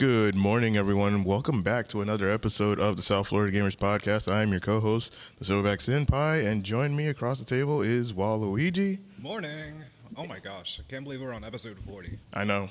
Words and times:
Good 0.00 0.34
morning, 0.34 0.78
everyone. 0.78 1.24
Welcome 1.24 1.62
back 1.62 1.86
to 1.88 2.00
another 2.00 2.30
episode 2.30 2.80
of 2.80 2.96
the 2.96 3.02
South 3.02 3.28
Florida 3.28 3.54
Gamers 3.54 3.76
Podcast. 3.76 4.32
I 4.32 4.40
am 4.40 4.50
your 4.50 4.58
co-host, 4.58 5.14
the 5.38 5.44
Silverback 5.44 5.76
Senpai, 6.06 6.46
and 6.46 6.64
join 6.64 6.96
me 6.96 7.08
across 7.08 7.38
the 7.38 7.44
table 7.44 7.82
is 7.82 8.14
Waluigi. 8.14 8.98
Morning. 9.18 9.84
Oh 10.16 10.24
my 10.24 10.38
gosh, 10.38 10.80
I 10.80 10.90
can't 10.90 11.04
believe 11.04 11.20
we're 11.20 11.34
on 11.34 11.44
episode 11.44 11.76
40. 11.86 12.18
I 12.32 12.44
know 12.44 12.70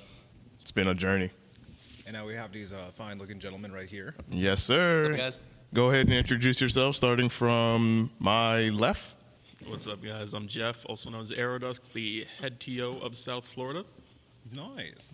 it's 0.59 0.71
been 0.71 0.87
a 0.87 0.95
journey. 0.95 1.29
And 2.07 2.15
now 2.15 2.25
we 2.25 2.33
have 2.33 2.51
these 2.51 2.73
uh, 2.73 2.89
fine 2.97 3.19
looking 3.19 3.37
gentlemen 3.37 3.71
right 3.71 3.87
here. 3.87 4.15
Yes, 4.31 4.63
sir. 4.63 5.03
What's 5.03 5.13
up, 5.13 5.19
guys? 5.19 5.39
Go 5.71 5.91
ahead 5.91 6.07
and 6.07 6.15
introduce 6.15 6.59
yourself, 6.59 6.95
starting 6.95 7.29
from 7.29 8.09
my 8.17 8.69
left. 8.69 9.13
What's 9.67 9.85
up, 9.85 10.03
guys? 10.03 10.33
I'm 10.33 10.47
Jeff, 10.47 10.83
also 10.89 11.11
known 11.11 11.21
as 11.21 11.29
Aerodusk, 11.29 11.93
the 11.93 12.25
head 12.41 12.59
TO 12.59 12.97
of 13.03 13.15
South 13.15 13.45
Florida. 13.45 13.85
Nice. 14.51 15.13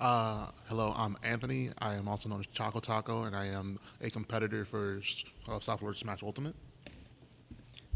Uh, 0.00 0.46
hello, 0.68 0.94
I'm 0.96 1.16
Anthony. 1.24 1.70
I 1.80 1.94
am 1.94 2.06
also 2.06 2.28
known 2.28 2.38
as 2.38 2.46
Choco 2.46 2.78
Taco, 2.78 3.24
and 3.24 3.34
I 3.34 3.46
am 3.46 3.80
a 4.00 4.08
competitor 4.10 4.64
for 4.64 5.00
uh, 5.48 5.58
South 5.58 5.80
Florida 5.80 5.98
Smash 5.98 6.22
Ultimate. 6.22 6.54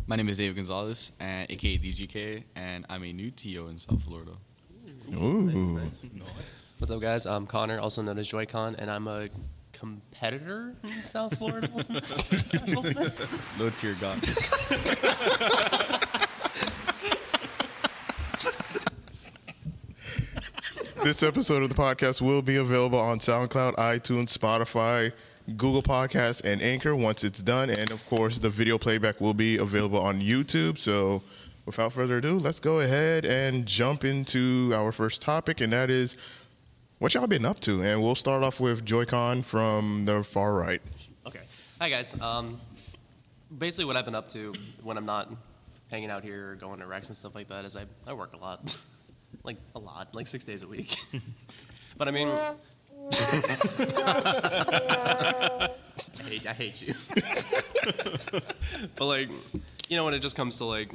My 0.08 0.16
name 0.16 0.28
is 0.28 0.36
David 0.36 0.56
Gonzalez, 0.56 1.12
and 1.20 1.48
aka 1.48 1.78
DGK, 1.78 2.42
and 2.56 2.84
I'm 2.88 3.04
a 3.04 3.12
new 3.12 3.30
TO 3.30 3.68
in 3.68 3.78
South 3.78 4.02
Florida. 4.02 4.32
Ooh. 5.14 5.42
nice. 5.42 6.74
What's 6.78 6.90
up, 6.90 7.00
guys? 7.00 7.24
I'm 7.24 7.46
Connor, 7.46 7.78
also 7.78 8.02
known 8.02 8.18
as 8.18 8.26
Joy-Con, 8.26 8.74
and 8.80 8.90
I'm 8.90 9.06
a 9.06 9.28
competitor 9.72 10.74
in 10.82 11.02
South 11.02 11.38
Florida. 11.38 11.68
Low 13.60 13.70
tier 13.78 13.96
god. 14.00 14.18
this 21.04 21.24
episode 21.24 21.64
of 21.64 21.68
the 21.68 21.74
podcast 21.74 22.20
will 22.20 22.42
be 22.42 22.56
available 22.56 22.98
on 22.98 23.18
SoundCloud, 23.18 23.74
iTunes, 23.74 24.36
Spotify, 24.36 25.12
Google 25.56 25.82
Podcasts, 25.82 26.40
and 26.44 26.62
Anchor 26.62 26.94
once 26.94 27.24
it's 27.24 27.42
done. 27.42 27.70
And 27.70 27.90
of 27.90 28.06
course, 28.08 28.38
the 28.38 28.48
video 28.48 28.78
playback 28.78 29.20
will 29.20 29.34
be 29.34 29.56
available 29.56 29.98
on 29.98 30.20
YouTube. 30.20 30.78
So, 30.78 31.22
without 31.66 31.92
further 31.92 32.18
ado, 32.18 32.38
let's 32.38 32.60
go 32.60 32.80
ahead 32.80 33.24
and 33.24 33.66
jump 33.66 34.04
into 34.04 34.70
our 34.74 34.92
first 34.92 35.22
topic, 35.22 35.60
and 35.60 35.72
that 35.72 35.90
is 35.90 36.16
what 36.98 37.14
y'all 37.14 37.26
been 37.26 37.44
up 37.44 37.58
to. 37.60 37.82
And 37.82 38.00
we'll 38.00 38.14
start 38.14 38.44
off 38.44 38.60
with 38.60 38.84
Joy-Con 38.84 39.42
from 39.42 40.04
the 40.04 40.22
far 40.22 40.54
right. 40.54 40.82
okay. 41.26 41.40
Hi, 41.80 41.88
guys. 41.88 42.14
Um, 42.20 42.60
basically, 43.58 43.86
what 43.86 43.96
I've 43.96 44.04
been 44.04 44.14
up 44.14 44.28
to 44.30 44.52
when 44.84 44.96
I'm 44.96 45.06
not 45.06 45.32
hanging 45.90 46.10
out 46.10 46.22
here 46.22 46.52
or 46.52 46.54
going 46.54 46.78
to 46.78 46.86
Rex 46.86 47.08
and 47.08 47.16
stuff 47.16 47.34
like 47.34 47.48
that 47.48 47.64
is 47.64 47.74
I, 47.74 47.86
I 48.06 48.12
work 48.12 48.34
a 48.34 48.38
lot. 48.38 48.76
like, 49.44 49.58
a 49.74 49.78
lot. 49.78 50.14
Like, 50.14 50.26
six 50.26 50.44
days 50.44 50.62
a 50.62 50.68
week. 50.68 50.96
but, 51.96 52.08
I 52.08 52.10
mean... 52.10 52.28
I 56.22 56.24
hate, 56.24 56.46
I 56.46 56.52
hate 56.52 56.82
you. 56.82 56.94
but 58.96 59.06
like, 59.06 59.28
you 59.88 59.96
know, 59.96 60.04
when 60.04 60.14
it 60.14 60.20
just 60.20 60.36
comes 60.36 60.56
to 60.56 60.64
like 60.64 60.90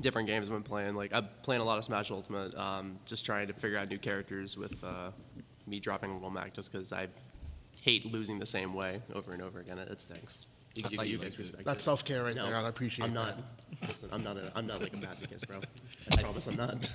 different 0.00 0.28
games 0.28 0.48
I've 0.48 0.54
been 0.54 0.62
playing, 0.62 0.94
like 0.94 1.12
I'm 1.12 1.28
playing 1.42 1.62
a 1.62 1.64
lot 1.64 1.78
of 1.78 1.84
Smash 1.84 2.10
Ultimate, 2.10 2.54
um, 2.56 2.98
just 3.06 3.24
trying 3.24 3.46
to 3.48 3.52
figure 3.52 3.78
out 3.78 3.88
new 3.88 3.98
characters 3.98 4.56
with 4.56 4.82
uh, 4.82 5.10
me 5.66 5.80
dropping 5.80 6.10
a 6.10 6.14
Little 6.14 6.30
Mac, 6.30 6.54
just 6.54 6.72
because 6.72 6.92
I 6.92 7.08
hate 7.80 8.04
losing 8.04 8.38
the 8.38 8.46
same 8.46 8.74
way 8.74 9.02
over 9.14 9.32
and 9.32 9.42
over 9.42 9.60
again. 9.60 9.78
It, 9.78 9.88
it 9.88 10.00
stinks. 10.00 10.46
You, 10.78 10.84
I 10.86 10.90
you, 10.90 10.96
thought 10.96 11.06
you 11.08 11.12
you 11.12 11.18
guys 11.18 11.24
liked 11.24 11.34
it. 11.34 11.38
respect 11.40 11.64
That's 11.64 11.84
self 11.84 12.04
care 12.04 12.24
right 12.24 12.34
No, 12.36 12.46
there. 12.46 12.56
I 12.56 12.68
appreciate 12.68 13.04
I'm 13.06 13.14
not. 13.14 13.36
that. 13.80 13.88
Listen, 13.88 14.08
I'm 14.12 14.22
not. 14.24 14.36
A, 14.36 14.52
I'm 14.56 14.66
not 14.66 14.80
like 14.80 14.92
a 14.94 14.96
masochist, 14.96 15.46
bro. 15.46 15.60
I 16.12 16.16
promise 16.22 16.46
I'm 16.46 16.56
not. 16.56 16.88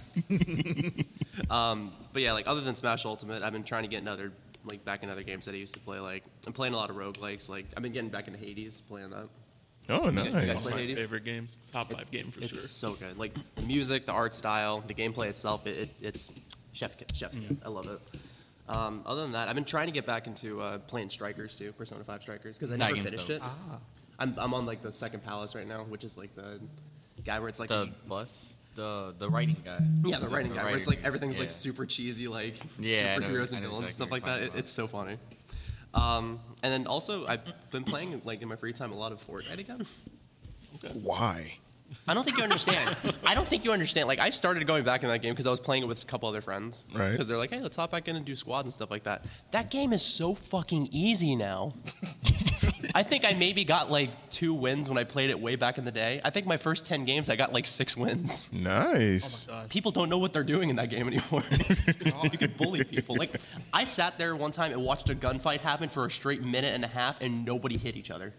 um, 1.50 1.92
but 2.12 2.22
yeah, 2.22 2.34
like 2.34 2.48
other 2.48 2.62
than 2.62 2.76
Smash 2.76 3.06
Ultimate, 3.06 3.44
I've 3.44 3.54
been 3.54 3.64
trying 3.64 3.84
to 3.84 3.90
get 3.90 4.02
another 4.02 4.32
like 4.66 4.86
back 4.86 5.04
in 5.04 5.10
other 5.10 5.24
games 5.24 5.46
that 5.46 5.54
I 5.54 5.58
used 5.58 5.74
to 5.74 5.80
play. 5.80 6.00
Like 6.00 6.24
I'm 6.48 6.54
playing 6.54 6.74
a 6.74 6.78
lot 6.78 6.90
of 6.90 6.96
roguelikes. 6.96 7.50
Like 7.50 7.66
I've 7.76 7.84
been 7.84 7.92
getting 7.94 8.10
back 8.10 8.28
into 8.28 8.40
Hades, 8.40 8.82
playing 8.82 9.10
that. 9.12 9.28
Oh, 9.90 10.10
guys 10.12 10.14
nice. 10.34 10.62
play 10.62 10.72
My 10.72 10.78
Hades? 10.78 10.98
favorite 11.00 11.26
games, 11.26 11.58
top 11.72 11.92
five 11.92 12.10
game 12.10 12.32
for 12.32 12.40
It's 12.40 12.50
sure. 12.54 12.62
so 12.62 12.94
good. 12.94 13.18
Like 13.18 13.34
the 13.56 13.64
music, 13.64 14.06
the 14.06 14.14
art 14.14 14.34
style, 14.34 14.82
the 14.88 14.94
gameplay 14.94 15.28
itself. 15.28 15.68
It, 15.68 15.78
it, 15.78 15.90
it's 16.02 16.30
chef's 16.72 16.96
kiss. 16.96 17.18
Chef's 17.18 17.38
kiss. 17.38 17.60
I 17.66 17.70
love 17.70 17.88
it. 17.88 18.00
Um, 18.70 19.02
other 19.06 19.22
than 19.22 19.34
that, 19.34 19.50
I've 19.50 19.56
been 19.56 19.66
trying 19.66 19.88
to 19.88 19.92
get 19.92 20.06
back 20.06 20.26
into 20.28 20.62
uh, 20.62 20.78
playing 20.80 21.10
Strikers 21.10 21.56
too, 21.58 21.74
Persona 21.74 22.04
5 22.04 22.22
Strikers, 22.22 22.58
because 22.58 22.70
I 22.70 22.74
That 22.74 22.80
never 22.80 22.94
game's 22.96 23.06
finished 23.10 23.28
dope. 23.28 23.42
it. 23.44 23.50
I'm, 24.20 24.34
I'm 24.38 24.54
on 24.54 24.66
like 24.66 24.82
the 24.82 24.92
second 24.92 25.24
palace 25.24 25.54
right 25.56 25.68
now, 25.68 25.84
which 25.84 26.04
is 26.04 26.16
like 26.18 26.34
the 26.36 26.60
guy 27.26 27.40
where 27.40 27.50
it's 27.50 27.60
like 27.60 27.70
The 27.70 27.90
bus, 28.08 28.56
the 28.76 29.14
the 29.18 29.30
writing 29.30 29.58
guy. 29.66 29.80
Yeah, 30.06 30.20
the 30.20 30.30
writing 30.30 30.54
guy, 30.54 30.64
where 30.64 30.78
it's 30.78 30.88
like 30.88 30.98
writing 30.98 31.06
everything's 31.08 31.38
like 31.40 31.48
yeah. 31.50 31.54
super 31.54 31.86
cheesy, 31.86 32.28
like 32.28 32.56
Yeah, 32.80 33.16
I 33.18 33.20
know- 33.20 33.28
superheroes 33.28 33.54
I 33.54 33.58
and 33.58 33.66
villains 33.66 33.80
and 33.80 33.84
exactly 33.86 33.92
stuff 33.92 34.00
what 34.00 34.12
like 34.12 34.26
you're 34.26 34.36
that. 34.36 34.42
It, 34.44 34.46
talking 34.48 34.60
it's 34.60 34.72
so 34.72 34.88
funny. 34.88 35.18
Um, 35.94 36.40
and 36.64 36.72
then 36.74 36.88
also, 36.88 37.26
I've 37.28 37.42
been 37.72 37.84
playing 37.84 38.22
like 38.24 38.42
in 38.42 38.48
my 38.48 38.56
free 38.56 38.74
time 38.74 38.92
a 38.92 38.96
lot 38.96 39.12
of 39.12 39.26
Fortnite 39.28 39.60
again. 39.60 39.86
Why? 40.94 41.58
I 42.08 42.14
don't 42.14 42.24
think 42.24 42.38
you 42.38 42.44
understand. 42.44 42.96
I 43.24 43.36
don't 43.36 43.48
think 43.48 43.64
you 43.64 43.72
understand. 43.72 44.08
Like 44.08 44.20
I 44.20 44.30
started 44.30 44.66
going 44.68 44.84
back 44.84 45.04
in 45.04 45.10
that 45.10 45.22
game 45.22 45.34
because 45.34 45.48
I 45.48 45.50
was 45.50 45.60
playing 45.60 45.84
it 45.84 45.88
with 45.88 46.04
a 46.04 46.06
couple 46.06 46.30
other 46.30 46.42
friends. 46.42 46.84
Right. 46.94 47.12
Because 47.12 47.28
they're 47.28 47.38
like, 47.38 47.52
hey, 47.52 47.60
let's 47.62 47.76
hop 47.76 47.92
back 47.92 48.08
in 48.08 48.16
and 48.16 48.26
do 48.26 48.36
squads 48.36 48.66
and 48.68 48.74
stuff 48.74 48.92
like 48.92 49.04
that. 49.04 49.26
That 49.52 49.70
game 49.70 49.94
is 49.94 50.02
so 50.02 50.34
fucking 50.34 50.90
easy 50.92 51.36
now. 51.36 51.74
I 52.96 53.04
think 53.04 53.26
I 53.26 53.34
maybe 53.34 53.64
got 53.64 53.90
like 53.90 54.12
two 54.30 54.54
wins 54.54 54.90
when 54.90 54.98
I 54.98 55.04
played 55.04 55.30
it 55.30 55.40
way 55.40 55.56
back 55.56 55.78
in 55.78 55.86
the 55.86 55.92
day. 55.92 56.22
I 56.24 56.30
think 56.30 56.46
my 56.46 56.58
first 56.58 56.86
ten 56.86 57.06
games 57.06 57.30
I 57.30 57.36
got 57.36 57.54
like 57.54 57.66
six 57.66 57.98
wins. 57.98 58.48
Nice. 58.52 59.48
Oh 59.50 59.66
people 59.70 59.92
don't 59.92 60.10
know 60.10 60.18
what 60.18 60.34
they're 60.34 60.44
doing 60.44 60.70
in 60.70 60.76
that 60.76 60.90
game 60.90 61.08
anymore. 61.08 61.44
you 62.32 62.38
could 62.38 62.58
bully 62.58 62.84
people. 62.84 63.16
Like 63.16 63.40
I 63.72 63.84
sat 63.84 64.18
there 64.18 64.36
one 64.36 64.52
time 64.52 64.72
and 64.72 64.84
watched 64.84 65.10
a 65.10 65.16
gunfight 65.16 65.62
happen 65.62 65.90
for 65.90 66.06
a 66.06 66.12
straight 66.12 66.42
minute 66.42 66.74
and 66.74 66.84
a 66.84 66.88
half, 66.88 67.20
and 67.22 67.46
nobody 67.46 67.78
hit 67.78 67.96
each 67.96 68.12
other. 68.12 68.34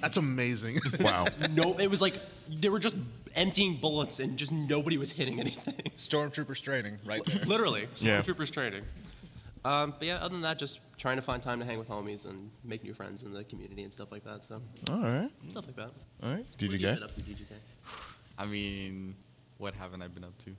That's 0.00 0.16
amazing. 0.16 0.80
wow. 1.00 1.26
No, 1.50 1.76
it 1.78 1.88
was 1.88 2.00
like 2.00 2.20
they 2.48 2.68
were 2.68 2.78
just 2.78 2.95
emptying 3.34 3.76
bullets, 3.80 4.20
and 4.20 4.36
just 4.38 4.52
nobody 4.52 4.96
was 4.98 5.10
hitting 5.12 5.40
anything. 5.40 5.74
Stormtroopers 5.98 6.60
training 6.62 6.98
right 7.04 7.22
there. 7.26 7.44
Literally, 7.46 7.88
Yeah. 7.96 8.22
stormtroopers 8.22 8.50
training. 8.50 8.84
Um, 9.64 9.94
but 9.98 10.06
yeah, 10.06 10.16
other 10.18 10.28
than 10.32 10.42
that, 10.42 10.58
just 10.60 10.78
trying 10.96 11.16
to 11.16 11.22
find 11.22 11.42
time 11.42 11.58
to 11.58 11.64
hang 11.66 11.76
with 11.78 11.88
homies 11.88 12.24
and 12.24 12.50
make 12.62 12.84
new 12.84 12.94
friends 12.94 13.24
in 13.24 13.32
the 13.32 13.42
community 13.44 13.82
and 13.82 13.92
stuff 13.92 14.12
like 14.12 14.22
that. 14.24 14.44
So 14.44 14.62
All 14.88 15.00
right. 15.00 15.30
stuff 15.48 15.66
like 15.66 15.76
that. 15.76 15.90
All 16.22 16.30
right. 16.34 16.46
Did 16.56 16.62
you 16.62 16.68
What 16.68 16.72
have 16.72 16.72
you 16.72 16.78
get? 16.78 16.94
been 16.94 17.02
up 17.02 17.12
to, 17.12 17.20
DGK? 17.22 17.52
I 18.38 18.46
mean, 18.46 19.16
what 19.58 19.74
haven't 19.74 20.02
I 20.02 20.08
been 20.08 20.24
up 20.24 20.34
to? 20.44 20.54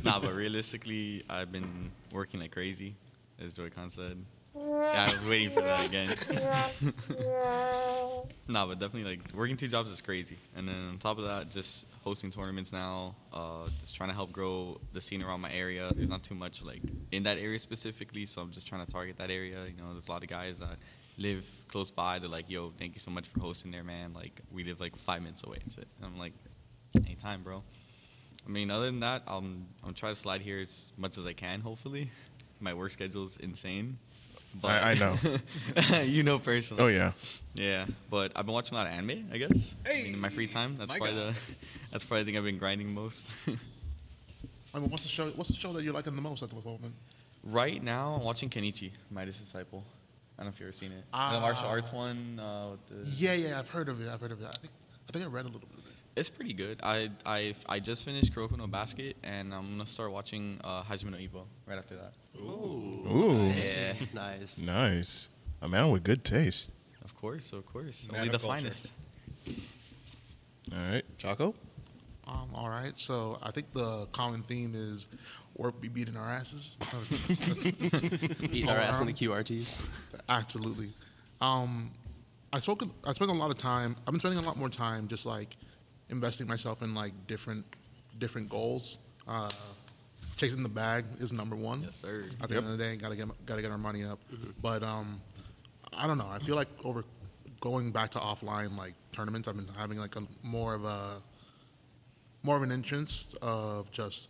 nah, 0.04 0.20
but 0.20 0.34
realistically, 0.34 1.24
I've 1.30 1.50
been 1.50 1.90
working 2.12 2.40
like 2.40 2.52
crazy, 2.52 2.94
as 3.40 3.54
Joy-Con 3.54 3.90
said. 3.90 4.22
Yeah, 4.56 5.06
I 5.08 5.12
was 5.14 5.24
waiting 5.26 5.50
for 5.50 5.62
that 5.62 5.86
again. 5.86 6.08
nah, 8.48 8.66
but 8.66 8.78
definitely 8.78 9.16
like 9.16 9.34
working 9.34 9.56
two 9.56 9.68
jobs 9.68 9.90
is 9.90 10.00
crazy, 10.00 10.36
and 10.56 10.68
then 10.68 10.88
on 10.90 10.98
top 10.98 11.18
of 11.18 11.24
that, 11.24 11.50
just 11.50 11.86
hosting 12.02 12.30
tournaments 12.30 12.72
now. 12.72 13.14
Uh, 13.32 13.68
just 13.80 13.94
trying 13.94 14.10
to 14.10 14.14
help 14.14 14.32
grow 14.32 14.80
the 14.92 15.00
scene 15.00 15.22
around 15.22 15.40
my 15.40 15.52
area. 15.52 15.90
There's 15.94 16.10
not 16.10 16.22
too 16.22 16.34
much 16.34 16.62
like 16.62 16.82
in 17.12 17.22
that 17.24 17.38
area 17.38 17.58
specifically, 17.58 18.26
so 18.26 18.42
I'm 18.42 18.50
just 18.50 18.66
trying 18.66 18.84
to 18.84 18.90
target 18.92 19.18
that 19.18 19.30
area. 19.30 19.64
You 19.66 19.82
know, 19.82 19.92
there's 19.92 20.08
a 20.08 20.12
lot 20.12 20.22
of 20.22 20.28
guys 20.28 20.58
that 20.58 20.78
live 21.16 21.46
close 21.68 21.90
by. 21.90 22.18
They're 22.18 22.28
like, 22.28 22.50
"Yo, 22.50 22.72
thank 22.78 22.94
you 22.94 23.00
so 23.00 23.10
much 23.10 23.28
for 23.28 23.40
hosting 23.40 23.70
there, 23.70 23.84
man. 23.84 24.12
Like, 24.14 24.40
we 24.52 24.64
live 24.64 24.80
like 24.80 24.96
five 24.96 25.22
minutes 25.22 25.42
away." 25.44 25.58
And. 25.64 25.74
And 25.76 26.06
I'm 26.06 26.18
like, 26.18 26.32
"Anytime, 26.96 27.42
bro." 27.42 27.62
I 28.46 28.50
mean, 28.50 28.70
other 28.70 28.86
than 28.86 29.00
that, 29.00 29.22
I'm 29.26 29.66
I'm 29.82 29.94
trying 29.94 30.14
to 30.14 30.20
slide 30.20 30.42
here 30.42 30.60
as 30.60 30.92
much 30.96 31.16
as 31.18 31.26
I 31.26 31.32
can. 31.32 31.60
Hopefully, 31.60 32.10
my 32.60 32.74
work 32.74 32.90
schedule 32.90 33.24
is 33.24 33.36
insane. 33.38 33.98
I- 34.62 34.92
I 34.92 34.94
know. 34.94 35.18
you 36.02 36.22
know 36.22 36.38
personally. 36.38 36.82
Oh 36.82 36.86
yeah. 36.88 37.12
Yeah, 37.54 37.86
but 38.10 38.32
I've 38.36 38.46
been 38.46 38.54
watching 38.54 38.74
a 38.74 38.78
lot 38.78 38.86
of 38.88 38.92
anime. 38.92 39.28
I 39.32 39.38
guess. 39.38 39.74
I 39.86 39.94
mean, 39.94 40.14
in 40.14 40.20
my 40.20 40.28
free 40.28 40.46
time, 40.48 40.76
that's 40.76 40.88
my 40.88 40.98
probably 40.98 41.14
guy. 41.16 41.26
the 41.30 41.34
that's 41.92 42.04
probably 42.04 42.22
the 42.24 42.30
thing 42.30 42.38
I've 42.38 42.44
been 42.44 42.58
grinding 42.58 42.92
most. 42.92 43.28
I 44.74 44.80
mean, 44.80 44.90
what's 44.90 45.02
the 45.04 45.08
show? 45.08 45.28
What's 45.30 45.50
the 45.50 45.56
show 45.56 45.72
that 45.72 45.84
you're 45.84 45.92
liking 45.92 46.16
the 46.16 46.22
most 46.22 46.42
at 46.42 46.48
the 46.50 46.56
moment? 46.56 46.94
right 47.44 47.82
now, 47.82 48.14
I'm 48.14 48.24
watching 48.24 48.48
Kenichi, 48.48 48.90
Mightiest 49.10 49.38
Disciple. 49.38 49.84
I 50.38 50.42
don't 50.42 50.46
know 50.46 50.54
if 50.54 50.60
you've 50.60 50.68
ever 50.68 50.72
seen 50.76 50.90
it. 50.92 51.02
the 51.12 51.16
Ah. 51.16 51.38
martial 51.40 51.66
arts 51.66 51.92
one. 51.92 52.40
Uh, 52.40 52.70
with 52.72 53.04
the, 53.04 53.10
Yeah, 53.16 53.34
yeah, 53.34 53.58
I've 53.58 53.68
heard 53.68 53.88
of 53.88 54.00
it. 54.00 54.08
I've 54.08 54.20
heard 54.20 54.32
of 54.32 54.40
it. 54.42 54.46
I 54.46 54.52
think 54.60 54.72
I 55.08 55.12
think 55.12 55.24
I 55.24 55.28
read 55.28 55.44
a 55.44 55.48
little 55.48 55.60
bit 55.60 55.78
of 55.78 55.83
it. 55.83 55.83
It's 56.16 56.28
pretty 56.28 56.52
good. 56.52 56.80
I 56.82 57.10
I 57.26 57.54
I 57.68 57.80
just 57.80 58.04
finished 58.04 58.32
Kuroko 58.32 58.56
no 58.56 58.66
Basket, 58.68 59.16
and 59.24 59.52
I'm 59.52 59.70
gonna 59.72 59.86
start 59.86 60.12
watching 60.12 60.60
uh, 60.62 60.82
Hajime 60.84 61.10
no 61.10 61.16
Ippo 61.18 61.44
right 61.66 61.76
after 61.78 61.96
that. 61.96 62.12
Ooh. 62.40 63.52
Yeah, 63.56 63.94
Nice. 64.12 64.58
Nice. 64.58 65.28
A 65.62 65.68
man 65.68 65.90
with 65.90 66.04
good 66.04 66.22
taste. 66.24 66.70
of 67.04 67.16
course, 67.16 67.52
of 67.52 67.66
course. 67.66 68.06
Man 68.12 68.20
Only 68.22 68.32
the 68.32 68.38
culture. 68.38 68.60
finest. 68.60 68.90
All 70.72 70.78
right. 70.92 71.04
Choco? 71.18 71.54
Um, 72.26 72.48
all 72.54 72.70
right, 72.70 72.96
so 72.96 73.38
I 73.42 73.50
think 73.50 73.72
the 73.74 74.06
common 74.12 74.42
theme 74.42 74.74
is 74.74 75.08
work 75.56 75.78
be 75.80 75.88
beating 75.88 76.16
our 76.16 76.30
asses. 76.30 76.78
Beating 78.40 78.68
our 78.68 78.76
ass 78.78 79.00
in 79.00 79.06
the 79.06 79.12
QRTs. 79.12 79.78
Absolutely. 80.28 80.90
Um, 81.42 81.90
I 82.52 82.60
spoken. 82.60 82.90
I 83.04 83.12
spent 83.12 83.30
a 83.30 83.34
lot 83.34 83.50
of 83.50 83.58
time. 83.58 83.96
I've 84.06 84.12
been 84.12 84.20
spending 84.20 84.38
a 84.42 84.46
lot 84.46 84.56
more 84.56 84.70
time 84.70 85.06
just 85.08 85.26
like 85.26 85.56
investing 86.10 86.46
myself 86.46 86.82
in 86.82 86.94
like 86.94 87.12
different 87.26 87.64
different 88.18 88.48
goals. 88.48 88.98
Uh, 89.26 89.50
chasing 90.36 90.62
the 90.62 90.68
bag 90.68 91.04
is 91.18 91.32
number 91.32 91.56
one. 91.56 91.82
Yes, 91.82 91.96
sir. 91.96 92.24
At 92.42 92.48
the 92.48 92.56
end 92.56 92.66
of 92.66 92.76
the 92.76 92.84
day, 92.84 92.96
gotta 92.96 93.16
get 93.16 93.28
gotta 93.46 93.62
get 93.62 93.70
our 93.70 93.78
money 93.78 94.04
up. 94.04 94.20
But 94.60 94.82
um, 94.82 95.20
I 95.92 96.06
don't 96.06 96.18
know. 96.18 96.28
I 96.28 96.38
feel 96.38 96.56
like 96.56 96.68
over 96.84 97.04
going 97.60 97.90
back 97.90 98.10
to 98.10 98.18
offline 98.18 98.76
like 98.76 98.94
tournaments, 99.12 99.48
I've 99.48 99.56
been 99.56 99.68
having 99.76 99.98
like 99.98 100.16
a 100.16 100.22
more 100.42 100.74
of 100.74 100.84
a 100.84 101.22
more 102.42 102.56
of 102.56 102.62
an 102.62 102.70
interest 102.70 103.36
of 103.40 103.90
just 103.90 104.28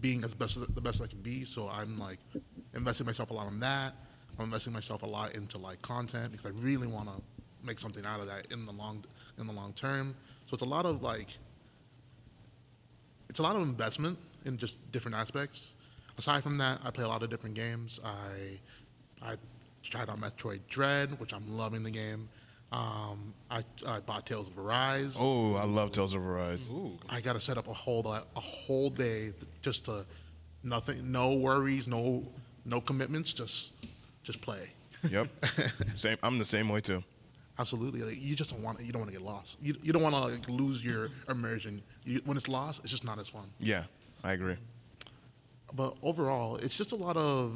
being 0.00 0.24
as 0.24 0.34
best 0.34 0.58
the 0.74 0.80
best 0.80 1.00
I 1.00 1.06
can 1.06 1.20
be. 1.20 1.44
So 1.44 1.68
I'm 1.68 1.98
like 1.98 2.18
investing 2.74 3.06
myself 3.06 3.30
a 3.30 3.34
lot 3.34 3.48
in 3.48 3.60
that. 3.60 3.94
I'm 4.38 4.46
investing 4.46 4.72
myself 4.72 5.02
a 5.02 5.06
lot 5.06 5.34
into 5.34 5.58
like 5.58 5.80
content 5.82 6.32
because 6.32 6.46
I 6.46 6.50
really 6.50 6.86
want 6.86 7.08
to 7.08 7.22
make 7.62 7.78
something 7.78 8.04
out 8.04 8.20
of 8.20 8.26
that 8.26 8.50
in 8.52 8.64
the 8.66 8.72
long 8.72 9.04
in 9.38 9.46
the 9.46 9.52
long 9.52 9.72
term. 9.72 10.14
So 10.54 10.56
it's 10.56 10.62
a 10.62 10.66
lot 10.66 10.86
of 10.86 11.02
like 11.02 11.36
it's 13.28 13.40
a 13.40 13.42
lot 13.42 13.56
of 13.56 13.62
investment 13.62 14.20
in 14.44 14.56
just 14.56 14.78
different 14.92 15.16
aspects. 15.16 15.74
Aside 16.16 16.44
from 16.44 16.58
that, 16.58 16.80
I 16.84 16.92
play 16.92 17.02
a 17.02 17.08
lot 17.08 17.24
of 17.24 17.28
different 17.28 17.56
games. 17.56 17.98
I 18.04 18.60
I 19.20 19.34
tried 19.82 20.08
out 20.08 20.20
Metroid 20.20 20.60
Dread, 20.68 21.18
which 21.18 21.32
I'm 21.32 21.56
loving 21.58 21.82
the 21.82 21.90
game. 21.90 22.28
Um, 22.70 23.34
I, 23.50 23.64
I 23.84 23.98
bought 23.98 24.26
Tales 24.26 24.48
of 24.48 24.56
Arise. 24.56 25.16
Oh, 25.18 25.56
I 25.56 25.64
love 25.64 25.90
Tales 25.90 26.14
of 26.14 26.24
Arise. 26.24 26.70
I 27.08 27.20
got 27.20 27.32
to 27.32 27.40
set 27.40 27.58
up 27.58 27.66
a 27.66 27.74
whole 27.74 28.06
a 28.06 28.40
whole 28.40 28.90
day 28.90 29.32
just 29.60 29.86
to 29.86 30.06
nothing, 30.62 31.10
no 31.10 31.34
worries, 31.34 31.88
no 31.88 32.22
no 32.64 32.80
commitments, 32.80 33.32
just 33.32 33.72
just 34.22 34.40
play. 34.40 34.70
Yep. 35.10 35.26
same. 35.96 36.16
I'm 36.22 36.38
the 36.38 36.44
same 36.44 36.68
way 36.68 36.80
too. 36.80 37.02
Absolutely, 37.58 38.02
like, 38.02 38.20
you 38.20 38.34
just 38.34 38.50
don't 38.50 38.62
want 38.62 38.80
you 38.80 38.92
don't 38.92 39.00
want 39.00 39.12
to 39.12 39.16
get 39.16 39.24
lost. 39.24 39.56
You, 39.62 39.76
you 39.82 39.92
don't 39.92 40.02
want 40.02 40.14
to 40.14 40.20
like, 40.22 40.48
lose 40.48 40.84
your 40.84 41.10
immersion. 41.28 41.82
You, 42.04 42.20
when 42.24 42.36
it's 42.36 42.48
lost, 42.48 42.80
it's 42.82 42.90
just 42.90 43.04
not 43.04 43.18
as 43.20 43.28
fun. 43.28 43.44
Yeah, 43.60 43.84
I 44.24 44.32
agree. 44.32 44.56
But 45.72 45.94
overall, 46.02 46.56
it's 46.56 46.76
just 46.76 46.92
a 46.92 46.96
lot 46.96 47.16
of 47.16 47.52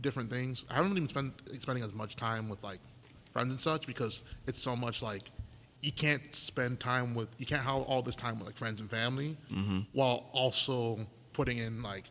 different 0.00 0.30
things. 0.30 0.64
I 0.70 0.74
haven't 0.74 0.92
even 0.92 1.08
spent 1.08 1.34
spending 1.60 1.84
as 1.84 1.92
much 1.92 2.14
time 2.16 2.48
with 2.48 2.62
like 2.62 2.78
friends 3.32 3.50
and 3.50 3.60
such 3.60 3.86
because 3.86 4.22
it's 4.46 4.62
so 4.62 4.76
much 4.76 5.02
like 5.02 5.22
you 5.82 5.92
can't 5.92 6.34
spend 6.34 6.78
time 6.78 7.14
with 7.14 7.28
you 7.38 7.46
can't 7.46 7.62
have 7.62 7.76
all 7.82 8.02
this 8.02 8.14
time 8.14 8.38
with 8.38 8.46
like 8.46 8.56
friends 8.56 8.80
and 8.80 8.90
family 8.90 9.36
mm-hmm. 9.52 9.80
while 9.92 10.28
also 10.32 10.98
putting 11.32 11.58
in 11.58 11.82
like 11.82 12.04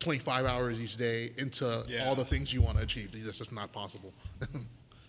25 0.00 0.46
hours 0.46 0.80
each 0.80 0.96
day 0.96 1.32
into 1.36 1.84
Yeah. 1.86 2.06
all 2.06 2.14
the 2.14 2.24
things 2.24 2.52
you 2.52 2.62
want 2.62 2.78
to 2.78 2.82
achieve. 2.82 3.12
That's 3.24 3.38
just 3.38 3.52
not 3.52 3.72
possible. 3.72 4.12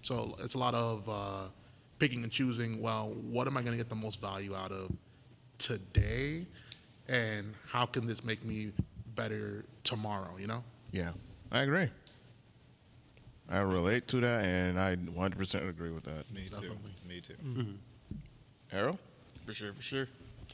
so 0.01 0.35
it's 0.39 0.55
a 0.55 0.57
lot 0.57 0.73
of 0.73 1.07
uh, 1.09 1.47
picking 1.99 2.23
and 2.23 2.31
choosing. 2.31 2.81
Well, 2.81 3.13
what 3.21 3.47
am 3.47 3.57
I 3.57 3.61
going 3.61 3.73
to 3.73 3.77
get 3.77 3.89
the 3.89 3.95
most 3.95 4.19
value 4.21 4.55
out 4.55 4.71
of 4.71 4.91
today, 5.57 6.45
and 7.07 7.53
how 7.67 7.85
can 7.85 8.07
this 8.07 8.23
make 8.23 8.43
me 8.43 8.71
better 9.15 9.65
tomorrow? 9.83 10.37
You 10.39 10.47
know. 10.47 10.63
Yeah, 10.91 11.11
I 11.51 11.63
agree. 11.63 11.89
I 13.49 13.59
relate 13.59 14.07
to 14.09 14.21
that, 14.21 14.45
and 14.45 14.79
I 14.79 14.95
100% 14.95 15.69
agree 15.69 15.91
with 15.91 16.05
that. 16.05 16.31
Me 16.33 16.47
too. 16.49 16.77
Me 17.07 17.19
too. 17.19 17.35
Arrow? 18.71 18.97
For 19.45 19.53
sure, 19.53 19.73
for 19.73 19.81
sure. 19.81 20.07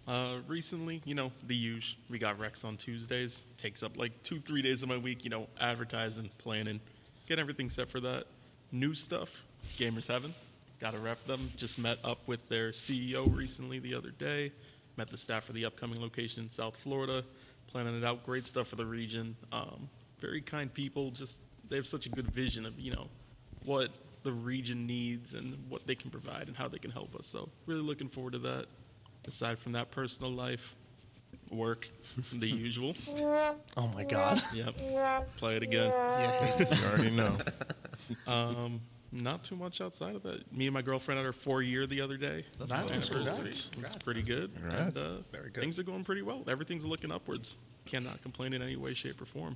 Uh, 0.07 0.37
recently, 0.47 1.01
you 1.05 1.13
know, 1.13 1.31
the 1.45 1.55
huge. 1.55 1.97
We 2.09 2.17
got 2.17 2.39
Rex 2.39 2.63
on 2.63 2.77
Tuesdays. 2.77 3.43
Takes 3.57 3.83
up 3.83 3.97
like 3.97 4.23
two, 4.23 4.39
three 4.39 4.61
days 4.61 4.81
of 4.81 4.89
my 4.89 4.97
week. 4.97 5.23
You 5.23 5.29
know, 5.29 5.47
advertising, 5.59 6.29
planning, 6.37 6.79
get 7.27 7.39
everything 7.39 7.69
set 7.69 7.91
for 7.91 7.99
that. 7.99 8.25
New 8.71 8.93
stuff, 8.93 9.43
Gamers 9.77 10.07
Heaven. 10.07 10.33
Got 10.79 10.91
to 10.91 10.99
rep 10.99 11.25
them. 11.25 11.51
Just 11.57 11.79
met 11.79 11.97
up 12.03 12.19
with 12.27 12.47
their 12.49 12.69
CEO 12.71 13.33
recently 13.35 13.79
the 13.79 13.95
other 13.95 14.11
day. 14.11 14.51
Met 14.95 15.09
the 15.09 15.17
staff 15.17 15.45
for 15.45 15.53
the 15.53 15.65
upcoming 15.65 16.01
location 16.01 16.43
in 16.43 16.49
South 16.49 16.75
Florida. 16.75 17.23
Planning 17.67 17.97
it 17.97 18.03
out. 18.03 18.25
Great 18.25 18.45
stuff 18.45 18.67
for 18.67 18.75
the 18.75 18.85
region. 18.85 19.35
Um, 19.51 19.89
very 20.19 20.41
kind 20.41 20.71
people. 20.73 21.11
Just 21.11 21.37
they 21.69 21.75
have 21.75 21.87
such 21.87 22.05
a 22.05 22.09
good 22.09 22.27
vision 22.31 22.65
of 22.65 22.79
you 22.79 22.91
know 22.91 23.07
what 23.65 23.89
the 24.23 24.31
region 24.31 24.85
needs 24.85 25.33
and 25.33 25.57
what 25.69 25.85
they 25.87 25.95
can 25.95 26.09
provide 26.09 26.47
and 26.47 26.55
how 26.55 26.67
they 26.67 26.77
can 26.77 26.91
help 26.91 27.15
us. 27.15 27.27
So 27.27 27.49
really 27.65 27.81
looking 27.81 28.09
forward 28.09 28.33
to 28.33 28.39
that. 28.39 28.65
Aside 29.27 29.59
from 29.59 29.73
that, 29.73 29.91
personal 29.91 30.31
life, 30.31 30.73
work, 31.51 31.89
the 32.33 32.47
usual. 32.47 32.95
Oh 33.75 33.87
my 33.93 34.03
god. 34.03 34.41
Yep. 34.53 34.75
Play 35.37 35.57
it 35.57 35.63
again. 35.63 35.89
Yeah. 35.89 36.65
You 36.75 36.85
already 36.87 37.11
know. 37.11 37.35
Um, 38.27 38.81
not 39.11 39.43
too 39.43 39.55
much 39.55 39.79
outside 39.81 40.15
of 40.15 40.23
that. 40.23 40.51
Me 40.55 40.67
and 40.67 40.73
my 40.73 40.81
girlfriend 40.81 41.17
had 41.17 41.25
our 41.25 41.31
four 41.33 41.61
year 41.61 41.85
the 41.87 42.01
other 42.01 42.17
day. 42.17 42.45
That's 42.59 42.71
Nice. 42.71 43.09
cool. 43.09 43.23
Congrats. 43.25 43.69
It's 43.79 43.95
pretty 43.95 44.21
good. 44.21 44.53
Congrats. 44.55 44.97
And, 44.97 45.05
uh, 45.05 45.21
Very 45.31 45.49
good. 45.49 45.61
Things 45.61 45.79
are 45.79 45.83
going 45.83 46.03
pretty 46.03 46.21
well. 46.21 46.43
Everything's 46.47 46.85
looking 46.85 47.11
upwards. 47.11 47.57
Cannot 47.85 48.21
complain 48.21 48.53
in 48.53 48.61
any 48.61 48.75
way, 48.75 48.93
shape, 48.93 49.21
or 49.21 49.25
form. 49.25 49.55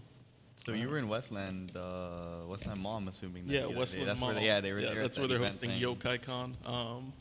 So 0.65 0.71
you 0.73 0.87
were 0.87 0.97
in 0.99 1.07
Westland, 1.09 1.75
uh, 1.75 2.45
Westland 2.47 2.79
Mall, 2.81 2.97
I'm 2.97 3.07
assuming. 3.07 3.47
that 3.47 3.53
Yeah, 3.53 3.59
the 3.61 3.65
other 3.65 3.73
day. 3.73 3.79
Westland 3.79 4.07
That's 4.07 4.19
Mall. 4.19 4.29
Where 4.29 4.39
they, 4.39 4.45
yeah, 4.45 4.61
they 4.61 4.71
were 4.73 4.81
there. 4.81 5.01
that's 5.01 5.17
at 5.17 5.21
where 5.21 5.27
that 5.27 5.33
they're 5.33 5.43
event 5.43 5.53
hosting 5.53 5.69
thing. 5.71 6.17
Yokai 6.17 6.21
Con. 6.21 6.55
Um, 6.65 7.13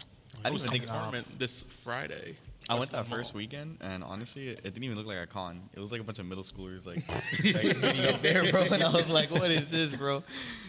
I 0.44 0.50
didn't 0.50 0.58
even 0.60 0.70
think 0.70 0.86
tournament 0.86 1.38
this 1.38 1.62
Friday. 1.82 2.36
I 2.70 2.78
went 2.78 2.92
that 2.92 3.08
first 3.08 3.34
weekend, 3.34 3.78
and 3.80 4.04
honestly, 4.04 4.48
it, 4.48 4.58
it 4.60 4.62
didn't 4.74 4.84
even 4.84 4.96
look 4.96 5.06
like 5.06 5.18
a 5.18 5.26
con. 5.26 5.68
It 5.74 5.80
was 5.80 5.90
like 5.90 6.00
a 6.00 6.04
bunch 6.04 6.18
of 6.20 6.26
middle 6.26 6.44
schoolers 6.44 6.86
like, 6.86 7.02
like 7.54 7.76
meeting 7.82 8.06
up 8.06 8.22
there, 8.22 8.50
bro. 8.50 8.62
And 8.62 8.82
I 8.82 8.90
was 8.90 9.08
like, 9.08 9.30
"What 9.30 9.50
is 9.50 9.70
this, 9.70 9.94
bro?" 9.94 10.22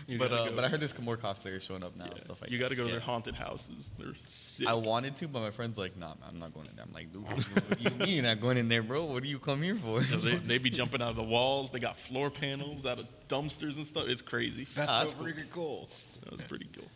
You 0.08 0.18
But 0.18 0.32
uh, 0.34 0.50
but 0.56 0.66
I 0.66 0.68
heard 0.68 0.80
there's 0.80 0.98
more 1.00 1.16
cosplayers 1.16 1.62
showing 1.62 1.84
up 1.84 1.96
now 1.96 2.06
and 2.06 2.14
Yeah. 2.18 2.24
stuff 2.24 2.42
like 2.42 2.50
you 2.50 2.58
got 2.58 2.70
to 2.70 2.76
go 2.76 2.84
to 2.84 2.88
Yeah. 2.90 2.94
their 2.96 3.02
haunted 3.02 3.36
houses. 3.36 3.92
They're 4.00 4.14
sick. 4.28 4.68
I 4.68 4.74
wanted 4.74 5.16
to, 5.18 5.28
but 5.28 5.42
my 5.42 5.52
friend's 5.52 5.78
like, 5.78 5.96
"Nah, 5.96 6.08
man, 6.16 6.18
I'm 6.28 6.40
not 6.40 6.54
going 6.54 6.68
in 6.68 6.76
there." 6.76 6.86
I'm 6.86 6.94
like, 6.94 7.14
"Dude, 7.14 7.24
what 7.24 7.78
do 7.78 7.84
you 7.84 7.92
mean 7.92 8.10
you're 8.16 8.24
not 8.24 8.42
going 8.42 8.58
in 8.58 8.68
there, 8.68 8.82
bro? 8.84 9.04
What 9.06 9.22
do 9.24 9.30
you 9.30 9.38
come 9.40 9.62
here 9.62 9.76
for?" 9.76 10.02
'Cause 10.02 10.24
they, 10.24 10.36
they 10.48 10.58
be 10.58 10.72
jumping 10.72 11.02
out 11.02 11.12
of 11.12 11.16
the 11.16 11.24
walls. 11.24 11.70
They 11.70 11.80
got 11.80 11.98
floor 11.98 12.32
panels 12.32 12.86
out 12.86 12.98
of 13.00 13.06
dumpsters 13.30 13.76
and 13.78 13.86
stuff. 13.86 14.06
It's 14.08 14.24
crazy. 14.24 14.68
That's, 14.76 14.90
Ah, 14.92 15.00
that's 15.02 15.12
so 15.14 15.20
freaking 15.20 15.50
cool. 15.52 15.88
That 16.24 16.32
was 16.32 16.42
pretty 16.44 16.68
cool. 16.76 16.88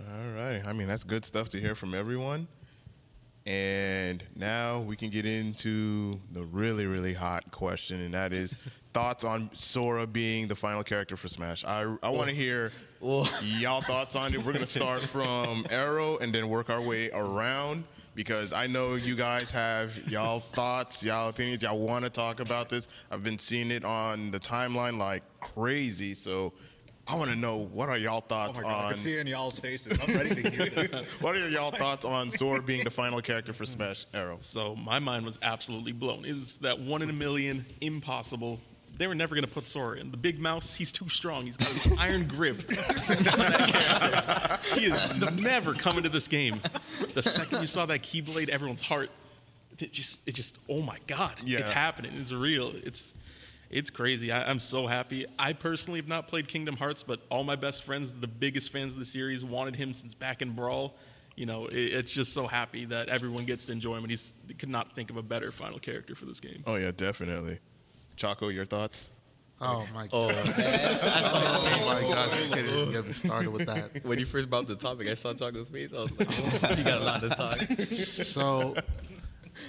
All 0.00 0.32
right. 0.34 0.62
I 0.64 0.72
mean, 0.72 0.88
that's 0.88 1.04
good 1.04 1.24
stuff 1.24 1.48
to 1.50 1.60
hear 1.60 1.74
from 1.74 1.94
everyone. 1.94 2.48
And 3.46 4.24
now 4.34 4.80
we 4.80 4.96
can 4.96 5.10
get 5.10 5.26
into 5.26 6.18
the 6.32 6.42
really, 6.42 6.86
really 6.86 7.12
hot 7.12 7.50
question, 7.50 8.00
and 8.00 8.14
that 8.14 8.32
is 8.32 8.56
thoughts 8.94 9.22
on 9.22 9.50
Sora 9.52 10.06
being 10.06 10.48
the 10.48 10.54
final 10.54 10.82
character 10.82 11.16
for 11.16 11.28
Smash. 11.28 11.64
I, 11.64 11.94
I 12.02 12.08
want 12.08 12.30
to 12.30 12.34
hear 12.34 12.72
y'all 13.02 13.82
thoughts 13.82 14.16
on 14.16 14.32
it. 14.32 14.38
We're 14.38 14.52
going 14.52 14.64
to 14.64 14.66
start 14.66 15.02
from 15.12 15.66
Arrow 15.68 16.16
and 16.18 16.34
then 16.34 16.48
work 16.48 16.70
our 16.70 16.80
way 16.80 17.10
around 17.10 17.84
because 18.14 18.52
I 18.52 18.66
know 18.66 18.94
you 18.94 19.14
guys 19.14 19.50
have 19.50 19.96
y'all 20.08 20.40
thoughts, 20.40 21.02
y'all 21.02 21.28
opinions. 21.28 21.62
Y'all 21.62 21.78
want 21.78 22.04
to 22.04 22.10
talk 22.10 22.40
about 22.40 22.70
this. 22.70 22.88
I've 23.10 23.22
been 23.22 23.38
seeing 23.38 23.70
it 23.70 23.84
on 23.84 24.30
the 24.30 24.40
timeline 24.40 24.96
like 24.96 25.22
crazy. 25.40 26.14
So 26.14 26.52
I 27.06 27.16
want 27.16 27.30
to 27.30 27.36
know 27.36 27.58
what 27.58 27.88
are 27.90 27.98
y'all 27.98 28.16
Oh 28.16 28.20
thoughts 28.28 28.58
my 28.58 28.62
god, 28.62 28.84
I 28.86 28.92
can 28.92 28.98
see 29.02 29.14
it 29.14 29.20
in 29.20 29.26
y'all's 29.26 29.58
faces. 29.58 29.98
I'm 30.00 30.14
ready 30.14 30.42
to 30.42 30.50
hear 30.50 30.70
this. 30.70 31.06
what 31.20 31.34
are 31.34 31.48
y'all 31.48 31.70
thoughts 31.70 32.04
on 32.04 32.30
Sora 32.30 32.62
being 32.62 32.84
the 32.84 32.90
final 32.90 33.20
character 33.20 33.52
for 33.52 33.66
Smash 33.66 34.06
Arrow? 34.14 34.38
So 34.40 34.74
my 34.74 34.98
mind 34.98 35.26
was 35.26 35.38
absolutely 35.42 35.92
blown. 35.92 36.24
It 36.24 36.32
was 36.32 36.56
that 36.58 36.80
one 36.80 37.02
in 37.02 37.10
a 37.10 37.12
million, 37.12 37.66
impossible. 37.80 38.58
They 38.96 39.06
were 39.06 39.14
never 39.14 39.34
going 39.34 39.44
to 39.44 39.50
put 39.50 39.66
Sora 39.66 39.98
in. 39.98 40.12
The 40.12 40.16
big 40.16 40.38
mouse, 40.38 40.74
he's 40.74 40.92
too 40.92 41.08
strong. 41.08 41.46
He's 41.46 41.56
got 41.56 41.86
an 41.86 41.98
iron 41.98 42.26
grip. 42.26 42.58
on 42.70 43.16
that 43.38 44.60
character. 44.62 44.80
he 44.80 44.86
is 44.86 45.40
never 45.40 45.74
coming 45.74 46.04
to 46.04 46.08
this 46.08 46.28
game. 46.28 46.60
The 47.12 47.22
second 47.22 47.60
you 47.60 47.66
saw 47.66 47.86
that 47.86 48.02
Keyblade, 48.02 48.48
everyone's 48.48 48.80
heart, 48.80 49.10
it 49.78 49.92
just, 49.92 50.20
it 50.26 50.34
just, 50.36 50.56
oh 50.68 50.80
my 50.80 50.98
god, 51.08 51.34
Yeah. 51.44 51.58
it's 51.58 51.70
happening. 51.70 52.12
It's 52.16 52.30
real. 52.32 52.72
It's, 52.84 53.12
it's 53.70 53.90
crazy. 53.90 54.30
I, 54.32 54.48
I'm 54.48 54.58
so 54.58 54.86
happy. 54.86 55.26
I 55.38 55.52
personally 55.52 55.98
have 55.98 56.08
not 56.08 56.28
played 56.28 56.48
Kingdom 56.48 56.76
Hearts, 56.76 57.02
but 57.02 57.20
all 57.30 57.44
my 57.44 57.56
best 57.56 57.84
friends, 57.84 58.12
the 58.12 58.26
biggest 58.28 58.70
fans 58.72 58.92
of 58.92 58.98
the 58.98 59.04
series, 59.04 59.44
wanted 59.44 59.76
him 59.76 59.92
since 59.92 60.14
back 60.14 60.42
in 60.42 60.52
Brawl. 60.52 60.96
You 61.36 61.46
know, 61.46 61.66
it, 61.66 61.74
it's 61.76 62.12
just 62.12 62.32
so 62.32 62.46
happy 62.46 62.84
that 62.86 63.08
everyone 63.08 63.44
gets 63.44 63.64
to 63.66 63.72
enjoy 63.72 63.96
him, 63.96 64.04
and 64.04 64.10
he's 64.10 64.34
could 64.58 64.68
not 64.68 64.94
think 64.94 65.10
of 65.10 65.16
a 65.16 65.22
better 65.22 65.50
final 65.50 65.78
character 65.78 66.14
for 66.14 66.26
this 66.26 66.38
game. 66.40 66.62
Oh 66.66 66.76
yeah, 66.76 66.92
definitely. 66.96 67.58
Choco, 68.16 68.48
your 68.48 68.64
thoughts? 68.66 69.10
Oh 69.60 69.86
my 69.94 70.08
Oh 70.12 70.28
god. 70.28 70.58
man, 70.58 70.98
I 71.00 71.20
saw 71.22 71.58
Oh 71.58 71.86
my 71.86 72.00
gosh, 72.02 72.30
oh, 72.34 72.38
you 72.44 72.50
can't 72.54 72.66
even 72.68 72.92
get 72.92 73.06
me 73.06 73.12
started 73.12 73.50
with 73.50 73.66
that. 73.66 74.04
when 74.04 74.18
you 74.18 74.26
first 74.26 74.50
brought 74.50 74.62
up 74.62 74.66
the 74.66 74.76
topic, 74.76 75.08
I 75.08 75.14
saw 75.14 75.32
Choco's 75.32 75.68
face. 75.68 75.92
I 75.92 76.02
was 76.02 76.10
like, 76.18 76.28
oh, 76.30 76.74
"You 76.76 76.84
got 76.84 77.00
a 77.00 77.04
lot 77.04 77.20
to 77.22 77.28
talk." 77.30 77.58
So, 77.94 78.74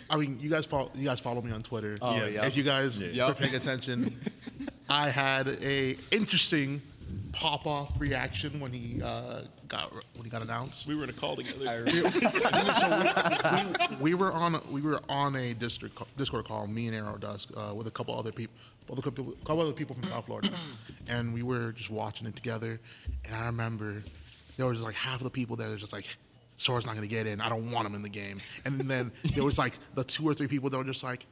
I 0.09 0.17
mean, 0.17 0.39
you 0.39 0.49
guys 0.49 0.65
follow 0.65 0.91
you 0.95 1.05
guys 1.05 1.19
follow 1.19 1.41
me 1.41 1.51
on 1.51 1.63
Twitter. 1.63 1.97
Oh, 2.01 2.15
Yes. 2.15 2.33
yeah. 2.33 2.45
If 2.45 2.57
you 2.57 2.63
guys 2.63 2.97
Yeah. 2.99 3.27
were 3.27 3.33
paying 3.33 3.55
attention, 3.55 4.19
I 4.89 5.09
had 5.09 5.47
a 5.47 5.97
interesting 6.11 6.81
pop 7.31 7.65
off 7.67 7.91
reaction 7.99 8.59
when 8.59 8.71
he 8.71 9.01
uh, 9.01 9.41
got 9.67 9.91
when 9.93 10.23
he 10.23 10.29
got 10.29 10.41
announced. 10.41 10.87
We 10.87 10.95
were 10.95 11.03
in 11.03 11.09
a 11.09 11.13
call 11.13 11.35
together. 11.35 11.85
we, 13.99 14.01
we 14.01 14.13
were 14.13 14.31
on 14.31 14.61
we 14.71 14.81
were 14.81 14.99
on 15.09 15.35
a 15.35 15.53
district 15.53 15.97
Discord 16.17 16.45
call, 16.45 16.67
me 16.67 16.87
and 16.87 16.95
Aerodusk, 16.95 17.47
uh, 17.55 17.73
with 17.73 17.87
a 17.87 17.91
couple 17.91 18.17
other 18.17 18.31
people, 18.31 18.55
other 18.91 19.01
couple, 19.01 19.25
couple 19.45 19.61
other 19.61 19.73
people 19.73 19.95
from 19.95 20.05
South 20.05 20.25
Florida, 20.25 20.49
and 21.07 21.33
we 21.33 21.43
were 21.43 21.71
just 21.71 21.89
watching 21.89 22.27
it 22.27 22.35
together. 22.35 22.79
And 23.25 23.35
I 23.35 23.45
remember 23.47 24.03
there 24.57 24.65
was 24.67 24.81
like 24.81 24.95
half 24.95 25.17
of 25.17 25.23
the 25.23 25.29
people 25.29 25.55
there 25.55 25.69
was 25.69 25.81
just 25.81 25.93
like, 25.93 26.05
Sora's 26.57 26.85
not 26.85 26.95
going 26.95 27.07
to 27.07 27.13
get 27.13 27.27
in. 27.27 27.41
I 27.41 27.49
don't 27.49 27.71
want 27.71 27.85
him 27.87 27.95
in 27.95 28.01
the 28.01 28.09
game. 28.09 28.39
And 28.63 28.79
then 28.79 29.11
there 29.33 29.43
was 29.43 29.57
like 29.57 29.73
the 29.93 30.03
two 30.03 30.27
or 30.27 30.33
three 30.33 30.47
people 30.47 30.69
that 30.69 30.77
were 30.77 30.83
just 30.83 31.03
like, 31.03 31.25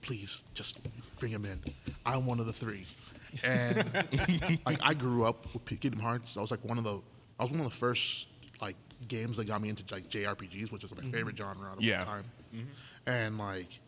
please 0.00 0.42
just 0.54 0.78
bring 1.18 1.32
him 1.32 1.44
in. 1.44 1.60
I'm 2.06 2.26
one 2.26 2.40
of 2.40 2.46
the 2.46 2.52
three. 2.52 2.86
And 3.44 3.92
like 4.66 4.78
I 4.82 4.94
grew 4.94 5.24
up 5.24 5.46
with 5.52 5.66
Kingdom 5.80 6.00
Hearts. 6.00 6.36
I 6.36 6.40
was 6.40 6.50
like 6.50 6.64
one 6.64 6.78
of 6.78 6.84
the 6.84 7.00
I 7.38 7.42
was 7.42 7.50
one 7.50 7.60
of 7.60 7.66
the 7.70 7.76
first 7.76 8.26
like 8.60 8.76
games 9.06 9.36
that 9.36 9.44
got 9.44 9.60
me 9.60 9.68
into 9.68 9.82
like 9.94 10.08
JRPGs, 10.10 10.72
which 10.72 10.84
is 10.84 10.90
my 10.94 11.02
favorite 11.10 11.36
mm-hmm. 11.36 11.58
genre 11.60 11.72
of 11.72 11.80
Yeah. 11.80 12.00
all 12.00 12.06
time. 12.06 12.24
Mm-hmm. 12.54 13.10
And 13.10 13.38
like 13.38 13.80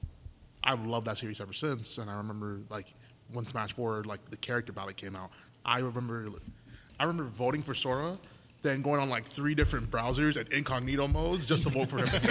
I've 0.62 0.84
loved 0.84 1.06
that 1.06 1.18
series 1.18 1.40
ever 1.40 1.52
since. 1.54 1.96
And 1.98 2.10
I 2.10 2.16
remember 2.16 2.60
like 2.68 2.92
when 3.32 3.46
Smash 3.46 3.72
Four 3.72 4.04
like 4.04 4.24
the 4.30 4.36
character 4.36 4.72
ballot 4.72 4.96
came 4.96 5.16
out, 5.16 5.30
I 5.64 5.78
remember 5.78 6.28
I 6.98 7.04
remember 7.04 7.30
voting 7.30 7.62
for 7.62 7.74
Sora, 7.74 8.18
then 8.62 8.82
going 8.82 9.00
on 9.00 9.08
like 9.08 9.26
three 9.26 9.54
different 9.54 9.90
browsers 9.90 10.36
and 10.36 10.52
incognito 10.52 11.08
modes 11.08 11.46
just 11.46 11.62
to 11.62 11.70
vote 11.70 11.88
for 11.88 11.98
him. 11.98 12.08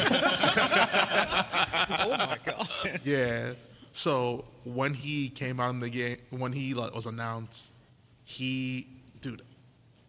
oh 1.99 2.17
my 2.17 2.37
god. 2.45 2.69
Yeah. 3.03 3.53
So 3.91 4.45
when 4.63 4.93
he 4.93 5.29
came 5.29 5.59
out 5.59 5.71
in 5.71 5.79
the 5.79 5.89
game, 5.89 6.17
when 6.29 6.53
he 6.53 6.73
like, 6.73 6.93
was 6.93 7.07
announced, 7.07 7.71
he, 8.23 8.87
dude, 9.21 9.41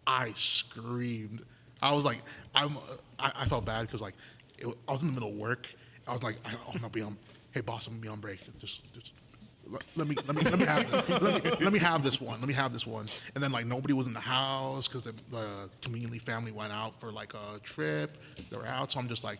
I 0.05 0.33
screamed. 0.35 1.43
I 1.81 1.93
was 1.93 2.05
like, 2.05 2.19
I'm, 2.53 2.77
I, 3.19 3.31
I 3.35 3.45
felt 3.45 3.65
bad 3.65 3.87
because 3.87 4.01
like, 4.01 4.13
it, 4.59 4.67
I 4.87 4.91
was 4.91 5.01
in 5.01 5.07
the 5.07 5.13
middle 5.13 5.29
of 5.29 5.35
work. 5.35 5.67
I 6.07 6.13
was 6.13 6.21
like, 6.21 6.37
I, 6.45 6.51
I'm 6.67 6.77
gonna 6.77 6.89
be 6.89 7.01
on. 7.01 7.17
Hey, 7.51 7.61
boss, 7.61 7.87
I'm 7.87 7.93
gonna 7.93 8.01
be 8.01 8.07
on 8.09 8.19
break. 8.19 8.39
Just, 8.59 8.81
just 8.93 9.11
let, 9.95 10.07
me, 10.07 10.15
let 10.27 10.35
me, 10.35 10.41
let 10.43 10.59
me 10.59 10.65
have, 10.65 10.91
this, 10.91 11.09
let, 11.21 11.43
me, 11.43 11.51
let 11.61 11.73
me 11.73 11.79
have 11.79 12.03
this 12.03 12.19
one. 12.19 12.39
Let 12.39 12.47
me 12.47 12.53
have 12.53 12.73
this 12.73 12.85
one. 12.85 13.07
And 13.35 13.43
then 13.43 13.51
like 13.51 13.65
nobody 13.65 13.93
was 13.93 14.07
in 14.07 14.13
the 14.13 14.19
house 14.19 14.87
because 14.87 15.03
the, 15.03 15.13
the 15.31 15.69
community 15.81 16.19
family 16.19 16.51
went 16.51 16.73
out 16.73 16.99
for 16.99 17.11
like 17.11 17.33
a 17.33 17.59
trip. 17.63 18.17
They 18.49 18.57
were 18.57 18.65
out, 18.67 18.91
so 18.91 18.99
I'm 18.99 19.07
just 19.07 19.23
like. 19.23 19.39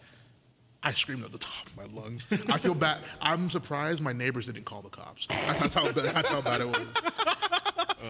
I 0.83 0.93
screamed 0.93 1.23
at 1.23 1.31
the 1.31 1.37
top 1.37 1.67
of 1.67 1.77
my 1.77 2.01
lungs. 2.01 2.25
I 2.49 2.57
feel 2.57 2.73
bad. 2.73 3.01
I'm 3.21 3.51
surprised 3.51 4.01
my 4.01 4.13
neighbors 4.13 4.47
didn't 4.47 4.63
call 4.63 4.81
the 4.81 4.89
cops. 4.89 5.27
That's 5.27 5.75
how, 5.75 5.91
that's 5.91 6.27
how 6.27 6.41
bad 6.41 6.61
it 6.61 6.67
was. 6.67 6.87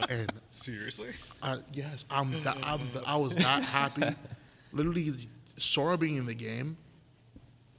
And 0.09 0.31
Seriously? 0.51 1.09
uh, 1.43 1.57
yes, 1.73 2.05
I'm, 2.09 2.33
I'm 2.63 2.87
I 3.05 3.17
was 3.17 3.35
not 3.35 3.61
happy. 3.63 4.15
Literally, 4.71 5.27
Sora 5.57 5.97
being 5.97 6.15
in 6.15 6.25
the 6.25 6.33
game. 6.33 6.77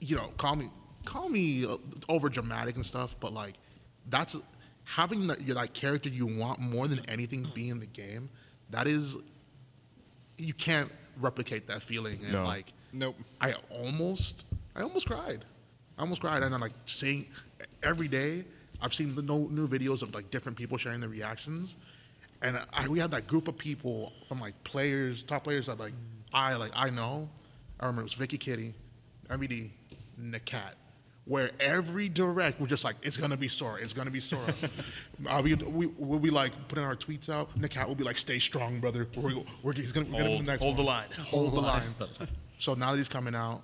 You 0.01 0.17
know, 0.17 0.27
call 0.37 0.57
me 0.57 0.69
call 1.07 1.31
me 1.31 1.65
uh, 1.65 1.79
over 2.11 2.29
dramatic 2.29 2.77
and 2.77 2.85
stuff, 2.85 3.17
but 3.19 3.33
like 3.33 3.55
that's 4.09 4.37
having 4.85 5.27
that 5.29 5.43
your 5.43 5.55
that 5.55 5.75
character 5.75 6.09
you 6.09 6.27
want 6.27 6.59
more 6.59 6.89
than 6.89 7.01
anything 7.09 7.47
being 7.55 7.69
in 7.71 7.81
the 7.81 7.87
game. 7.87 8.29
That 8.71 8.87
is, 8.87 9.17
you 10.39 10.55
can't 10.55 10.91
replicate 11.21 11.67
that 11.69 11.83
feeling. 11.83 12.21
And 12.25 12.33
No. 12.33 12.45
like, 12.45 12.73
Nope. 12.93 13.17
I 13.41 13.55
almost, 13.71 14.45
I 14.77 14.83
almost 14.83 15.07
cried. 15.07 15.45
I 15.99 16.03
almost 16.03 16.21
cried, 16.21 16.43
and 16.43 16.55
I'm 16.55 16.61
like 16.61 16.73
seeing 16.87 17.27
every 17.83 18.09
day. 18.09 18.45
I've 18.81 18.93
seen 18.93 19.15
the 19.15 19.23
no, 19.23 19.47
new 19.49 19.69
videos 19.69 20.03
of 20.03 20.15
like 20.15 20.31
different 20.31 20.59
people 20.59 20.77
sharing 20.77 21.01
their 21.01 21.09
reactions, 21.09 21.77
and 22.43 22.59
I, 22.73 22.89
we 22.89 22.99
had 22.99 23.11
that 23.13 23.27
group 23.29 23.47
of 23.47 23.57
people 23.57 24.13
from 24.29 24.41
like 24.41 24.63
players, 24.65 25.23
top 25.23 25.45
players 25.45 25.67
that 25.67 25.79
like 25.79 25.93
I 26.35 26.55
like 26.55 26.73
I 26.75 26.91
know. 26.91 27.29
I 27.79 27.87
remember 27.87 28.01
it 28.03 28.05
was 28.05 28.15
Vicky 28.15 28.39
Kitty, 28.39 28.75
MBD, 29.29 29.71
Nakat. 30.21 30.73
Where 31.25 31.53
every 31.61 32.09
direct 32.09 32.61
we're 32.61 32.67
just 32.67 32.83
like 32.83 32.97
it's 33.03 33.17
gonna 33.17 33.37
be 33.37 33.47
Sora, 33.47 33.81
it's 33.81 33.93
gonna 33.93 34.11
be 34.11 34.19
Sora. 34.19 34.53
uh, 35.29 35.41
we 35.45 35.55
we 35.55 35.87
we'll 35.97 36.19
be 36.19 36.31
like 36.31 36.53
putting 36.67 36.85
our 36.85 36.97
tweets 36.97 37.29
out. 37.29 37.57
Nakat 37.57 37.87
will 37.87 37.95
be 37.95 38.03
like, 38.03 38.19
"Stay 38.19 38.41
strong, 38.41 38.81
brother. 38.81 39.07
We're, 39.17 39.35
we're 39.63 39.73
he's 39.73 39.93
gonna, 39.93 40.07
we're 40.07 40.19
gonna 40.19 40.31
be 40.31 40.37
the 40.39 40.43
next 40.43 40.63
hold 40.63 40.77
the 40.79 40.83
line. 40.83 41.07
Hold 41.25 41.55
the 41.55 41.61
line." 41.61 41.83
So 42.59 42.75
now 42.75 42.93
that 42.93 42.99
he's 42.99 43.09
coming 43.09 43.35
out, 43.35 43.63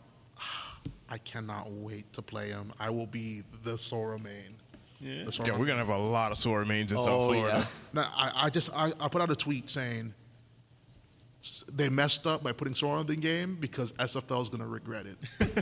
I 1.09 1.19
cannot 1.19 1.71
wait 1.71 2.13
to 2.15 2.23
play 2.23 2.49
him. 2.51 2.73
I 2.81 2.91
will 2.91 3.07
be 3.07 3.43
the 3.65 3.77
Sora 3.79 4.19
main. 4.19 4.57
Yeah, 5.01 5.25
the 5.25 5.33
Sora 5.33 5.49
Yeah, 5.51 5.57
we're 5.59 5.67
gonna 5.67 5.79
have 5.79 5.89
a 5.89 5.97
lot 5.99 6.33
of 6.33 6.39
Sora 6.39 6.65
mains 6.67 6.91
in 6.93 6.99
South 6.99 7.09
Oh, 7.09 7.29
Florida. 7.33 7.59
yeah. 7.59 7.67
No, 7.93 8.03
I, 8.15 8.33
I 8.47 8.51
just 8.51 8.71
I, 8.75 8.93
I 9.01 9.09
put 9.09 9.21
out 9.23 9.31
a 9.31 9.37
tweet 9.37 9.71
saying 9.71 10.15
s- 10.21 10.28
they 11.73 11.89
messed 11.89 12.27
up 12.27 12.43
by 12.43 12.53
putting 12.53 12.75
Sora 12.75 13.01
in 13.01 13.07
the 13.07 13.17
game 13.17 13.57
because 13.61 13.93
SFL 13.93 14.43
is 14.43 14.49
gonna 14.49 14.67
regret 14.67 15.07
it. 15.07 15.17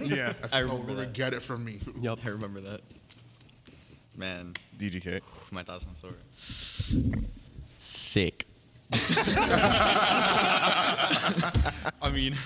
Yeah, 0.06 0.32
I 0.52 0.60
remember 0.60 0.86
will 0.86 0.94
that. 0.96 1.08
regret 1.08 1.34
it 1.34 1.42
from 1.42 1.64
me. 1.64 1.80
Yep. 2.00 2.18
I 2.24 2.28
remember 2.28 2.60
that. 2.62 2.80
Man, 4.16 4.54
DGK. 4.78 5.20
my 5.50 5.62
thoughts 5.62 5.84
on 5.88 5.94
Sora. 5.96 6.14
Sick. 7.78 8.46
I 12.00 12.10
mean, 12.12 12.36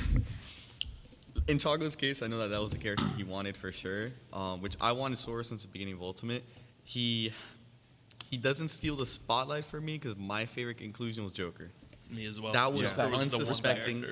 in 1.48 1.58
Choco's 1.58 1.96
case, 1.96 2.22
I 2.22 2.26
know 2.28 2.38
that 2.38 2.48
that 2.48 2.60
was 2.60 2.70
the 2.72 2.78
character 2.78 3.04
he 3.16 3.24
wanted 3.24 3.56
for 3.56 3.70
sure. 3.72 4.08
Um, 4.32 4.60
which 4.62 4.76
I 4.80 4.92
wanted 4.92 5.18
Sora 5.18 5.44
since 5.44 5.62
the 5.62 5.68
beginning 5.68 5.94
of 5.94 6.02
Ultimate. 6.02 6.44
He 6.84 7.32
he 8.30 8.36
doesn't 8.36 8.68
steal 8.68 8.96
the 8.96 9.06
spotlight 9.06 9.64
for 9.64 9.80
me 9.80 9.98
because 9.98 10.16
my 10.16 10.46
favorite 10.46 10.78
conclusion 10.78 11.24
was 11.24 11.32
Joker. 11.32 11.70
Me 12.10 12.26
as 12.26 12.40
well. 12.40 12.52
That 12.52 12.72
was 12.72 12.82
Yeah. 12.82 12.92
That 12.92 13.10
was 13.10 13.30
the 13.30 13.38
worst 13.38 13.50
unsuspecting. 13.50 14.04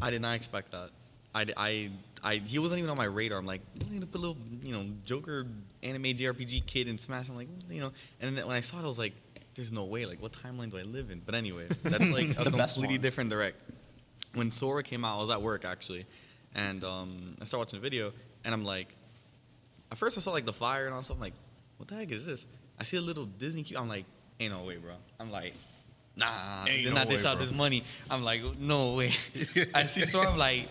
I 0.00 0.10
did 0.10 0.22
not 0.22 0.34
expect 0.34 0.72
that. 0.72 0.90
I, 1.34 1.46
I, 1.56 1.90
I, 2.22 2.36
he 2.36 2.58
wasn't 2.58 2.78
even 2.78 2.90
on 2.90 2.96
my 2.96 3.04
radar. 3.04 3.38
I'm 3.38 3.46
like, 3.46 3.60
I'm 3.80 3.92
gonna 3.92 4.06
put 4.06 4.18
a 4.18 4.20
little, 4.20 4.36
you 4.62 4.72
know, 4.72 4.86
Joker 5.04 5.46
anime 5.82 6.02
JRPG 6.02 6.66
kid 6.66 6.88
in 6.88 6.98
Smash. 6.98 7.28
I'm 7.28 7.36
like, 7.36 7.48
you 7.70 7.80
know, 7.80 7.92
and 8.20 8.36
then 8.36 8.46
when 8.46 8.56
I 8.56 8.60
saw 8.60 8.78
it, 8.78 8.82
I 8.82 8.86
was 8.86 8.98
like, 8.98 9.14
there's 9.54 9.72
no 9.72 9.84
way. 9.84 10.06
Like, 10.06 10.20
what 10.20 10.32
timeline 10.32 10.70
do 10.70 10.78
I 10.78 10.82
live 10.82 11.10
in? 11.10 11.22
But 11.24 11.34
anyway, 11.34 11.68
that's 11.82 12.04
like 12.10 12.38
a 12.38 12.50
completely 12.50 12.98
different 12.98 13.30
direct. 13.30 13.56
When 14.34 14.50
Sora 14.50 14.82
came 14.82 15.04
out, 15.04 15.18
I 15.18 15.20
was 15.20 15.30
at 15.30 15.42
work 15.42 15.64
actually, 15.64 16.06
and 16.54 16.82
um, 16.84 17.36
I 17.40 17.44
started 17.44 17.66
watching 17.66 17.78
the 17.80 17.82
video, 17.82 18.12
and 18.44 18.54
I'm 18.54 18.64
like, 18.64 18.94
at 19.90 19.98
first 19.98 20.16
I 20.16 20.20
saw 20.20 20.30
like 20.30 20.46
the 20.46 20.52
fire 20.52 20.86
and 20.86 20.94
all 20.94 21.02
stuff. 21.02 21.16
I'm 21.16 21.20
like, 21.20 21.34
what 21.78 21.88
the 21.88 21.96
heck 21.96 22.10
is 22.10 22.26
this? 22.26 22.46
I 22.78 22.84
see 22.84 22.96
a 22.96 23.00
little 23.00 23.26
Disney 23.26 23.62
cube. 23.62 23.80
I'm 23.80 23.88
like, 23.88 24.04
ain't 24.38 24.52
no 24.52 24.64
way, 24.64 24.76
bro. 24.76 24.94
I'm 25.18 25.30
like, 25.30 25.54
nah, 26.20 26.64
Ain't 26.66 26.84
they're 26.84 26.92
no 26.92 26.98
not 27.00 27.08
dish 27.08 27.24
out 27.24 27.38
bro. 27.38 27.46
this 27.46 27.54
money. 27.54 27.84
I'm 28.08 28.22
like, 28.22 28.42
no 28.58 28.94
way. 28.94 29.14
I 29.74 29.86
see 29.86 30.06
Sora. 30.06 30.30
I'm 30.30 30.38
like, 30.38 30.68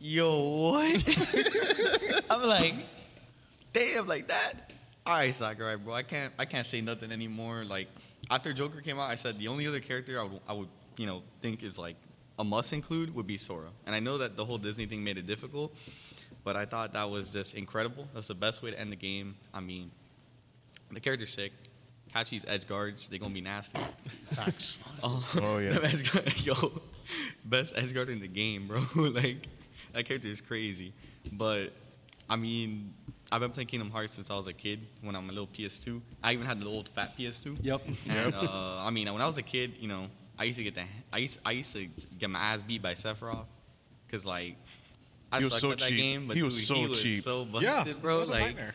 yo, 0.00 0.70
what? 0.72 2.24
I'm 2.30 2.42
like, 2.42 2.74
damn, 3.72 4.06
like 4.06 4.28
that. 4.28 4.72
All 5.04 5.14
right, 5.14 5.32
Sakurai, 5.32 5.76
bro. 5.76 5.94
I 5.94 6.02
can't, 6.02 6.32
I 6.38 6.44
can't 6.44 6.66
say 6.66 6.80
nothing 6.80 7.12
anymore. 7.12 7.64
Like 7.64 7.88
after 8.30 8.52
Joker 8.52 8.80
came 8.80 8.98
out, 8.98 9.10
I 9.10 9.14
said 9.14 9.38
the 9.38 9.48
only 9.48 9.66
other 9.66 9.80
character 9.80 10.18
I 10.18 10.24
would, 10.24 10.40
I 10.48 10.52
would, 10.52 10.68
you 10.96 11.06
know, 11.06 11.22
think 11.40 11.62
is 11.62 11.78
like 11.78 11.96
a 12.38 12.44
must 12.44 12.72
include 12.72 13.14
would 13.14 13.26
be 13.26 13.36
Sora. 13.36 13.68
And 13.86 13.94
I 13.94 14.00
know 14.00 14.18
that 14.18 14.36
the 14.36 14.44
whole 14.44 14.58
Disney 14.58 14.86
thing 14.86 15.04
made 15.04 15.18
it 15.18 15.26
difficult, 15.26 15.74
but 16.42 16.56
I 16.56 16.64
thought 16.64 16.92
that 16.94 17.08
was 17.08 17.28
just 17.28 17.54
incredible. 17.54 18.08
That's 18.14 18.28
the 18.28 18.34
best 18.34 18.62
way 18.62 18.70
to 18.72 18.80
end 18.80 18.90
the 18.90 18.96
game. 18.96 19.36
I 19.54 19.60
mean, 19.60 19.90
the 20.90 21.00
character's 21.00 21.32
sick. 21.32 21.52
Kachi's 22.16 22.44
edge 22.48 22.66
guards, 22.66 23.08
they're 23.08 23.18
gonna 23.18 23.34
be 23.34 23.40
nasty. 23.42 23.78
Facts. 24.30 24.80
Oh 25.02 25.58
yeah. 25.58 25.70
The 25.78 25.84
edge 25.86 26.12
guard, 26.12 26.40
yo, 26.40 26.80
best 27.44 27.74
edge 27.76 27.92
guard 27.92 28.08
in 28.08 28.20
the 28.20 28.28
game, 28.28 28.66
bro. 28.68 28.84
like 28.96 29.48
that 29.92 30.06
character 30.06 30.28
is 30.28 30.40
crazy. 30.40 30.92
But 31.30 31.72
I 32.30 32.36
mean, 32.36 32.94
I've 33.30 33.40
been 33.40 33.50
playing 33.50 33.66
Kingdom 33.68 33.90
Hearts 33.90 34.14
since 34.14 34.30
I 34.30 34.34
was 34.36 34.46
a 34.46 34.52
kid. 34.52 34.80
When 35.02 35.14
I'm 35.14 35.28
a 35.28 35.32
little 35.32 35.46
PS2, 35.48 36.00
I 36.22 36.32
even 36.32 36.46
had 36.46 36.60
the 36.60 36.66
old 36.66 36.88
fat 36.88 37.16
PS2. 37.18 37.58
Yep. 37.62 37.82
And 38.08 38.34
uh, 38.34 38.78
I 38.78 38.90
mean, 38.90 39.12
when 39.12 39.20
I 39.22 39.26
was 39.26 39.36
a 39.36 39.42
kid, 39.42 39.74
you 39.78 39.88
know, 39.88 40.06
I 40.38 40.44
used 40.44 40.56
to 40.58 40.64
get 40.64 40.74
the 40.74 40.84
I 41.12 41.18
used 41.18 41.38
I 41.44 41.50
used 41.52 41.72
to 41.74 41.86
get 42.18 42.30
my 42.30 42.38
ass 42.38 42.62
beat 42.62 42.80
by 42.82 42.94
Sephiroth, 42.94 43.44
cause 44.10 44.24
like. 44.24 44.56
I 45.32 45.38
He 45.38 45.44
was 45.44 45.54
sucked 45.54 45.62
so 45.62 45.70
at 45.72 45.80
that 45.80 45.88
cheap. 45.88 45.96
game, 45.98 46.28
but 46.28 46.36
He 46.36 46.42
was 46.44 46.56
dude, 46.56 46.66
so 46.66 46.74
he 46.76 46.86
was 46.86 47.02
cheap. 47.02 47.24
so 47.24 47.44
busted, 47.44 47.62
Yeah, 47.68 47.92
bro. 48.00 48.14
that 48.14 48.20
was 48.20 48.30
like, 48.30 48.40
nightmare. 48.42 48.74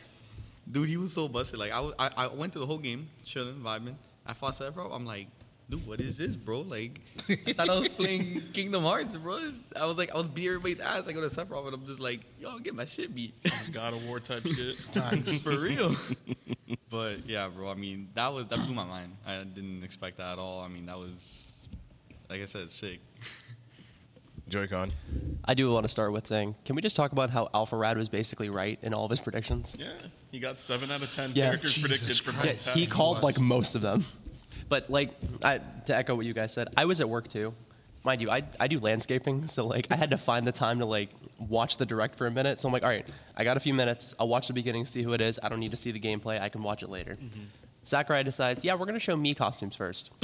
Dude, 0.71 0.87
he 0.87 0.97
was 0.97 1.11
so 1.11 1.27
busted. 1.27 1.59
Like 1.59 1.71
I, 1.71 1.79
was, 1.81 1.93
I, 1.99 2.09
I 2.15 2.27
went 2.27 2.53
to 2.53 2.59
the 2.59 2.65
whole 2.65 2.77
game, 2.77 3.09
chilling, 3.25 3.55
vibing. 3.55 3.95
I 4.25 4.33
fought 4.33 4.53
Sephiroth. 4.53 4.95
I'm 4.95 5.05
like, 5.05 5.27
dude, 5.69 5.85
what 5.85 5.99
is 5.99 6.17
this, 6.17 6.35
bro? 6.35 6.61
Like, 6.61 7.01
I 7.29 7.53
thought 7.53 7.69
I 7.69 7.77
was 7.77 7.89
playing 7.99 8.41
Kingdom 8.53 8.83
Hearts, 8.83 9.15
bro. 9.15 9.39
I 9.75 9.85
was 9.85 9.97
like, 9.97 10.11
I 10.13 10.17
was 10.17 10.27
beating 10.27 10.49
everybody's 10.49 10.79
ass. 10.79 11.07
I 11.07 11.13
go 11.13 11.27
to 11.27 11.33
Sephiroth, 11.33 11.65
and 11.65 11.75
I'm 11.75 11.85
just 11.85 11.99
like, 11.99 12.21
yo, 12.39 12.59
get 12.59 12.75
my 12.75 12.85
shit 12.85 13.13
beat. 13.13 13.33
Oh 13.47 13.51
God 13.71 13.93
of 13.93 14.05
War 14.05 14.19
type 14.19 14.45
shit. 14.45 14.77
For 15.43 15.57
real. 15.57 15.95
but 16.89 17.27
yeah, 17.27 17.47
bro. 17.47 17.69
I 17.69 17.75
mean, 17.75 18.09
that 18.13 18.27
was 18.27 18.47
that 18.47 18.57
blew 18.57 18.73
my 18.73 18.85
mind. 18.85 19.15
I 19.25 19.43
didn't 19.43 19.83
expect 19.83 20.17
that 20.17 20.33
at 20.33 20.39
all. 20.39 20.61
I 20.61 20.67
mean, 20.67 20.85
that 20.85 20.97
was, 20.97 21.53
like 22.29 22.41
I 22.41 22.45
said, 22.45 22.69
sick. 22.69 22.99
Joy-Con. 24.51 24.91
I 25.45 25.53
do 25.53 25.71
want 25.71 25.85
to 25.85 25.87
start 25.89 26.11
with 26.11 26.27
saying, 26.27 26.55
can 26.65 26.75
we 26.75 26.81
just 26.81 26.95
talk 26.95 27.11
about 27.13 27.29
how 27.31 27.49
AlphaRad 27.53 27.95
was 27.95 28.09
basically 28.09 28.49
right 28.49 28.77
in 28.81 28.93
all 28.93 29.05
of 29.05 29.09
his 29.09 29.19
predictions? 29.19 29.75
Yeah, 29.79 29.93
he 30.29 30.39
got 30.39 30.59
seven 30.59 30.91
out 30.91 31.01
of 31.01 31.11
ten 31.15 31.31
Yeah. 31.33 31.45
characters 31.47 31.73
Jesus 31.73 31.81
predicted 31.89 32.17
from 32.19 32.35
Yeah, 32.45 32.73
he 32.73 32.85
called 32.85 33.23
like 33.23 33.39
most 33.39 33.75
of 33.75 33.81
them. 33.81 34.05
But 34.69 34.89
like 34.89 35.11
I, 35.43 35.59
to 35.85 35.95
echo 35.95 36.15
what 36.15 36.25
you 36.25 36.33
guys 36.33 36.53
said, 36.53 36.69
I 36.77 36.85
was 36.85 37.01
at 37.01 37.09
work 37.09 37.27
too. 37.29 37.53
Mind 38.03 38.19
you, 38.21 38.31
I, 38.31 38.43
I 38.59 38.67
do 38.67 38.79
landscaping, 38.79 39.47
so 39.47 39.67
like 39.67 39.87
I 39.91 39.95
had 39.95 40.11
to 40.11 40.17
find 40.17 40.47
the 40.47 40.51
time 40.51 40.79
to 40.79 40.85
like 40.85 41.09
watch 41.39 41.77
the 41.77 41.85
direct 41.85 42.15
for 42.15 42.25
a 42.27 42.31
minute. 42.31 42.59
So 42.61 42.67
I'm 42.67 42.73
like, 42.73 42.83
all 42.83 42.89
right, 42.89 43.07
I 43.37 43.43
got 43.43 43.57
a 43.57 43.59
few 43.59 43.73
minutes. 43.73 44.15
I'll 44.19 44.27
watch 44.27 44.47
the 44.47 44.53
beginning, 44.53 44.85
see 44.85 45.03
who 45.03 45.13
it 45.13 45.21
is. 45.21 45.39
I 45.43 45.49
don't 45.49 45.59
need 45.59 45.71
to 45.71 45.77
see 45.77 45.91
the 45.91 45.99
gameplay. 45.99 46.39
I 46.41 46.49
can 46.49 46.63
watch 46.63 46.83
it 46.83 46.89
later. 46.89 47.11
Mm-hmm. 47.21 47.41
Sakurai 47.83 48.23
decides, 48.23 48.63
yeah, 48.63 48.75
we're 48.75 48.85
gonna 48.85 48.99
show 48.99 49.15
me 49.17 49.33
costumes 49.33 49.75
first. 49.75 50.11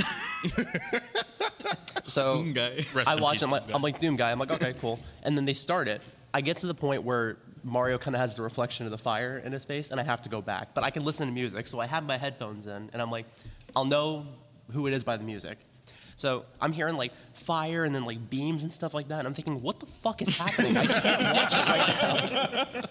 so 2.08 2.38
Doom 2.38 2.54
guy. 2.54 2.86
Rest 2.94 3.10
I 3.10 3.16
in 3.16 3.22
watch. 3.22 3.34
peace, 3.36 3.44
I'm 3.44 3.52
like, 3.52 3.62
Doom 3.64 3.70
guy. 3.70 3.76
I'm 3.76 3.82
like 3.82 4.00
Doom 4.00 4.16
guy. 4.16 4.32
I'm 4.32 4.40
like, 4.40 4.52
okay, 4.52 4.74
cool. 4.80 5.00
And 5.24 5.38
then 5.38 5.46
they 5.46 5.54
start 5.54 5.88
it. 5.88 6.02
I 6.34 6.42
get 6.42 6.58
to 6.60 6.68
the 6.68 6.74
point 6.76 7.04
where 7.04 7.38
Mario 7.64 7.98
kind 7.98 8.16
of 8.16 8.22
has 8.22 8.36
the 8.36 8.42
reflection 8.42 8.86
of 8.86 8.92
the 8.92 8.98
fire 8.98 9.38
in 9.38 9.52
his 9.52 9.66
face, 9.66 9.92
and 9.92 10.00
I 10.00 10.04
have 10.04 10.22
to 10.24 10.30
go 10.30 10.42
back. 10.42 10.74
But 10.74 10.84
I 10.84 10.90
can 10.92 11.04
listen 11.04 11.28
to 11.28 11.34
music, 11.34 11.68
so 11.68 11.80
I 11.80 11.86
have 11.88 12.04
my 12.06 12.18
headphones 12.18 12.68
in, 12.68 12.90
and 12.94 13.02
I'm 13.02 13.12
like, 13.12 13.26
I'll 13.76 13.86
know 13.86 14.26
who 14.72 14.88
it 14.88 14.94
is 14.94 15.04
by 15.04 15.18
the 15.18 15.24
music. 15.24 15.60
So 16.16 16.46
I'm 16.60 16.74
hearing 16.74 16.96
like 16.96 17.12
fire 17.34 17.84
and 17.84 17.94
then 17.94 18.04
like 18.04 18.28
beams 18.30 18.64
and 18.64 18.74
stuff 18.74 18.94
like 18.96 19.08
that, 19.10 19.20
and 19.20 19.28
I'm 19.28 19.34
thinking, 19.36 19.62
what 19.62 19.80
the 19.80 19.86
fuck 19.86 20.22
is 20.22 20.36
happening? 20.36 20.76
I 20.76 20.86
can't 20.88 21.36
watch 21.36 21.54
it 21.54 21.68
right 21.68 22.84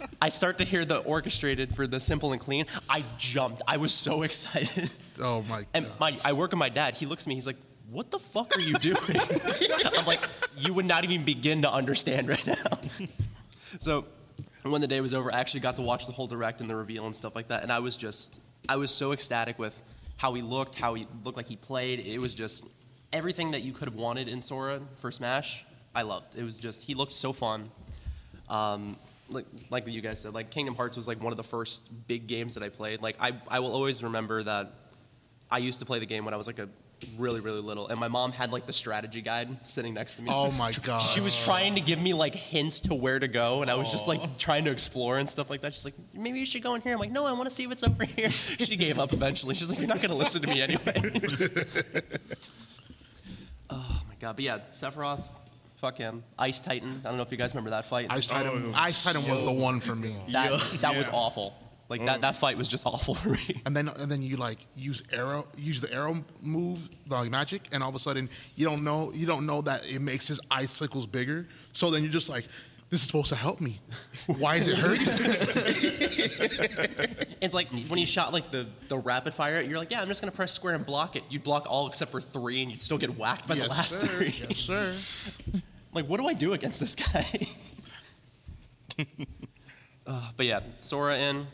now. 0.00 0.08
I 0.22 0.28
start 0.28 0.58
to 0.58 0.64
hear 0.64 0.84
the 0.84 0.98
orchestrated 0.98 1.74
for 1.76 1.86
the 1.86 2.00
simple 2.00 2.32
and 2.32 2.40
clean. 2.40 2.66
I 2.88 3.04
jumped. 3.18 3.60
I 3.66 3.76
was 3.76 3.92
so 3.92 4.22
excited. 4.28 4.90
Oh 5.20 5.42
my 5.42 5.66
And 5.74 5.86
my, 6.00 6.18
I 6.24 6.32
work 6.32 6.52
with 6.52 6.58
my 6.58 6.68
dad. 6.68 6.94
He 6.94 7.06
looks 7.06 7.24
at 7.24 7.26
me. 7.26 7.34
He's 7.34 7.46
like, 7.46 7.56
"What 7.92 8.10
the 8.10 8.18
fuck 8.18 8.56
are 8.56 8.60
you 8.60 8.74
doing?" 8.74 8.98
I'm 9.98 10.06
like, 10.06 10.20
"You 10.56 10.74
would 10.74 10.86
not 10.86 11.04
even 11.04 11.24
begin 11.24 11.62
to 11.62 11.72
understand 11.72 12.28
right 12.28 12.46
now." 12.46 12.78
so, 13.78 14.06
when 14.62 14.80
the 14.80 14.86
day 14.86 15.00
was 15.00 15.14
over, 15.14 15.32
I 15.32 15.38
actually 15.38 15.60
got 15.60 15.76
to 15.76 15.82
watch 15.82 16.06
the 16.06 16.12
whole 16.12 16.26
direct 16.26 16.60
and 16.60 16.70
the 16.70 16.76
reveal 16.76 17.06
and 17.06 17.14
stuff 17.14 17.34
like 17.34 17.48
that. 17.48 17.62
And 17.62 17.72
I 17.72 17.80
was 17.80 17.96
just, 17.96 18.40
I 18.68 18.76
was 18.76 18.90
so 18.90 19.12
ecstatic 19.12 19.58
with 19.58 19.80
how 20.16 20.34
he 20.34 20.42
looked, 20.42 20.74
how 20.74 20.94
he 20.94 21.06
looked 21.24 21.36
like 21.36 21.48
he 21.48 21.56
played. 21.56 22.00
It 22.00 22.18
was 22.18 22.34
just 22.34 22.64
everything 23.12 23.50
that 23.50 23.62
you 23.62 23.72
could 23.72 23.88
have 23.88 23.96
wanted 23.96 24.28
in 24.28 24.40
Sora 24.40 24.80
for 24.96 25.10
Smash. 25.10 25.64
I 25.94 26.02
loved. 26.02 26.36
It 26.36 26.42
was 26.42 26.58
just 26.58 26.82
he 26.82 26.94
looked 26.94 27.12
so 27.12 27.32
fun. 27.32 27.70
Um, 28.48 28.96
like 29.28 29.46
like 29.70 29.86
you 29.86 30.00
guys 30.00 30.20
said, 30.20 30.34
like 30.34 30.50
Kingdom 30.50 30.74
Hearts 30.74 30.96
was 30.96 31.06
like 31.06 31.22
one 31.22 31.32
of 31.32 31.36
the 31.36 31.44
first 31.44 31.82
big 32.06 32.26
games 32.26 32.54
that 32.54 32.62
I 32.62 32.68
played. 32.68 33.02
Like 33.02 33.16
I 33.20 33.32
I 33.48 33.60
will 33.60 33.72
always 33.72 34.02
remember 34.02 34.42
that 34.42 34.72
I 35.50 35.58
used 35.58 35.80
to 35.80 35.86
play 35.86 35.98
the 35.98 36.06
game 36.06 36.24
when 36.24 36.34
I 36.34 36.36
was 36.36 36.46
like 36.46 36.58
a 36.58 36.68
really 37.18 37.40
really 37.40 37.60
little, 37.60 37.88
and 37.88 37.98
my 37.98 38.08
mom 38.08 38.32
had 38.32 38.50
like 38.52 38.66
the 38.66 38.72
strategy 38.72 39.20
guide 39.22 39.66
sitting 39.66 39.94
next 39.94 40.14
to 40.14 40.22
me. 40.22 40.30
Oh 40.32 40.50
my 40.50 40.72
god. 40.72 41.02
She 41.14 41.20
was 41.20 41.36
trying 41.36 41.74
to 41.74 41.80
give 41.80 41.98
me 42.00 42.12
like 42.14 42.34
hints 42.34 42.80
to 42.80 42.94
where 42.94 43.18
to 43.18 43.28
go, 43.28 43.62
and 43.62 43.70
I 43.70 43.74
was 43.74 43.90
just 43.90 44.06
like 44.06 44.38
trying 44.38 44.64
to 44.64 44.70
explore 44.70 45.18
and 45.18 45.28
stuff 45.28 45.50
like 45.50 45.60
that. 45.62 45.74
She's 45.74 45.84
like, 45.84 45.94
maybe 46.14 46.38
you 46.38 46.46
should 46.46 46.62
go 46.62 46.74
in 46.74 46.80
here. 46.82 46.92
I'm 46.94 46.98
like, 46.98 47.10
no, 47.10 47.26
I 47.26 47.32
want 47.32 47.48
to 47.48 47.54
see 47.54 47.66
what's 47.66 47.82
over 47.82 48.04
here. 48.04 48.30
She 48.58 48.76
gave 48.76 48.98
up 48.98 49.12
eventually. 49.12 49.54
She's 49.54 49.68
like, 49.68 49.78
you're 49.78 49.88
not 49.88 49.98
going 49.98 50.10
to 50.10 50.16
listen 50.16 50.40
to 50.42 50.48
me 50.48 50.62
anyway. 50.62 50.94
oh 53.70 54.02
my 54.08 54.14
god, 54.20 54.36
but 54.36 54.44
yeah, 54.44 54.58
Sephiroth, 54.72 55.22
fuck 55.76 55.98
him. 55.98 56.22
Ice 56.38 56.60
Titan. 56.60 57.00
I 57.04 57.08
don't 57.08 57.16
know 57.16 57.22
if 57.22 57.30
you 57.32 57.36
guys 57.38 57.52
remember 57.52 57.70
that 57.70 57.86
fight. 57.86 58.06
Ice 58.10 58.26
Titan. 58.26 58.72
Oh, 58.74 58.78
Ice 58.78 59.02
Titan 59.02 59.26
was 59.28 59.42
the 59.42 59.52
one 59.52 59.80
for 59.80 59.94
me. 59.94 60.14
that 60.30 60.60
that 60.80 60.96
was 60.96 61.08
awful. 61.08 61.54
Like 61.88 62.04
that, 62.06 62.22
that 62.22 62.36
fight 62.36 62.56
was 62.56 62.68
just 62.68 62.86
awful 62.86 63.14
for 63.14 63.30
me. 63.30 63.62
And 63.66 63.76
then 63.76 63.88
and 63.88 64.10
then 64.10 64.22
you 64.22 64.36
like 64.36 64.58
use 64.74 65.02
arrow, 65.12 65.46
use 65.56 65.80
the 65.80 65.92
arrow 65.92 66.24
move, 66.40 66.88
the 67.06 67.16
like, 67.16 67.30
magic, 67.30 67.68
and 67.72 67.82
all 67.82 67.88
of 67.88 67.94
a 67.94 67.98
sudden 67.98 68.30
you 68.56 68.64
don't 68.64 68.82
know 68.82 69.12
you 69.14 69.26
don't 69.26 69.46
know 69.46 69.60
that 69.62 69.84
it 69.86 70.00
makes 70.00 70.26
his 70.28 70.40
icicles 70.50 71.06
bigger. 71.06 71.48
So 71.72 71.90
then 71.90 72.02
you're 72.02 72.12
just 72.12 72.28
like, 72.28 72.46
this 72.92 73.00
is 73.00 73.06
supposed 73.06 73.30
to 73.30 73.36
help 73.36 73.58
me. 73.58 73.80
Why 74.26 74.56
is 74.56 74.68
it 74.68 74.76
hurting? 74.76 75.08
It's 77.42 77.54
like 77.54 77.70
when 77.88 77.98
you 77.98 78.06
shot 78.06 78.32
like 78.32 78.52
the, 78.52 78.68
the 78.86 78.96
rapid 78.96 79.34
fire, 79.34 79.60
you're 79.62 79.78
like, 79.78 79.90
yeah, 79.90 80.00
I'm 80.00 80.06
just 80.06 80.20
gonna 80.20 80.30
press 80.30 80.52
square 80.52 80.74
and 80.74 80.86
block 80.86 81.16
it. 81.16 81.24
You'd 81.28 81.42
block 81.42 81.66
all 81.68 81.88
except 81.88 82.12
for 82.12 82.20
three, 82.20 82.62
and 82.62 82.70
you'd 82.70 82.80
still 82.80 82.98
get 82.98 83.18
whacked 83.18 83.48
by 83.48 83.56
the 83.56 83.66
last 83.66 83.92
sir. 83.92 84.06
three. 84.06 84.44
Yes, 84.48 84.58
sir. 84.58 84.94
like, 85.92 86.06
what 86.06 86.20
do 86.20 86.28
I 86.28 86.34
do 86.34 86.52
against 86.52 86.78
this 86.78 86.94
guy? 86.94 87.48
uh, 90.06 90.30
but 90.36 90.46
yeah, 90.46 90.60
Sora 90.82 91.16
in 91.18 91.48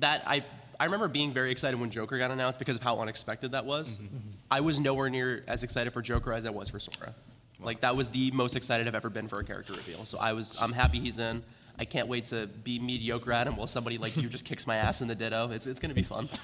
that 0.00 0.22
I 0.26 0.44
I 0.78 0.84
remember 0.84 1.08
being 1.08 1.32
very 1.32 1.50
excited 1.50 1.78
when 1.80 1.90
Joker 1.90 2.18
got 2.18 2.30
announced 2.30 2.58
because 2.58 2.76
of 2.76 2.82
how 2.82 2.98
unexpected 2.98 3.52
that 3.52 3.64
was. 3.64 3.94
Mm-hmm. 3.94 4.04
Mm-hmm. 4.04 4.30
I 4.50 4.60
was 4.60 4.78
nowhere 4.78 5.08
near 5.08 5.42
as 5.48 5.62
excited 5.62 5.92
for 5.92 6.02
Joker 6.02 6.32
as 6.32 6.44
I 6.44 6.50
was 6.50 6.68
for 6.68 6.78
Sora. 6.78 7.14
Like 7.58 7.80
that 7.80 7.96
was 7.96 8.10
the 8.10 8.30
most 8.32 8.54
excited 8.56 8.86
I've 8.86 8.94
ever 8.94 9.08
been 9.08 9.28
for 9.28 9.38
a 9.40 9.44
character 9.44 9.72
reveal. 9.72 10.04
So 10.04 10.18
I 10.18 10.32
was 10.34 10.56
I'm 10.60 10.72
happy 10.72 11.00
he's 11.00 11.18
in. 11.18 11.42
I 11.78 11.84
can't 11.84 12.08
wait 12.08 12.26
to 12.26 12.46
be 12.46 12.78
mediocre 12.78 13.32
at 13.32 13.46
him 13.46 13.56
while 13.56 13.66
somebody 13.66 13.98
like 13.98 14.16
you 14.16 14.28
just 14.28 14.44
kicks 14.44 14.66
my 14.66 14.76
ass 14.76 15.02
in 15.02 15.08
the 15.08 15.14
ditto. 15.14 15.50
It's 15.50 15.66
it's 15.66 15.78
gonna 15.80 15.94
be 15.94 16.02
fun. 16.02 16.28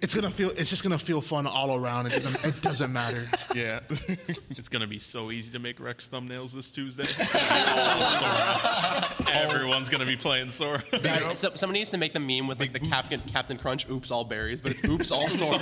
It's 0.00 0.14
gonna 0.14 0.30
feel. 0.30 0.50
It's 0.50 0.70
just 0.70 0.82
gonna 0.82 0.98
feel 0.98 1.20
fun 1.20 1.46
all 1.46 1.76
around. 1.76 2.06
It 2.06 2.22
doesn't, 2.22 2.44
it 2.44 2.62
doesn't 2.62 2.92
matter. 2.92 3.28
Yeah. 3.54 3.80
It's 4.50 4.68
gonna 4.68 4.86
be 4.86 4.98
so 4.98 5.30
easy 5.30 5.50
to 5.52 5.58
make 5.58 5.78
Rex 5.80 6.08
thumbnails 6.08 6.52
this 6.52 6.70
Tuesday. 6.70 7.06
Everyone's 9.32 9.88
gonna 9.88 10.06
be 10.06 10.16
playing 10.16 10.50
Sora. 10.50 10.82
So, 11.36 11.52
somebody 11.54 11.80
needs 11.80 11.90
to 11.90 11.98
make 11.98 12.12
the 12.12 12.20
meme 12.20 12.46
with 12.48 12.58
like 12.60 12.72
the 12.72 12.80
Captain 12.80 13.20
Captain 13.20 13.56
Crunch, 13.58 13.88
oops 13.88 14.10
all 14.10 14.24
berries, 14.24 14.60
but 14.60 14.72
it's 14.72 14.84
oops 14.84 15.10
all 15.10 15.28
Sora. 15.28 15.60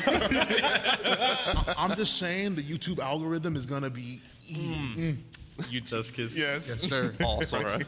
I'm 1.76 1.94
just 1.96 2.16
saying 2.18 2.54
the 2.56 2.62
YouTube 2.62 2.98
algorithm 2.98 3.56
is 3.56 3.66
gonna 3.66 3.90
be. 3.90 4.22
Mm. 4.50 4.56
Mm. 4.56 4.92
eating. 4.92 5.24
You 5.70 5.80
just 5.80 6.14
kiss. 6.14 6.36
yes. 6.36 6.68
Yes, 6.68 6.80
sir. 6.82 7.12
all 7.22 7.42
Sora. 7.42 7.80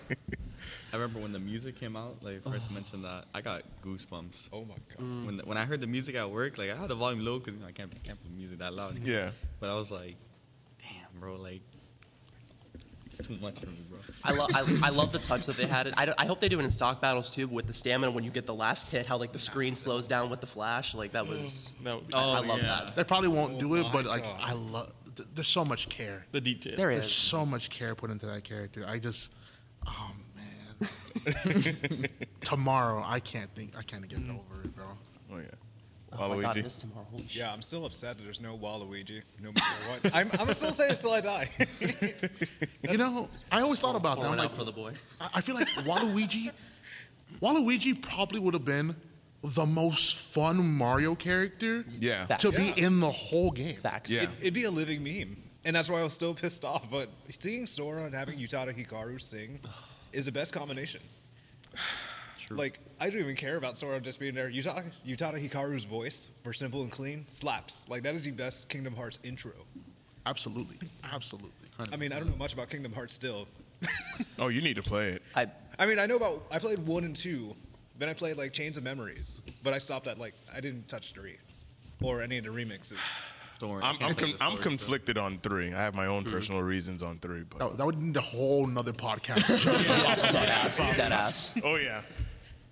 I 0.92 0.96
remember 0.96 1.20
when 1.20 1.32
the 1.32 1.38
music 1.38 1.78
came 1.78 1.96
out, 1.96 2.16
like 2.22 2.42
forgot 2.42 2.60
to 2.60 2.62
oh. 2.70 2.74
mention 2.74 3.02
that 3.02 3.26
I 3.34 3.40
got 3.40 3.62
goosebumps. 3.82 4.48
Oh 4.52 4.64
my 4.64 4.74
god. 4.88 5.00
Mm. 5.00 5.26
When 5.26 5.38
when 5.40 5.58
I 5.58 5.64
heard 5.64 5.80
the 5.80 5.86
music 5.86 6.14
at 6.14 6.30
work, 6.30 6.58
like 6.58 6.70
I 6.70 6.76
had 6.76 6.88
the 6.88 6.94
volume 6.94 7.24
low 7.24 7.38
because 7.38 7.54
you 7.54 7.60
know, 7.60 7.66
I 7.66 7.72
can't 7.72 7.92
I 7.94 8.06
can't 8.06 8.20
put 8.22 8.30
music 8.32 8.58
that 8.60 8.72
loud. 8.72 8.98
Yeah. 8.98 9.30
But 9.60 9.70
I 9.70 9.74
was 9.74 9.90
like, 9.90 10.16
damn, 10.80 11.20
bro, 11.20 11.36
like 11.36 11.62
it's 13.18 13.26
too 13.26 13.36
much 13.40 13.58
for 13.58 13.66
me, 13.66 13.84
bro. 13.88 13.98
I, 14.24 14.32
lo- 14.32 14.46
I, 14.54 14.88
I 14.88 14.90
love 14.90 15.12
the 15.12 15.18
touch 15.18 15.46
that 15.46 15.56
they 15.56 15.66
had. 15.66 15.92
I, 15.96 16.14
I 16.16 16.26
hope 16.26 16.40
they 16.40 16.48
do 16.48 16.60
it 16.60 16.64
in 16.64 16.70
stock 16.70 17.00
battles 17.00 17.30
too, 17.30 17.46
but 17.46 17.54
with 17.54 17.66
the 17.66 17.72
stamina 17.72 18.10
when 18.10 18.24
you 18.24 18.30
get 18.30 18.46
the 18.46 18.54
last 18.54 18.88
hit, 18.88 19.06
how 19.06 19.16
like 19.16 19.32
the 19.32 19.38
screen 19.38 19.74
slows 19.74 20.06
down 20.06 20.30
with 20.30 20.40
the 20.40 20.46
flash. 20.46 20.94
Like 20.94 21.12
that 21.12 21.26
was. 21.26 21.72
Mm, 21.80 21.84
no, 21.84 21.96
would 21.96 22.08
be 22.08 22.14
I, 22.14 22.18
I 22.18 22.38
oh, 22.38 22.42
love 22.42 22.60
that. 22.60 22.96
They 22.96 23.04
probably 23.04 23.28
won't 23.28 23.58
do 23.58 23.74
it, 23.74 23.86
oh 23.86 23.90
but 23.92 24.04
like 24.04 24.24
God. 24.24 24.40
I 24.42 24.52
love. 24.52 24.92
th- 25.16 25.28
There's 25.34 25.48
so 25.48 25.64
much 25.64 25.88
care. 25.88 26.26
the 26.32 26.40
detail. 26.40 26.76
There 26.76 26.90
There's 26.90 27.12
so 27.12 27.44
much 27.44 27.70
care 27.70 27.94
put 27.94 28.10
into 28.10 28.26
that 28.26 28.44
character. 28.44 28.84
I 28.86 28.98
just, 28.98 29.30
oh 29.86 30.10
man. 30.10 30.27
Tomorrow, 32.40 33.04
I 33.06 33.20
can't 33.20 33.54
think. 33.54 33.76
I 33.76 33.82
can't 33.82 34.06
get 34.08 34.20
mm. 34.20 34.30
over 34.30 34.62
it, 34.62 34.74
bro. 34.74 34.86
Oh 35.32 35.38
yeah. 35.38 35.44
Oh 36.12 36.34
my 36.34 36.42
god, 36.42 36.56
Waluigi. 36.56 36.60
it 36.60 36.66
is 36.66 36.76
tomorrow. 36.76 37.06
Holy 37.10 37.26
shit. 37.26 37.36
Yeah, 37.36 37.52
I'm 37.52 37.62
still 37.62 37.84
upset 37.84 38.16
that 38.16 38.24
there's 38.24 38.40
no 38.40 38.56
Waluigi, 38.56 39.22
no 39.40 39.52
matter 39.52 39.74
what. 39.88 40.14
I'm, 40.14 40.30
I'm 40.38 40.52
still 40.54 40.72
saying 40.72 40.92
it 40.92 41.00
till 41.00 41.12
I 41.12 41.20
die. 41.20 41.50
You 42.88 42.96
know, 42.96 43.28
I 43.52 43.60
always 43.60 43.78
thought 43.78 43.96
about 43.96 44.16
that. 44.16 44.22
I'm 44.22 44.36
Pouring 44.36 44.48
like, 44.48 44.54
for 44.54 44.64
the 44.64 44.72
boy. 44.72 44.94
I 45.20 45.28
I 45.34 45.40
feel 45.42 45.54
like 45.54 45.68
Waluigi, 45.68 46.50
Waluigi 47.42 48.00
probably 48.00 48.40
would 48.40 48.54
have 48.54 48.64
been 48.64 48.96
the 49.42 49.66
most 49.66 50.16
fun 50.16 50.56
Mario 50.56 51.14
character 51.14 51.84
Yeah. 52.00 52.26
Fact. 52.26 52.40
to 52.42 52.52
be 52.52 52.70
in 52.76 53.00
the 53.00 53.10
whole 53.10 53.50
game. 53.50 53.76
Facts. 53.76 54.10
Yeah. 54.10 54.22
It, 54.22 54.30
it'd 54.40 54.54
be 54.54 54.64
a 54.64 54.70
living 54.70 55.02
meme, 55.02 55.36
and 55.64 55.76
that's 55.76 55.88
why 55.88 56.00
I 56.00 56.02
was 56.02 56.14
still 56.14 56.34
pissed 56.34 56.64
off. 56.64 56.90
But 56.90 57.10
seeing 57.38 57.66
Sora 57.66 58.04
and 58.04 58.14
having 58.14 58.38
Utada 58.38 58.74
Hikaru 58.74 59.20
sing 59.20 59.60
is 60.18 60.24
the 60.26 60.32
best 60.32 60.52
combination. 60.52 61.00
Like 62.50 62.78
I 62.98 63.10
don't 63.10 63.20
even 63.20 63.36
care 63.36 63.58
about 63.58 63.76
Sora 63.76 64.00
just 64.00 64.18
being 64.18 64.32
there. 64.32 64.48
Utada, 64.50 64.82
Utada 65.06 65.36
Hikaru's 65.38 65.84
voice 65.84 66.30
for 66.42 66.54
simple 66.54 66.80
and 66.80 66.90
clean 66.90 67.26
slaps. 67.28 67.84
Like 67.90 68.02
that 68.04 68.14
is 68.14 68.22
the 68.22 68.30
best 68.30 68.70
Kingdom 68.70 68.96
Hearts 68.96 69.18
intro. 69.22 69.52
Absolutely, 70.24 70.78
absolutely. 71.12 71.50
I 71.92 71.96
mean, 71.96 72.10
I 72.10 72.18
don't 72.18 72.30
know 72.30 72.36
much 72.36 72.54
about 72.54 72.70
Kingdom 72.70 72.94
Hearts 72.94 73.12
still. 73.12 73.46
Oh, 74.38 74.48
you 74.48 74.62
need 74.62 74.76
to 74.76 74.82
play 74.82 75.10
it. 75.10 75.22
I, 75.36 75.48
I 75.78 75.84
mean, 75.84 75.98
I 75.98 76.06
know 76.06 76.16
about. 76.16 76.46
I 76.50 76.58
played 76.58 76.78
one 76.78 77.04
and 77.04 77.14
two, 77.14 77.54
then 77.98 78.08
I 78.08 78.14
played 78.14 78.38
like 78.38 78.54
Chains 78.54 78.78
of 78.78 78.82
Memories, 78.82 79.42
but 79.62 79.74
I 79.74 79.78
stopped 79.78 80.06
at 80.06 80.18
like 80.18 80.32
I 80.50 80.60
didn't 80.60 80.88
touch 80.88 81.12
three, 81.12 81.36
or 82.02 82.22
any 82.22 82.38
of 82.38 82.44
the 82.44 82.50
remixes. 82.50 82.96
Don't. 83.58 83.82
I 83.82 83.88
I'm 83.90 83.96
I'm, 84.00 84.14
play 84.14 84.14
con- 84.14 84.28
I'm 84.40 84.52
story, 84.52 84.56
so- 84.56 84.62
conflicted 84.62 85.18
on 85.18 85.38
three. 85.38 85.72
I 85.72 85.78
have 85.82 85.94
my 85.94 86.06
own 86.06 86.24
personal 86.24 86.62
reasons 86.62 87.02
on 87.02 87.18
three, 87.18 87.42
but 87.48 87.58
That, 87.58 87.76
that 87.78 87.86
would 87.86 88.00
need 88.00 88.16
a 88.16 88.20
whole 88.20 88.66
nother 88.66 88.92
podcast. 88.92 89.46
just 89.62 89.86
dead 89.86 90.48
ass. 90.48 90.76
Dead 90.96 91.12
ass. 91.12 91.52
oh 91.64 91.76
yeah. 91.76 92.02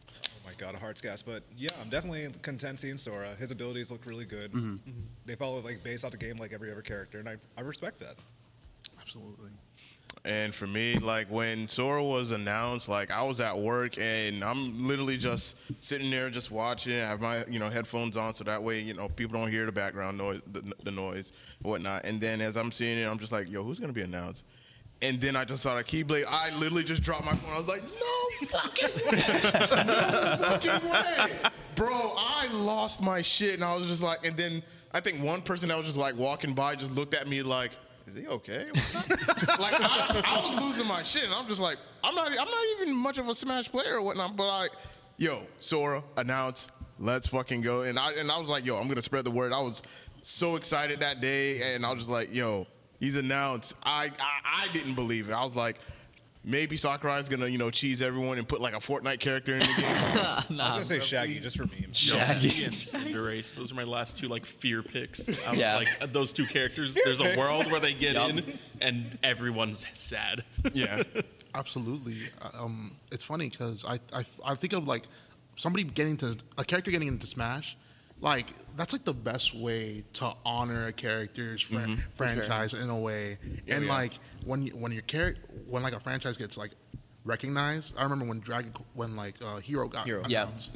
Oh 0.08 0.46
my 0.46 0.52
god, 0.58 0.74
a 0.74 0.78
heart's 0.78 1.00
gas. 1.00 1.22
But 1.22 1.42
yeah, 1.56 1.70
I'm 1.80 1.88
definitely 1.88 2.28
content 2.42 2.80
seeing 2.80 2.98
Sora. 2.98 3.34
His 3.34 3.50
abilities 3.50 3.90
look 3.90 4.06
really 4.06 4.24
good. 4.24 4.52
Mm-hmm. 4.52 4.76
They 5.24 5.34
follow 5.34 5.60
like 5.60 5.82
based 5.82 6.04
off 6.04 6.12
the 6.12 6.18
game 6.18 6.36
like 6.36 6.52
every 6.52 6.70
other 6.70 6.82
character, 6.82 7.18
and 7.18 7.28
I, 7.28 7.36
I 7.58 7.62
respect 7.62 7.98
that. 8.00 8.14
absolutely. 9.00 9.50
And 10.26 10.52
for 10.52 10.66
me, 10.66 10.94
like 10.94 11.30
when 11.30 11.68
Sora 11.68 12.02
was 12.02 12.32
announced, 12.32 12.88
like 12.88 13.12
I 13.12 13.22
was 13.22 13.38
at 13.38 13.56
work 13.56 13.96
and 13.96 14.42
I'm 14.42 14.88
literally 14.88 15.16
just 15.16 15.56
sitting 15.78 16.10
there 16.10 16.30
just 16.30 16.50
watching. 16.50 16.94
I 16.94 17.08
have 17.08 17.20
my 17.20 17.44
you 17.46 17.60
know 17.60 17.68
headphones 17.68 18.16
on 18.16 18.34
so 18.34 18.42
that 18.42 18.60
way 18.60 18.80
you 18.80 18.92
know 18.92 19.08
people 19.08 19.38
don't 19.38 19.50
hear 19.50 19.66
the 19.66 19.72
background 19.72 20.18
noise, 20.18 20.40
the, 20.52 20.72
the 20.82 20.90
noise, 20.90 21.30
whatnot. 21.62 22.04
And 22.04 22.20
then 22.20 22.40
as 22.40 22.56
I'm 22.56 22.72
seeing 22.72 22.98
it, 22.98 23.04
I'm 23.04 23.20
just 23.20 23.30
like, 23.30 23.48
yo, 23.48 23.62
who's 23.62 23.78
gonna 23.78 23.92
be 23.92 24.02
announced? 24.02 24.42
And 25.00 25.20
then 25.20 25.36
I 25.36 25.44
just 25.44 25.62
saw 25.62 25.76
the 25.76 25.84
Keyblade. 25.84 26.24
I 26.26 26.50
literally 26.50 26.82
just 26.82 27.02
dropped 27.02 27.24
my 27.24 27.36
phone. 27.36 27.52
I 27.52 27.58
was 27.58 27.68
like, 27.68 27.82
no 27.82 28.46
fucking 28.48 28.88
way, 29.06 29.12
no 29.86 30.36
fucking 30.40 30.90
way, 30.90 31.30
bro. 31.76 32.14
I 32.16 32.48
lost 32.50 33.00
my 33.00 33.22
shit, 33.22 33.54
and 33.54 33.62
I 33.62 33.76
was 33.76 33.86
just 33.86 34.02
like, 34.02 34.24
and 34.26 34.36
then 34.36 34.62
I 34.92 35.00
think 35.00 35.22
one 35.22 35.40
person 35.40 35.68
that 35.68 35.76
was 35.76 35.86
just 35.86 35.98
like 35.98 36.16
walking 36.16 36.52
by 36.52 36.74
just 36.74 36.90
looked 36.90 37.14
at 37.14 37.28
me 37.28 37.42
like. 37.42 37.70
Is 38.06 38.14
he 38.14 38.26
okay? 38.28 38.66
like 39.58 39.74
I, 39.80 40.22
I 40.24 40.54
was 40.54 40.62
losing 40.62 40.86
my 40.86 41.02
shit, 41.02 41.24
and 41.24 41.34
I'm 41.34 41.48
just 41.48 41.60
like, 41.60 41.78
I'm 42.04 42.14
not, 42.14 42.28
I'm 42.28 42.36
not 42.36 42.64
even 42.78 42.94
much 42.94 43.18
of 43.18 43.28
a 43.28 43.34
Smash 43.34 43.70
player 43.70 43.96
or 43.96 44.02
whatnot. 44.02 44.36
But 44.36 44.46
like, 44.46 44.70
yo, 45.16 45.42
Sora 45.58 46.04
announced, 46.16 46.70
let's 47.00 47.26
fucking 47.26 47.62
go, 47.62 47.82
and 47.82 47.98
I 47.98 48.12
and 48.12 48.30
I 48.30 48.38
was 48.38 48.48
like, 48.48 48.64
yo, 48.64 48.76
I'm 48.76 48.86
gonna 48.86 49.02
spread 49.02 49.24
the 49.24 49.30
word. 49.32 49.52
I 49.52 49.60
was 49.60 49.82
so 50.22 50.54
excited 50.54 51.00
that 51.00 51.20
day, 51.20 51.74
and 51.74 51.84
I 51.84 51.90
was 51.90 52.00
just 52.00 52.10
like, 52.10 52.32
yo, 52.32 52.68
he's 53.00 53.16
announced. 53.16 53.74
I 53.82 54.12
I, 54.20 54.64
I 54.64 54.72
didn't 54.72 54.94
believe 54.94 55.28
it. 55.28 55.32
I 55.32 55.44
was 55.44 55.56
like, 55.56 55.80
maybe 56.48 56.76
Sakurai's 56.78 57.28
gonna 57.28 57.48
you 57.48 57.58
know 57.58 57.70
cheese 57.70 58.00
everyone 58.00 58.38
and 58.38 58.48
put 58.48 58.60
like 58.62 58.72
a 58.72 58.78
Fortnite 58.78 59.20
character 59.20 59.52
in 59.54 59.58
the 59.58 59.66
game. 59.66 59.76
I 59.84 60.44
was 60.48 60.48
gonna 60.48 60.84
say 60.86 61.00
Shaggy 61.00 61.40
just 61.40 61.56
for 61.58 61.64
memes. 61.66 61.96
Shaggy 61.96 62.64
and 62.64 62.72
Cinderace. 62.72 63.54
Those 63.54 63.72
are 63.72 63.74
my 63.74 63.82
last 63.84 64.16
two 64.16 64.28
like 64.28 64.46
fear 64.46 64.82
picks. 64.82 65.20
I 65.46 65.50
was 65.50 65.58
Yeah. 65.58 65.76
like 65.76 65.88
uh, 66.00 66.06
those 66.06 66.32
two 66.32 66.46
characters. 66.46 66.96
there's 67.04 67.20
a 67.20 67.36
world 67.36 67.70
where 67.70 67.80
they 67.80 67.92
get 67.92 68.14
Yup. 68.14 68.30
in 68.30 68.58
and 68.80 69.18
everyone's 69.22 69.84
sad. 69.94 70.44
yeah, 70.72 71.02
Absolutely. 71.54 72.16
Um, 72.54 72.92
it's 73.10 73.24
funny 73.24 73.48
because 73.48 73.84
I, 73.84 73.98
I 74.12 74.24
I 74.44 74.54
think 74.54 74.72
of 74.72 74.86
like 74.86 75.04
somebody 75.56 75.84
getting 75.84 76.16
to 76.18 76.36
a 76.58 76.64
character 76.64 76.90
getting 76.90 77.08
into 77.08 77.26
Smash, 77.26 77.76
like 78.20 78.46
that's 78.76 78.92
like 78.92 79.04
the 79.04 79.14
best 79.14 79.54
way 79.54 80.04
to 80.14 80.32
honor 80.44 80.86
a 80.86 80.92
character's 80.92 81.62
fran- 81.62 81.96
mm-hmm, 81.96 82.10
franchise 82.14 82.74
in 82.74 82.88
a 82.88 82.98
way. 82.98 83.38
Oh, 83.42 83.58
and 83.68 83.84
yeah. 83.84 83.92
like 83.92 84.12
when 84.44 84.62
you, 84.64 84.72
when 84.72 84.92
your 84.92 85.02
character 85.02 85.42
when 85.66 85.82
like 85.82 85.94
a 85.94 86.00
franchise 86.00 86.36
gets 86.36 86.56
like 86.56 86.72
recognized. 87.24 87.94
I 87.98 88.04
remember 88.04 88.24
when 88.24 88.40
Dragon 88.40 88.72
when 88.94 89.16
like 89.16 89.36
uh, 89.44 89.58
Hero 89.58 89.88
got 89.88 90.06
Hero. 90.06 90.22
Yeah. 90.28 90.44
announced. 90.44 90.70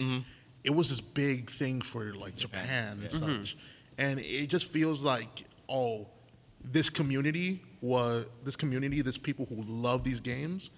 It 0.62 0.74
was 0.74 0.90
this 0.90 1.00
big 1.00 1.50
thing 1.50 1.80
for 1.80 2.12
like 2.14 2.36
Japan, 2.36 3.00
and 3.02 3.10
such, 3.10 3.20
mm-hmm. 3.22 3.58
and 3.98 4.20
it 4.20 4.48
just 4.48 4.70
feels 4.70 5.00
like 5.00 5.46
oh, 5.70 6.08
this 6.62 6.90
community 6.90 7.62
was 7.80 8.26
this 8.44 8.56
community, 8.56 9.00
this 9.00 9.16
people 9.16 9.46
who 9.46 9.62
love 9.62 10.04
these 10.04 10.20
games, 10.20 10.70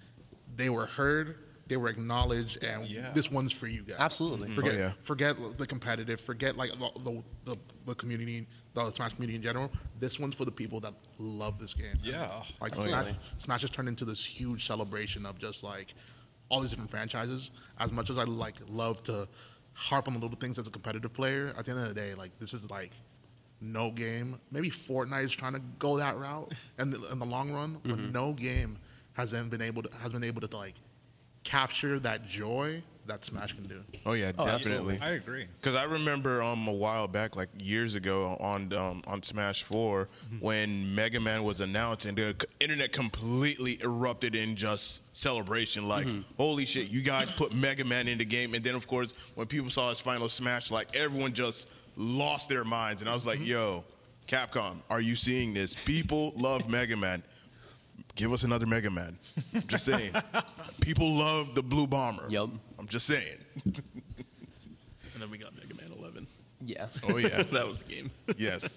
they 0.55 0.69
were 0.69 0.85
heard, 0.85 1.37
they 1.73 1.77
were 1.77 1.89
acknowledged, 1.89 2.63
and 2.63 2.87
Yeah. 2.87 3.09
this 3.13 3.31
one's 3.31 3.51
for 3.51 3.65
you 3.65 3.81
guys. 3.81 3.95
Absolutely. 3.97 4.49
Mm-hmm. 4.49 4.55
Forget 4.55 4.75
Oh, 4.75 4.77
yeah. 4.77 4.93
forget 5.01 5.57
the 5.57 5.65
competitive, 5.65 6.21
forget 6.21 6.55
like 6.55 6.69
the, 6.77 6.91
the, 7.01 7.23
the, 7.45 7.57
the 7.87 7.95
community, 7.95 8.45
the 8.75 8.91
Smash 8.91 9.13
community 9.13 9.37
in 9.37 9.41
general. 9.41 9.71
This 9.99 10.19
one's 10.19 10.35
for 10.35 10.45
the 10.45 10.51
people 10.51 10.79
that 10.81 10.93
love 11.17 11.57
this 11.57 11.73
game. 11.73 11.97
Yeah. 12.03 12.43
Like 12.61 12.73
Absolutely. 12.73 12.93
Smash, 12.93 13.15
Smash 13.39 13.61
has 13.61 13.69
turned 13.71 13.87
into 13.87 14.05
this 14.05 14.23
huge 14.23 14.67
celebration 14.67 15.25
of 15.25 15.39
just 15.39 15.63
like 15.63 15.95
all 16.49 16.61
these 16.61 16.69
different 16.69 16.91
franchises. 16.91 17.49
As 17.79 17.91
much 17.91 18.11
as 18.11 18.19
I 18.19 18.25
like 18.25 18.57
love 18.69 19.01
to 19.05 19.27
harp 19.73 20.07
on 20.07 20.13
the 20.13 20.19
little 20.19 20.37
things 20.37 20.59
as 20.59 20.67
a 20.67 20.69
competitive 20.69 21.11
player, 21.11 21.55
at 21.57 21.65
the 21.65 21.71
end 21.71 21.79
of 21.79 21.87
the 21.87 21.95
day, 21.95 22.13
like 22.13 22.37
this 22.37 22.53
is 22.53 22.69
like 22.69 22.91
no 23.61 23.89
game. 23.89 24.39
Maybe 24.51 24.69
Fortnite 24.69 25.23
is 25.25 25.31
trying 25.31 25.53
to 25.53 25.61
go 25.79 25.97
that 25.97 26.17
route 26.17 26.53
in 26.77 26.91
the, 26.91 27.03
in 27.11 27.17
the 27.17 27.25
long 27.25 27.51
run, 27.51 27.79
but 27.83 27.97
mm-hmm. 27.97 28.11
no 28.11 28.33
game 28.33 28.77
has 29.13 29.31
then 29.31 29.49
been 29.49 29.61
able 29.61 29.81
to 29.81 29.89
has 30.01 30.11
been 30.11 30.23
able 30.23 30.41
to 30.47 30.55
like 30.55 30.75
capture 31.43 31.99
that 31.99 32.25
joy 32.25 32.83
that 33.05 33.25
Smash 33.25 33.53
can 33.53 33.67
do. 33.67 33.81
oh 34.05 34.13
yeah, 34.13 34.31
definitely. 34.31 34.97
I 35.01 35.11
agree. 35.11 35.45
Because 35.59 35.75
I 35.75 35.83
remember 35.83 36.41
um, 36.41 36.67
a 36.69 36.73
while 36.73 37.07
back, 37.07 37.35
like 37.35 37.49
years 37.59 37.95
ago, 37.95 38.37
on 38.39 38.71
um, 38.73 39.03
on 39.07 39.21
Smash 39.21 39.63
4 39.63 40.07
when 40.39 40.95
Mega 40.95 41.19
Man 41.19 41.43
was 41.43 41.59
announced, 41.59 42.05
and 42.05 42.17
the 42.17 42.33
internet 42.61 42.93
completely 42.93 43.77
erupted 43.83 44.35
in 44.35 44.55
just 44.55 45.01
celebration. 45.11 45.87
Like, 45.87 46.07
holy 46.37 46.63
shit, 46.63 46.87
you 46.87 47.01
guys 47.01 47.29
put 47.31 47.53
Mega 47.53 47.83
Man 47.83 48.07
in 48.07 48.17
the 48.17 48.25
game! 48.25 48.53
And 48.53 48.63
then, 48.63 48.73
of 48.75 48.87
course, 48.87 49.13
when 49.35 49.47
people 49.47 49.69
saw 49.69 49.89
his 49.89 49.99
final 49.99 50.29
Smash, 50.29 50.71
like 50.71 50.95
everyone 50.95 51.33
just 51.33 51.67
lost 51.97 52.47
their 52.47 52.63
minds. 52.63 53.01
And 53.01 53.09
I 53.09 53.13
was 53.13 53.25
like, 53.25 53.39
yo, 53.45 53.83
Capcom, 54.27 54.77
are 54.89 55.01
you 55.01 55.15
seeing 55.17 55.53
this? 55.53 55.75
People 55.85 56.31
love 56.37 56.69
Mega 56.69 56.95
Man. 56.95 57.21
Give 58.15 58.31
us 58.31 58.43
another 58.43 58.65
Mega 58.65 58.91
Man. 58.91 59.17
I'm 59.55 59.67
just 59.67 59.85
saying. 59.85 60.13
People 60.81 61.15
love 61.15 61.55
the 61.55 61.63
Blue 61.63 61.87
Bomber. 61.87 62.27
Yup. 62.29 62.51
I'm 62.77 62.87
just 62.87 63.07
saying. 63.07 63.37
And 63.65 63.81
then 65.19 65.31
we 65.31 65.37
got 65.37 65.55
Mega 65.55 65.73
Man 65.73 65.91
11. 65.97 66.27
Yeah. 66.61 66.87
Oh 67.07 67.17
yeah. 67.17 67.43
that 67.51 67.67
was 67.67 67.79
the 67.81 67.93
game. 67.93 68.11
yes. 68.37 68.67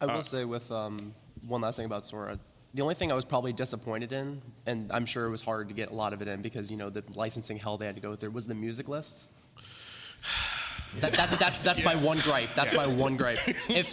I 0.00 0.06
will 0.06 0.22
say 0.22 0.44
with 0.44 0.70
um, 0.70 1.14
one 1.46 1.60
last 1.60 1.76
thing 1.76 1.86
about 1.86 2.04
Sora. 2.04 2.38
The 2.74 2.82
only 2.82 2.94
thing 2.94 3.10
I 3.10 3.14
was 3.14 3.24
probably 3.24 3.52
disappointed 3.54 4.12
in, 4.12 4.42
and 4.66 4.92
I'm 4.92 5.06
sure 5.06 5.24
it 5.24 5.30
was 5.30 5.40
hard 5.40 5.68
to 5.68 5.74
get 5.74 5.90
a 5.90 5.94
lot 5.94 6.12
of 6.12 6.20
it 6.20 6.28
in 6.28 6.42
because 6.42 6.70
you 6.70 6.76
know 6.76 6.90
the 6.90 7.02
licensing 7.14 7.56
hell 7.56 7.78
they 7.78 7.86
had 7.86 7.94
to 7.94 8.02
go 8.02 8.14
through, 8.14 8.32
was 8.32 8.44
the 8.46 8.54
music 8.54 8.88
list. 8.88 9.28
That, 11.00 11.12
that's 11.12 11.36
that's 11.36 11.58
that's 11.58 11.82
my 11.84 11.94
one 11.94 12.18
gripe. 12.20 12.50
That's 12.54 12.72
my 12.74 12.86
one 12.86 13.16
gripe. 13.16 13.38
If 13.68 13.92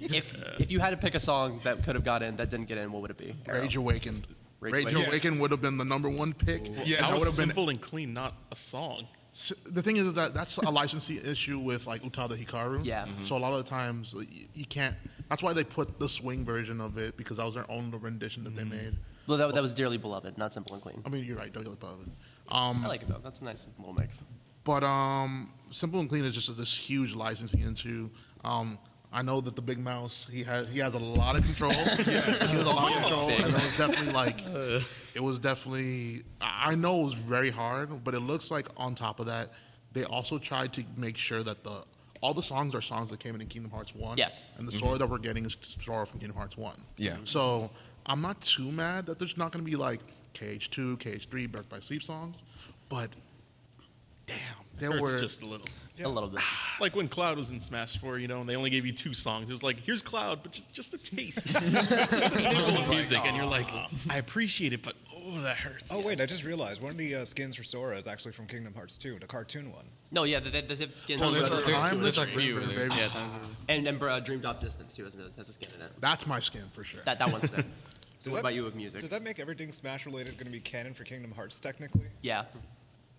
if 0.00 0.34
if 0.58 0.70
you 0.70 0.80
had 0.80 0.90
to 0.90 0.96
pick 0.96 1.14
a 1.14 1.20
song 1.20 1.60
that 1.64 1.82
could 1.84 1.94
have 1.94 2.04
got 2.04 2.22
in 2.22 2.36
that 2.36 2.50
didn't 2.50 2.66
get 2.66 2.78
in, 2.78 2.92
what 2.92 3.02
would 3.02 3.10
it 3.10 3.18
be? 3.18 3.34
Arrow. 3.46 3.60
Rage 3.62 3.76
Awakened. 3.76 4.26
Rage 4.60 4.72
Rage, 4.72 4.84
Awakened. 4.86 5.06
Awakened 5.08 5.40
would 5.40 5.50
have 5.52 5.62
been 5.62 5.76
the 5.76 5.84
number 5.84 6.08
one 6.10 6.32
pick. 6.34 6.66
Yeah, 6.84 7.00
That 7.00 7.10
that 7.10 7.10
would 7.12 7.18
was 7.20 7.28
have 7.28 7.36
been 7.36 7.48
simple 7.48 7.68
and 7.68 7.80
clean, 7.80 8.12
not 8.12 8.34
a 8.50 8.56
song. 8.56 9.06
S- 9.32 9.52
the 9.66 9.82
thing 9.82 9.96
is 9.98 10.14
that 10.14 10.34
that's 10.34 10.56
a 10.58 10.70
licensing 10.70 11.18
issue 11.24 11.58
with 11.60 11.86
like 11.86 12.02
Utada 12.02 12.36
Hikaru. 12.36 12.84
Yeah. 12.84 13.06
Mhm. 13.06 13.28
So 13.28 13.36
a 13.36 13.38
lot 13.38 13.52
of 13.52 13.62
the 13.64 13.70
times 13.70 14.14
you, 14.14 14.46
you 14.54 14.64
can't. 14.66 14.96
That's 15.28 15.42
why 15.42 15.52
they 15.52 15.62
put 15.64 15.98
the 16.00 16.08
swing 16.08 16.44
version 16.44 16.80
of 16.80 16.98
it 16.98 17.16
because 17.16 17.36
that 17.36 17.44
was 17.44 17.54
their 17.54 17.70
own 17.70 17.90
rendition 18.00 18.42
that 18.44 18.56
they 18.56 18.64
made. 18.64 18.96
Well, 19.26 19.36
that, 19.38 19.52
that 19.54 19.60
was 19.62 19.74
dearly 19.74 19.98
beloved, 19.98 20.38
not 20.38 20.54
simple 20.54 20.72
and 20.74 20.82
clean. 20.82 21.02
I 21.04 21.08
mean, 21.10 21.22
you're 21.24 21.36
right. 21.36 21.52
Don't 21.52 21.62
get 21.64 21.74
above 21.74 22.00
it. 22.00 22.08
Um, 22.50 22.82
I 22.84 22.88
like 22.88 23.02
it 23.02 23.08
though. 23.08 23.20
That's 23.22 23.40
a 23.42 23.44
nice 23.44 23.66
little 23.78 23.92
mix. 23.92 24.22
But 24.68 24.84
um, 24.84 25.50
Simple 25.70 25.98
and 25.98 26.10
Clean 26.10 26.22
is 26.26 26.34
just 26.34 26.54
this 26.58 26.76
huge 26.76 27.14
licensing 27.14 27.60
issue. 27.72 28.10
Um, 28.44 28.78
I 29.10 29.22
know 29.22 29.40
that 29.40 29.56
the 29.56 29.62
Big 29.62 29.78
Mouse 29.78 30.26
he 30.30 30.42
has 30.42 30.68
he 30.68 30.78
has 30.80 30.92
a 30.92 30.98
lot 30.98 31.36
of 31.36 31.44
control. 31.44 31.72
he 32.04 32.12
has 32.12 32.52
a 32.52 32.64
lot 32.64 32.92
of 32.92 33.00
control, 33.00 33.30
and 33.30 33.46
it 33.46 33.52
was 33.54 33.76
definitely 33.78 34.12
like 34.12 34.42
it 35.14 35.22
was 35.22 35.38
definitely. 35.38 36.24
I 36.42 36.72
I 36.72 36.74
know 36.74 37.00
it 37.00 37.04
was 37.04 37.14
very 37.14 37.48
hard, 37.48 38.04
but 38.04 38.12
it 38.12 38.20
looks 38.20 38.50
like 38.50 38.68
on 38.76 38.94
top 38.94 39.20
of 39.20 39.26
that, 39.26 39.54
they 39.94 40.04
also 40.04 40.36
tried 40.36 40.74
to 40.74 40.84
make 40.98 41.16
sure 41.16 41.42
that 41.42 41.64
the 41.64 41.84
all 42.20 42.34
the 42.34 42.42
songs 42.42 42.74
are 42.74 42.82
songs 42.82 43.08
that 43.08 43.20
came 43.20 43.34
in 43.34 43.40
in 43.40 43.46
Kingdom 43.46 43.70
Hearts 43.70 43.94
One. 43.94 44.18
Yes. 44.18 44.52
and 44.58 44.68
the 44.68 44.76
story 44.76 44.98
that 44.98 45.08
we're 45.08 45.16
getting 45.16 45.46
is 45.46 45.56
story 45.62 46.04
from 46.04 46.20
Kingdom 46.20 46.36
Hearts 46.36 46.58
One. 46.58 46.82
Yeah. 46.98 47.16
So 47.24 47.70
I'm 48.04 48.20
not 48.20 48.38
too 48.42 48.70
mad 48.70 49.06
that 49.06 49.18
there's 49.18 49.38
not 49.38 49.50
going 49.50 49.64
to 49.64 49.70
be 49.70 49.78
like 49.78 50.00
KH2, 50.34 50.98
KH3, 50.98 51.50
Birth 51.50 51.70
by 51.70 51.80
Sleep 51.80 52.02
songs, 52.02 52.36
but 52.90 53.08
damn, 54.28 54.36
there 54.78 54.92
Hurts 54.92 55.02
were 55.02 55.18
just 55.18 55.42
a 55.42 55.46
little. 55.46 55.66
A 56.00 56.08
little 56.08 56.28
bit. 56.28 56.40
Like 56.80 56.94
when 56.94 57.08
Cloud 57.08 57.36
was 57.38 57.50
in 57.50 57.58
Smash 57.58 57.98
4, 57.98 58.20
you 58.20 58.28
know, 58.28 58.38
and 58.40 58.48
they 58.48 58.54
only 58.54 58.70
gave 58.70 58.86
you 58.86 58.92
two 58.92 59.12
songs. 59.12 59.50
It 59.50 59.52
was 59.52 59.64
like, 59.64 59.80
here's 59.80 60.00
Cloud, 60.00 60.44
but 60.44 60.52
just, 60.52 60.72
just 60.72 60.94
a 60.94 60.98
taste. 60.98 61.44
just 61.48 61.56
a 61.56 61.60
nibble 62.40 62.78
of 62.78 62.88
music. 62.88 63.18
And 63.24 63.36
you're 63.36 63.44
like, 63.46 63.68
I 64.08 64.18
appreciate 64.18 64.72
it, 64.72 64.84
but 64.84 64.94
oh, 65.20 65.40
that 65.40 65.56
hurts. 65.56 65.90
Oh 65.90 66.06
wait, 66.06 66.20
I 66.20 66.26
just 66.26 66.44
realized 66.44 66.80
one 66.80 66.92
of 66.92 66.98
the 66.98 67.16
uh, 67.16 67.24
skins 67.24 67.56
for 67.56 67.64
Sora 67.64 67.98
is 67.98 68.06
actually 68.06 68.30
from 68.30 68.46
Kingdom 68.46 68.74
Hearts 68.74 68.96
2, 68.96 69.18
the 69.18 69.26
cartoon 69.26 69.72
one. 69.72 69.86
No, 70.12 70.22
yeah, 70.22 70.38
the, 70.38 70.50
the, 70.50 70.62
the 70.62 70.76
skins. 70.94 71.20
Oh, 71.20 71.32
there's, 71.32 71.48
there's- 71.48 71.64
there's- 71.64 71.80
Time 71.80 72.00
There's 72.00 72.16
a 72.18 72.26
River, 72.26 72.40
few. 72.40 72.60
baby. 72.60 72.94
Yeah, 72.96 73.08
time 73.08 73.30
and 73.68 73.88
and 73.88 74.00
uh, 74.00 74.20
Dream 74.20 74.38
Drop 74.38 74.60
Distance 74.60 74.94
too 74.94 75.02
has 75.02 75.16
a, 75.16 75.30
has 75.36 75.48
a 75.48 75.52
skin 75.52 75.70
in 75.74 75.82
it. 75.84 75.90
that's 76.00 76.24
my 76.28 76.38
skin 76.38 76.62
for 76.72 76.84
sure. 76.84 77.00
That 77.06 77.18
that 77.18 77.32
one's 77.32 77.50
there. 77.50 77.64
So 77.64 77.64
Does 77.66 78.28
what 78.30 78.36
that- 78.36 78.40
about 78.40 78.54
you 78.54 78.62
with 78.62 78.76
music? 78.76 79.00
Does 79.00 79.10
that 79.10 79.22
make 79.24 79.40
everything 79.40 79.72
Smash 79.72 80.06
related 80.06 80.34
going 80.36 80.46
to 80.46 80.52
be 80.52 80.60
canon 80.60 80.94
for 80.94 81.02
Kingdom 81.02 81.32
Hearts 81.32 81.58
technically? 81.58 82.06
Yeah, 82.22 82.44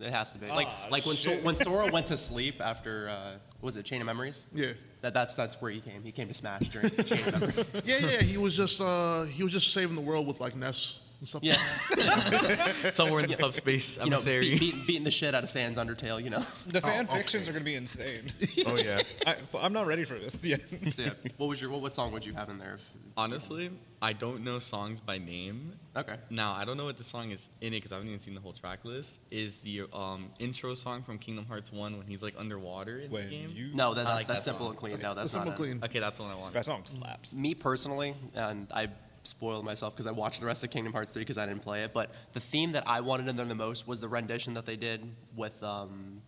it 0.00 0.10
has 0.10 0.32
to 0.32 0.38
be. 0.38 0.46
Like 0.48 0.68
Ah, 0.70 0.88
like 0.90 1.04
when 1.06 1.16
so, 1.16 1.30
shit. 1.30 1.44
when 1.44 1.54
Sora 1.56 1.86
went 1.92 2.06
to 2.08 2.16
sleep 2.16 2.60
after 2.60 3.08
uh, 3.08 3.32
what 3.60 3.66
was 3.66 3.76
it 3.76 3.84
Chain 3.84 4.00
of 4.00 4.06
Memories? 4.06 4.46
yeah. 4.54 4.72
That 5.02 5.14
that's 5.14 5.34
that's 5.34 5.60
where 5.62 5.70
he 5.70 5.80
came. 5.80 6.02
He 6.02 6.12
came 6.12 6.28
to 6.28 6.34
Smash 6.34 6.68
during 6.68 6.90
Chain 7.04 7.26
of 7.28 7.32
Memories. 7.40 7.64
Yeah, 7.84 7.98
yeah, 7.98 8.22
he 8.22 8.36
was 8.36 8.54
just 8.56 8.80
uh, 8.80 9.22
he 9.24 9.42
was 9.42 9.52
just 9.52 9.72
saving 9.72 9.94
the 9.96 10.02
world 10.02 10.26
with 10.26 10.40
like 10.40 10.54
Ness 10.56 11.00
and 11.20 11.28
stuff. 11.28 11.42
Yeah, 11.42 12.90
Somewhere 12.92 13.20
in 13.20 13.30
the 13.30 13.36
subspace 13.36 13.96
you 13.98 14.10
know, 14.10 14.16
emissary. 14.16 14.50
beat, 14.50 14.60
beat, 14.60 14.86
beating 14.86 15.04
the 15.04 15.10
shit 15.10 15.34
out 15.34 15.44
of 15.44 15.50
Sans 15.50 15.76
Undertale. 15.76 16.22
You 16.22 16.30
know. 16.30 16.44
The 16.66 16.80
fan 16.80 17.06
okay. 17.06 17.18
fictions 17.18 17.48
are 17.48 17.52
going 17.52 17.60
to 17.62 17.64
be 17.64 17.74
insane. 17.76 18.32
Oh 18.66 18.76
yeah. 18.76 19.00
I, 19.26 19.36
I'm 19.58 19.72
not 19.72 19.86
ready 19.86 20.04
for 20.04 20.18
this 20.18 20.42
yet. 20.44 20.60
So 20.92 21.02
yeah, 21.02 21.12
what 21.36 21.48
was 21.48 21.60
your 21.60 21.70
what, 21.70 21.80
what 21.80 21.94
song 21.94 22.12
would 22.12 22.24
you 22.26 22.32
have 22.34 22.48
in 22.48 22.58
there? 22.58 22.74
If, 22.74 22.82
Honestly, 23.16 23.70
I 24.02 24.12
don't 24.12 24.44
know 24.44 24.58
songs 24.58 25.00
by 25.00 25.18
name. 25.18 25.72
okay. 25.96 26.16
Now 26.30 26.52
I 26.52 26.64
don't 26.64 26.76
know 26.76 26.84
what 26.84 26.96
the 26.96 27.04
song 27.04 27.30
is 27.30 27.48
in 27.60 27.68
it 27.72 27.78
because 27.78 27.92
I 27.92 27.96
haven't 27.96 28.08
even 28.08 28.20
seen 28.20 28.34
the 28.34 28.40
whole 28.40 28.52
track 28.52 28.84
list. 28.84 29.20
Is 29.30 29.58
the 29.60 29.82
um, 29.92 30.30
intro 30.38 30.74
song 30.74 31.02
from 31.02 31.18
Kingdom 31.18 31.46
Hearts 31.46 31.70
One 31.72 31.96
when 31.98 32.06
he's 32.06 32.22
like 32.22 32.34
underwater 32.38 32.98
in 32.98 33.08
the 33.08 33.14
when 33.14 33.30
game? 33.30 33.50
you 33.54 33.70
No, 33.74 33.94
that, 33.94 34.06
I 34.06 34.14
like 34.14 34.26
that's 34.26 34.44
that 34.44 34.50
simple 34.50 34.66
song. 34.66 34.70
and 34.72 34.78
clean. 34.78 34.98
No, 35.00 35.14
that's 35.14 35.30
Simple 35.30 35.50
not 35.50 35.54
it. 35.54 35.62
clean. 35.62 35.80
Okay, 35.84 35.98
that's 36.00 36.16
the 36.18 36.24
one 36.24 36.32
I 36.32 36.36
want. 36.36 36.54
that 36.54 36.64
song 36.66 36.82
slaps. 36.86 37.32
me 37.32 37.54
personally, 37.54 38.14
and 38.34 38.66
I 38.72 38.88
spoiled 39.24 39.64
myself 39.64 39.94
because 39.94 40.06
I 40.06 40.12
watched 40.12 40.40
the 40.40 40.46
rest 40.46 40.64
of 40.64 40.70
Kingdom 40.70 40.92
Hearts 40.92 41.12
3 41.12 41.20
because 41.22 41.38
I 41.38 41.46
didn't 41.46 41.62
play 41.62 41.84
it, 41.84 41.92
but 41.92 42.10
the 42.32 42.40
theme 42.40 42.72
that 42.72 42.84
I 42.86 43.00
wanted 43.00 43.28
in 43.28 43.36
there 43.36 43.46
the 43.46 43.54
most 43.54 43.86
was 43.86 44.00
the 44.00 44.08
rendition 44.08 44.54
that 44.54 44.66
they 44.66 44.76
did 44.76 45.04
with 45.36 45.62
um, 45.62 46.22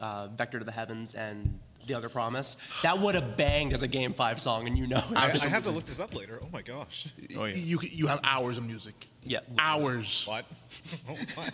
uh, 0.00 0.28
Vector 0.28 0.58
to 0.58 0.64
the 0.64 0.72
Heavens 0.72 1.14
and 1.14 1.58
The 1.86 1.94
Other 1.94 2.08
Promise. 2.08 2.56
That 2.82 2.98
would 2.98 3.14
have 3.14 3.36
banged 3.36 3.72
as 3.72 3.82
a 3.82 3.88
Game 3.88 4.12
5 4.12 4.40
song, 4.40 4.66
and 4.66 4.76
you 4.76 4.86
know 4.88 4.98
it. 5.10 5.16
I, 5.16 5.26
I 5.30 5.48
have 5.48 5.62
to 5.64 5.70
look 5.70 5.86
this 5.86 6.00
up 6.00 6.14
later. 6.14 6.40
Oh 6.42 6.48
my 6.52 6.62
gosh. 6.62 7.06
Oh 7.36 7.44
yeah. 7.44 7.54
You 7.54 7.78
you 7.82 8.06
have 8.08 8.20
hours 8.24 8.58
of 8.58 8.64
music. 8.66 9.06
yeah. 9.22 9.40
Hours. 9.58 10.24
What? 10.26 10.44
Oh 11.08 11.16
my. 11.36 11.50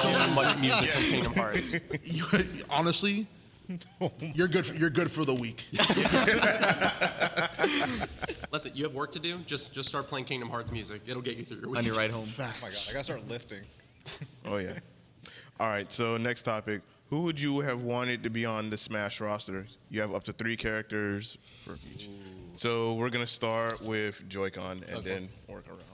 So 0.00 0.34
much 0.34 0.58
music 0.58 0.90
from 0.90 1.02
Kingdom 1.02 1.34
Hearts. 1.34 1.76
You, 2.04 2.24
honestly, 2.68 3.26
you're 4.20 4.48
good. 4.48 4.66
For, 4.66 4.74
you're 4.74 4.90
good 4.90 5.10
for 5.10 5.24
the 5.24 5.34
week. 5.34 5.66
Listen, 8.52 8.72
you 8.74 8.84
have 8.84 8.94
work 8.94 9.12
to 9.12 9.18
do. 9.18 9.38
Just 9.40 9.72
just 9.72 9.88
start 9.88 10.08
playing 10.08 10.24
Kingdom 10.26 10.50
Hearts 10.50 10.70
music. 10.72 11.02
It'll 11.06 11.22
get 11.22 11.36
you 11.36 11.44
through 11.44 11.60
your 11.60 11.68
week. 11.70 11.78
On 11.78 11.84
your 11.84 11.96
ride 11.96 12.10
home. 12.10 12.28
Oh 12.40 12.52
my 12.62 12.68
god. 12.68 12.78
I 12.88 12.92
gotta 12.92 13.04
start 13.04 13.28
lifting. 13.28 13.62
Oh 14.44 14.56
yeah. 14.56 14.78
All 15.58 15.68
right. 15.68 15.90
So 15.92 16.16
next 16.16 16.42
topic: 16.42 16.82
Who 17.10 17.22
would 17.22 17.38
you 17.38 17.60
have 17.60 17.82
wanted 17.82 18.22
to 18.24 18.30
be 18.30 18.44
on 18.44 18.70
the 18.70 18.78
Smash 18.78 19.20
roster? 19.20 19.66
You 19.88 20.00
have 20.00 20.14
up 20.14 20.24
to 20.24 20.32
three 20.32 20.56
characters 20.56 21.38
for 21.64 21.78
each. 21.94 22.08
So 22.56 22.94
we're 22.94 23.10
gonna 23.10 23.26
start 23.26 23.82
with 23.82 24.28
Joy-Con 24.28 24.84
and 24.88 25.04
then 25.04 25.28
work 25.48 25.68
around. 25.68 25.89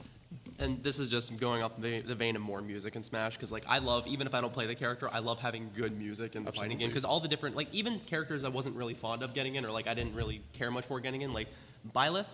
And 0.58 0.82
this 0.82 0.98
is 0.98 1.08
just 1.08 1.36
going 1.36 1.62
off 1.62 1.72
the, 1.78 2.00
the 2.00 2.14
vein 2.14 2.36
of 2.36 2.42
more 2.42 2.62
music 2.62 2.96
in 2.96 3.02
Smash, 3.02 3.34
because 3.34 3.52
like 3.52 3.64
I 3.68 3.78
love, 3.78 4.06
even 4.06 4.26
if 4.26 4.34
I 4.34 4.40
don't 4.40 4.52
play 4.52 4.66
the 4.66 4.74
character, 4.74 5.08
I 5.12 5.18
love 5.18 5.38
having 5.38 5.70
good 5.74 5.96
music 5.96 6.34
in 6.36 6.44
the 6.44 6.52
fighting 6.52 6.78
game. 6.78 6.88
Because 6.88 7.04
all 7.04 7.20
the 7.20 7.28
different, 7.28 7.56
like 7.56 7.72
even 7.72 8.00
characters 8.00 8.44
I 8.44 8.48
wasn't 8.48 8.76
really 8.76 8.94
fond 8.94 9.22
of 9.22 9.34
getting 9.34 9.56
in, 9.56 9.64
or 9.64 9.70
like 9.70 9.86
I 9.86 9.94
didn't 9.94 10.14
really 10.14 10.42
care 10.52 10.70
much 10.70 10.86
for 10.86 11.00
getting 11.00 11.22
in, 11.22 11.32
like 11.32 11.48
Byleth, 11.94 12.26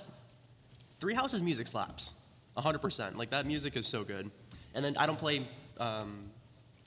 Three 1.00 1.14
Houses 1.14 1.42
music 1.42 1.66
slaps, 1.66 2.12
hundred 2.56 2.78
percent. 2.80 3.18
Like 3.18 3.30
that 3.30 3.46
music 3.46 3.76
is 3.76 3.86
so 3.86 4.04
good. 4.04 4.30
And 4.74 4.84
then 4.84 4.96
I 4.96 5.06
don't 5.06 5.18
play 5.18 5.46
um, 5.78 6.30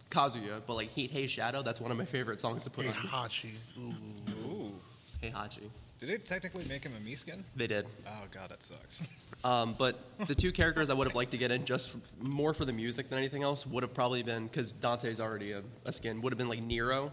Kazuya, 0.09 0.61
but 0.65 0.75
like 0.75 0.89
Heat 0.89 1.11
Hey 1.11 1.27
Shadow, 1.27 1.61
that's 1.61 1.81
one 1.81 1.91
of 1.91 1.97
my 1.97 2.05
favorite 2.05 2.39
songs 2.41 2.63
to 2.63 2.69
put 2.69 2.85
Hey, 2.85 2.91
on. 2.91 2.95
Hachi. 3.27 3.51
Ooh. 3.79 3.93
Ooh. 5.29 5.37
Heihachi. 5.37 5.69
Did 5.97 6.09
it 6.09 6.25
technically 6.25 6.65
make 6.65 6.83
him 6.83 6.91
a 6.93 6.99
Mii 7.09 7.17
skin? 7.17 7.45
They 7.55 7.67
did. 7.67 7.85
Oh 8.05 8.11
god, 8.31 8.49
that 8.49 8.61
sucks. 8.63 9.03
Um, 9.43 9.75
but 9.77 9.99
the 10.25 10.33
two 10.33 10.51
characters 10.51 10.89
I 10.89 10.93
would 10.95 11.05
have 11.05 11.15
liked 11.15 11.29
to 11.31 11.37
get 11.37 11.51
in 11.51 11.65
just 11.65 11.89
f 11.89 11.95
more 12.19 12.55
for 12.55 12.65
the 12.65 12.73
music 12.73 13.09
than 13.09 13.19
anything 13.19 13.43
else 13.43 13.63
would 13.67 13.83
have 13.83 13.93
probably 13.93 14.23
been 14.23 14.47
because 14.47 14.71
Dante's 14.71 15.19
already 15.19 15.51
a, 15.51 15.61
a 15.85 15.91
skin 15.91 16.19
would 16.21 16.33
have 16.33 16.39
been 16.39 16.49
like 16.49 16.63
Nero, 16.63 17.11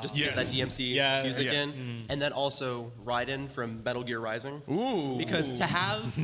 just 0.00 0.14
to 0.14 0.20
get 0.22 0.36
that 0.36 0.46
DMC 0.46 0.94
Yeah, 0.94 1.22
music 1.22 1.46
yeah. 1.46 1.64
in, 1.64 2.06
and 2.08 2.22
then 2.22 2.32
also 2.32 2.90
Raiden 3.04 3.50
from 3.50 3.82
Metal 3.84 4.02
Gear 4.02 4.20
Rising. 4.20 4.62
Ooh. 4.70 5.18
Because 5.18 5.52
to 5.54 5.66
have 5.66 6.14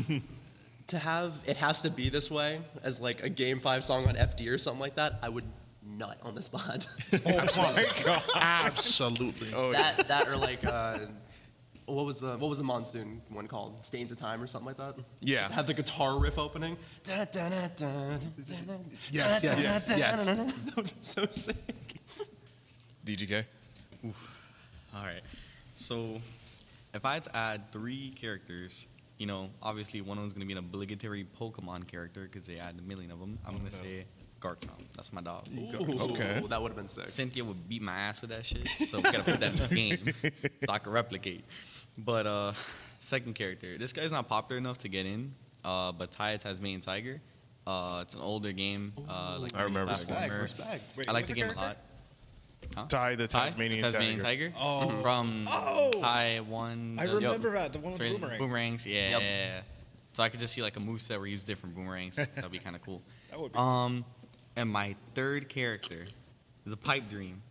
to 0.86 0.98
have 0.98 1.34
it 1.44 1.58
has 1.58 1.82
to 1.82 1.90
be 1.90 2.08
this 2.08 2.30
way 2.30 2.62
as 2.82 2.98
like 2.98 3.22
a 3.22 3.28
Game 3.28 3.60
Five 3.60 3.84
song 3.84 4.06
on 4.06 4.14
FD 4.14 4.48
or 4.48 4.56
something 4.56 4.80
like 4.80 4.94
that, 4.94 5.18
I 5.22 5.28
would 5.28 5.44
nut 5.86 6.16
on 6.22 6.34
the 6.34 6.40
spot. 6.40 6.86
Oh 7.26 7.72
my 7.74 7.84
god! 8.02 8.22
Absolutely. 8.36 9.52
Oh, 9.52 9.72
that 9.72 10.08
that 10.08 10.28
or 10.28 10.36
like. 10.38 10.64
Uh, 10.64 11.00
what 11.92 12.06
was 12.06 12.18
the 12.18 12.36
what 12.38 12.48
was 12.48 12.58
the 12.58 12.64
monsoon 12.64 13.22
one 13.28 13.46
called? 13.46 13.84
Stains 13.84 14.10
of 14.12 14.18
Time 14.18 14.42
or 14.42 14.46
something 14.46 14.66
like 14.66 14.76
that. 14.78 14.96
Yeah. 15.20 15.42
Just 15.42 15.54
have 15.54 15.66
the 15.66 15.74
guitar 15.74 16.18
riff 16.18 16.38
opening. 16.38 16.76
Da, 17.04 17.24
da, 17.24 17.48
da, 17.48 17.68
da, 17.68 17.68
da, 17.76 18.16
da, 18.16 18.74
Yes, 19.10 19.42
yes, 19.42 19.84
yes. 19.88 20.16
da, 20.16 20.16
da, 20.24 20.34
da. 20.34 20.44
That 20.66 20.76
would 20.76 20.86
be 20.86 20.92
so 21.02 21.26
sick. 21.30 21.56
DGK. 23.04 23.44
All 24.04 25.02
right. 25.04 25.22
So, 25.74 26.20
if 26.94 27.04
I 27.04 27.14
had 27.14 27.24
to 27.24 27.36
add 27.36 27.72
three 27.72 28.10
characters, 28.10 28.86
you 29.18 29.26
know, 29.26 29.50
obviously 29.62 30.00
one 30.00 30.18
of 30.18 30.22
them's 30.24 30.34
gonna 30.34 30.46
be 30.46 30.52
an 30.52 30.58
obligatory 30.58 31.26
Pokemon 31.40 31.88
character 31.88 32.22
because 32.24 32.46
they 32.46 32.58
add 32.58 32.76
a 32.78 32.82
million 32.82 33.10
of 33.10 33.18
them. 33.20 33.38
I'm 33.46 33.56
gonna 33.56 33.70
say 33.70 34.04
Garchomp. 34.40 34.84
That's 34.94 35.12
my 35.12 35.20
dog. 35.20 35.46
Okay. 35.74 36.42
That 36.48 36.60
would 36.62 36.70
have 36.72 36.76
been 36.76 36.88
sick. 36.88 37.08
Cynthia 37.08 37.44
would 37.44 37.68
beat 37.68 37.82
my 37.82 37.92
ass 37.96 38.20
with 38.20 38.30
that 38.30 38.44
shit, 38.44 38.68
so 38.90 38.98
we 38.98 39.02
gotta 39.02 39.22
put 39.22 39.40
that 39.40 39.52
in 39.52 39.58
the 39.58 39.68
game 39.74 40.14
so 40.66 40.72
I 40.72 40.78
can 40.78 40.92
replicate. 40.92 41.44
But 41.98 42.26
uh, 42.26 42.52
second 43.00 43.34
character, 43.34 43.78
this 43.78 43.92
guy's 43.92 44.12
not 44.12 44.28
popular 44.28 44.58
enough 44.58 44.78
to 44.78 44.88
get 44.88 45.06
in, 45.06 45.34
uh, 45.64 45.92
but 45.92 46.10
Ty 46.10 46.36
the 46.36 46.42
Tasmanian 46.42 46.80
Tiger. 46.80 47.20
Uh, 47.66 48.00
it's 48.02 48.14
an 48.14 48.20
older 48.20 48.50
game. 48.52 48.92
Uh, 49.08 49.38
like 49.38 49.54
I 49.54 49.62
remember 49.62 49.92
this 49.92 50.04
platformer. 50.04 50.42
respect. 50.42 50.96
Wait, 50.96 51.08
I 51.08 51.12
like 51.12 51.26
the 51.26 51.34
the 51.34 51.40
game 51.40 51.50
a 51.50 51.54
character? 51.54 51.76
lot. 52.76 52.88
Ty 52.88 53.16
the 53.16 53.26
Ty, 53.28 53.50
Tasmanian, 53.50 53.82
Tasmanian 53.82 54.20
tiger. 54.20 54.48
Tiger. 54.50 54.58
Oh. 54.58 55.00
From 55.02 55.46
Oh. 55.50 55.90
Taiwan. 56.00 56.96
I 56.98 57.06
the- 57.06 57.16
remember 57.16 57.52
that, 57.52 57.72
the 57.72 57.78
one 57.80 57.92
with 57.92 57.98
Three- 58.00 58.12
boomerang. 58.12 58.38
Boomerangs, 58.38 58.86
yeah, 58.86 59.10
Yep. 59.10 59.20
yeah, 59.20 59.28
yeah. 59.46 59.60
So 60.14 60.22
I 60.22 60.28
could 60.28 60.40
just 60.40 60.52
see 60.54 60.62
like 60.62 60.76
a 60.76 60.80
move 60.80 61.00
moveset 61.00 61.16
where 61.18 61.26
he 61.26 61.32
uses 61.32 61.44
different 61.44 61.74
boomerangs. 61.74 62.16
That'd 62.16 62.50
be 62.50 62.58
kind 62.58 62.76
of 62.76 62.82
cool. 62.82 63.02
That 63.30 63.40
would 63.40 63.52
be 63.52 63.58
Um, 63.58 64.04
and 64.56 64.68
my 64.70 64.94
third 65.14 65.48
character 65.48 66.06
is 66.66 66.72
a 66.72 66.76
pipe 66.76 67.08
dream, 67.08 67.42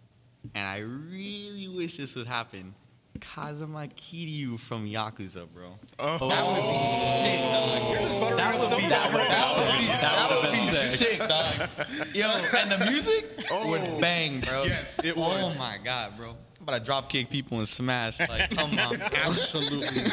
and 0.55 0.65
I 0.67 0.77
really 0.79 1.67
wish 1.67 1.97
this 1.97 2.15
would 2.15 2.27
happen. 2.27 2.73
Kazuma 3.19 3.87
Kiryu 3.87 4.59
from 4.59 4.87
Yakuza, 4.87 5.47
bro. 5.53 5.77
Oh. 5.99 6.17
oh. 6.21 6.29
That 6.29 6.47
would 6.47 6.55
be 6.55 6.81
sick, 7.21 7.39
dog. 7.51 8.37
That 8.37 8.59
would 8.59 8.77
be 8.77 8.87
That 8.87 9.13
would, 9.13 9.21
that 10.01 10.41
would 10.41 10.51
be 10.51 10.97
sick, 10.97 11.19
dog. 11.19 11.69
Yo, 12.15 12.29
and 12.57 12.71
the 12.71 12.91
music 12.91 13.29
oh. 13.51 13.67
would 13.69 13.99
bang, 13.99 14.41
bro. 14.41 14.63
Yes, 14.63 14.99
it 15.03 15.15
oh 15.17 15.29
would. 15.29 15.41
Oh 15.41 15.53
my 15.55 15.77
god, 15.83 16.17
bro. 16.17 16.29
I'm 16.29 16.63
about 16.63 16.79
to 16.79 16.85
drop 16.85 17.09
kick 17.09 17.29
people 17.29 17.57
and 17.57 17.67
smash. 17.67 18.19
Like, 18.19 18.51
come 18.51 18.77
on, 18.77 18.97
bro. 18.97 19.07
Absolutely. 19.13 20.11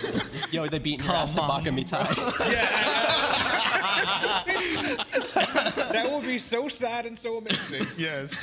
Yo, 0.50 0.66
they 0.66 0.78
beat 0.78 1.02
your 1.02 1.12
ass 1.12 1.32
to 1.34 1.40
Baka 1.40 1.68
Mitai. 1.68 2.08
that 5.92 6.08
would 6.10 6.24
be 6.24 6.38
so 6.38 6.68
sad 6.68 7.04
and 7.06 7.18
so 7.18 7.38
amazing. 7.38 7.86
Yes. 7.96 8.34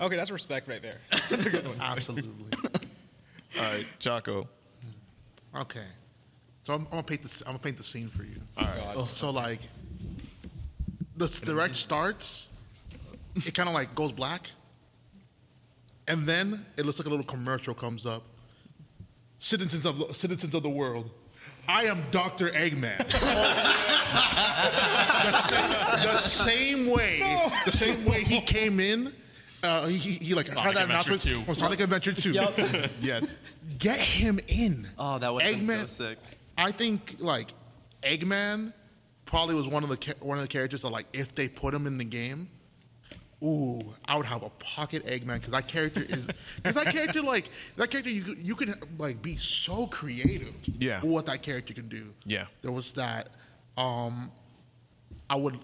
Okay, 0.00 0.16
that's 0.16 0.30
respect 0.30 0.68
right 0.68 0.80
there. 0.80 0.98
That's 1.28 1.46
a 1.46 1.50
good 1.50 1.68
one. 1.68 1.76
Absolutely. 1.80 2.58
All 3.58 3.62
right, 3.62 3.86
Choco. 3.98 4.48
Okay. 5.54 5.84
So 6.64 6.74
I'm, 6.74 6.82
I'm 6.86 6.90
gonna 6.90 7.02
paint 7.02 7.22
the 7.22 7.42
I'm 7.46 7.52
gonna 7.52 7.58
paint 7.58 7.76
the 7.76 7.82
scene 7.82 8.08
for 8.08 8.22
you. 8.22 8.36
All 8.56 8.64
right. 8.64 8.94
Oh. 8.96 9.08
So 9.12 9.30
like, 9.30 9.60
the 11.16 11.26
the 11.26 11.46
direct 11.46 11.74
starts. 11.74 12.48
It 13.46 13.54
kind 13.54 13.68
of 13.68 13.74
like 13.74 13.94
goes 13.94 14.12
black, 14.12 14.48
and 16.06 16.26
then 16.26 16.66
it 16.76 16.84
looks 16.86 16.98
like 16.98 17.06
a 17.06 17.10
little 17.10 17.24
commercial 17.24 17.74
comes 17.74 18.04
up. 18.06 18.22
Citizens 19.38 19.84
of 19.86 19.98
the- 19.98 20.12
citizens 20.14 20.54
of 20.54 20.62
the 20.62 20.70
world, 20.70 21.10
I 21.66 21.84
am 21.84 22.04
Doctor 22.10 22.48
Eggman. 22.50 22.98
the, 25.22 25.40
same, 25.42 25.70
the 26.02 26.18
same 26.18 26.86
way, 26.90 27.50
the 27.64 27.72
same 27.72 28.04
way 28.04 28.22
he 28.24 28.40
came 28.40 28.78
in. 28.80 29.12
Uh, 29.62 29.86
he, 29.86 29.96
he, 29.96 30.12
he 30.24 30.34
like 30.34 30.46
had 30.48 30.56
that 30.56 30.82
Adventure 30.82 30.84
announcement 31.12 31.22
2. 31.22 31.44
from 31.44 31.54
Sonic 31.54 31.80
Adventure 31.80 32.12
2. 32.12 32.32
Yes. 33.00 33.38
Get 33.78 33.98
him 33.98 34.40
in. 34.48 34.88
Oh, 34.98 35.18
that 35.18 35.32
would 35.32 35.42
have 35.42 35.66
been 35.66 35.86
so 35.88 36.08
sick. 36.08 36.18
I 36.58 36.72
think 36.72 37.16
like 37.18 37.52
Eggman 38.02 38.72
probably 39.24 39.54
was 39.54 39.68
one 39.68 39.82
of 39.84 39.88
the 39.88 39.96
cha- 39.96 40.12
one 40.20 40.36
of 40.38 40.42
the 40.42 40.48
characters 40.48 40.82
that 40.82 40.88
like 40.90 41.06
if 41.12 41.34
they 41.34 41.48
put 41.48 41.72
him 41.74 41.86
in 41.86 41.96
the 41.96 42.04
game, 42.04 42.48
ooh, 43.42 43.82
I 44.04 44.16
would 44.16 44.26
have 44.26 44.42
a 44.42 44.50
pocket 44.50 45.06
Eggman 45.06 45.34
because 45.34 45.52
that 45.52 45.68
character 45.68 46.02
is 46.08 46.26
because 46.62 46.84
that 46.84 46.92
character 46.92 47.22
like 47.22 47.48
that 47.76 47.90
character 47.90 48.10
you 48.10 48.22
could- 48.22 48.38
you 48.38 48.54
can 48.56 48.74
like 48.98 49.22
be 49.22 49.36
so 49.36 49.86
creative. 49.86 50.54
Yeah. 50.78 51.00
with 51.02 51.10
what 51.10 51.26
that 51.26 51.42
character 51.42 51.72
can 51.72 51.88
do. 51.88 52.12
Yeah. 52.24 52.46
there 52.62 52.72
was 52.72 52.92
that. 52.94 53.28
Um, 53.76 54.30
I 55.30 55.36
would. 55.36 55.58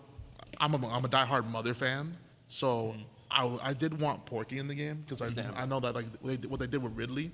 I'm 0.61 0.73
a 0.75 0.89
I'm 0.89 1.05
a 1.05 1.09
diehard 1.09 1.47
Mother 1.47 1.75
fan, 1.75 2.17
so 2.49 2.95
I, 3.31 3.43
w- 3.43 3.61
I 3.63 3.75
did 3.75 4.01
want 4.01 4.25
Porky 4.27 4.59
in 4.59 4.69
the 4.69 4.75
game 4.75 5.05
because 5.07 5.21
I 5.21 5.31
I 5.57 5.67
know 5.67 5.81
that 5.81 5.95
like 5.95 6.07
they, 6.23 6.37
what 6.49 6.61
they 6.61 6.67
did 6.67 6.83
with 6.83 6.97
Ridley, 6.97 7.31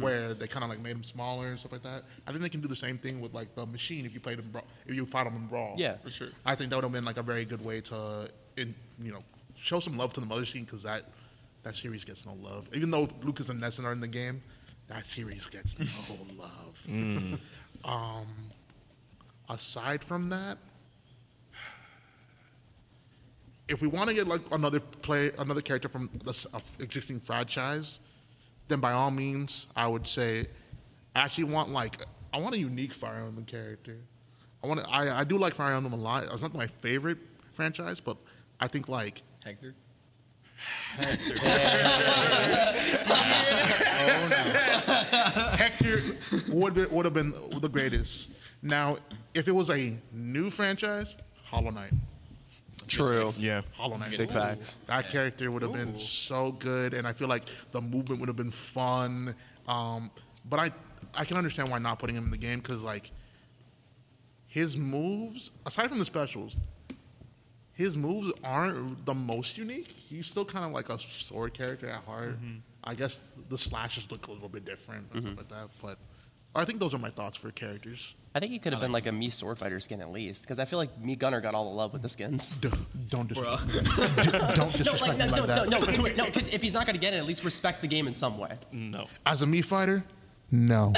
where 0.00 0.34
they 0.34 0.46
kind 0.46 0.62
of 0.64 0.70
like 0.70 0.80
made 0.80 0.94
him 0.96 1.02
smaller 1.04 1.48
and 1.48 1.58
stuff 1.58 1.72
like 1.72 1.82
that. 1.82 2.04
I 2.26 2.30
think 2.30 2.42
they 2.42 2.48
can 2.48 2.60
do 2.60 2.68
the 2.68 2.76
same 2.76 2.98
thing 2.98 3.20
with 3.20 3.32
like 3.32 3.54
the 3.54 3.64
machine 3.66 4.04
if 4.06 4.12
you 4.14 4.20
played 4.20 4.38
him 4.38 4.50
Bra- 4.50 4.62
if 4.86 4.94
you 4.94 5.06
fought 5.06 5.26
him 5.26 5.36
in 5.36 5.46
Brawl. 5.46 5.74
Yeah, 5.78 5.96
for 5.98 6.10
sure. 6.10 6.28
I 6.44 6.54
think 6.54 6.70
that 6.70 6.76
would 6.76 6.84
have 6.84 6.92
been 6.92 7.04
like 7.06 7.16
a 7.16 7.22
very 7.22 7.44
good 7.44 7.64
way 7.64 7.80
to 7.82 8.28
in 8.56 8.74
you 8.98 9.12
know 9.12 9.24
show 9.56 9.80
some 9.80 9.96
love 9.96 10.12
to 10.14 10.20
the 10.20 10.26
Mother 10.26 10.44
scene 10.44 10.64
because 10.64 10.82
that 10.82 11.04
that 11.62 11.74
series 11.74 12.04
gets 12.04 12.24
no 12.26 12.34
love. 12.34 12.68
Even 12.74 12.90
though 12.90 13.08
Lucas 13.22 13.48
and 13.48 13.60
Nesson 13.62 13.84
are 13.84 13.92
in 13.92 14.00
the 14.00 14.08
game, 14.08 14.42
that 14.88 15.06
series 15.06 15.46
gets 15.46 15.74
no 15.78 15.86
love. 16.38 17.40
Um, 17.84 18.26
aside 19.48 20.02
from 20.04 20.28
that, 20.30 20.58
if 23.70 23.80
we 23.80 23.88
want 23.88 24.08
to 24.08 24.14
get 24.14 24.26
like 24.26 24.42
another 24.50 24.80
play, 24.80 25.30
another 25.38 25.62
character 25.62 25.88
from 25.88 26.10
the 26.24 26.48
uh, 26.52 26.60
existing 26.80 27.20
franchise, 27.20 28.00
then 28.68 28.80
by 28.80 28.92
all 28.92 29.10
means, 29.10 29.66
I 29.76 29.86
would 29.86 30.06
say, 30.06 30.48
I 31.14 31.20
actually 31.20 31.44
want 31.44 31.70
like 31.70 32.04
I 32.32 32.38
want 32.38 32.54
a 32.54 32.58
unique 32.58 32.92
Fire 32.92 33.24
Emblem 33.24 33.44
character. 33.44 33.96
I 34.62 34.66
want 34.66 34.80
to, 34.80 34.90
I 34.90 35.20
I 35.20 35.24
do 35.24 35.38
like 35.38 35.54
Fire 35.54 35.72
Emblem 35.72 35.92
a 35.92 35.96
lot. 35.96 36.24
It's 36.24 36.42
not 36.42 36.52
my 36.52 36.66
favorite 36.66 37.18
franchise, 37.52 38.00
but 38.00 38.16
I 38.58 38.66
think 38.66 38.88
like 38.88 39.22
Hector. 39.44 39.74
Hector 45.56 46.02
would 46.48 46.74
be, 46.74 46.84
would 46.86 47.04
have 47.06 47.14
been 47.14 47.32
the 47.60 47.68
greatest. 47.68 48.28
Now, 48.62 48.98
if 49.32 49.48
it 49.48 49.52
was 49.52 49.70
a 49.70 49.96
new 50.12 50.50
franchise, 50.50 51.14
Hollow 51.44 51.70
Knight. 51.70 51.92
True. 52.90 53.32
Yeah. 53.38 53.62
Hollow 53.72 53.96
Knight. 53.96 54.16
Big 54.18 54.30
facts. 54.32 54.78
That 54.86 55.08
character 55.10 55.50
would 55.50 55.62
have 55.62 55.72
been 55.72 55.94
so 55.96 56.52
good, 56.52 56.94
and 56.94 57.06
I 57.06 57.12
feel 57.12 57.28
like 57.28 57.44
the 57.72 57.80
movement 57.80 58.20
would 58.20 58.28
have 58.28 58.36
been 58.36 58.50
fun. 58.50 59.34
Um, 59.68 60.10
but 60.48 60.58
I, 60.58 60.72
I 61.14 61.24
can 61.24 61.36
understand 61.36 61.70
why 61.70 61.78
not 61.78 61.98
putting 61.98 62.16
him 62.16 62.24
in 62.24 62.30
the 62.30 62.36
game 62.36 62.58
because 62.60 62.82
like 62.82 63.10
his 64.46 64.76
moves, 64.76 65.50
aside 65.64 65.88
from 65.88 65.98
the 65.98 66.04
specials, 66.04 66.56
his 67.72 67.96
moves 67.96 68.32
aren't 68.42 69.06
the 69.06 69.14
most 69.14 69.56
unique. 69.56 69.88
He's 69.88 70.26
still 70.26 70.44
kind 70.44 70.64
of 70.64 70.72
like 70.72 70.88
a 70.88 70.98
sword 70.98 71.54
character 71.54 71.88
at 71.88 72.02
heart. 72.04 72.36
I 72.82 72.94
guess 72.94 73.20
the 73.48 73.56
slashes 73.58 74.10
look 74.10 74.26
a 74.26 74.32
little 74.32 74.48
bit 74.48 74.64
different 74.64 75.06
and 75.14 75.22
stuff 75.22 75.36
like 75.36 75.48
that. 75.48 75.68
But 75.80 75.98
I 76.54 76.64
think 76.64 76.80
those 76.80 76.92
are 76.94 76.98
my 76.98 77.10
thoughts 77.10 77.36
for 77.36 77.50
characters. 77.52 78.14
I 78.34 78.38
think 78.40 78.52
he 78.52 78.58
could 78.60 78.72
have 78.72 78.80
been 78.82 78.92
like 78.92 79.06
a 79.06 79.10
Mii 79.10 79.30
sword 79.32 79.58
fighter 79.58 79.80
skin 79.80 80.00
at 80.00 80.10
least, 80.12 80.42
because 80.42 80.58
I 80.58 80.64
feel 80.64 80.78
like 80.78 81.00
Mii 81.02 81.18
Gunner 81.18 81.40
got 81.40 81.54
all 81.54 81.64
the 81.68 81.74
love 81.74 81.92
with 81.92 82.02
the 82.02 82.08
skins. 82.08 82.48
D- 82.60 82.70
don't 83.08 83.28
disrespect 83.32 83.66
me. 83.66 83.80
D- 83.82 84.30
don't 84.54 84.58
No, 84.58 84.70
disrespect 84.70 85.00
like, 85.00 85.18
no, 85.18 85.26
me 85.26 85.30
no, 85.32 85.46
that. 85.46 85.68
no, 85.68 85.78
no, 85.80 85.86
do 85.92 86.06
it. 86.06 86.16
No, 86.16 86.30
'cause 86.30 86.44
if 86.52 86.62
he's 86.62 86.72
not 86.72 86.86
going 86.86 86.94
to 86.94 87.00
get 87.00 87.12
it, 87.14 87.16
at 87.18 87.26
least 87.26 87.44
respect 87.44 87.82
the 87.82 87.88
game 87.88 88.06
in 88.06 88.14
some 88.14 88.38
way. 88.38 88.56
No. 88.72 89.06
As 89.26 89.42
a 89.42 89.46
Mii 89.46 89.64
fighter, 89.64 90.04
No. 90.52 90.92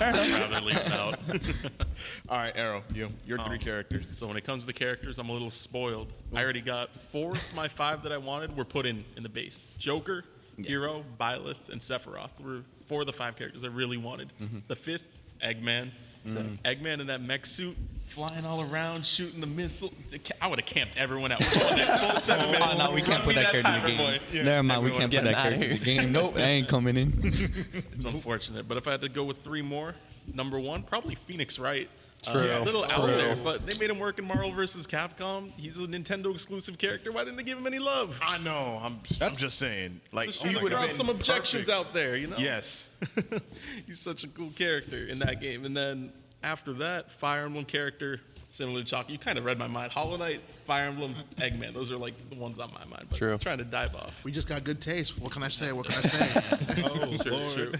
I'd 0.00 0.12
rather 0.50 0.60
leave 0.60 0.76
it 0.76 0.92
out. 0.92 1.18
All 2.28 2.38
right, 2.38 2.52
Arrow, 2.56 2.82
you, 2.94 3.10
your 3.26 3.38
three 3.44 3.58
um, 3.58 3.62
characters. 3.62 4.04
So 4.14 4.26
when 4.26 4.36
it 4.36 4.44
comes 4.44 4.62
to 4.62 4.66
the 4.66 4.72
characters, 4.72 5.18
I'm 5.18 5.28
a 5.28 5.32
little 5.32 5.50
spoiled. 5.50 6.12
I 6.34 6.42
already 6.42 6.60
got 6.60 6.94
four 7.10 7.32
of 7.32 7.54
my 7.54 7.68
five 7.68 8.02
that 8.04 8.12
I 8.12 8.18
wanted 8.18 8.56
were 8.56 8.64
put 8.64 8.86
in 8.86 9.04
in 9.16 9.22
the 9.22 9.28
base. 9.28 9.68
Joker, 9.78 10.24
Hero, 10.64 11.04
Byleth, 11.18 11.68
and 11.70 11.80
Sephiroth 11.80 12.30
were 12.40 12.62
four 12.86 13.02
of 13.02 13.06
the 13.06 13.12
five 13.12 13.36
characters 13.36 13.64
I 13.64 13.68
really 13.68 13.96
wanted. 13.96 14.32
Mm-hmm. 14.40 14.58
The 14.68 14.76
fifth, 14.76 15.02
Eggman. 15.42 15.90
Mm-hmm. 16.26 16.34
So 16.34 16.42
Eggman 16.64 17.00
in 17.00 17.06
that 17.06 17.22
mech 17.22 17.46
suit, 17.46 17.76
flying 18.06 18.44
all 18.44 18.60
around, 18.60 19.06
shooting 19.06 19.40
the 19.40 19.46
missile. 19.46 19.92
I 20.40 20.46
would 20.46 20.58
have 20.58 20.66
camped 20.66 20.96
everyone 20.96 21.32
out. 21.32 21.42
Full 21.44 22.20
seven 22.20 22.46
oh, 22.46 22.52
minutes. 22.52 22.80
Oh, 22.80 22.86
no, 22.86 22.92
we 22.92 23.02
can't 23.02 23.24
put 23.24 23.36
that 23.36 23.52
character 23.52 23.88
in 23.88 23.96
the 23.96 24.20
game. 24.32 24.44
Never 24.44 24.62
mind, 24.62 24.84
we 24.84 24.90
can't 24.90 25.12
put 25.12 25.24
that 25.24 25.34
character 25.34 25.64
in 25.64 25.78
the 25.78 25.84
game. 25.84 26.12
Nope, 26.12 26.36
I 26.36 26.40
ain't 26.40 26.68
coming 26.68 26.96
in. 26.96 27.84
It's 27.92 28.04
unfortunate, 28.04 28.66
but 28.66 28.76
if 28.76 28.86
I 28.88 28.92
had 28.92 29.00
to 29.02 29.08
go 29.08 29.24
with 29.24 29.42
three 29.42 29.62
more, 29.62 29.94
number 30.32 30.58
one, 30.58 30.82
probably 30.82 31.14
Phoenix 31.14 31.58
Wright. 31.58 31.88
Uh, 32.26 32.32
True. 32.32 32.42
a 32.42 32.60
little 32.60 32.84
out 32.84 33.06
there, 33.06 33.34
but 33.36 33.64
they 33.64 33.76
made 33.78 33.88
him 33.90 33.98
work 33.98 34.18
in 34.18 34.26
Marvel 34.26 34.52
vs. 34.52 34.86
Capcom. 34.86 35.52
He's 35.56 35.78
a 35.78 35.80
Nintendo 35.80 36.32
exclusive 36.32 36.76
character. 36.76 37.10
Why 37.12 37.24
didn't 37.24 37.36
they 37.36 37.42
give 37.42 37.56
him 37.56 37.66
any 37.66 37.78
love? 37.78 38.18
I 38.22 38.36
know. 38.38 38.78
I'm, 38.82 39.00
I'm 39.20 39.34
just 39.34 39.58
saying. 39.58 40.00
Like 40.12 40.26
Just 40.28 40.40
he 40.40 40.44
trying 40.44 40.56
to 40.56 40.62
would 40.64 40.72
have 40.72 40.92
some 40.92 41.08
objections 41.08 41.68
out 41.70 41.94
there, 41.94 42.16
you 42.16 42.26
know? 42.26 42.36
Yes. 42.36 42.90
He's 43.86 43.98
such 44.00 44.24
a 44.24 44.28
cool 44.28 44.50
character 44.50 45.06
in 45.06 45.18
that 45.20 45.40
game. 45.40 45.64
And 45.64 45.74
then 45.76 46.12
after 46.42 46.72
that, 46.74 47.10
Fire 47.12 47.44
Emblem 47.44 47.64
character, 47.64 48.20
similar 48.50 48.80
to 48.82 48.86
Chalky, 48.86 49.14
you 49.14 49.18
kind 49.18 49.38
of 49.38 49.44
read 49.46 49.58
my 49.58 49.66
mind. 49.66 49.90
Hollow 49.92 50.16
Knight, 50.18 50.42
Fire 50.66 50.88
Emblem, 50.88 51.14
Eggman. 51.38 51.72
Those 51.72 51.90
are 51.90 51.96
like 51.96 52.14
the 52.28 52.36
ones 52.36 52.58
on 52.58 52.70
my 52.74 52.84
mind. 52.84 53.06
But 53.08 53.16
True. 53.18 53.32
I'm 53.32 53.38
trying 53.38 53.58
to 53.58 53.64
dive 53.64 53.94
off. 53.94 54.22
We 54.24 54.32
just 54.32 54.46
got 54.46 54.62
good 54.64 54.80
taste. 54.82 55.18
What 55.18 55.32
can 55.32 55.42
I 55.42 55.48
say? 55.48 55.72
What 55.72 55.86
can 55.86 56.04
I 56.04 56.08
say? 56.08 56.42
Oh, 56.84 57.16
sure, 57.22 57.56
sure. 57.56 57.72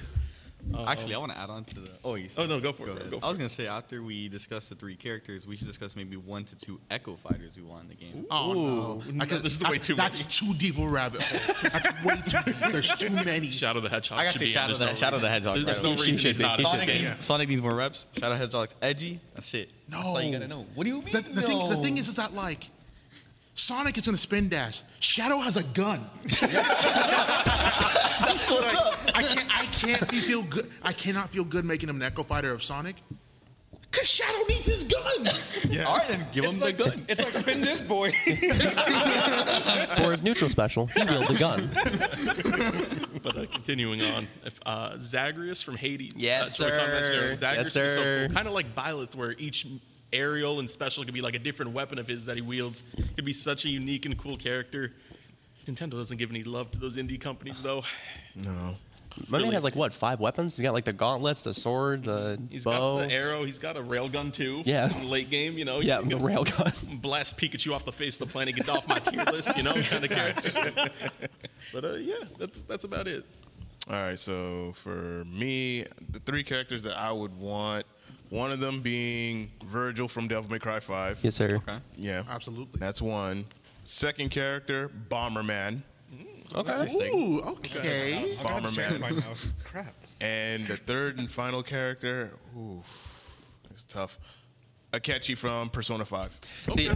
Oh, 0.74 0.84
Actually, 0.86 1.14
oh. 1.14 1.18
I 1.18 1.20
want 1.20 1.32
to 1.32 1.38
add 1.38 1.50
on 1.50 1.64
to 1.64 1.80
the. 1.80 1.90
Oh, 2.04 2.14
you 2.14 2.28
Oh, 2.36 2.46
no, 2.46 2.60
go 2.60 2.72
for 2.72 2.88
it, 2.88 2.94
bro. 2.96 3.04
Go 3.10 3.18
for 3.20 3.24
I 3.26 3.28
was 3.28 3.38
gonna 3.38 3.48
say 3.48 3.66
after 3.66 4.02
we 4.02 4.28
discuss 4.28 4.68
the 4.68 4.74
three 4.74 4.94
characters, 4.96 5.46
we 5.46 5.56
should 5.56 5.66
discuss 5.66 5.96
maybe 5.96 6.16
one 6.16 6.44
to 6.44 6.56
two 6.56 6.80
Echo 6.90 7.16
Fighters 7.16 7.56
we 7.56 7.62
want 7.62 7.84
in 7.84 7.88
the 7.88 7.94
game. 7.94 8.26
Oh 8.30 8.52
no! 8.52 9.02
no, 9.12 9.24
there's 9.24 9.60
way 9.60 9.78
too 9.78 9.94
That's 9.94 10.20
many. 10.20 10.30
too 10.30 10.54
deep 10.58 10.78
a 10.78 10.86
rabbit 10.86 11.22
hole. 11.22 11.70
That's 11.72 12.04
way 12.04 12.22
too. 12.26 12.52
There's 12.72 12.94
too 12.96 13.10
many. 13.24 13.50
Shadow 13.50 13.80
the 13.80 13.88
Hedgehog. 13.88 14.18
I 14.18 14.24
gotta 14.24 14.38
say 14.38 14.44
be 14.44 14.50
in. 14.50 14.52
Shadow 14.54 14.74
the, 14.74 14.86
no 14.86 14.94
Shadow 14.94 15.18
the 15.18 15.28
Hedgehog. 15.28 15.54
There's, 15.56 15.66
there's 15.66 15.82
no 15.82 15.90
reason 15.92 16.16
should 16.18 16.26
he's 16.26 16.38
be. 16.38 16.42
not 16.44 16.58
He 16.60 16.64
in 16.66 16.78
should 17.06 17.18
this 17.18 17.26
Sonic 17.26 17.48
needs 17.48 17.62
more 17.62 17.74
reps. 17.74 18.06
Shadow 18.18 18.34
Hedgehog's 18.34 18.74
edgy. 18.82 19.20
That's 19.34 19.52
it. 19.54 19.70
No. 19.88 19.96
That's 19.96 20.08
all 20.08 20.22
you 20.22 20.32
gotta 20.32 20.48
know. 20.48 20.66
What 20.74 20.84
do 20.84 20.90
you 20.90 21.02
mean? 21.02 21.12
The, 21.12 21.20
the 21.22 21.42
thing, 21.42 21.68
the 21.68 21.76
thing 21.76 21.98
is, 21.98 22.08
is 22.08 22.14
that 22.14 22.34
like 22.34 22.68
Sonic 23.54 23.98
is 23.98 24.06
gonna 24.06 24.18
spin 24.18 24.48
dash. 24.48 24.82
Shadow 25.00 25.38
has 25.38 25.56
a 25.56 25.62
gun. 25.62 26.00
What's 26.22 26.50
up? 28.74 28.98
I 29.14 29.22
can't. 29.22 29.58
I 29.58 29.66
can't 29.66 30.08
be 30.10 30.20
feel 30.20 30.42
good. 30.42 30.70
I 30.82 30.92
cannot 30.92 31.30
feel 31.30 31.44
good 31.44 31.64
making 31.64 31.88
him 31.88 31.96
an 31.96 32.02
Echo 32.02 32.22
Fighter 32.22 32.52
of 32.52 32.62
Sonic. 32.62 32.96
Cause 33.90 34.08
Shadow 34.08 34.46
needs 34.48 34.66
his 34.66 34.84
gun. 34.84 35.28
All 35.84 35.96
right, 35.96 36.08
then 36.08 36.24
give 36.32 36.44
him 36.44 36.60
the 36.60 36.72
gun. 36.72 37.04
It's 37.08 37.20
like 37.20 37.34
spin 37.34 37.60
this 37.60 37.80
boy. 37.80 38.12
For 39.96 40.12
his 40.12 40.22
neutral 40.22 40.48
special, 40.48 40.86
he 40.86 41.04
wields 41.04 41.30
a 41.30 41.34
gun. 41.34 41.70
But 43.22 43.36
uh, 43.36 43.44
continuing 43.52 44.00
on, 44.00 44.26
if, 44.46 44.58
uh, 44.64 44.96
Zagreus 44.98 45.62
from 45.62 45.76
Hades. 45.76 46.14
Yes, 46.16 46.58
uh, 46.58 46.64
Joy-Con 46.70 46.86
sir. 46.86 46.94
Legendary. 46.94 47.30
Yes, 47.32 47.38
Zagreus 47.38 47.72
sir. 47.72 48.28
Kind 48.32 48.48
of 48.48 48.54
like 48.54 48.74
Byleth, 48.74 49.14
where 49.14 49.32
each 49.32 49.66
aerial 50.12 50.58
and 50.60 50.68
special 50.70 51.04
could 51.04 51.14
be 51.14 51.20
like 51.20 51.34
a 51.34 51.38
different 51.38 51.72
weapon 51.72 51.98
of 51.98 52.06
his 52.08 52.24
that 52.26 52.36
he 52.36 52.42
wields. 52.42 52.82
Could 53.16 53.24
be 53.24 53.32
such 53.32 53.64
a 53.64 53.68
unique 53.68 54.06
and 54.06 54.16
cool 54.18 54.36
character. 54.36 54.92
Nintendo 55.66 55.92
doesn't 55.92 56.16
give 56.16 56.30
any 56.30 56.42
love 56.42 56.70
to 56.72 56.78
those 56.78 56.96
indie 56.96 57.20
companies, 57.20 57.56
though. 57.62 57.82
No. 58.44 58.74
My 59.28 59.38
man 59.38 59.52
has 59.52 59.64
like 59.64 59.74
what 59.74 59.92
five 59.92 60.20
weapons? 60.20 60.56
He's 60.56 60.62
got 60.62 60.72
like 60.72 60.84
the 60.84 60.92
gauntlets, 60.92 61.42
the 61.42 61.52
sword, 61.52 62.04
the 62.04 62.40
He's 62.48 62.62
bow. 62.62 62.98
got 62.98 63.08
the 63.08 63.12
arrow. 63.12 63.44
He's 63.44 63.58
got 63.58 63.76
a 63.76 63.80
railgun 63.80 64.32
too. 64.32 64.62
Yeah. 64.64 64.88
In 64.96 65.10
late 65.10 65.30
game, 65.30 65.58
you 65.58 65.64
know. 65.64 65.80
yeah, 65.80 65.98
you 66.00 66.10
the 66.10 66.16
railgun. 66.16 67.00
Blast 67.02 67.36
Pikachu 67.36 67.74
off 67.74 67.84
the 67.84 67.90
face 67.92 68.20
of 68.20 68.28
the 68.28 68.32
planet. 68.32 68.54
Get 68.54 68.68
off 68.68 68.86
my 68.86 69.00
tier 69.00 69.24
list, 69.24 69.50
you 69.56 69.64
know, 69.64 69.74
kind 69.82 70.04
of 70.04 70.10
character. 70.12 70.72
but 71.72 71.84
uh, 71.84 71.94
yeah, 71.94 72.14
that's 72.38 72.60
that's 72.62 72.84
about 72.84 73.08
it. 73.08 73.24
All 73.88 73.94
right, 73.94 74.18
so 74.18 74.74
for 74.76 75.24
me, 75.24 75.86
the 76.10 76.20
three 76.20 76.44
characters 76.44 76.84
that 76.84 76.96
I 76.96 77.10
would 77.10 77.36
want, 77.36 77.86
one 78.30 78.50
of 78.52 78.60
them 78.60 78.80
being 78.80 79.50
Vergil 79.70 80.08
from 80.08 80.28
Devil 80.28 80.50
May 80.50 80.58
Cry 80.58 80.80
5. 80.80 81.18
yes, 81.22 81.34
sir. 81.36 81.56
Okay. 81.56 81.78
Yeah. 81.96 82.22
Absolutely. 82.28 82.78
That's 82.78 83.02
one. 83.02 83.44
Second 83.84 84.30
character, 84.30 84.90
Bomberman. 85.10 85.82
Okay. 86.54 86.94
Ooh, 86.96 87.40
okay. 87.40 88.36
Bomberman. 88.42 89.00
by 89.00 89.10
now. 89.10 89.34
Crap. 89.64 89.94
And 90.20 90.66
the 90.66 90.76
third 90.76 91.18
and 91.18 91.30
final 91.30 91.62
character, 91.62 92.32
oof, 92.58 93.40
it's 93.70 93.84
tough. 93.84 94.18
Akechi 94.92 95.36
from 95.36 95.70
Persona 95.70 96.04
5. 96.04 96.40
See, 96.74 96.90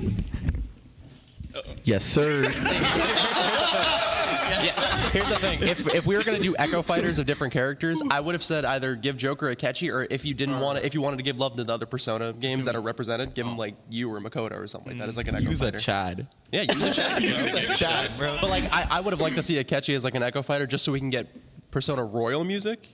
Yes, 1.85 2.05
sir. 2.05 2.51
yeah, 4.49 5.11
here's 5.11 5.29
the 5.29 5.39
thing. 5.39 5.63
If, 5.63 5.87
if 5.95 6.07
we 6.07 6.17
were 6.17 6.25
gonna 6.25 6.39
do 6.39 6.55
Echo 6.59 6.83
Fighters 6.83 7.19
of 7.19 7.27
different 7.27 7.53
characters, 7.53 8.03
I 8.11 8.21
would 8.21 8.35
have 8.35 8.45
said 8.45 8.65
either 8.65 8.95
give 8.95 9.17
Joker 9.17 9.55
Akechi, 9.55 9.93
or 9.93 10.07
if 10.11 10.25
you 10.25 10.35
didn't 10.35 10.61
want 10.61 10.79
to, 10.79 10.87
if 10.87 10.95
you 10.95 11.01
wanted 11.01 11.19
to 11.19 11.23
give 11.23 11.39
love 11.39 11.57
to 11.57 11.65
the 11.65 11.73
other 11.73 11.87
Persona 11.87 12.33
games 12.33 12.65
that 12.65 12.77
are 12.77 12.83
represented, 12.83 13.35
give 13.35 13.47
him 13.47 13.57
like 13.57 13.75
you 13.89 14.13
or 14.13 14.21
Makoto 14.21 14.59
or 14.59 14.67
something 14.67 14.93
like 14.93 14.99
that 14.99 15.09
as 15.09 15.17
like 15.17 15.29
an 15.29 15.37
Echo 15.37 15.51
Use 15.51 15.63
a 15.63 15.73
Chad. 15.73 16.27
Yeah, 16.53 16.63
use 16.63 16.83
a 16.83 16.95
Chad. 16.95 17.23
use 17.57 17.71
a 17.71 17.75
Chad, 17.75 18.11
bro. 18.19 18.39
But 18.41 18.51
like, 18.51 18.65
I, 18.73 18.87
I 18.91 19.01
would 19.01 19.13
have 19.13 19.21
liked 19.21 19.37
to 19.37 19.43
see 19.43 19.63
Akechi 19.63 19.95
as 19.95 20.05
like 20.05 20.15
an 20.15 20.23
Echo 20.23 20.43
Fighter, 20.43 20.67
just 20.67 20.85
so 20.85 20.93
we 20.93 21.01
can 21.01 21.11
get 21.11 21.29
Persona 21.71 22.05
Royal 22.05 22.45
music 22.45 22.87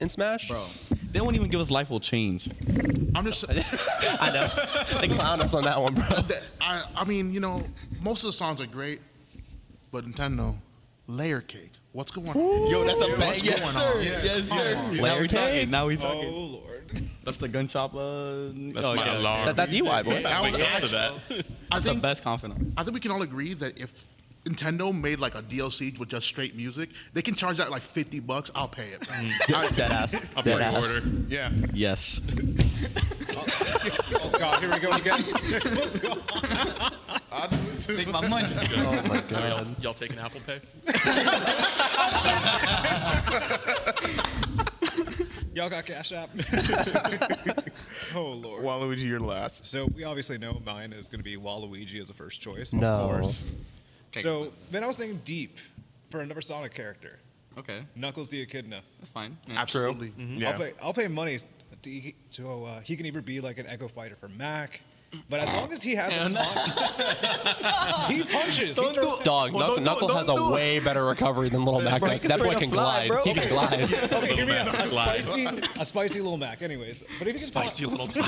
in 0.00 0.08
Smash. 0.08 0.48
Bro, 0.48 0.64
they 1.10 1.20
won't 1.20 1.36
even 1.36 1.48
give 1.48 1.60
us 1.60 1.70
life 1.70 1.90
will 1.90 2.00
change. 2.00 2.50
I'm 3.14 3.24
just. 3.24 3.44
I 3.50 4.30
know. 4.32 5.00
they 5.00 5.08
clown 5.08 5.40
us 5.40 5.54
on 5.54 5.64
that 5.64 5.80
one, 5.80 5.94
bro. 5.94 6.04
I, 6.60 6.84
I 6.94 7.04
mean, 7.04 7.32
you 7.32 7.40
know, 7.40 7.64
most 8.00 8.22
of 8.22 8.28
the 8.28 8.32
songs 8.32 8.60
are 8.60 8.66
great, 8.66 9.00
but 9.90 10.04
Nintendo, 10.04 10.56
layer 11.08 11.40
cake. 11.40 11.72
What's 11.92 12.10
going 12.12 12.28
on? 12.28 12.66
Yo, 12.70 12.84
that's 12.84 13.00
a 13.00 13.16
What's. 13.16 13.42
Yes, 13.42 13.58
going 13.60 13.72
sir. 13.72 13.96
on? 13.98 14.02
Yes, 14.04 14.48
Come 14.48 14.58
sir. 14.58 14.76
on. 14.76 14.96
Now 14.96 15.02
Layer 15.02 15.20
we 15.22 15.28
cake? 15.28 15.38
talking. 15.38 15.70
Now 15.70 15.86
we 15.86 15.96
talking. 15.96 16.28
Oh 16.34 16.38
lord. 16.38 16.64
That's 17.24 17.36
the 17.38 17.48
gun 17.48 17.68
shop. 17.68 17.94
Uh, 17.94 18.44
That's 18.54 18.96
my 18.96 19.14
alarm. 19.16 19.46
That, 19.46 19.56
that's 19.56 19.72
EY, 19.72 19.80
boy. 19.80 20.22
I 20.24 20.42
wake 20.42 20.58
up 20.58 20.80
to 20.82 20.88
that. 20.88 21.12
I 21.70 21.78
the 21.80 21.90
think 21.90 22.02
best 22.02 22.22
confidant. 22.22 22.72
I 22.76 22.82
think 22.84 22.94
we 22.94 23.00
can 23.00 23.10
all 23.10 23.20
agree 23.22 23.52
that 23.54 23.78
if 23.78 24.06
Nintendo 24.48 24.98
made 24.98 25.18
like 25.20 25.34
a 25.34 25.42
DLC 25.42 25.98
with 25.98 26.08
just 26.08 26.26
straight 26.26 26.54
music, 26.56 26.90
they 27.12 27.22
can 27.22 27.34
charge 27.34 27.56
that 27.58 27.70
like 27.70 27.82
fifty 27.82 28.20
bucks. 28.20 28.50
I'll 28.54 28.68
pay 28.68 28.88
it. 28.90 29.00
Mm. 29.02 29.32
I- 29.54 29.68
Dead 29.70 29.90
ass. 29.92 30.14
I'll 30.36 30.42
Dead 30.42 30.54
put 30.54 30.62
ass. 30.62 30.76
order. 30.76 31.02
Yeah. 31.28 31.50
Yes. 31.74 32.20
Oh 34.20 34.30
god, 34.38 34.58
here 34.60 34.70
we 34.70 34.78
go 34.80 34.90
again. 34.90 35.24
I'll 37.32 37.48
do 37.48 37.56
it 37.72 37.80
too. 37.80 37.96
Take 37.96 38.08
my 38.08 38.26
money. 38.26 38.48
Oh 38.76 39.02
my 39.06 39.14
Y'all, 39.16 39.64
god. 39.64 39.82
y'all 39.82 39.94
taking 39.94 40.18
Apple 40.18 40.40
Pay? 40.46 40.60
Y'all 45.54 45.68
got 45.70 45.86
Cash 45.86 46.12
App. 46.12 46.30
oh 48.14 48.30
lord. 48.30 48.62
Waluigi, 48.64 49.04
you're 49.04 49.18
last. 49.20 49.66
So 49.66 49.86
we 49.86 50.04
obviously 50.04 50.38
know 50.38 50.60
mine 50.64 50.92
is 50.92 51.08
going 51.08 51.18
to 51.20 51.24
be 51.24 51.36
Waluigi 51.36 52.00
as 52.00 52.10
a 52.10 52.14
first 52.14 52.40
choice. 52.40 52.72
No. 52.72 52.86
Of 52.94 53.20
course. 53.22 53.46
So 54.22 54.52
then 54.70 54.82
I 54.84 54.86
was 54.86 54.96
thinking 54.96 55.20
deep 55.24 55.58
for 56.10 56.20
another 56.20 56.40
Sonic 56.40 56.74
character, 56.74 57.18
Okay, 57.58 57.82
Knuckles 57.96 58.30
the 58.30 58.40
Echidna. 58.42 58.82
that's 59.00 59.10
fine. 59.10 59.36
Yeah. 59.46 59.60
Absolutely. 59.60 60.12
Yeah. 60.18 60.50
I'll 60.52 60.58
pay. 60.58 60.72
I'll 60.82 60.94
pay 60.94 61.08
money 61.08 61.38
to, 61.82 62.12
so 62.30 62.64
uh, 62.64 62.80
he 62.80 62.96
can 62.96 63.06
either 63.06 63.20
be 63.20 63.40
like 63.40 63.58
an 63.58 63.66
Echo 63.66 63.86
Fighter 63.88 64.16
for 64.16 64.28
Mac, 64.28 64.80
but 65.28 65.40
as 65.40 65.48
long 65.54 65.72
as 65.72 65.82
he 65.82 65.94
has 65.94 66.12
a 66.12 66.34
taunt, 66.34 68.12
he 68.12 68.22
punches. 68.24 68.76
He 68.76 68.92
throws- 68.92 69.22
Dog, 69.24 69.52
Well, 69.52 69.60
Knuckle, 69.60 69.76
don't 69.76 69.76
do 69.78 69.82
Knuckle 69.84 70.08
has 70.14 70.26
don't 70.26 70.38
a 70.38 70.40
do 70.42 70.48
it. 70.48 70.52
way 70.54 70.78
better 70.80 71.04
recovery 71.04 71.48
than 71.50 71.64
Little 71.64 71.80
Mac 71.90 72.00
Bro, 72.00 72.10
does. 72.10 72.22
That 72.24 72.38
boy 72.38 72.54
can 72.56 72.70
fly, 72.70 73.06
glide. 73.06 73.08
bro. 73.08 73.22
He 73.24 73.34
can 73.34 73.48
glide. 73.48 73.92
Okay, 74.12 74.34
hear 74.34 74.46
me 74.46 74.56
out. 74.56 74.74
A 74.74 74.88
spicy, 74.88 75.46
a 75.78 75.86
spicy 75.86 76.20
little 76.20 76.36
Mac. 76.38 76.62
Anyways, 76.62 77.02
but 77.18 77.28
if 77.28 77.34
he 77.34 77.38
can 77.40 77.46
Spicy 77.46 77.84
taunt, 77.86 78.16
little 78.16 78.22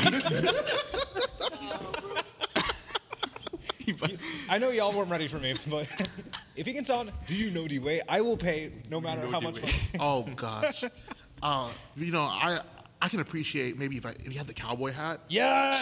piece. 4.00 4.18
I 4.48 4.58
know 4.58 4.70
y'all 4.70 4.92
weren't 4.92 5.10
ready 5.10 5.28
for 5.28 5.38
me, 5.38 5.54
but 5.68 5.86
if 6.56 6.66
he 6.66 6.72
can 6.72 6.84
taunt, 6.84 7.10
do 7.26 7.34
you 7.34 7.50
know 7.50 7.66
D-Way? 7.68 8.00
I 8.08 8.20
will 8.20 8.36
pay 8.36 8.72
no 8.90 9.00
matter 9.00 9.22
know 9.22 9.30
how 9.30 9.40
much. 9.40 9.54
D-Way. 9.56 9.66
money. 9.68 9.74
Oh 10.00 10.22
gosh. 10.36 10.84
Uh, 11.42 11.70
you 11.96 12.12
know, 12.12 12.20
I 12.22 12.60
I 13.02 13.08
can 13.08 13.20
appreciate 13.20 13.78
maybe 13.78 13.96
if 13.96 14.04
I 14.06 14.10
if 14.10 14.26
you 14.32 14.38
had 14.38 14.46
the 14.46 14.54
cowboy 14.54 14.92
hat, 14.92 15.20
Yeah. 15.28 15.76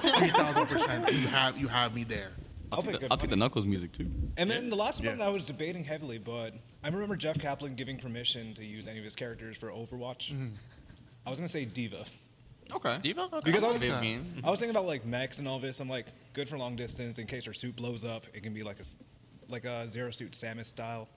three 0.00 0.28
thousand 0.30 0.66
percent. 0.66 1.12
You 1.12 1.28
have 1.28 1.56
you 1.58 1.68
have 1.68 1.94
me 1.94 2.04
there. 2.04 2.32
I'll 2.72 2.78
I'll, 2.78 2.82
take 2.82 3.00
the, 3.00 3.08
I'll 3.10 3.16
take 3.18 3.30
the. 3.30 3.36
Knuckles 3.36 3.66
music 3.66 3.92
too. 3.92 4.10
And 4.38 4.50
then 4.50 4.70
the 4.70 4.76
last 4.76 5.04
one 5.04 5.18
Yeah. 5.18 5.26
I 5.26 5.28
was 5.28 5.44
debating 5.46 5.84
heavily, 5.84 6.16
but 6.18 6.54
I 6.82 6.88
remember 6.88 7.16
Jeff 7.16 7.38
Kaplan 7.38 7.74
giving 7.74 7.98
permission 7.98 8.54
to 8.54 8.64
use 8.64 8.88
any 8.88 8.98
of 8.98 9.04
his 9.04 9.14
characters 9.14 9.56
for 9.58 9.68
Overwatch. 9.70 10.32
I 11.26 11.30
was 11.30 11.38
gonna 11.38 11.48
say 11.50 11.64
D.Va 11.66 12.04
Okay. 12.74 12.98
D.Va? 13.02 13.22
Okay. 13.32 13.40
because 13.44 13.64
I 13.64 13.68
was, 13.68 13.78
game. 13.78 14.42
I 14.44 14.50
was 14.50 14.58
thinking 14.58 14.74
about 14.74 14.86
like 14.86 15.04
mechs 15.04 15.38
and 15.38 15.48
all 15.48 15.58
this. 15.58 15.80
I'm 15.80 15.88
like, 15.88 16.06
good 16.32 16.48
for 16.48 16.58
long 16.58 16.76
distance 16.76 17.18
in 17.18 17.26
case 17.26 17.46
your 17.46 17.52
suit 17.54 17.76
blows 17.76 18.04
up. 18.04 18.26
It 18.34 18.42
can 18.42 18.54
be 18.54 18.62
like 18.62 18.80
a 18.80 18.84
like 19.50 19.64
a 19.64 19.88
zero 19.88 20.10
suit 20.10 20.32
Samus 20.32 20.66
style. 20.66 21.08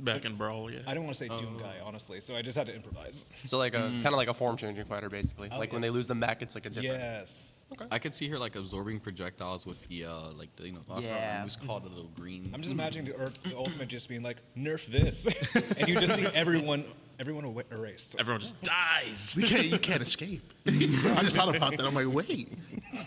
Back 0.00 0.24
in 0.24 0.36
Brawl. 0.36 0.70
Yeah. 0.70 0.80
I 0.86 0.94
don't 0.94 1.04
want 1.04 1.16
to 1.16 1.18
say 1.18 1.28
Doom 1.28 1.58
guy, 1.58 1.76
honestly, 1.84 2.20
so 2.20 2.34
I 2.36 2.42
just 2.42 2.56
had 2.56 2.66
to 2.66 2.74
improvise. 2.74 3.24
So 3.44 3.58
like 3.58 3.74
a 3.74 3.78
Mm. 3.78 4.02
kind 4.02 4.06
of 4.08 4.14
like 4.14 4.28
a 4.28 4.34
form 4.34 4.56
changing 4.56 4.84
fighter, 4.84 5.08
basically. 5.08 5.48
like 5.48 5.72
when 5.72 5.82
yeah. 5.82 5.88
they 5.88 5.90
lose 5.90 6.06
the 6.06 6.14
mech, 6.14 6.42
it's 6.42 6.54
like 6.54 6.66
a 6.66 6.70
different. 6.70 7.00
Yes. 7.00 7.52
I 7.90 7.98
could 7.98 8.14
see 8.14 8.28
her 8.28 8.38
like 8.38 8.56
absorbing 8.56 8.98
projectiles 9.00 9.66
with 9.66 9.86
the 9.88 10.06
uh 10.06 10.30
like 10.32 10.54
the 10.56 10.66
you 10.68 10.72
know 10.72 10.80
I 10.90 11.00
Yeah. 11.00 11.34
what 11.36 11.40
it 11.42 11.44
was 11.44 11.56
called 11.56 11.84
the 11.84 11.90
little 11.90 12.10
green. 12.16 12.50
I'm 12.54 12.62
just 12.62 12.72
imagining 12.72 13.12
the, 13.12 13.18
Earth, 13.18 13.38
the 13.44 13.54
ultimate 13.56 13.88
just 13.88 14.08
being 14.08 14.22
like 14.22 14.38
nerf 14.56 14.86
this, 14.86 15.26
and 15.76 15.86
you 15.88 16.00
just 16.00 16.14
see 16.14 16.26
everyone 16.28 16.84
everyone 17.20 17.44
awa- 17.44 17.64
erased. 17.70 18.16
Everyone 18.18 18.40
just 18.40 18.60
dies. 18.62 19.34
You 19.36 19.42
can't, 19.46 19.66
you 19.66 19.78
can't 19.78 20.02
escape. 20.02 20.40
I 20.66 21.22
just 21.22 21.36
thought 21.36 21.54
about 21.54 21.76
that. 21.76 21.84
I'm 21.84 21.94
like, 21.94 22.10
wait, 22.10 22.52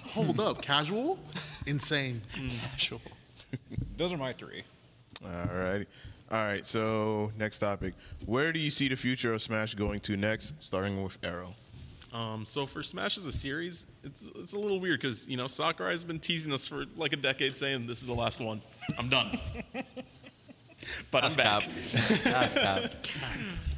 hold 0.08 0.40
up, 0.40 0.62
casual, 0.62 1.18
insane. 1.66 2.22
Casual. 2.72 3.02
Those 3.98 4.14
are 4.14 4.18
my 4.18 4.34
three. 4.34 4.64
All 5.26 5.56
right. 5.58 5.88
All 6.32 6.38
right. 6.38 6.66
So 6.66 7.32
next 7.38 7.60
topic: 7.60 7.94
Where 8.26 8.54
do 8.54 8.60
you 8.60 8.72
see 8.72 8.88
the 8.88 8.96
future 8.96 9.34
of 9.34 9.42
Smash 9.42 9.76
going 9.76 10.00
to 10.02 10.16
next? 10.16 10.54
Starting 10.62 11.04
with 11.04 11.18
Aero. 11.24 11.54
Um, 12.14 12.44
so 12.46 12.66
for 12.66 12.84
Smash 12.84 13.18
as 13.18 13.26
a 13.26 13.32
series, 13.32 13.86
it's 14.04 14.22
it's 14.36 14.54
a 14.54 14.60
little 14.60 14.80
weird 14.80 15.02
because 15.02 15.28
you 15.28 15.36
know 15.36 15.48
Sakurai 15.48 15.92
has 15.92 16.04
been 16.04 16.20
teasing 16.20 16.54
us 16.54 16.68
for 16.68 16.86
like 16.96 17.12
a 17.14 17.18
decade, 17.18 17.58
saying 17.58 17.86
this 17.88 18.00
is 18.00 18.08
the 18.08 18.14
last 18.14 18.40
one. 18.40 18.62
I'm 18.98 19.10
done. 19.10 19.40
but 21.12 21.24
I'm 21.24 21.34
back. 21.36 21.68
That's 22.24 22.54
cap. 22.54 22.92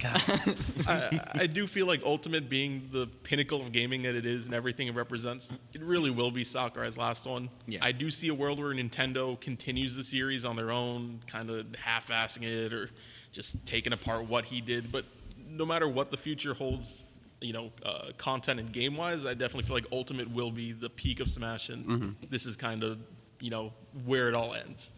I, 0.88 1.20
I 1.34 1.47
do 1.47 1.66
feel 1.66 1.86
like 1.86 2.04
Ultimate 2.04 2.49
being 2.49 2.89
the 2.91 3.08
pinnacle 3.24 3.62
of 3.62 3.72
gaming 3.72 4.04
that 4.04 4.16
it 4.16 4.26
is 4.26 4.45
and 4.45 4.54
everything 4.54 4.88
it 4.88 4.95
represents, 4.95 5.51
it 5.74 5.82
really 5.82 6.10
will 6.12 6.32
be 6.32 6.43
Sakurai's 6.43 6.97
last 6.97 7.26
one. 7.26 7.49
Yeah. 7.68 7.80
I 7.82 7.91
do 7.91 8.12
see 8.12 8.28
a 8.28 8.34
world 8.34 8.60
where 8.60 8.74
Nintendo 8.74 9.39
continues 9.39 9.95
the 9.95 10.04
series 10.04 10.45
on 10.45 10.56
their 10.56 10.72
own, 10.72 11.22
kind 11.28 11.49
of 11.49 11.68
half-assing 11.76 12.43
it 12.43 12.74
or 12.74 12.89
just 13.32 13.66
taking 13.66 13.93
apart 13.93 14.26
what 14.28 14.45
he 14.45 14.62
did. 14.62 14.91
But 14.91 15.06
no 15.49 15.66
matter 15.66 15.88
what 15.88 16.12
the 16.12 16.18
future 16.18 16.54
holds, 16.54 17.08
you 17.39 17.54
know, 17.54 17.72
uh, 17.86 18.12
content 18.18 18.60
and 18.60 18.72
game-wise, 18.72 19.26
I 19.26 19.34
definitely 19.34 19.64
feel 19.64 19.76
like 19.76 19.88
Ultimate 19.91 20.30
will 20.32 20.51
be 20.51 20.72
the 20.72 20.89
peak 20.89 21.20
of 21.20 21.30
Smash, 21.30 21.70
and 21.70 22.16
this 22.30 22.45
is 22.45 22.56
kind 22.56 22.84
of, 22.84 22.99
you 23.39 23.49
know, 23.49 23.74
where 24.06 24.28
it 24.30 24.36
all 24.36 24.54
ends. 24.54 24.89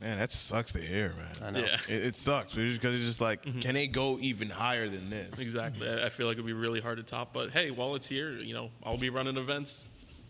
Man, 0.00 0.18
that 0.18 0.30
sucks 0.30 0.72
to 0.72 0.78
hear, 0.80 1.14
man. 1.16 1.36
I 1.42 1.50
know. 1.50 1.66
Yeah. 1.66 1.78
It, 1.88 2.04
it 2.04 2.16
sucks 2.16 2.52
because 2.52 2.94
it's 2.96 3.04
just 3.06 3.20
like, 3.20 3.42
can 3.62 3.74
they 3.74 3.86
go 3.86 4.18
even 4.20 4.50
higher 4.50 4.88
than 4.90 5.08
this? 5.08 5.38
Exactly. 5.38 5.88
I 5.88 6.06
I 6.06 6.08
feel 6.10 6.26
like 6.26 6.34
it'd 6.34 6.44
be 6.44 6.52
really 6.52 6.80
hard 6.80 6.98
to 6.98 7.02
top. 7.02 7.32
But 7.32 7.50
hey, 7.50 7.70
while 7.70 7.94
it's 7.94 8.06
here, 8.06 8.32
you 8.32 8.52
know, 8.52 8.70
I'll 8.84 8.98
be 8.98 9.08
running 9.08 9.38
events. 9.38 9.86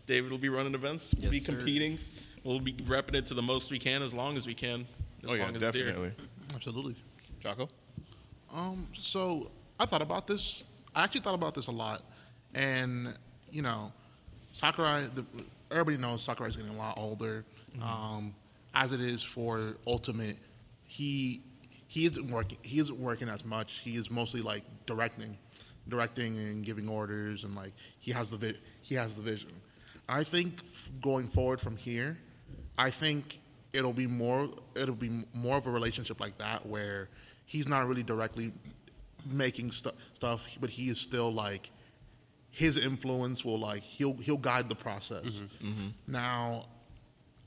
David 0.06 0.30
will 0.30 0.38
be 0.38 0.50
running 0.50 0.74
events. 0.74 1.12
We'll 1.14 1.24
Yes, 1.24 1.30
be 1.32 1.40
sir. 1.40 1.56
competing. 1.56 1.98
We'll 2.44 2.60
be 2.60 2.74
repping 2.74 3.16
it 3.16 3.26
to 3.26 3.34
the 3.34 3.42
most 3.42 3.72
we 3.72 3.80
can, 3.80 4.02
as 4.02 4.14
long 4.14 4.36
as 4.36 4.46
we 4.46 4.54
can. 4.54 4.82
As 5.24 5.30
Oh 5.30 5.34
yeah, 5.34 5.46
long 5.46 5.56
as 5.56 5.60
definitely. 5.62 6.12
Absolutely. 6.54 6.94
Choco. 7.42 7.68
Um, 8.54 8.86
so 8.96 9.50
I 9.80 9.86
thought 9.86 10.02
about 10.02 10.28
this. 10.28 10.62
I 10.94 11.02
actually 11.02 11.22
thought 11.22 11.34
about 11.34 11.54
this 11.56 11.66
a 11.66 11.72
lot, 11.72 12.02
and 12.54 13.14
you 13.50 13.62
know, 13.62 13.92
Sakurai. 14.52 15.06
The, 15.12 15.24
everybody 15.72 15.96
knows 15.96 16.22
Sakurai's 16.22 16.54
getting 16.54 16.70
a 16.70 16.76
lot 16.78 16.96
older. 16.96 17.44
Um, 17.82 18.32
as 18.76 18.92
it 18.92 19.00
is 19.00 19.22
for 19.22 19.76
Ultimate, 19.86 20.36
he 20.86 21.42
he 21.88 22.04
isn't 22.06 22.30
working. 22.30 22.58
He 22.62 22.78
isn't 22.78 22.98
working 22.98 23.28
as 23.28 23.44
much. 23.44 23.80
He 23.82 23.96
is 23.96 24.10
mostly 24.10 24.42
like 24.42 24.62
directing, 24.86 25.38
directing 25.88 26.36
and 26.38 26.64
giving 26.64 26.88
orders, 26.88 27.42
and 27.44 27.54
like 27.56 27.72
he 27.98 28.12
has 28.12 28.30
the 28.30 28.36
vi- 28.36 28.58
he 28.82 28.94
has 28.94 29.16
the 29.16 29.22
vision. 29.22 29.50
I 30.08 30.22
think 30.22 30.60
f- 30.70 30.88
going 31.00 31.26
forward 31.28 31.60
from 31.60 31.76
here, 31.76 32.18
I 32.78 32.90
think 32.90 33.40
it'll 33.72 33.92
be 33.94 34.06
more 34.06 34.48
it'll 34.76 34.94
be 34.94 35.24
more 35.32 35.56
of 35.56 35.66
a 35.66 35.70
relationship 35.70 36.20
like 36.20 36.36
that 36.38 36.66
where 36.66 37.08
he's 37.46 37.66
not 37.66 37.88
really 37.88 38.02
directly 38.02 38.52
making 39.24 39.70
stu- 39.72 39.90
stuff, 40.14 40.46
but 40.60 40.70
he 40.70 40.88
is 40.90 41.00
still 41.00 41.32
like 41.32 41.70
his 42.50 42.76
influence 42.78 43.44
will 43.44 43.58
like 43.58 43.82
he'll 43.82 44.14
he'll 44.18 44.36
guide 44.36 44.68
the 44.68 44.74
process. 44.76 45.24
Mm-hmm. 45.24 45.66
Mm-hmm. 45.68 45.88
Now, 46.08 46.66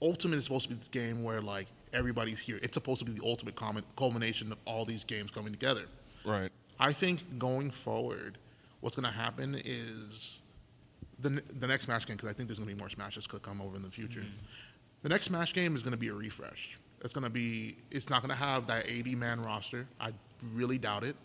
Ultimate 0.02 0.38
is 0.38 0.46
supposed 0.46 0.64
to 0.64 0.70
be 0.70 0.76
this 0.76 0.88
game 0.88 1.24
where 1.24 1.42
like 1.42 1.68
everybody's 1.94 2.40
here. 2.40 2.60
It's 2.62 2.74
supposed 2.74 3.00
to 3.00 3.06
be 3.06 3.12
the 3.12 3.26
ultimate 3.26 3.56
culmination 3.96 4.52
of 4.52 4.58
all 4.66 4.86
these 4.86 5.04
games 5.04 5.32
coming 5.32 5.52
together. 5.52 5.86
Right. 6.26 6.52
I 6.80 6.94
think 6.94 7.38
going 7.38 7.72
forward, 7.72 8.38
what's 8.80 8.96
going 8.96 9.12
to 9.12 9.18
happen 9.18 9.62
is 9.64 10.42
the 11.20 11.42
the 11.60 11.68
next 11.68 11.86
Smash 11.86 12.06
game 12.06 12.16
because 12.16 12.30
I 12.30 12.34
think 12.34 12.48
there's 12.48 12.60
going 12.60 12.70
to 12.70 12.76
be 12.76 12.80
more 12.80 12.90
Smashes 12.90 13.28
could 13.28 13.42
come 13.42 13.62
over 13.62 13.76
in 13.76 13.84
the 13.84 13.92
future. 13.92 14.22
Mm-hmm. 14.22 14.46
The 15.02 15.10
next 15.10 15.26
Smash 15.26 15.54
game 15.54 15.76
is 15.76 15.82
going 15.82 15.92
to 15.92 15.98
be 15.98 16.10
a 16.10 16.14
refresh. 16.14 16.78
It's 17.02 17.14
going 17.14 17.24
to 17.24 17.30
be. 17.30 17.78
It's 17.92 18.10
not 18.10 18.22
going 18.22 18.30
to 18.30 18.44
have 18.44 18.68
that 18.68 18.86
80 18.88 19.16
man 19.16 19.42
roster. 19.42 19.88
I 20.00 20.14
really 20.54 20.78
doubt 20.78 21.04
it. 21.04 21.16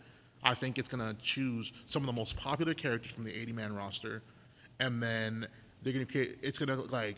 I 0.42 0.54
think 0.54 0.78
it's 0.78 0.88
going 0.88 1.06
to 1.06 1.20
choose 1.22 1.72
some 1.86 2.02
of 2.02 2.06
the 2.06 2.12
most 2.12 2.36
popular 2.36 2.74
characters 2.74 3.12
from 3.12 3.24
the 3.24 3.34
80 3.34 3.52
man 3.52 3.74
roster, 3.74 4.22
and 4.78 5.02
then 5.02 5.46
they're 5.82 5.92
going 5.92 6.06
to. 6.06 6.20
It's 6.42 6.58
going 6.58 6.68
to 6.68 6.84
like 6.92 7.16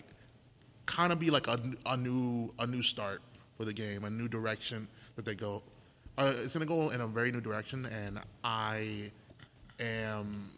kind 0.87 1.13
of 1.13 1.19
be 1.19 1.31
like 1.31 1.49
a, 1.49 1.61
a 1.85 1.97
new 1.97 2.53
a 2.59 2.67
new 2.67 2.83
start 2.83 3.21
for 3.57 3.65
the 3.65 3.73
game, 3.73 4.05
a 4.05 4.11
new 4.11 4.29
direction 4.29 4.89
that 5.17 5.25
they 5.25 5.35
go. 5.35 5.63
Uh, 6.19 6.33
it's 6.37 6.53
going 6.53 6.67
to 6.67 6.73
go 6.73 6.91
in 6.91 7.03
a 7.03 7.07
very 7.07 7.31
new 7.31 7.41
direction, 7.41 7.87
and 7.87 8.21
I 8.43 9.11
am. 9.79 10.51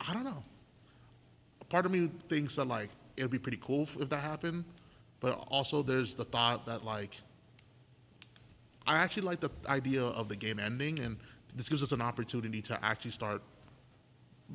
I 0.00 0.12
don't 0.12 0.24
know. 0.24 0.42
Part 1.68 1.86
of 1.86 1.92
me 1.92 2.10
thinks 2.28 2.56
that 2.56 2.66
like 2.66 2.90
it 3.16 3.22
would 3.22 3.30
be 3.30 3.38
pretty 3.38 3.58
cool 3.60 3.88
if 4.00 4.08
that 4.08 4.20
happened, 4.20 4.64
but 5.20 5.32
also 5.50 5.82
there's 5.82 6.14
the 6.14 6.24
thought 6.24 6.66
that 6.66 6.84
like 6.84 7.16
I 8.86 8.96
actually 8.96 9.22
like 9.22 9.40
the 9.40 9.50
idea 9.68 10.02
of 10.02 10.28
the 10.28 10.36
game 10.36 10.58
ending, 10.58 10.98
and 11.00 11.16
this 11.54 11.68
gives 11.68 11.82
us 11.82 11.92
an 11.92 12.00
opportunity 12.00 12.62
to 12.62 12.84
actually 12.84 13.10
start 13.10 13.42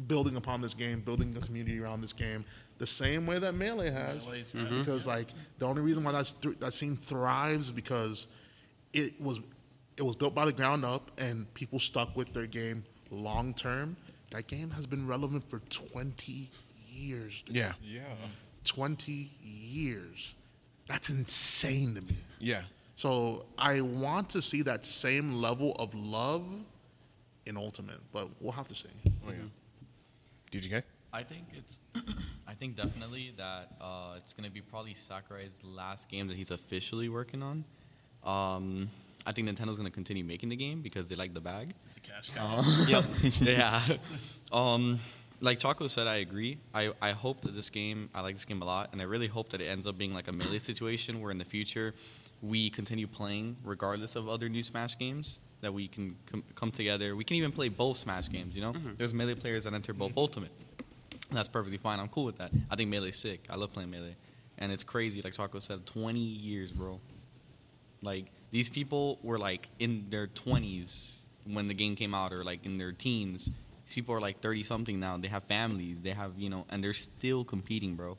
building 0.08 0.36
upon 0.38 0.62
this 0.62 0.74
game, 0.74 1.02
building 1.02 1.34
the 1.34 1.40
community 1.40 1.80
around 1.80 2.02
this 2.02 2.14
game, 2.14 2.44
the 2.84 2.88
same 2.88 3.26
way 3.26 3.40
that 3.40 3.54
Melee 3.54 3.90
has. 3.90 4.26
Melee's, 4.26 4.52
mm-hmm. 4.52 4.80
Because 4.80 5.06
like 5.06 5.30
the 5.58 5.66
only 5.66 5.82
reason 5.82 6.04
why 6.04 6.12
that's 6.12 6.34
th- 6.34 6.60
that 6.60 6.74
scene 6.74 6.98
thrives 6.98 7.68
is 7.68 7.72
because 7.72 8.28
it 8.92 9.20
was 9.22 9.40
it 9.96 10.02
was 10.02 10.18
built 10.18 10.36
by 10.36 10.44
the 10.44 10.52
ground 10.52 10.84
up, 10.84 11.10
and 11.18 11.52
people 11.54 11.80
stuck 11.80 12.14
with 12.18 12.34
their 12.34 12.46
game 12.46 12.84
long 13.10 13.54
term. 13.54 13.96
That 14.32 14.48
game 14.48 14.70
has 14.72 14.86
been 14.86 15.08
relevant 15.08 15.50
for 15.50 15.60
twenty 15.70 16.50
years. 16.90 17.42
dude. 17.46 17.56
Yeah. 17.56 17.74
Yeah. 17.82 18.02
twenty 18.66 19.32
years. 19.42 20.36
That's 20.90 21.10
insane 21.10 21.96
to 21.96 22.02
me. 22.02 22.18
Yeah. 22.40 22.64
So 22.98 23.46
I 23.58 23.80
want 23.80 24.30
to 24.32 24.42
see 24.42 24.62
that 24.64 24.86
same 24.86 25.36
level 25.36 25.72
of 25.80 25.96
love 25.96 26.44
in 27.46 27.56
Ultimate, 27.56 28.02
but 28.12 28.28
we'll 28.42 28.52
have 28.52 28.68
to 28.68 28.76
see. 28.76 28.90
Oh 29.26 29.32
yeah. 29.32 30.60
DGK. 30.60 30.84
I 31.14 31.22
think 31.24 31.50
it's, 31.54 31.80
I 32.48 32.56
think 32.56 32.76
definitely 32.76 33.34
that 33.38 33.74
uh, 33.80 34.16
it's 34.18 34.34
gonna 34.34 34.50
be 34.50 34.62
probably 34.62 34.96
Sakurai's 34.96 35.54
last 35.64 36.10
game 36.10 36.28
that 36.28 36.36
he's 36.36 36.50
officially 36.50 37.08
working 37.08 37.44
on. 37.44 37.64
Um, 38.24 38.90
I 39.26 39.32
think 39.32 39.48
Nintendo's 39.48 39.78
gonna 39.78 39.92
continue 39.92 40.24
making 40.24 40.50
the 40.50 40.56
game 40.56 40.82
because 40.82 41.06
they 41.08 41.16
like 41.16 41.36
the 41.36 41.40
bag. 41.40 41.76
It's 41.90 41.98
a 41.98 42.00
cash 42.00 42.32
cow. 42.36 42.86
yep. 42.88 43.06
yeah. 43.40 43.82
Um, 44.52 45.00
like 45.42 45.58
Choco 45.58 45.88
said, 45.88 46.06
I 46.06 46.18
agree. 46.18 46.60
I, 46.76 46.92
I 47.02 47.12
hope 47.12 47.42
that 47.42 47.56
this 47.56 47.72
game, 47.72 48.08
I 48.14 48.22
like 48.22 48.36
this 48.36 48.46
game 48.46 48.62
a 48.62 48.66
lot, 48.66 48.90
and 48.92 49.02
I 49.02 49.06
really 49.06 49.26
hope 49.26 49.50
that 49.50 49.62
it 49.62 49.66
ends 49.66 49.88
up 49.88 49.98
being 49.98 50.14
like 50.14 50.28
a 50.28 50.32
melee 50.32 50.60
situation 50.60 51.20
where 51.22 51.32
in 51.32 51.40
the 51.40 51.46
future 51.46 51.96
we 52.44 52.70
continue 52.70 53.08
playing 53.08 53.56
regardless 53.64 54.16
of 54.16 54.30
other 54.30 54.48
new 54.48 54.62
Smash 54.62 54.98
games. 54.98 55.40
That 55.62 55.74
we 55.74 55.88
can 55.88 56.18
com- 56.30 56.44
come 56.56 56.72
together. 56.72 57.16
We 57.16 57.24
can 57.24 57.38
even 57.38 57.52
play 57.54 57.70
both 57.70 57.98
Smash 57.98 58.30
games. 58.30 58.54
You 58.54 58.62
know, 58.62 58.74
there's 58.98 59.14
melee 59.14 59.36
players 59.36 59.64
that 59.64 59.74
enter 59.74 59.94
both 59.94 60.12
Ultimate. 60.18 60.52
That's 61.34 61.50
perfectly 61.50 61.78
fine. 61.78 62.00
I'm 62.00 62.08
cool 62.10 62.26
with 62.26 62.38
that. 62.38 62.52
I 62.70 62.76
think 62.76 62.90
melee's 62.90 63.18
sick. 63.18 63.46
I 63.50 63.56
love 63.56 63.74
playing 63.74 63.92
melee, 63.92 64.16
and 64.58 64.72
it's 64.72 64.84
crazy. 64.84 65.22
Like 65.22 65.34
Taco 65.34 65.60
said, 65.60 65.86
20 65.86 66.20
years, 66.20 66.72
bro. 66.72 67.00
Like 68.02 68.26
these 68.52 68.70
people 68.70 69.20
were 69.24 69.38
like 69.38 69.68
in 69.80 70.06
their 70.10 70.28
20s 70.28 71.16
when 71.46 71.68
the 71.68 71.74
game 71.74 71.96
came 71.96 72.14
out, 72.14 72.32
or 72.34 72.44
like 72.44 72.66
in 72.66 72.78
their 72.78 72.92
teens. 72.92 73.46
These 73.86 73.96
people 73.96 74.16
are 74.16 74.22
like 74.22 74.42
30 74.42 74.64
something 74.64 75.00
now. 75.00 75.18
They 75.18 75.28
have 75.28 75.44
families. 75.44 76.00
They 76.02 76.12
have 76.12 76.34
you 76.38 76.50
know, 76.50 76.66
and 76.70 76.84
they're 76.84 76.94
still 76.94 77.44
competing, 77.44 77.96
bro. 77.96 78.18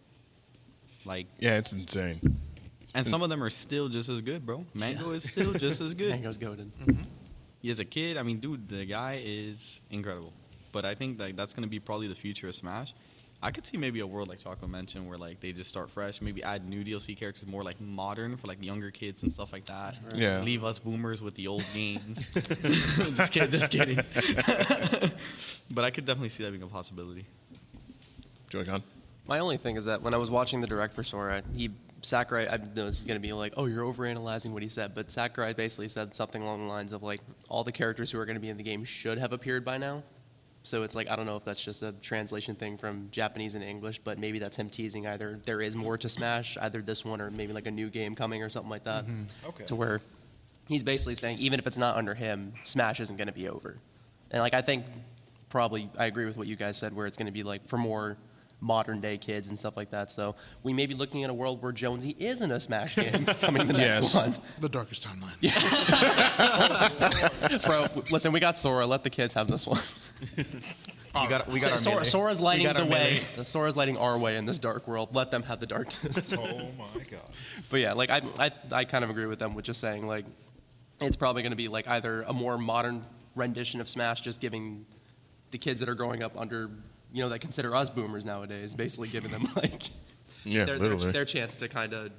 Like, 1.06 1.26
Yeah, 1.38 1.58
it's 1.58 1.72
insane. 1.72 2.38
and 2.94 3.06
some 3.06 3.20
of 3.22 3.28
them 3.28 3.42
are 3.42 3.50
still 3.50 3.88
just 3.88 4.08
as 4.08 4.20
good, 4.22 4.46
bro. 4.46 4.64
Mango 4.72 5.10
is 5.12 5.24
still 5.24 5.52
just 5.52 5.80
as 5.82 5.92
good. 6.00 6.10
Mango's 6.10 6.38
goaded. 6.38 6.72
Mm-hmm. 6.80 7.02
He 7.60 7.70
as 7.70 7.78
a 7.78 7.84
kid, 7.84 8.16
I 8.16 8.22
mean, 8.22 8.40
dude, 8.40 8.68
the 8.68 8.84
guy 8.86 9.20
is 9.24 9.80
incredible. 9.90 10.32
But 10.74 10.84
I 10.84 10.94
think 10.94 11.18
like 11.18 11.36
that's 11.36 11.54
gonna 11.54 11.68
be 11.68 11.80
probably 11.80 12.08
the 12.08 12.14
future 12.14 12.48
of 12.48 12.54
Smash. 12.54 12.92
I 13.42 13.50
could 13.50 13.64
see 13.64 13.76
maybe 13.76 14.00
a 14.00 14.06
world 14.06 14.28
like 14.28 14.42
Choco 14.42 14.66
mentioned 14.66 15.06
where 15.06 15.16
like 15.16 15.38
they 15.40 15.52
just 15.52 15.70
start 15.70 15.90
fresh, 15.90 16.20
maybe 16.20 16.42
add 16.42 16.68
new 16.68 16.82
DLC 16.82 17.16
characters 17.16 17.46
more 17.46 17.62
like 17.62 17.80
modern 17.80 18.36
for 18.36 18.48
like 18.48 18.62
younger 18.62 18.90
kids 18.90 19.22
and 19.22 19.32
stuff 19.32 19.52
like 19.52 19.66
that. 19.66 19.96
Yeah. 20.14 20.40
Leave 20.40 20.64
us 20.64 20.78
boomers 20.78 21.20
with 21.22 21.34
the 21.34 21.46
old 21.46 21.64
games. 21.72 22.26
just 22.34 23.32
kidding, 23.32 23.50
just 23.50 23.70
kidding. 23.70 24.00
but 25.70 25.84
I 25.84 25.90
could 25.90 26.06
definitely 26.06 26.30
see 26.30 26.42
that 26.42 26.50
being 26.50 26.62
a 26.62 26.66
possibility. 26.66 27.26
Joy-Con. 28.48 28.82
My 29.26 29.38
only 29.38 29.58
thing 29.58 29.76
is 29.76 29.84
that 29.84 30.02
when 30.02 30.14
I 30.14 30.16
was 30.16 30.30
watching 30.30 30.60
the 30.60 30.66
direct 30.66 30.94
for 30.94 31.04
Sora, 31.04 31.42
he 31.54 31.70
Sakurai, 32.02 32.48
I 32.48 32.56
know 32.56 32.86
this 32.86 32.98
is 32.98 33.04
going 33.04 33.20
to 33.20 33.26
be 33.26 33.32
like, 33.32 33.54
oh, 33.56 33.66
you're 33.66 33.84
overanalyzing 33.84 34.52
what 34.52 34.62
he 34.62 34.68
said, 34.68 34.94
but 34.94 35.10
Sakurai 35.10 35.54
basically 35.54 35.88
said 35.88 36.14
something 36.14 36.42
along 36.42 36.60
the 36.60 36.72
lines 36.72 36.92
of 36.92 37.02
like, 37.02 37.20
all 37.48 37.64
the 37.64 37.72
characters 37.72 38.10
who 38.10 38.18
are 38.18 38.26
going 38.26 38.36
to 38.36 38.40
be 38.40 38.48
in 38.50 38.56
the 38.56 38.62
game 38.62 38.84
should 38.84 39.18
have 39.18 39.32
appeared 39.32 39.64
by 39.64 39.78
now. 39.78 40.02
So 40.66 40.82
it's 40.82 40.94
like 40.94 41.10
I 41.10 41.16
don't 41.16 41.26
know 41.26 41.36
if 41.36 41.44
that's 41.44 41.62
just 41.62 41.82
a 41.82 41.92
translation 41.92 42.54
thing 42.54 42.78
from 42.78 43.08
Japanese 43.10 43.54
and 43.54 43.62
English, 43.62 44.00
but 44.02 44.18
maybe 44.18 44.38
that's 44.38 44.56
him 44.56 44.70
teasing 44.70 45.06
either 45.06 45.38
there 45.44 45.60
is 45.60 45.76
more 45.76 45.98
to 45.98 46.08
Smash, 46.08 46.56
either 46.60 46.80
this 46.80 47.04
one 47.04 47.20
or 47.20 47.30
maybe 47.30 47.52
like 47.52 47.66
a 47.66 47.70
new 47.70 47.90
game 47.90 48.14
coming 48.14 48.42
or 48.42 48.48
something 48.48 48.70
like 48.70 48.84
that. 48.84 49.04
Mm-hmm. 49.04 49.24
Okay. 49.50 49.64
To 49.66 49.74
where 49.76 50.00
he's 50.66 50.82
basically 50.82 51.14
saying 51.16 51.38
even 51.38 51.58
if 51.60 51.66
it's 51.66 51.76
not 51.78 51.96
under 51.96 52.14
him, 52.14 52.54
Smash 52.64 53.00
isn't 53.00 53.16
going 53.16 53.26
to 53.28 53.32
be 53.34 53.46
over. 53.48 53.76
And 54.30 54.40
like 54.40 54.54
I 54.54 54.62
think 54.62 54.86
probably 55.50 55.90
I 55.98 56.06
agree 56.06 56.24
with 56.24 56.38
what 56.38 56.46
you 56.46 56.56
guys 56.56 56.78
said, 56.78 56.96
where 56.96 57.06
it's 57.06 57.18
going 57.18 57.26
to 57.26 57.32
be 57.32 57.42
like 57.42 57.68
for 57.68 57.76
more 57.76 58.16
modern 58.60 59.00
day 59.02 59.18
kids 59.18 59.48
and 59.48 59.58
stuff 59.58 59.76
like 59.76 59.90
that. 59.90 60.10
So 60.10 60.34
we 60.62 60.72
may 60.72 60.86
be 60.86 60.94
looking 60.94 61.22
at 61.24 61.28
a 61.28 61.34
world 61.34 61.60
where 61.62 61.72
Jonesy 61.72 62.16
is 62.18 62.40
in 62.40 62.50
a 62.50 62.58
Smash 62.58 62.94
game 62.96 63.26
coming 63.26 63.66
the 63.66 63.74
next 63.74 64.02
Yes. 64.02 64.14
one. 64.14 64.34
The 64.60 64.70
darkest 64.70 65.06
timeline. 65.06 65.34
Yeah. 65.42 65.58
Bro, 67.66 67.88
listen, 68.10 68.32
we 68.32 68.40
got 68.40 68.58
Sora. 68.58 68.86
Let 68.86 69.04
the 69.04 69.10
kids 69.10 69.34
have 69.34 69.48
this 69.48 69.66
one. 69.66 69.82
We 71.22 71.28
got 71.28 71.48
we 71.48 71.60
got 71.60 71.70
our 71.70 71.78
Sora. 71.78 72.04
Sora's 72.04 72.40
lighting 72.40 72.64
got 72.64 72.74
the 72.74 72.82
our 72.82 72.88
way. 72.88 73.22
melee. 73.36 73.44
Sora's 73.44 73.76
lighting 73.76 73.96
our 73.96 74.18
way 74.18 74.36
in 74.36 74.46
this 74.46 74.58
dark 74.58 74.88
world. 74.88 75.14
Let 75.14 75.30
them 75.30 75.44
have 75.44 75.60
the 75.60 75.66
darkness. 75.66 76.32
oh 76.38 76.42
my 76.76 77.02
god. 77.08 77.30
but 77.70 77.76
yeah, 77.78 77.92
like 77.92 78.10
I, 78.10 78.20
I, 78.36 78.50
I 78.72 78.84
kind 78.84 79.04
of 79.04 79.10
agree 79.10 79.26
with 79.26 79.38
them 79.38 79.54
with 79.54 79.64
just 79.64 79.80
saying 79.80 80.08
like 80.08 80.24
it's 81.00 81.14
probably 81.14 81.42
going 81.42 81.52
to 81.52 81.56
be 81.56 81.68
like 81.68 81.86
either 81.86 82.22
a 82.22 82.32
more 82.32 82.58
modern 82.58 83.04
rendition 83.36 83.80
of 83.80 83.88
Smash, 83.88 84.22
just 84.22 84.40
giving 84.40 84.86
the 85.52 85.58
kids 85.58 85.78
that 85.80 85.88
are 85.88 85.94
growing 85.94 86.22
up 86.22 86.36
under, 86.36 86.68
you 87.12 87.22
know, 87.22 87.28
that 87.28 87.40
consider 87.40 87.74
us 87.76 87.90
boomers 87.90 88.24
nowadays, 88.24 88.74
basically 88.74 89.08
giving 89.08 89.30
them 89.30 89.48
like 89.56 89.84
Yeah, 90.44 90.64
their, 90.64 90.78
their, 90.78 90.96
their 90.96 91.24
chance 91.24 91.54
to 91.56 91.68
kind 91.68 91.92
of 91.92 92.10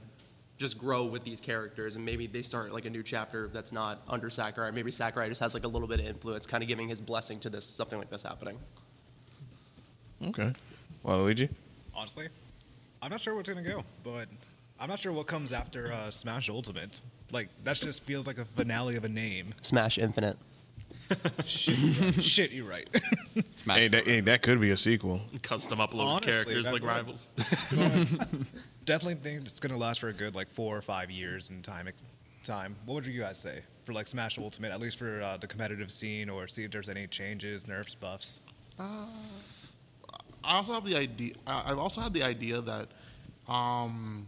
just 0.57 0.77
grow 0.77 1.05
with 1.05 1.23
these 1.23 1.41
characters, 1.41 1.95
and 1.95 2.05
maybe 2.05 2.27
they 2.27 2.41
start 2.41 2.73
like 2.73 2.85
a 2.85 2.89
new 2.89 3.03
chapter 3.03 3.49
that's 3.49 3.71
not 3.71 4.01
under 4.07 4.29
Sakurai. 4.29 4.71
Maybe 4.71 4.91
Sakurai 4.91 5.27
just 5.27 5.41
has 5.41 5.53
like 5.53 5.65
a 5.65 5.67
little 5.67 5.87
bit 5.87 5.99
of 5.99 6.05
influence, 6.05 6.45
kind 6.45 6.63
of 6.63 6.69
giving 6.69 6.87
his 6.87 7.01
blessing 7.01 7.39
to 7.41 7.49
this 7.49 7.65
something 7.65 7.99
like 7.99 8.09
this 8.09 8.23
happening. 8.23 8.57
Okay. 10.23 10.53
Waluigi? 11.05 11.49
Honestly, 11.93 12.29
I'm 13.01 13.11
not 13.11 13.21
sure 13.21 13.35
what's 13.35 13.49
gonna 13.49 13.61
go, 13.61 13.83
but 14.03 14.27
I'm 14.79 14.89
not 14.89 14.99
sure 14.99 15.11
what 15.11 15.27
comes 15.27 15.51
after 15.53 15.91
uh, 15.91 16.09
Smash 16.09 16.49
Ultimate. 16.49 17.01
Like 17.31 17.49
that 17.63 17.77
just 17.77 18.03
feels 18.03 18.27
like 18.27 18.37
a 18.37 18.45
finale 18.45 18.95
of 18.95 19.03
a 19.03 19.09
name. 19.09 19.53
Smash 19.61 19.97
Infinite. 19.97 20.37
Shit, 21.45 22.23
shit, 22.23 22.51
you're 22.51 22.67
right. 22.67 22.89
Smash. 23.49 23.77
Hey, 23.77 23.87
that, 23.89 24.05
hey, 24.05 24.19
that 24.21 24.41
could 24.41 24.59
be 24.59 24.71
a 24.71 24.77
sequel. 24.77 25.21
Custom 25.43 25.79
upload 25.79 26.05
Honestly, 26.05 26.31
characters 26.31 26.65
that 26.65 26.73
like 26.73 26.81
would- 26.81 26.87
rivals. 26.87 27.29
Definitely 28.85 29.15
think 29.15 29.47
it's 29.47 29.59
gonna 29.59 29.77
last 29.77 29.99
for 29.99 30.09
a 30.09 30.13
good 30.13 30.35
like 30.35 30.49
four 30.51 30.77
or 30.77 30.81
five 30.81 31.09
years 31.11 31.49
in 31.49 31.61
time. 31.61 31.87
Time. 32.43 32.75
What 32.85 32.95
would 32.95 33.05
you 33.07 33.19
guys 33.19 33.39
say 33.39 33.61
for 33.85 33.93
like 33.93 34.07
Smash 34.07 34.37
Ultimate, 34.37 34.71
at 34.71 34.79
least 34.79 34.99
for 34.99 35.21
uh, 35.21 35.37
the 35.37 35.47
competitive 35.47 35.91
scene, 35.91 36.29
or 36.29 36.47
see 36.47 36.63
if 36.63 36.71
there's 36.71 36.89
any 36.89 37.07
changes, 37.07 37.67
nerfs, 37.67 37.95
buffs? 37.95 38.39
I 38.79 39.07
also 40.43 40.73
have 40.73 40.85
the 40.85 40.95
idea. 40.95 41.33
I- 41.47 41.71
I've 41.71 41.79
also 41.79 42.01
had 42.01 42.13
the 42.13 42.21
idea 42.23 42.61
that 42.61 42.87
um, 43.51 44.27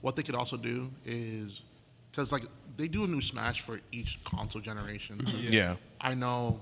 what 0.00 0.14
they 0.14 0.22
could 0.22 0.36
also 0.36 0.56
do 0.56 0.90
is 1.04 1.62
because 2.10 2.30
like 2.30 2.44
they 2.78 2.88
do 2.88 3.04
a 3.04 3.06
new 3.06 3.20
Smash 3.20 3.60
for 3.60 3.80
each 3.92 4.18
console 4.24 4.62
generation. 4.62 5.20
Yeah. 5.36 5.76
I 6.00 6.14
know 6.14 6.58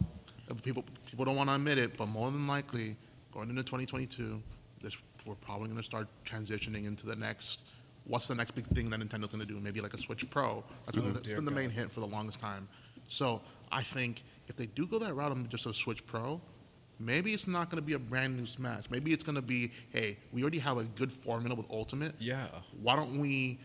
people 0.62 0.84
people 1.08 1.24
don't 1.24 1.36
want 1.36 1.48
to 1.48 1.54
admit 1.54 1.78
it, 1.78 1.96
but 1.96 2.06
more 2.06 2.30
than 2.32 2.48
likely, 2.48 2.96
going 3.32 3.50
into 3.50 3.62
2022, 3.62 4.42
this 4.82 4.96
we're 5.24 5.34
probably 5.34 5.66
going 5.66 5.78
to 5.78 5.84
start 5.84 6.08
transitioning 6.24 6.86
into 6.86 7.06
the 7.06 7.16
next. 7.16 7.64
What's 8.04 8.26
the 8.28 8.34
next 8.34 8.52
big 8.52 8.66
thing 8.68 8.88
that 8.90 9.00
Nintendo's 9.00 9.32
going 9.32 9.40
to 9.40 9.46
do? 9.46 9.58
Maybe 9.58 9.80
like 9.80 9.92
a 9.92 9.98
Switch 9.98 10.28
Pro. 10.30 10.62
That's 10.84 10.96
been, 10.96 11.06
oh, 11.06 11.12
that's 11.12 11.26
dear 11.26 11.36
been 11.36 11.44
the 11.44 11.50
main 11.50 11.68
God. 11.68 11.74
hint 11.74 11.92
for 11.92 12.00
the 12.00 12.06
longest 12.06 12.38
time. 12.38 12.68
So 13.08 13.42
I 13.72 13.82
think 13.82 14.22
if 14.48 14.56
they 14.56 14.66
do 14.66 14.86
go 14.86 14.98
that 15.00 15.14
route 15.14 15.32
and 15.32 15.50
just 15.50 15.66
a 15.66 15.74
Switch 15.74 16.06
Pro, 16.06 16.40
maybe 17.00 17.34
it's 17.34 17.48
not 17.48 17.68
going 17.68 17.82
to 17.82 17.86
be 17.86 17.94
a 17.94 17.98
brand 17.98 18.36
new 18.36 18.46
Smash. 18.46 18.84
Maybe 18.90 19.12
it's 19.12 19.24
going 19.24 19.34
to 19.34 19.42
be, 19.42 19.72
hey, 19.90 20.18
we 20.32 20.42
already 20.42 20.60
have 20.60 20.78
a 20.78 20.84
good 20.84 21.10
formula 21.10 21.56
with 21.56 21.66
Ultimate. 21.70 22.14
Yeah. 22.20 22.46
Why 22.80 22.94
don't 22.94 23.18
we, 23.18 23.58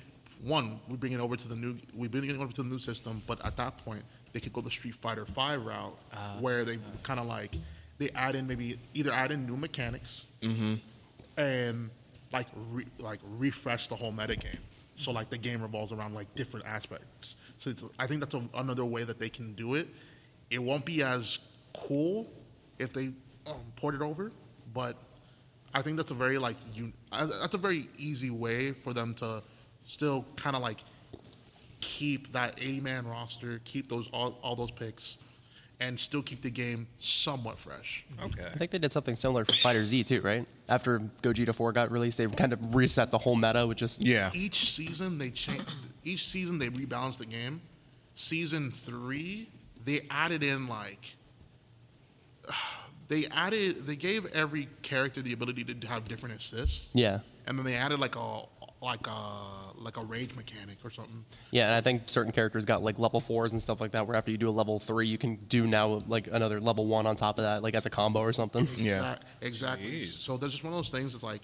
one, 0.44 0.80
we 0.88 0.98
bring 0.98 1.12
it 1.14 1.20
over 1.20 1.36
to 1.36 1.48
the 1.48 1.56
new, 1.56 1.76
we 1.96 2.08
bring 2.08 2.30
it 2.30 2.36
over 2.38 2.52
to 2.52 2.64
the 2.64 2.70
new 2.70 2.80
system, 2.80 3.22
but 3.28 3.44
at 3.46 3.56
that 3.58 3.78
point, 3.78 4.04
they 4.34 4.40
could 4.40 4.54
go 4.54 4.62
the 4.62 4.72
Street 4.72 4.96
Fighter 4.96 5.26
Five 5.26 5.66
route, 5.66 5.96
where 6.40 6.64
they 6.66 6.78
kind 7.04 7.20
of 7.20 7.26
like 7.28 7.56
they 7.98 8.10
add 8.12 8.36
in 8.36 8.48
maybe 8.48 8.80
either 8.94 9.12
add 9.14 9.32
in 9.32 9.46
new 9.46 9.58
mechanics, 9.58 10.26
and 11.38 11.90
like 12.32 12.48
re, 12.72 12.86
like 13.00 13.20
refresh 13.38 13.88
the 13.88 13.96
whole 13.96 14.12
meta 14.12 14.36
game. 14.36 14.58
So 14.96 15.12
like 15.12 15.30
the 15.30 15.38
game 15.38 15.62
revolves 15.62 15.92
around 15.92 16.14
like 16.14 16.34
different 16.36 16.66
aspects. 16.66 17.36
So 17.60 17.70
it's, 17.72 17.84
I 18.00 18.08
think 18.08 18.20
that's 18.22 18.36
a, 18.36 18.44
another 18.56 18.86
way 18.86 19.04
that 19.04 19.20
they 19.20 19.30
can 19.30 19.54
do 19.54 19.76
it. 19.76 19.88
It 20.50 20.60
won't 20.60 20.86
be 20.86 21.04
as 21.04 21.40
cool 21.74 22.28
if 22.80 22.94
they 22.94 23.12
um, 23.48 23.56
port 23.76 23.96
it 23.96 24.02
over, 24.02 24.32
but 24.74 24.96
I 25.74 25.82
think 25.82 25.98
that's 25.98 26.12
a 26.12 26.16
very 26.16 26.38
like 26.38 26.58
un- 26.78 26.94
uh, 27.12 27.28
that's 27.42 27.54
a 27.54 27.58
very 27.58 27.88
easy 27.98 28.30
way 28.30 28.72
for 28.74 28.94
them 28.94 29.14
to 29.16 29.44
still 29.92 30.26
kind 30.38 30.56
of 30.56 30.62
like 30.62 30.84
keep 31.82 32.32
that 32.34 32.56
80 32.58 32.80
man 32.82 33.08
roster, 33.08 33.60
keep 33.66 33.90
those 33.90 34.08
all, 34.14 34.38
all 34.42 34.56
those 34.56 34.72
picks, 34.72 35.18
and 35.80 36.00
still 36.00 36.22
keep 36.22 36.42
the 36.42 36.50
game 36.50 36.88
somewhat 37.00 37.60
fresh. 37.60 38.06
Mm-hmm. 38.14 38.26
Okay. 38.26 38.48
I 38.54 38.58
think 38.58 38.72
they 38.72 38.78
did 38.80 38.94
something 38.94 39.16
similar 39.16 39.44
for 39.46 39.54
Fighter 39.54 39.84
Z 39.84 40.04
too, 40.06 40.22
right? 40.22 40.48
After 40.70 41.00
Gogeta 41.22 41.54
4 41.54 41.74
got 41.74 41.92
released, 41.92 42.18
they 42.18 42.28
kind 42.28 42.54
of 42.54 42.76
reset 42.76 43.12
the 43.12 43.18
whole 43.18 43.36
meta 43.36 43.68
with 43.68 43.78
just 43.78 44.02
Yeah. 44.02 44.30
Each 44.34 44.74
season 44.74 45.18
they 45.18 45.30
change. 45.32 45.66
Each 46.04 46.28
season 46.28 46.58
they 46.58 46.70
rebalance 46.70 47.18
the 47.18 47.26
game. 47.26 47.62
Season 48.16 48.72
three 48.72 49.50
they 49.84 50.02
added 50.12 50.44
in 50.44 50.68
like 50.68 51.16
they 53.08 53.26
added 53.28 53.86
they 53.88 53.96
gave 53.96 54.26
every 54.28 54.70
character 54.84 55.22
the 55.22 55.34
ability 55.34 55.64
to 55.64 55.88
have 55.88 56.08
different 56.08 56.36
assists. 56.36 56.90
yeah. 56.94 57.20
and 57.48 57.58
then 57.58 57.66
they 57.66 57.76
added 57.76 58.00
like 58.00 58.16
a 58.16 58.44
like 58.82 59.06
a 59.08 59.34
like 59.76 59.98
a 59.98 60.04
rage 60.04 60.36
mechanic 60.36 60.78
or 60.84 60.90
something. 60.90 61.24
Yeah, 61.52 61.68
and 61.68 61.76
I 61.76 61.82
think 61.82 62.04
certain 62.08 62.32
characters 62.32 62.66
got 62.66 62.84
like 62.84 63.00
level 63.00 63.20
fours 63.20 63.52
and 63.54 63.62
stuff 63.62 63.80
like 63.80 63.92
that. 63.92 64.08
Where 64.08 64.16
after 64.16 64.32
you 64.32 64.38
do 64.38 64.50
a 64.50 64.52
level 64.52 64.80
three, 64.80 65.08
you 65.08 65.18
can 65.18 65.36
do 65.48 65.68
now 65.68 66.04
like 66.08 66.28
another 66.32 66.60
level 66.60 66.88
one 66.88 67.06
on 67.06 67.16
top 67.16 67.38
of 67.38 67.44
that, 67.44 67.64
like 67.64 67.76
as 67.76 67.86
a 67.86 67.90
combo 67.90 68.20
or 68.22 68.34
something. 68.34 68.68
Yeah. 68.76 69.02
That- 69.02 69.26
exactly. 69.42 70.08
So 70.08 70.38
there's 70.38 70.54
just 70.54 70.64
one 70.64 70.74
of 70.74 70.78
those 70.78 70.90
things. 70.90 71.14
It's 71.14 71.24
like 71.24 71.42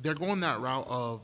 they're 0.00 0.14
going 0.14 0.40
that 0.40 0.60
route 0.60 0.86
of 0.88 1.20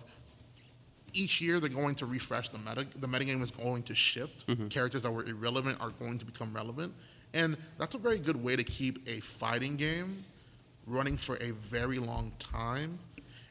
each 1.14 1.40
year 1.40 1.58
they're 1.58 1.70
going 1.70 1.94
to 1.96 2.06
refresh 2.06 2.50
the 2.50 2.58
meta. 2.58 2.86
The 2.96 3.08
meta 3.08 3.24
game 3.24 3.42
is 3.42 3.50
going 3.50 3.82
to 3.84 3.94
shift. 3.94 4.46
Mm-hmm. 4.46 4.68
Characters 4.68 5.02
that 5.02 5.10
were 5.10 5.24
irrelevant 5.24 5.80
are 5.80 5.90
going 5.90 6.18
to 6.18 6.24
become 6.24 6.54
relevant, 6.54 6.94
and 7.32 7.56
that's 7.78 7.94
a 7.94 7.98
very 7.98 8.18
good 8.18 8.42
way 8.42 8.56
to 8.56 8.64
keep 8.64 9.08
a 9.08 9.20
fighting 9.20 9.76
game 9.76 10.24
running 10.86 11.16
for 11.16 11.36
a 11.36 11.50
very 11.50 11.98
long 11.98 12.32
time. 12.38 12.98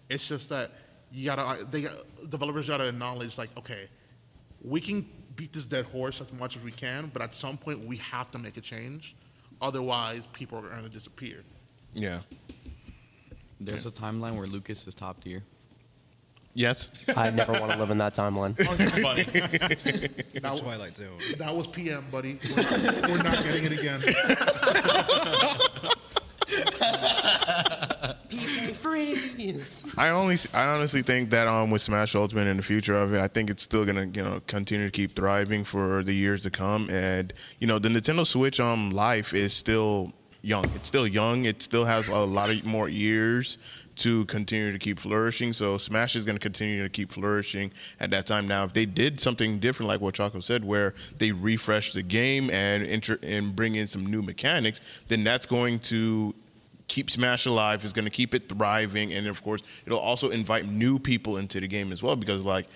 It's 0.10 0.28
just 0.28 0.50
that 0.50 0.72
you 1.12 1.26
gotta 1.26 1.42
uh, 1.44 1.58
they 1.70 1.88
developers 2.30 2.68
gotta 2.68 2.88
acknowledge 2.88 3.38
like 3.38 3.50
okay, 3.58 3.88
we 4.64 4.82
can 4.82 5.06
beat 5.36 5.54
this 5.54 5.66
dead 5.66 5.86
horse 5.86 6.20
as 6.20 6.32
much 6.34 6.58
as 6.58 6.64
we 6.64 6.72
can, 6.72 7.10
but 7.14 7.22
at 7.22 7.34
some 7.34 7.58
point 7.58 7.86
we 7.86 7.96
have 7.98 8.30
to 8.32 8.38
make 8.40 8.58
a 8.58 8.62
change. 8.62 9.16
Otherwise, 9.62 10.28
people 10.34 10.58
are 10.58 10.70
going 10.70 10.84
to 10.84 10.90
disappear. 10.90 11.44
Yeah. 11.94 12.20
There's 13.60 13.86
a 13.86 13.92
timeline 13.92 14.36
where 14.36 14.46
Lucas 14.46 14.86
is 14.86 14.94
top 14.94 15.24
tier. 15.24 15.44
Yes. 16.54 16.90
I 17.16 17.30
never 17.30 17.54
want 17.54 17.72
to 17.72 17.78
live 17.78 17.92
in 17.92 17.98
that 18.00 18.16
timeline. 18.16 18.56
It's 18.80 18.98
funny. 19.00 19.26
That, 20.42 20.58
Twilight 20.60 20.98
Zone. 20.98 21.20
that 21.38 21.56
was 21.56 21.68
PM, 21.68 22.06
buddy. 22.12 22.40
We're 22.56 22.64
not, 22.64 23.10
we're 23.10 23.24
not 23.24 23.44
getting 23.44 23.66
it 23.66 23.72
again. 23.74 24.02
Freeze. 28.74 29.84
I 29.98 30.10
only, 30.10 30.38
I 30.54 30.66
honestly 30.68 31.02
think 31.02 31.30
that 31.30 31.48
um, 31.48 31.72
with 31.72 31.82
Smash 31.82 32.16
Ultimate 32.16 32.48
and 32.48 32.60
the 32.60 32.64
future 32.64 32.96
of 32.96 33.14
it, 33.14 33.22
I 33.22 33.28
think 33.28 33.50
it's 33.50 33.64
still 33.64 33.86
gonna, 33.86 34.06
you 34.06 34.24
know, 34.24 34.42
continue 34.48 34.86
to 34.86 34.92
keep 34.92 35.16
thriving 35.16 35.64
for 35.64 36.04
the 36.04 36.14
years 36.14 36.44
to 36.44 36.50
come. 36.50 36.90
And 36.90 37.34
you 37.60 37.68
know, 37.68 37.80
the 37.80 37.90
Nintendo 37.90 38.26
Switch 38.26 38.60
um 38.60 38.92
life 38.92 39.34
is 39.34 39.54
still 39.54 40.14
young. 40.42 40.66
It's 40.76 40.88
still 40.88 41.08
young. 41.08 41.46
It 41.46 41.62
still 41.62 41.86
has 41.86 42.08
a 42.08 42.16
lot 42.18 42.50
of 42.50 42.66
more 42.66 42.90
years 42.90 43.58
to 43.98 44.26
continue 44.26 44.72
to 44.72 44.80
keep 44.80 45.00
flourishing. 45.00 45.54
So 45.54 45.78
Smash 45.78 46.16
is 46.16 46.24
going 46.24 46.36
to 46.36 46.42
continue 46.42 46.84
to 46.84 46.90
keep 46.90 47.12
flourishing 47.12 47.72
at 48.00 48.12
that 48.12 48.28
time. 48.28 48.48
Now, 48.48 48.64
if 48.64 48.74
they 48.74 48.86
did 48.86 49.20
something 49.20 49.60
different, 49.60 49.88
like 49.88 50.02
what 50.02 50.14
Choco 50.14 50.40
said, 50.40 50.64
where 50.64 50.94
they 51.18 51.32
refresh 51.32 51.94
the 51.94 52.04
game 52.04 52.50
and 52.52 52.86
enter 52.86 53.20
and 53.24 53.56
bring 53.56 53.76
in 53.76 53.88
some 53.88 54.06
new 54.06 54.22
mechanics, 54.22 54.82
then 55.08 55.24
that's 55.24 55.46
going 55.48 55.80
to 55.80 56.36
keep 56.88 57.10
Smash 57.10 57.46
alive. 57.46 57.84
It's 57.84 57.94
going 57.94 58.06
to 58.06 58.12
keep 58.12 58.34
it 58.34 58.50
thriving, 58.50 59.14
and 59.14 59.28
of 59.28 59.44
course, 59.44 59.62
it'll 59.86 60.00
also 60.00 60.30
invite 60.30 60.66
new 60.66 61.00
people 61.00 61.38
into 61.38 61.60
the 61.60 61.68
game 61.68 61.92
as 61.92 62.02
well. 62.02 62.16
Because 62.16 62.44
like, 62.44 62.68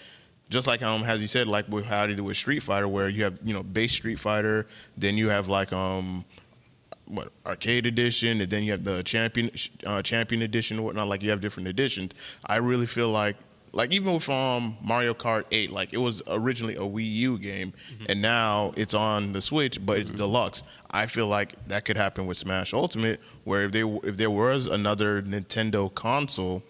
just 0.49 0.67
like 0.67 0.81
um, 0.81 1.03
as 1.03 1.21
you 1.21 1.27
said, 1.27 1.47
like 1.47 1.67
with 1.67 1.85
how 1.85 2.07
they 2.07 2.15
do 2.15 2.23
with 2.23 2.37
Street 2.37 2.61
Fighter, 2.63 2.87
where 2.87 3.09
you 3.09 3.23
have 3.23 3.39
you 3.43 3.53
know 3.53 3.63
base 3.63 3.93
Street 3.93 4.19
Fighter, 4.19 4.67
then 4.97 5.17
you 5.17 5.29
have 5.29 5.47
like 5.47 5.73
um. 5.73 6.25
What 7.07 7.33
arcade 7.45 7.85
edition, 7.85 8.39
and 8.39 8.49
then 8.49 8.63
you 8.63 8.71
have 8.71 8.85
the 8.85 9.03
champion 9.03 9.51
uh, 9.85 10.01
champion 10.01 10.43
edition 10.43 10.77
and 10.77 10.85
whatnot. 10.85 11.09
Like 11.09 11.21
you 11.21 11.29
have 11.31 11.41
different 11.41 11.67
editions. 11.67 12.13
I 12.45 12.55
really 12.55 12.85
feel 12.85 13.09
like 13.09 13.35
like 13.73 13.91
even 13.91 14.13
with 14.13 14.29
um 14.29 14.77
Mario 14.81 15.13
Kart 15.13 15.45
8, 15.51 15.71
like 15.71 15.93
it 15.93 15.97
was 15.97 16.21
originally 16.27 16.75
a 16.75 16.81
Wii 16.81 17.13
U 17.15 17.37
game, 17.37 17.73
and 18.07 18.21
now 18.21 18.73
it's 18.75 18.93
on 18.93 19.33
the 19.33 19.41
Switch, 19.41 19.83
but 19.85 19.99
it's 19.99 20.11
deluxe. 20.11 20.63
I 20.89 21.05
feel 21.05 21.27
like 21.27 21.53
that 21.67 21.85
could 21.85 21.97
happen 21.97 22.27
with 22.27 22.37
Smash 22.37 22.73
Ultimate, 22.73 23.19
where 23.43 23.65
if 23.65 23.71
they 23.71 23.83
if 23.83 24.17
there 24.17 24.31
was 24.31 24.67
another 24.67 25.21
Nintendo 25.21 25.93
console 25.93 26.63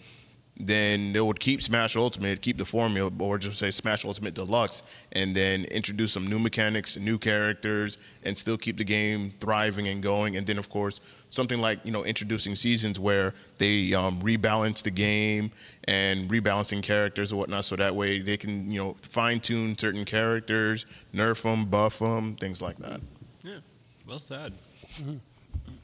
then 0.68 1.14
they 1.14 1.22
would 1.22 1.39
keep 1.39 1.62
Smash 1.62 1.95
Ultimate, 1.95 2.41
keep 2.41 2.57
the 2.57 2.66
formula, 2.66 3.12
or 3.20 3.38
just 3.38 3.59
say 3.59 3.72
Smash 3.72 4.05
Ultimate 4.05 4.34
Deluxe, 4.34 4.84
and 5.12 5.36
then 5.36 5.66
introduce 5.66 6.14
some 6.14 6.28
new 6.28 6.39
mechanics, 6.39 6.97
new 6.97 7.18
characters, 7.18 7.97
and 8.24 8.38
still 8.38 8.57
keep 8.57 8.78
the 8.78 8.84
game 8.84 9.34
thriving 9.39 9.88
and 9.88 10.01
going. 10.03 10.36
And 10.38 10.45
then, 10.45 10.57
of 10.57 10.70
course, 10.70 10.99
something 11.30 11.59
like 11.59 11.80
you 11.84 11.91
know 11.91 12.03
introducing 12.05 12.55
seasons 12.55 12.99
where 12.99 13.34
they 13.57 13.93
um, 13.93 14.22
rebalance 14.22 14.84
the 14.84 14.91
game 14.91 15.51
and 15.86 16.30
rebalancing 16.30 16.84
characters 16.84 17.32
and 17.32 17.39
whatnot, 17.39 17.66
so 17.66 17.76
that 17.76 17.95
way 17.95 18.22
they 18.22 18.38
can 18.38 18.72
you 18.72 18.80
know 18.80 18.97
fine 19.01 19.39
tune 19.39 19.78
certain 19.78 20.05
characters, 20.05 20.86
nerf 21.14 21.41
them, 21.43 21.66
buff 21.66 21.99
them, 21.99 22.36
things 22.36 22.62
like 22.62 22.78
that. 22.78 23.01
Yeah, 23.43 23.59
well 24.07 24.20
said. 24.20 24.53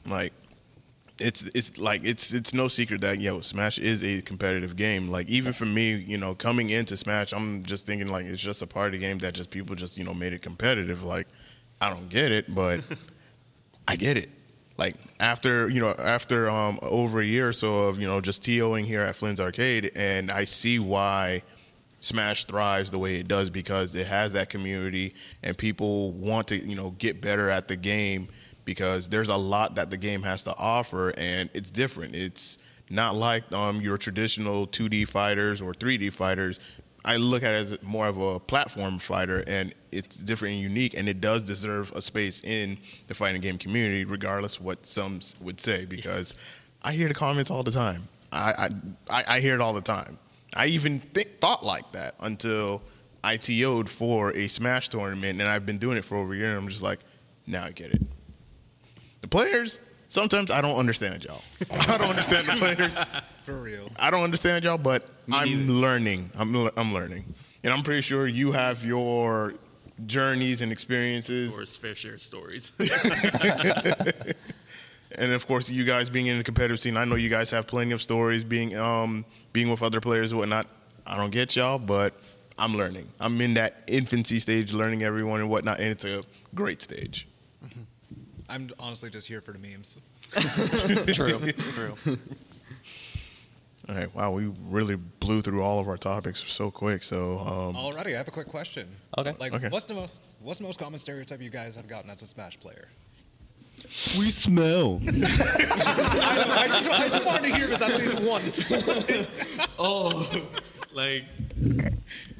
Like 0.06 0.32
it's 1.18 1.42
it's 1.54 1.76
like 1.78 2.02
it's 2.04 2.32
it's 2.32 2.54
no 2.54 2.68
secret 2.68 3.00
that 3.00 3.20
yo 3.20 3.40
Smash 3.40 3.78
is 3.78 4.02
a 4.04 4.22
competitive 4.22 4.76
game. 4.76 5.08
Like 5.08 5.28
even 5.28 5.52
for 5.52 5.64
me, 5.64 5.94
you 5.94 6.18
know, 6.18 6.34
coming 6.34 6.70
into 6.70 6.96
Smash, 6.96 7.32
I'm 7.32 7.64
just 7.64 7.86
thinking 7.86 8.08
like 8.08 8.26
it's 8.26 8.40
just 8.40 8.62
a 8.62 8.66
party 8.66 8.98
game 8.98 9.18
that 9.18 9.34
just 9.34 9.50
people 9.50 9.74
just 9.74 9.98
you 9.98 10.04
know 10.04 10.14
made 10.14 10.32
it 10.32 10.42
competitive. 10.42 11.02
Like 11.02 11.26
I 11.80 11.90
don't 11.90 12.08
get 12.08 12.32
it, 12.32 12.54
but 12.54 12.80
I 13.88 13.96
get 13.96 14.16
it. 14.16 14.30
Like 14.76 14.96
after 15.18 15.68
you 15.68 15.80
know 15.80 15.94
after 15.98 16.48
um 16.48 16.78
over 16.82 17.20
a 17.20 17.24
year 17.24 17.48
or 17.48 17.52
so 17.52 17.84
of 17.84 17.98
you 17.98 18.06
know 18.06 18.20
just 18.20 18.42
TOing 18.42 18.84
here 18.84 19.02
at 19.02 19.16
Flynn's 19.16 19.40
Arcade, 19.40 19.92
and 19.94 20.30
I 20.30 20.44
see 20.44 20.78
why. 20.78 21.42
Smash 22.00 22.44
thrives 22.44 22.92
the 22.92 22.98
way 22.98 23.16
it 23.16 23.26
does 23.26 23.50
because 23.50 23.96
it 23.96 24.06
has 24.06 24.32
that 24.34 24.50
community 24.50 25.14
and 25.42 25.58
people 25.58 26.12
want 26.12 26.46
to, 26.46 26.56
you 26.56 26.76
know, 26.76 26.90
get 26.90 27.20
better 27.20 27.50
at 27.50 27.66
the 27.66 27.74
game 27.74 28.28
because 28.68 29.08
there's 29.08 29.30
a 29.30 29.36
lot 29.36 29.76
that 29.76 29.88
the 29.88 29.96
game 29.96 30.22
has 30.22 30.42
to 30.42 30.54
offer 30.58 31.08
and 31.16 31.48
it's 31.54 31.70
different. 31.70 32.14
It's 32.14 32.58
not 32.90 33.14
like 33.14 33.50
um, 33.50 33.80
your 33.80 33.96
traditional 33.96 34.66
2D 34.66 35.08
fighters 35.08 35.62
or 35.62 35.72
3D 35.72 36.12
fighters. 36.12 36.60
I 37.02 37.16
look 37.16 37.42
at 37.42 37.54
it 37.54 37.72
as 37.72 37.82
more 37.82 38.06
of 38.06 38.20
a 38.20 38.38
platform 38.38 38.98
fighter 38.98 39.42
and 39.46 39.74
it's 39.90 40.16
different 40.16 40.52
and 40.52 40.62
unique 40.62 40.92
and 40.92 41.08
it 41.08 41.18
does 41.18 41.44
deserve 41.44 41.90
a 41.92 42.02
space 42.02 42.42
in 42.44 42.76
the 43.06 43.14
fighting 43.14 43.40
game 43.40 43.56
community 43.56 44.04
regardless 44.04 44.56
of 44.56 44.64
what 44.66 44.84
some 44.84 45.20
would 45.40 45.62
say 45.62 45.86
because 45.86 46.34
I 46.82 46.92
hear 46.92 47.08
the 47.08 47.14
comments 47.14 47.50
all 47.50 47.62
the 47.62 47.70
time. 47.70 48.06
I, 48.32 48.68
I, 49.08 49.24
I 49.26 49.40
hear 49.40 49.54
it 49.54 49.62
all 49.62 49.72
the 49.72 49.80
time. 49.80 50.18
I 50.52 50.66
even 50.66 51.00
think, 51.00 51.40
thought 51.40 51.64
like 51.64 51.90
that 51.92 52.16
until 52.20 52.82
I 53.24 53.38
TO'd 53.38 53.88
for 53.88 54.36
a 54.36 54.46
Smash 54.46 54.90
tournament, 54.90 55.40
and 55.40 55.48
I've 55.48 55.64
been 55.64 55.78
doing 55.78 55.96
it 55.96 56.04
for 56.04 56.18
over 56.18 56.34
a 56.34 56.36
year. 56.36 56.50
And 56.50 56.58
I'm 56.58 56.68
just 56.68 56.82
like, 56.82 57.00
now 57.46 57.64
I 57.64 57.70
get 57.70 57.92
it. 57.92 58.02
The 59.20 59.28
players, 59.28 59.78
sometimes 60.08 60.50
I 60.50 60.60
don't 60.60 60.76
understand 60.76 61.24
y'all. 61.24 61.42
I 61.70 61.98
don't 61.98 62.10
understand 62.10 62.48
the 62.48 62.52
players. 62.54 62.94
For 63.44 63.56
real. 63.56 63.90
I 63.98 64.10
don't 64.10 64.24
understand 64.24 64.64
y'all, 64.64 64.78
but 64.78 65.08
I'm 65.30 65.48
neither. 65.50 65.72
learning. 65.72 66.30
I'm 66.36 66.54
I'm 66.76 66.92
learning, 66.92 67.32
and 67.64 67.72
I'm 67.72 67.82
pretty 67.82 68.02
sure 68.02 68.28
you 68.28 68.52
have 68.52 68.84
your 68.84 69.54
journeys 70.06 70.60
and 70.60 70.70
experiences, 70.70 71.52
Or 71.52 71.60
his 71.60 71.76
fair 71.76 71.94
share 71.94 72.14
of 72.14 72.22
stories. 72.22 72.70
and 72.78 72.90
of 75.32 75.46
course, 75.46 75.70
you 75.70 75.84
guys 75.84 76.10
being 76.10 76.26
in 76.26 76.38
the 76.38 76.44
competitive 76.44 76.80
scene. 76.80 76.96
I 76.96 77.04
know 77.04 77.16
you 77.16 77.30
guys 77.30 77.50
have 77.50 77.66
plenty 77.66 77.92
of 77.92 78.02
stories 78.02 78.44
being 78.44 78.76
um 78.76 79.24
being 79.52 79.70
with 79.70 79.82
other 79.82 80.00
players 80.00 80.30
and 80.32 80.38
whatnot. 80.38 80.66
I 81.06 81.16
don't 81.16 81.30
get 81.30 81.56
y'all, 81.56 81.78
but 81.78 82.14
I'm 82.58 82.76
learning. 82.76 83.08
I'm 83.18 83.40
in 83.40 83.54
that 83.54 83.82
infancy 83.86 84.38
stage, 84.40 84.74
learning 84.74 85.02
everyone 85.02 85.40
and 85.40 85.48
whatnot, 85.48 85.78
and 85.80 85.88
it's 85.88 86.04
a 86.04 86.22
great 86.54 86.82
stage. 86.82 87.26
I'm 88.48 88.70
honestly 88.78 89.10
just 89.10 89.26
here 89.28 89.40
for 89.40 89.52
the 89.52 89.58
memes. 89.58 89.98
True. 91.14 91.52
True. 91.52 91.94
All 93.88 93.94
right, 93.94 94.14
wow, 94.14 94.30
we 94.32 94.52
really 94.68 94.96
blew 94.96 95.40
through 95.40 95.62
all 95.62 95.78
of 95.80 95.88
our 95.88 95.96
topics 95.96 96.44
so 96.46 96.70
quick. 96.70 97.02
So, 97.02 97.38
um, 97.38 97.74
Alrighty, 97.74 98.08
I 98.14 98.18
have 98.18 98.28
a 98.28 98.30
quick 98.30 98.48
question. 98.48 98.88
Okay. 99.16 99.34
Like, 99.38 99.54
Okay. 99.54 99.68
what's 99.68 99.86
the 99.86 99.94
most 99.94 100.18
what's 100.40 100.58
the 100.58 100.64
most 100.66 100.78
common 100.78 100.98
stereotype 100.98 101.40
you 101.40 101.48
guys 101.50 101.74
have 101.74 101.88
gotten 101.88 102.10
as 102.10 102.20
a 102.22 102.26
Smash 102.26 102.60
player? 102.60 102.88
We 104.18 104.30
smell. 104.32 105.00
I, 105.06 105.10
I, 105.10 106.68
just, 106.68 106.90
I 106.90 107.08
just 107.08 107.24
wanted 107.24 107.48
to 107.48 107.56
hear 107.56 107.66
this 107.68 107.80
at 107.80 107.96
least 107.98 108.20
once. 108.20 108.64
oh, 109.78 110.30
like 110.92 111.24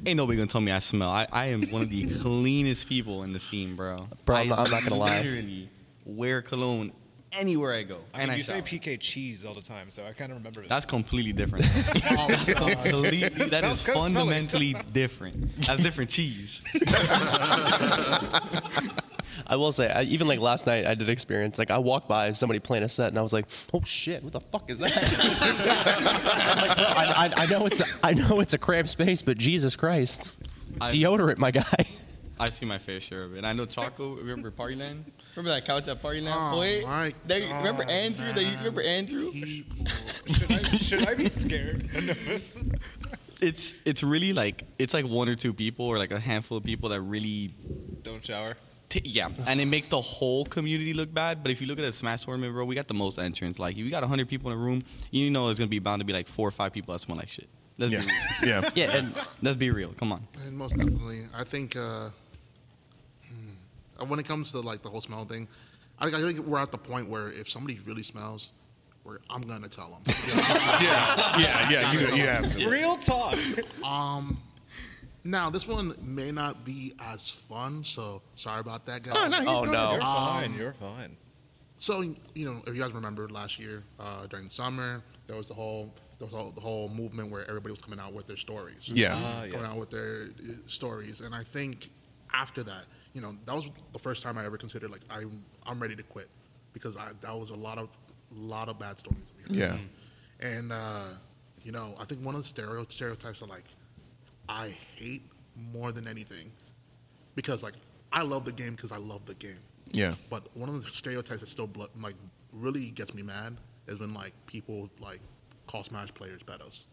ain't 0.05 0.17
nobody 0.17 0.37
gonna 0.37 0.47
tell 0.47 0.61
me 0.61 0.71
I 0.71 0.79
smell. 0.79 1.09
I, 1.09 1.27
I 1.31 1.45
am 1.47 1.63
one 1.71 1.81
of 1.81 1.89
the 1.89 2.13
cleanest 2.19 2.87
people 2.87 3.23
in 3.23 3.33
the 3.33 3.39
scene, 3.39 3.75
bro. 3.75 4.07
Bro, 4.25 4.35
I 4.35 4.39
I'm 4.41 4.49
not- 4.49 4.59
I'm 4.59 4.71
not 4.71 4.83
gonna 4.83 4.95
lie. 4.97 5.67
Literally 6.05 6.17
wear 6.17 6.41
cologne 6.41 6.91
anywhere 7.31 7.73
I 7.73 7.83
go, 7.83 7.99
I 8.13 8.21
and 8.21 8.29
mean, 8.29 8.33
I 8.33 8.35
you 8.37 8.43
say 8.43 8.53
shower. 8.53 8.61
PK 8.63 8.99
cheese 8.99 9.45
all 9.45 9.53
the 9.53 9.61
time, 9.61 9.91
so 9.91 10.03
I 10.05 10.13
kind 10.13 10.31
of 10.31 10.37
remember 10.39 10.61
this. 10.61 10.69
That's 10.69 10.85
completely 10.85 11.31
different. 11.33 11.65
Oh, 12.11 12.27
that's 12.27 12.53
completely, 12.53 13.29
that 13.29 13.63
is 13.63 13.79
Smells 13.79 13.81
good, 13.83 13.93
fundamentally 13.95 14.75
different. 14.91 15.55
That's 15.65 15.81
different 15.83 16.09
cheese. 16.09 16.61
I 19.47 19.55
will 19.55 19.71
say, 19.71 19.89
I, 19.89 20.01
even 20.03 20.27
like 20.27 20.39
last 20.39 20.65
night, 20.67 20.85
I 20.85 20.95
did 20.95 21.07
experience. 21.09 21.57
Like, 21.57 21.71
I 21.71 21.77
walked 21.77 22.07
by 22.07 22.31
somebody 22.33 22.59
playing 22.59 22.83
a 22.83 22.89
set, 22.89 23.07
and 23.09 23.17
I 23.17 23.21
was 23.21 23.31
like, 23.33 23.45
"Oh 23.73 23.81
shit, 23.83 24.23
what 24.23 24.33
the 24.33 24.41
fuck 24.41 24.69
is 24.69 24.79
that?" 24.79 24.91
I'm 24.95 26.57
like, 26.67 26.77
"Bro, 26.77 26.85
I, 26.85 27.25
I, 27.27 27.33
I 27.43 27.45
know 27.47 27.65
it's 27.65 27.79
a, 27.79 27.85
I 28.03 28.13
know 28.13 28.39
it's 28.41 28.53
a 28.53 28.57
cramped 28.57 28.89
space, 28.89 29.21
but 29.21 29.37
Jesus 29.37 29.75
Christ, 29.75 30.31
I- 30.81 30.91
deodorant, 30.91 31.37
my 31.37 31.51
guy. 31.51 31.87
I 32.39 32.49
see 32.49 32.65
my 32.65 32.77
fair 32.77 32.99
share 32.99 33.23
of 33.23 33.33
it. 33.33 33.39
And 33.39 33.47
I 33.47 33.53
know 33.53 33.65
Choco. 33.65 34.15
Remember 34.15 34.49
Partyland? 34.49 35.03
Remember 35.35 35.51
that 35.51 35.65
couch 35.65 35.87
at 35.87 36.01
Partyland? 36.01 36.53
Oh, 36.53 36.59
Wait, 36.59 36.85
my 36.85 37.13
there, 37.25 37.41
remember 37.57 37.83
Andrew? 37.83 38.31
There, 38.33 38.43
you 38.43 38.57
remember. 38.57 38.81
Andrew? 38.81 39.31
People. 39.31 39.85
should, 40.33 40.51
I, 40.51 40.77
should 40.77 41.07
I 41.07 41.13
be 41.15 41.29
scared? 41.29 41.89
It's 43.41 43.73
it's 43.85 44.03
really 44.03 44.33
like 44.33 44.65
it's 44.77 44.93
like 44.93 45.05
one 45.05 45.29
or 45.29 45.35
two 45.35 45.53
people 45.53 45.85
or 45.85 45.97
like 45.97 46.11
a 46.11 46.19
handful 46.19 46.57
of 46.57 46.63
people 46.63 46.89
that 46.89 47.01
really 47.01 47.53
Don't 48.03 48.23
shower. 48.23 48.57
T- 48.89 49.01
yeah, 49.05 49.29
and 49.45 49.61
it 49.61 49.67
makes 49.67 49.87
the 49.87 50.01
whole 50.01 50.45
community 50.45 50.93
look 50.93 51.13
bad. 51.13 51.43
But 51.43 51.51
if 51.51 51.61
you 51.61 51.67
look 51.67 51.77
at 51.77 51.85
a 51.85 51.91
Smash 51.91 52.21
tournament, 52.25 52.53
bro, 52.53 52.65
we 52.65 52.73
got 52.73 52.87
the 52.87 52.95
most 52.95 53.19
entrants. 53.19 53.59
Like, 53.59 53.77
if 53.77 53.85
you 53.85 53.91
got 53.91 54.01
100 54.01 54.27
people 54.27 54.51
in 54.51 54.57
a 54.57 54.59
room, 54.59 54.83
you 55.11 55.29
know 55.29 55.47
it's 55.49 55.59
gonna 55.59 55.69
be 55.69 55.77
bound 55.77 55.99
to 55.99 56.05
be 56.05 56.11
like 56.11 56.27
four 56.27 56.47
or 56.47 56.51
five 56.51 56.73
people 56.73 56.93
that 56.93 56.99
smell 56.99 57.17
like 57.17 57.29
shit. 57.29 57.47
Let's 57.77 57.93
yeah, 57.93 58.01
be 58.01 58.07
real. 58.47 58.49
yeah. 58.49 58.69
Yeah, 58.75 58.97
and 58.97 59.15
let's 59.41 59.55
be 59.55 59.69
real. 59.71 59.93
Come 59.93 60.11
on. 60.11 60.27
And 60.45 60.57
most 60.57 60.75
definitely, 60.75 61.27
I 61.33 61.43
think 61.43 61.77
uh, 61.77 62.09
when 64.07 64.19
it 64.19 64.25
comes 64.25 64.51
to 64.51 64.59
like 64.59 64.81
the 64.81 64.89
whole 64.89 65.01
smell 65.01 65.25
thing, 65.25 65.47
I, 65.99 66.07
I 66.07 66.21
think 66.21 66.39
we're 66.39 66.59
at 66.59 66.71
the 66.71 66.77
point 66.77 67.09
where 67.09 67.29
if 67.29 67.49
somebody 67.49 67.79
really 67.85 68.03
smells, 68.03 68.51
we're, 69.03 69.19
I'm 69.29 69.41
gonna 69.41 69.69
tell 69.69 69.89
them. 69.89 70.15
yeah, 70.37 71.39
yeah, 71.39 71.69
yeah. 71.69 71.91
You, 71.91 71.99
you 72.15 72.27
have 72.27 72.55
to. 72.55 72.69
Real 72.69 72.97
talk. 72.97 73.37
Um, 73.83 74.41
now, 75.23 75.49
this 75.49 75.67
one 75.67 75.95
may 76.01 76.31
not 76.31 76.65
be 76.65 76.93
as 76.99 77.29
fun, 77.29 77.83
so 77.83 78.21
sorry 78.35 78.61
about 78.61 78.85
that, 78.85 79.03
guys. 79.03 79.15
Oh 79.45 79.63
no. 79.63 79.91
You're 79.91 80.01
fine. 80.01 80.53
You're 80.55 80.73
fine. 80.73 81.17
So 81.77 82.01
you 82.01 82.45
know, 82.45 82.61
if 82.67 82.75
you 82.75 82.81
guys 82.81 82.93
remember 82.93 83.27
last 83.29 83.59
year 83.59 83.83
uh, 83.99 84.27
during 84.27 84.45
the 84.45 84.51
summer, 84.51 85.01
there 85.27 85.37
was 85.37 85.47
the 85.47 85.53
whole 85.53 85.93
there 86.19 86.27
was 86.27 86.33
all, 86.33 86.51
the 86.51 86.61
whole 86.61 86.89
movement 86.89 87.31
where 87.31 87.47
everybody 87.47 87.71
was 87.71 87.81
coming 87.81 87.99
out 87.99 88.13
with 88.13 88.27
their 88.27 88.37
stories. 88.37 88.87
Yeah. 88.87 89.15
Ah, 89.15 89.41
coming 89.41 89.53
yes. 89.53 89.63
out 89.63 89.77
with 89.77 89.89
their 89.89 90.27
uh, 90.41 90.53
stories, 90.67 91.21
and 91.21 91.33
I 91.33 91.43
think 91.43 91.89
after 92.33 92.63
that, 92.63 92.83
you 93.19 93.25
know, 93.25 93.35
that 93.45 93.53
was 93.53 93.69
the 93.91 93.99
first 93.99 94.23
time 94.23 94.37
I 94.37 94.45
ever 94.45 94.57
considered 94.57 94.91
like 94.91 95.01
I 95.09 95.23
I'm 95.65 95.79
ready 95.79 95.95
to 95.95 96.03
quit 96.03 96.29
because 96.71 96.95
I 96.95 97.09
that 97.19 97.37
was 97.37 97.49
a 97.49 97.55
lot 97.55 97.77
of 97.77 97.89
lot 98.33 98.69
of 98.69 98.79
bad 98.79 98.97
stories. 98.97 99.19
we 99.49 99.57
heard. 99.59 99.79
Yeah. 100.41 100.47
And 100.47 100.71
uh, 100.71 101.03
you 101.61 101.73
know, 101.73 101.95
I 101.99 102.05
think 102.05 102.23
one 102.23 102.35
of 102.35 102.41
the 102.43 102.47
stereo- 102.47 102.85
stereotypes 102.87 103.41
that 103.41 103.49
like 103.49 103.65
I 104.47 104.69
hate 104.95 105.23
more 105.73 105.91
than 105.91 106.07
anything 106.07 106.49
because 107.35 107.61
like 107.61 107.73
I 108.13 108.21
love 108.21 108.45
the 108.45 108.53
game 108.53 108.75
because 108.75 108.93
I 108.93 108.97
love 108.97 109.25
the 109.25 109.35
game. 109.35 109.59
Yeah. 109.91 110.15
But 110.29 110.43
one 110.55 110.69
of 110.69 110.81
the 110.81 110.89
stereotypes 110.89 111.41
that 111.41 111.49
still 111.49 111.67
blo- 111.67 111.89
like 112.01 112.15
really 112.53 112.91
gets 112.91 113.13
me 113.13 113.21
mad 113.21 113.57
is 113.87 113.99
when 113.99 114.13
like 114.13 114.33
people 114.45 114.89
like 115.01 115.19
call 115.67 115.83
Smash 115.83 116.13
players 116.13 116.41
betos. 116.41 116.85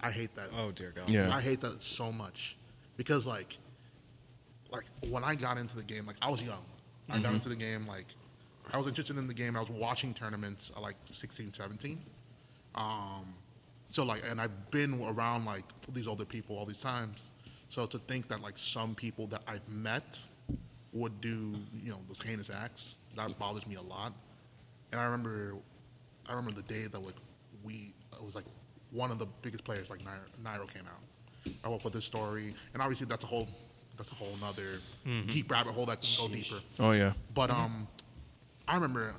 I 0.00 0.12
hate 0.12 0.32
that. 0.36 0.50
Oh 0.56 0.70
dear 0.70 0.92
God. 0.94 1.08
Yeah. 1.08 1.34
I 1.34 1.40
hate 1.40 1.60
that 1.62 1.82
so 1.82 2.12
much 2.12 2.56
because 2.96 3.26
like 3.26 3.58
like 4.70 4.84
when 5.08 5.24
I 5.24 5.34
got 5.34 5.58
into 5.58 5.76
the 5.76 5.82
game, 5.82 6.06
like 6.06 6.16
I 6.22 6.30
was 6.30 6.42
young. 6.42 6.64
I 7.08 7.20
got 7.20 7.34
into 7.34 7.48
the 7.48 7.56
game 7.56 7.86
like 7.86 8.06
I 8.72 8.78
was 8.78 8.86
interested 8.86 9.16
in 9.16 9.26
the 9.26 9.34
game. 9.34 9.56
I 9.56 9.60
was 9.60 9.70
watching 9.70 10.12
tournaments 10.12 10.72
at 10.74 10.82
like 10.82 10.96
16, 11.10 11.52
17. 11.52 12.00
Um, 12.74 13.34
so 13.88 14.02
like, 14.02 14.22
and 14.28 14.40
I've 14.40 14.70
been 14.70 15.00
around 15.00 15.44
like 15.44 15.64
these 15.92 16.06
older 16.06 16.24
people 16.24 16.58
all 16.58 16.64
these 16.64 16.80
times. 16.80 17.18
So 17.68 17.86
to 17.86 17.98
think 17.98 18.28
that 18.28 18.40
like 18.40 18.54
some 18.56 18.94
people 18.94 19.26
that 19.28 19.42
I've 19.46 19.68
met 19.68 20.18
would 20.92 21.20
do, 21.20 21.54
you 21.82 21.90
know, 21.90 21.98
those 22.08 22.20
heinous 22.20 22.50
acts, 22.50 22.96
that 23.16 23.38
bothers 23.38 23.66
me 23.66 23.76
a 23.76 23.82
lot. 23.82 24.12
And 24.92 25.00
I 25.00 25.04
remember, 25.04 25.54
I 26.26 26.34
remember 26.34 26.60
the 26.60 26.66
day 26.66 26.86
that 26.86 26.98
like 26.98 27.14
we, 27.64 27.92
it 28.12 28.24
was 28.24 28.34
like 28.34 28.44
one 28.90 29.10
of 29.10 29.18
the 29.18 29.26
biggest 29.42 29.64
players 29.64 29.90
like 29.90 30.00
Nairo, 30.00 30.26
Nairo 30.44 30.72
came 30.72 30.84
out. 30.86 31.52
I 31.64 31.68
went 31.68 31.82
for 31.82 31.90
this 31.90 32.04
story, 32.04 32.54
and 32.72 32.82
obviously 32.82 33.06
that's 33.06 33.24
a 33.24 33.26
whole 33.26 33.48
that's 33.96 34.10
a 34.12 34.14
whole 34.14 34.36
nother 34.40 34.80
deep 35.28 35.50
rabbit 35.50 35.72
hole 35.72 35.86
that 35.86 36.02
can 36.02 36.28
go 36.28 36.32
deeper. 36.32 36.60
Oh 36.78 36.92
yeah. 36.92 37.12
But 37.34 37.50
um, 37.50 37.88
I 38.68 38.74
remember 38.74 39.14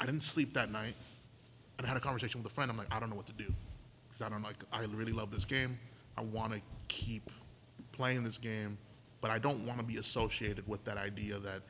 I 0.00 0.06
didn't 0.06 0.22
sleep 0.22 0.54
that 0.54 0.70
night, 0.70 0.94
and 1.78 1.86
I 1.86 1.88
had 1.88 1.96
a 1.96 2.00
conversation 2.00 2.42
with 2.42 2.50
a 2.50 2.54
friend. 2.54 2.70
I'm 2.70 2.76
like, 2.76 2.92
I 2.92 2.98
don't 3.00 3.10
know 3.10 3.16
what 3.16 3.26
to 3.26 3.32
do 3.32 3.52
because 4.08 4.26
I 4.26 4.28
don't 4.28 4.42
like. 4.42 4.64
I 4.72 4.80
really 4.80 5.12
love 5.12 5.30
this 5.30 5.44
game. 5.44 5.78
I 6.16 6.22
want 6.22 6.52
to 6.52 6.60
keep 6.88 7.30
playing 7.92 8.24
this 8.24 8.36
game, 8.36 8.78
but 9.20 9.30
I 9.30 9.38
don't 9.38 9.66
want 9.66 9.78
to 9.78 9.84
be 9.84 9.96
associated 9.96 10.66
with 10.68 10.84
that 10.84 10.98
idea 10.98 11.38
that 11.38 11.62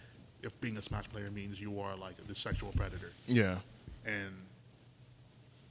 if 0.43 0.61
being 0.61 0.77
a 0.77 0.83
Smash 0.83 1.09
player 1.09 1.31
means 1.31 1.61
you 1.61 1.81
are 1.81 1.97
like 1.97 2.27
the 2.27 2.35
sexual 2.35 2.73
predator. 2.73 3.13
Yeah. 3.27 3.59
And 4.05 4.47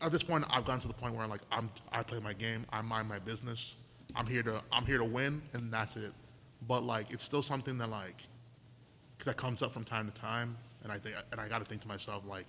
at 0.02 0.12
this 0.12 0.24
point, 0.24 0.46
I've 0.50 0.66
gotten 0.66 0.82
to 0.82 0.88
the 0.88 0.94
point 0.94 1.14
where 1.14 1.24
I'm 1.24 1.30
like 1.30 1.42
I'm 1.52 1.70
I 1.92 2.04
play 2.04 2.20
my 2.20 2.34
game, 2.34 2.66
I 2.72 2.82
mind 2.82 3.10
my 3.10 3.20
business. 3.20 3.76
I'm 4.16 4.26
here 4.26 4.44
to 4.44 4.62
I'm 4.72 4.86
here 4.86 4.98
to 4.98 5.06
win, 5.06 5.42
and 5.54 5.72
that's 5.72 5.96
it. 5.96 6.14
But 6.68 6.84
like 6.84 7.12
it's 7.12 7.24
still 7.24 7.42
something 7.42 7.78
that 7.80 7.90
like 7.90 8.24
that 9.26 9.38
comes 9.38 9.62
up 9.62 9.72
from 9.72 9.84
time 9.84 10.10
to 10.10 10.20
time, 10.20 10.58
and 10.84 10.92
I 10.92 10.98
think 10.98 11.16
and 11.32 11.42
I 11.42 11.48
got 11.48 11.60
to 11.60 11.66
think 11.66 11.82
to 11.82 11.88
myself 11.88 12.24
like, 12.28 12.48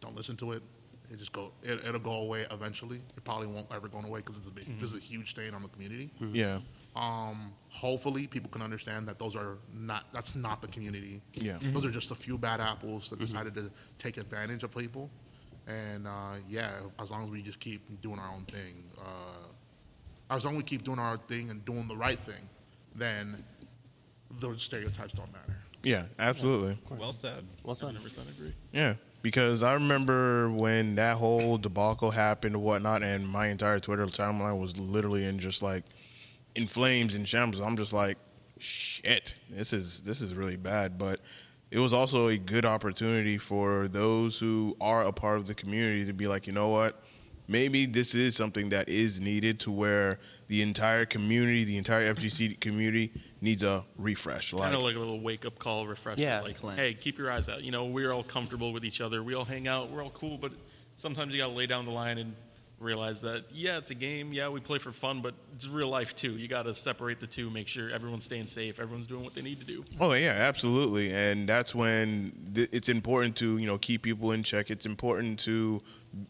don't 0.00 0.14
listen 0.14 0.36
to 0.36 0.52
it. 0.52 0.62
It 1.10 1.18
just 1.18 1.32
go. 1.32 1.52
It, 1.62 1.84
it'll 1.84 2.00
go 2.00 2.12
away 2.12 2.46
eventually. 2.50 3.02
It 3.16 3.24
probably 3.24 3.46
won't 3.46 3.66
ever 3.72 3.88
go 3.88 3.98
away 3.98 4.20
because 4.20 4.38
it's 4.38 4.46
a 4.46 4.50
big. 4.50 4.80
This 4.80 4.90
is 4.90 4.96
a 4.96 5.00
huge 5.00 5.30
stain 5.30 5.54
on 5.54 5.62
the 5.62 5.68
community. 5.68 6.10
Yeah. 6.32 6.60
Um, 6.96 7.52
hopefully, 7.68 8.26
people 8.26 8.48
can 8.50 8.62
understand 8.62 9.06
that 9.08 9.18
those 9.18 9.36
are 9.36 9.58
not. 9.74 10.06
That's 10.12 10.34
not 10.34 10.62
the 10.62 10.68
community. 10.68 11.20
Yeah. 11.34 11.58
Those 11.60 11.84
are 11.84 11.90
just 11.90 12.10
a 12.10 12.14
few 12.14 12.38
bad 12.38 12.60
apples 12.60 13.10
that 13.10 13.18
decided 13.18 13.54
to 13.56 13.70
take 13.98 14.16
advantage 14.16 14.62
of 14.62 14.74
people. 14.74 15.10
And 15.66 16.06
uh, 16.06 16.36
yeah, 16.48 16.72
as 17.00 17.10
long 17.10 17.24
as 17.24 17.30
we 17.30 17.42
just 17.42 17.60
keep 17.60 18.00
doing 18.00 18.18
our 18.18 18.32
own 18.32 18.44
thing, 18.44 18.84
uh, 18.98 20.34
as 20.34 20.44
long 20.44 20.54
as 20.54 20.58
we 20.58 20.64
keep 20.64 20.84
doing 20.84 20.98
our 20.98 21.16
thing 21.16 21.50
and 21.50 21.64
doing 21.64 21.88
the 21.88 21.96
right 21.96 22.18
thing, 22.20 22.48
then 22.94 23.44
those 24.40 24.62
stereotypes 24.62 25.12
don't 25.12 25.32
matter. 25.32 25.56
Yeah. 25.82 26.06
Absolutely. 26.18 26.78
Well 26.90 27.12
said. 27.12 27.44
Well 27.62 27.74
said. 27.74 27.94
100% 27.94 28.30
agree. 28.30 28.54
Yeah, 28.72 28.94
because 29.22 29.62
I 29.62 29.74
remember 29.74 30.50
when 30.50 30.94
that 30.94 31.16
whole 31.16 31.58
debacle 31.58 32.10
happened 32.10 32.54
and 32.54 32.64
whatnot, 32.64 33.02
and 33.02 33.28
my 33.28 33.48
entire 33.48 33.78
Twitter 33.78 34.06
timeline 34.06 34.58
was 34.58 34.78
literally 34.78 35.26
in 35.26 35.38
just 35.38 35.62
like 35.62 35.84
in 36.54 36.66
flames 36.66 37.14
and 37.14 37.28
shambles. 37.28 37.60
I'm 37.60 37.76
just 37.76 37.92
like, 37.92 38.16
shit, 38.58 39.34
this 39.50 39.72
is 39.74 40.02
this 40.02 40.22
is 40.22 40.34
really 40.34 40.56
bad. 40.56 40.96
But 40.96 41.20
it 41.70 41.78
was 41.80 41.92
also 41.92 42.28
a 42.28 42.38
good 42.38 42.64
opportunity 42.64 43.36
for 43.36 43.88
those 43.88 44.38
who 44.38 44.76
are 44.80 45.04
a 45.04 45.12
part 45.12 45.36
of 45.36 45.46
the 45.46 45.54
community 45.54 46.06
to 46.06 46.14
be 46.14 46.26
like, 46.26 46.46
you 46.46 46.54
know 46.54 46.68
what, 46.68 47.03
maybe 47.48 47.86
this 47.86 48.14
is 48.14 48.36
something 48.36 48.70
that 48.70 48.88
is 48.88 49.20
needed 49.20 49.60
to 49.60 49.70
where 49.70 50.18
the 50.48 50.62
entire 50.62 51.04
community, 51.04 51.64
the 51.64 51.76
entire 51.76 52.14
FGC 52.14 52.58
community 52.60 53.12
needs 53.40 53.62
a 53.62 53.84
refresh. 53.96 54.52
Like, 54.52 54.64
Kind 54.64 54.74
of 54.74 54.82
like 54.82 54.96
a 54.96 54.98
little 54.98 55.20
wake 55.20 55.44
up 55.44 55.58
call, 55.58 55.86
refresher. 55.86 56.20
Yeah. 56.20 56.40
Like, 56.40 56.56
Plan. 56.56 56.76
hey, 56.76 56.94
keep 56.94 57.18
your 57.18 57.30
eyes 57.30 57.48
out. 57.48 57.62
You 57.62 57.70
know, 57.70 57.86
we're 57.86 58.12
all 58.12 58.22
comfortable 58.22 58.72
with 58.72 58.84
each 58.84 59.00
other. 59.00 59.22
We 59.22 59.34
all 59.34 59.44
hang 59.44 59.68
out. 59.68 59.90
We're 59.90 60.02
all 60.02 60.10
cool. 60.10 60.38
But 60.38 60.52
sometimes 60.96 61.32
you 61.32 61.40
got 61.40 61.48
to 61.48 61.52
lay 61.52 61.66
down 61.66 61.84
the 61.84 61.90
line 61.90 62.18
and 62.18 62.34
realize 62.84 63.20
that, 63.22 63.44
yeah, 63.50 63.78
it's 63.78 63.90
a 63.90 63.94
game. 63.94 64.32
Yeah, 64.32 64.48
we 64.48 64.60
play 64.60 64.78
for 64.78 64.92
fun, 64.92 65.20
but 65.20 65.34
it's 65.54 65.66
real 65.66 65.88
life 65.88 66.14
too. 66.14 66.36
You 66.36 66.46
got 66.48 66.62
to 66.62 66.74
separate 66.74 67.20
the 67.20 67.26
two, 67.26 67.50
make 67.50 67.66
sure 67.66 67.90
everyone's 67.90 68.24
staying 68.24 68.46
safe, 68.46 68.78
everyone's 68.78 69.06
doing 69.06 69.24
what 69.24 69.34
they 69.34 69.42
need 69.42 69.58
to 69.60 69.66
do. 69.66 69.84
Oh 70.00 70.12
yeah, 70.12 70.32
absolutely, 70.32 71.12
and 71.12 71.48
that's 71.48 71.74
when 71.74 72.32
th- 72.54 72.68
it's 72.72 72.88
important 72.88 73.36
to 73.36 73.58
you 73.58 73.66
know 73.66 73.78
keep 73.78 74.02
people 74.02 74.32
in 74.32 74.42
check. 74.42 74.70
It's 74.70 74.86
important 74.86 75.40
to 75.40 75.82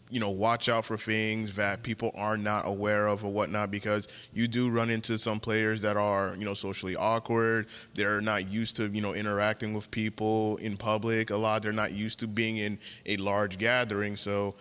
you 0.08 0.20
know 0.20 0.30
watch 0.30 0.68
out 0.68 0.84
for 0.84 0.96
things 0.96 1.54
that 1.56 1.82
people 1.82 2.10
are 2.14 2.36
not 2.36 2.66
aware 2.66 3.06
of 3.06 3.24
or 3.24 3.30
whatnot 3.30 3.70
because 3.70 4.08
you 4.32 4.48
do 4.48 4.70
run 4.70 4.88
into 4.90 5.18
some 5.18 5.40
players 5.40 5.80
that 5.82 5.96
are 5.96 6.34
you 6.38 6.44
know 6.44 6.54
socially 6.54 6.96
awkward. 6.96 7.66
They're 7.94 8.20
not 8.20 8.48
used 8.48 8.76
to 8.76 8.88
you 8.88 9.00
know 9.00 9.14
interacting 9.14 9.74
with 9.74 9.90
people 9.90 10.56
in 10.58 10.76
public 10.76 11.30
a 11.30 11.36
lot. 11.36 11.62
They're 11.62 11.72
not 11.72 11.92
used 11.92 12.20
to 12.20 12.26
being 12.26 12.58
in 12.58 12.78
a 13.06 13.16
large 13.16 13.58
gathering, 13.58 14.16
so 14.16 14.54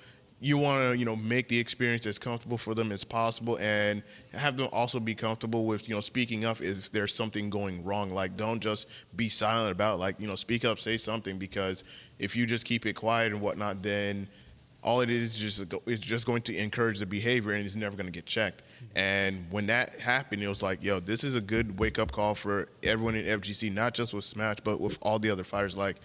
you 0.43 0.57
want 0.57 0.83
to 0.83 0.97
you 0.97 1.05
know 1.05 1.15
make 1.15 1.47
the 1.47 1.57
experience 1.57 2.05
as 2.05 2.19
comfortable 2.19 2.57
for 2.57 2.75
them 2.75 2.91
as 2.91 3.05
possible 3.05 3.57
and 3.59 4.03
have 4.33 4.57
them 4.57 4.67
also 4.73 4.99
be 4.99 5.15
comfortable 5.15 5.65
with 5.65 5.87
you 5.87 5.95
know 5.95 6.01
speaking 6.01 6.43
up 6.43 6.61
if 6.61 6.91
there's 6.91 7.15
something 7.15 7.49
going 7.49 7.81
wrong 7.83 8.13
like 8.13 8.35
don't 8.35 8.59
just 8.59 8.87
be 9.15 9.29
silent 9.29 9.71
about 9.71 9.95
it. 9.95 9.97
like 9.99 10.19
you 10.19 10.27
know 10.27 10.35
speak 10.35 10.65
up 10.65 10.79
say 10.79 10.97
something 10.97 11.39
because 11.39 11.85
if 12.19 12.35
you 12.35 12.45
just 12.45 12.65
keep 12.65 12.85
it 12.85 12.93
quiet 12.93 13.31
and 13.31 13.41
whatnot 13.41 13.81
then 13.81 14.27
all 14.83 14.99
it 14.99 15.09
is 15.09 15.33
just 15.33 15.63
it's 15.87 16.01
just 16.01 16.25
going 16.25 16.41
to 16.41 16.53
encourage 16.57 16.99
the 16.99 17.05
behavior 17.05 17.53
and 17.53 17.65
it's 17.65 17.75
never 17.75 17.95
going 17.95 18.05
to 18.05 18.11
get 18.11 18.25
checked 18.25 18.63
and 18.95 19.49
when 19.49 19.65
that 19.65 19.97
happened 20.01 20.43
it 20.43 20.47
was 20.49 20.61
like 20.61 20.83
yo 20.83 20.99
this 20.99 21.23
is 21.23 21.37
a 21.37 21.41
good 21.41 21.79
wake 21.79 21.97
up 21.97 22.11
call 22.11 22.35
for 22.35 22.67
everyone 22.83 23.15
in 23.15 23.39
FGC 23.39 23.71
not 23.71 23.93
just 23.93 24.13
with 24.13 24.25
Smash 24.25 24.57
but 24.61 24.81
with 24.81 24.97
all 25.01 25.19
the 25.19 25.29
other 25.29 25.45
fighters 25.45 25.77
like 25.77 25.95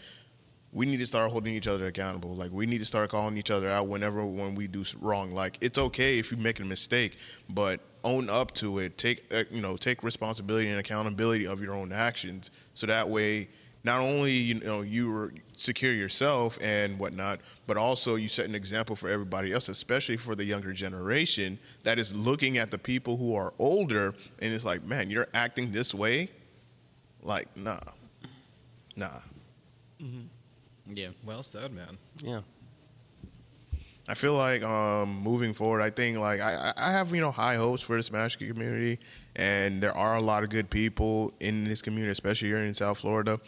we 0.73 0.85
need 0.85 0.99
to 0.99 1.07
start 1.07 1.31
holding 1.31 1.55
each 1.55 1.67
other 1.67 1.87
accountable. 1.87 2.35
Like 2.35 2.53
we 2.53 2.67
need 2.67 2.79
to 2.79 2.85
start 2.85 3.11
calling 3.11 3.37
each 3.39 3.51
other 3.51 3.71
out 3.71 3.87
whenever 3.87 4.25
when 4.25 4.55
we 4.55 4.67
do 4.67 4.85
wrong. 5.01 5.33
Like 5.33 5.59
it's 5.61 5.79
okay 5.79 6.19
if 6.19 6.31
you 6.31 6.37
make 6.37 6.61
a 6.61 6.65
mistake, 6.65 7.17
but 7.49 7.81
own 8.05 8.29
up 8.29 8.53
to 8.55 8.79
it. 8.79 8.99
Take 8.99 9.33
uh, 9.33 9.45
you 9.51 9.61
know 9.61 9.77
take 9.77 10.03
responsibility 10.03 10.69
and 10.69 10.79
accountability 10.79 11.47
of 11.47 11.63
your 11.63 11.75
own 11.75 11.93
actions. 11.93 12.51
So 12.75 12.87
that 12.87 13.09
way, 13.09 13.49
not 13.83 14.01
only 14.01 14.33
you 14.33 14.55
know 14.55 14.83
you 14.83 15.11
re- 15.11 15.41
secure 15.57 15.93
yourself 15.93 16.59
and 16.61 16.99
whatnot, 16.99 17.41
but 17.67 17.79
also 17.79 18.17
you 18.17 18.29
set 18.29 18.45
an 18.45 18.55
example 18.55 18.95
for 18.95 19.09
everybody 19.09 19.53
else, 19.55 19.71
especially 19.71 20.19
for 20.19 20.35
the 20.35 20.45
younger 20.45 20.75
generation 20.75 21.59
that 21.85 21.99
is 21.99 22.15
looking 22.15 22.59
at 22.59 22.71
the 22.71 22.79
people 22.79 23.17
who 23.17 23.35
are 23.35 23.55
older 23.59 24.15
and 24.41 24.53
it's 24.53 24.65
like, 24.65 24.85
man, 24.85 25.09
you're 25.09 25.29
acting 25.33 25.73
this 25.73 25.95
way. 25.95 26.31
Like 27.23 27.57
nah, 27.57 27.81
nah. 28.97 29.21
Yeah. 30.93 31.09
Well 31.25 31.43
said, 31.43 31.73
man. 31.73 31.99
Yeah. 32.23 32.41
I 34.11 34.15
feel 34.15 34.33
like 34.35 34.63
um, 34.63 35.21
moving 35.21 35.53
forward, 35.53 35.83
I 35.83 35.91
think 35.91 36.17
like 36.19 36.41
I, 36.41 36.73
I 36.77 36.89
I 36.89 36.93
have 36.93 37.15
you 37.15 37.21
know 37.21 37.31
high 37.31 37.57
hopes 37.57 37.83
for 37.83 37.97
the 37.97 38.03
Smash 38.03 38.37
community, 38.37 38.99
and 39.37 39.83
there 39.83 39.95
are 39.95 40.17
a 40.17 40.23
lot 40.23 40.43
of 40.45 40.49
good 40.49 40.71
people 40.71 41.35
in 41.41 41.65
this 41.65 41.83
community, 41.83 42.11
especially 42.11 42.49
here 42.49 42.59
in 42.59 42.73
South 42.73 42.99
Florida. 42.99 43.39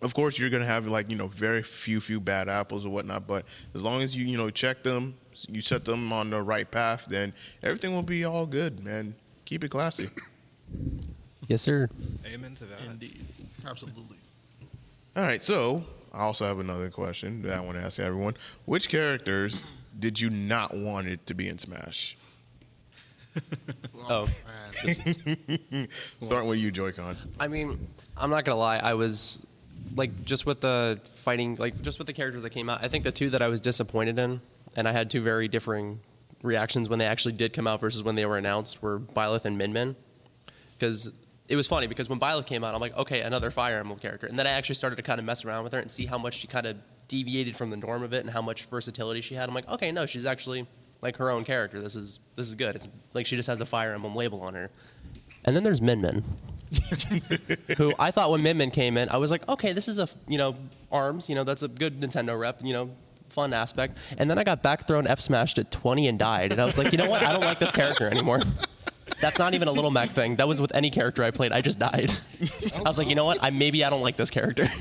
Of 0.00 0.14
course, 0.14 0.38
you're 0.38 0.48
gonna 0.48 0.64
have 0.64 0.86
like 0.86 1.10
you 1.10 1.16
know 1.16 1.28
very 1.28 1.62
few 1.62 2.00
few 2.00 2.20
bad 2.20 2.48
apples 2.48 2.86
or 2.86 2.88
whatnot, 2.88 3.26
but 3.26 3.44
as 3.74 3.82
long 3.82 4.00
as 4.00 4.16
you 4.16 4.24
you 4.24 4.38
know 4.38 4.48
check 4.48 4.82
them, 4.82 5.14
you 5.46 5.60
set 5.60 5.84
them 5.84 6.10
on 6.10 6.30
the 6.30 6.40
right 6.40 6.68
path, 6.70 7.06
then 7.08 7.34
everything 7.62 7.94
will 7.94 8.02
be 8.02 8.24
all 8.24 8.46
good, 8.46 8.82
man. 8.82 9.14
Keep 9.44 9.64
it 9.64 9.68
classy. 9.68 10.08
Yes, 11.48 11.60
sir. 11.60 11.88
Amen 12.24 12.54
to 12.54 12.64
that. 12.64 12.80
Indeed. 12.80 13.26
Absolutely. 13.66 14.16
All 15.14 15.22
right, 15.22 15.42
so 15.42 15.84
I 16.12 16.20
also 16.20 16.44
have 16.44 16.58
another 16.58 16.90
question 16.90 17.42
that 17.42 17.58
I 17.58 17.60
want 17.60 17.78
to 17.78 17.84
ask 17.84 17.98
everyone: 17.98 18.36
Which 18.66 18.88
characters 18.88 19.62
did 19.98 20.20
you 20.20 20.30
not 20.30 20.76
want 20.76 21.08
it 21.08 21.26
to 21.26 21.34
be 21.34 21.48
in 21.48 21.58
Smash? 21.58 22.16
Oh. 24.08 24.28
Starting 26.22 26.48
with 26.48 26.58
you, 26.58 26.70
Joy-Con. 26.70 27.16
I 27.38 27.48
mean, 27.48 27.88
I'm 28.16 28.30
not 28.30 28.44
gonna 28.44 28.58
lie. 28.58 28.78
I 28.78 28.94
was 28.94 29.38
like 29.94 30.24
just 30.24 30.44
with 30.44 30.60
the 30.60 31.00
fighting, 31.16 31.56
like 31.56 31.80
just 31.82 31.98
with 31.98 32.06
the 32.06 32.12
characters 32.12 32.42
that 32.42 32.50
came 32.50 32.68
out. 32.68 32.82
I 32.82 32.88
think 32.88 33.04
the 33.04 33.12
two 33.12 33.30
that 33.30 33.40
I 33.40 33.48
was 33.48 33.60
disappointed 33.60 34.18
in, 34.18 34.40
and 34.76 34.88
I 34.88 34.92
had 34.92 35.10
two 35.10 35.22
very 35.22 35.48
differing 35.48 36.00
reactions 36.42 36.88
when 36.88 36.98
they 36.98 37.06
actually 37.06 37.32
did 37.32 37.52
come 37.52 37.66
out 37.66 37.80
versus 37.80 38.02
when 38.02 38.16
they 38.16 38.26
were 38.26 38.36
announced, 38.36 38.82
were 38.82 38.98
Byleth 38.98 39.44
and 39.44 39.56
Min 39.56 39.72
Min. 39.72 39.96
Because 40.78 41.10
it 41.48 41.56
was 41.56 41.66
funny 41.66 41.86
because 41.86 42.08
when 42.08 42.20
Byleth 42.20 42.46
came 42.46 42.64
out, 42.64 42.74
I'm 42.74 42.80
like, 42.80 42.96
okay, 42.96 43.20
another 43.20 43.50
Fire 43.50 43.78
Emblem 43.78 43.98
character, 43.98 44.26
and 44.26 44.38
then 44.38 44.46
I 44.46 44.50
actually 44.50 44.76
started 44.76 44.96
to 44.96 45.02
kind 45.02 45.18
of 45.18 45.24
mess 45.24 45.44
around 45.44 45.64
with 45.64 45.72
her 45.72 45.78
and 45.78 45.90
see 45.90 46.06
how 46.06 46.18
much 46.18 46.40
she 46.40 46.46
kind 46.46 46.66
of 46.66 46.76
deviated 47.08 47.56
from 47.56 47.70
the 47.70 47.76
norm 47.76 48.02
of 48.02 48.12
it 48.12 48.20
and 48.20 48.30
how 48.30 48.42
much 48.42 48.64
versatility 48.66 49.20
she 49.20 49.34
had. 49.34 49.48
I'm 49.48 49.54
like, 49.54 49.68
okay, 49.68 49.92
no, 49.92 50.06
she's 50.06 50.24
actually 50.24 50.66
like 51.02 51.16
her 51.16 51.30
own 51.30 51.44
character. 51.44 51.80
This 51.80 51.96
is 51.96 52.20
this 52.36 52.48
is 52.48 52.54
good. 52.54 52.76
It's 52.76 52.88
like 53.12 53.26
she 53.26 53.36
just 53.36 53.48
has 53.48 53.58
the 53.58 53.66
Fire 53.66 53.92
Emblem 53.92 54.14
label 54.14 54.40
on 54.40 54.54
her. 54.54 54.70
And 55.44 55.56
then 55.56 55.64
there's 55.64 55.80
Min 55.80 56.00
Min 56.00 56.24
who 57.76 57.92
I 57.98 58.10
thought 58.10 58.30
when 58.30 58.42
Min 58.42 58.56
Min 58.56 58.70
came 58.70 58.96
in, 58.96 59.08
I 59.08 59.16
was 59.16 59.30
like, 59.30 59.46
okay, 59.48 59.72
this 59.72 59.88
is 59.88 59.98
a 59.98 60.08
you 60.28 60.38
know 60.38 60.56
arms, 60.90 61.28
you 61.28 61.34
know 61.34 61.44
that's 61.44 61.62
a 61.62 61.68
good 61.68 62.00
Nintendo 62.00 62.38
rep, 62.38 62.60
you 62.62 62.72
know 62.72 62.90
fun 63.28 63.52
aspect. 63.52 63.98
And 64.18 64.30
then 64.30 64.38
I 64.38 64.44
got 64.44 64.62
back 64.62 64.86
thrown 64.86 65.06
F 65.06 65.20
smashed 65.20 65.58
at 65.58 65.70
20 65.70 66.06
and 66.06 66.18
died, 66.18 66.52
and 66.52 66.60
I 66.60 66.64
was 66.64 66.78
like, 66.78 66.92
you 66.92 66.98
know 66.98 67.08
what? 67.08 67.22
I 67.22 67.32
don't 67.32 67.42
like 67.42 67.58
this 67.58 67.72
character 67.72 68.06
anymore. 68.08 68.40
That's 69.22 69.38
not 69.38 69.54
even 69.54 69.68
a 69.68 69.72
little 69.72 69.92
Mac 69.92 70.10
thing. 70.10 70.34
That 70.36 70.48
was 70.48 70.60
with 70.60 70.74
any 70.74 70.90
character 70.90 71.22
I 71.22 71.30
played. 71.30 71.52
I 71.52 71.60
just 71.60 71.78
died. 71.78 72.10
I 72.74 72.80
was 72.80 72.98
like, 72.98 73.08
you 73.08 73.14
know 73.14 73.24
what? 73.24 73.38
I 73.40 73.50
maybe 73.50 73.84
I 73.84 73.90
don't 73.90 74.02
like 74.02 74.16
this 74.16 74.30
character. 74.30 74.64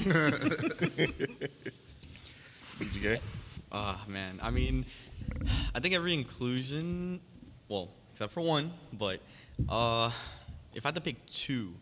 DGK. 2.79 3.19
Ah, 3.71 4.03
man. 4.07 4.39
I 4.41 4.49
mean, 4.49 4.87
I 5.75 5.79
think 5.79 5.93
every 5.93 6.15
inclusion, 6.15 7.19
well, 7.69 7.89
except 8.13 8.33
for 8.33 8.41
one, 8.41 8.73
but 8.91 9.19
uh, 9.69 10.09
if 10.73 10.87
I 10.87 10.87
had 10.87 10.95
to 10.95 11.01
pick 11.01 11.23
two, 11.27 11.75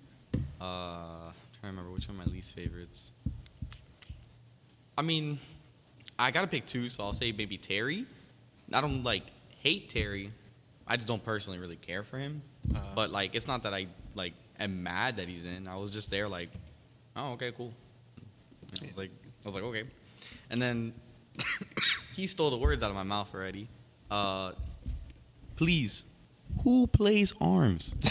uh, 0.60 0.66
I'm 0.66 1.34
trying 1.62 1.62
to 1.62 1.68
remember 1.68 1.92
which 1.92 2.10
one 2.10 2.20
of 2.20 2.28
my 2.28 2.32
least 2.34 2.52
favorites. 2.52 3.12
I 4.98 5.02
mean, 5.02 5.40
I 6.20 6.32
gotta 6.32 6.48
pick 6.48 6.66
two, 6.66 6.90
so 6.90 7.06
I'll 7.06 7.14
say 7.14 7.32
maybe 7.32 7.58
Terry. 7.58 8.06
I 8.74 8.82
don't 8.82 9.06
like 9.06 9.24
hate 9.64 9.90
Terry. 9.90 10.34
I 10.90 10.96
just 10.98 11.08
don't 11.08 11.24
personally 11.24 11.60
really 11.60 11.76
care 11.76 12.04
for 12.04 12.18
him. 12.18 12.42
But 12.96 13.12
like, 13.12 13.36
it's 13.36 13.48
not 13.48 13.64
that 13.64 13.74
I 13.74 13.88
like 14.16 14.34
am 14.60 14.84
mad 14.84 15.18
that 15.18 15.28
he's 15.28 15.46
in. 15.46 15.68
I 15.68 15.76
was 15.76 15.92
just 15.92 16.10
there 16.10 16.28
like, 16.28 16.50
oh 17.16 17.34
okay, 17.34 17.52
cool. 17.56 17.72
I 18.18 18.86
was 18.86 18.98
like, 18.98 19.12
I 19.46 19.48
was 19.48 19.56
like, 19.56 19.64
okay. 19.66 19.84
And 20.50 20.62
then 20.62 20.94
he 22.16 22.28
stole 22.28 22.50
the 22.50 22.58
words 22.58 22.84
out 22.84 22.90
of 22.90 22.96
my 22.96 23.04
mouth 23.04 23.34
already. 23.34 23.70
Uh, 24.10 24.54
please, 25.56 26.04
who 26.64 26.88
plays 26.88 27.34
arms? 27.40 27.96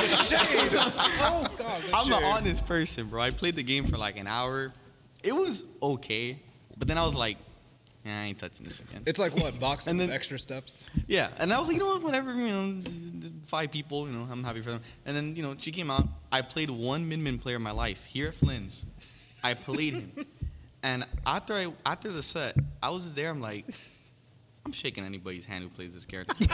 Oh 0.00 1.46
God, 1.56 1.82
I'm 1.92 2.12
an 2.12 2.24
honest 2.24 2.64
person, 2.66 3.08
bro. 3.08 3.20
I 3.22 3.30
played 3.30 3.56
the 3.56 3.62
game 3.62 3.86
for 3.86 3.98
like 3.98 4.16
an 4.16 4.26
hour. 4.26 4.72
It 5.22 5.34
was 5.34 5.64
okay, 5.82 6.40
but 6.76 6.88
then 6.88 6.98
I 6.98 7.04
was 7.04 7.14
like, 7.14 7.38
yeah, 8.08 8.20
I 8.22 8.24
ain't 8.24 8.38
touching 8.38 8.64
this 8.64 8.80
again. 8.80 9.02
It's 9.06 9.18
like 9.18 9.36
what 9.36 9.58
boxing 9.60 9.90
And 9.92 9.98
with 9.98 10.08
then- 10.08 10.16
extra 10.16 10.38
steps. 10.38 10.86
Yeah, 11.06 11.28
and 11.38 11.52
I 11.52 11.58
was 11.58 11.68
like, 11.68 11.76
you 11.76 11.82
know 11.82 11.88
what, 11.90 12.02
whatever, 12.02 12.32
you 12.34 12.48
know, 12.48 12.82
five 13.46 13.70
people, 13.70 14.06
you 14.08 14.14
know, 14.14 14.26
I'm 14.30 14.42
happy 14.42 14.62
for 14.62 14.70
them. 14.70 14.80
And 15.04 15.16
then, 15.16 15.36
you 15.36 15.42
know, 15.42 15.54
she 15.58 15.70
came 15.72 15.90
out. 15.90 16.08
I 16.32 16.40
played 16.42 16.70
one 16.70 17.08
Min 17.08 17.22
Min 17.22 17.38
player 17.38 17.56
in 17.56 17.62
my 17.62 17.70
life 17.70 17.98
here 18.06 18.28
at 18.28 18.34
Flynn's. 18.34 18.84
I 19.42 19.54
played 19.54 19.94
him, 19.94 20.12
and 20.82 21.04
after 21.26 21.54
I 21.54 21.72
after 21.86 22.10
the 22.10 22.22
set, 22.22 22.56
I 22.82 22.90
was 22.90 23.12
there. 23.12 23.30
I'm 23.30 23.40
like, 23.40 23.66
I'm 24.66 24.72
shaking 24.72 25.04
anybody's 25.04 25.44
hand 25.44 25.62
who 25.64 25.70
plays 25.70 25.94
this 25.94 26.04
character. 26.04 26.34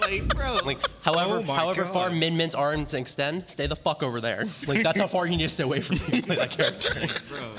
like, 0.00 0.28
bro, 0.28 0.54
Like, 0.64 0.78
however, 1.02 1.36
Oh 1.38 1.42
however 1.42 1.84
God. 1.84 1.92
far 1.92 2.10
Min 2.10 2.36
Min's 2.36 2.54
arms 2.54 2.94
extend, 2.94 3.48
stay 3.48 3.66
the 3.66 3.76
fuck 3.76 4.02
over 4.02 4.20
there. 4.20 4.46
Like, 4.66 4.82
that's 4.82 4.98
how 5.00 5.06
far 5.06 5.26
you 5.26 5.36
need 5.36 5.44
to 5.44 5.48
stay 5.48 5.62
away 5.64 5.80
from 5.80 5.96
me 6.10 6.20
to 6.20 6.26
play 6.26 6.36
that 6.36 6.50
character. 6.50 7.06
bro. 7.28 7.52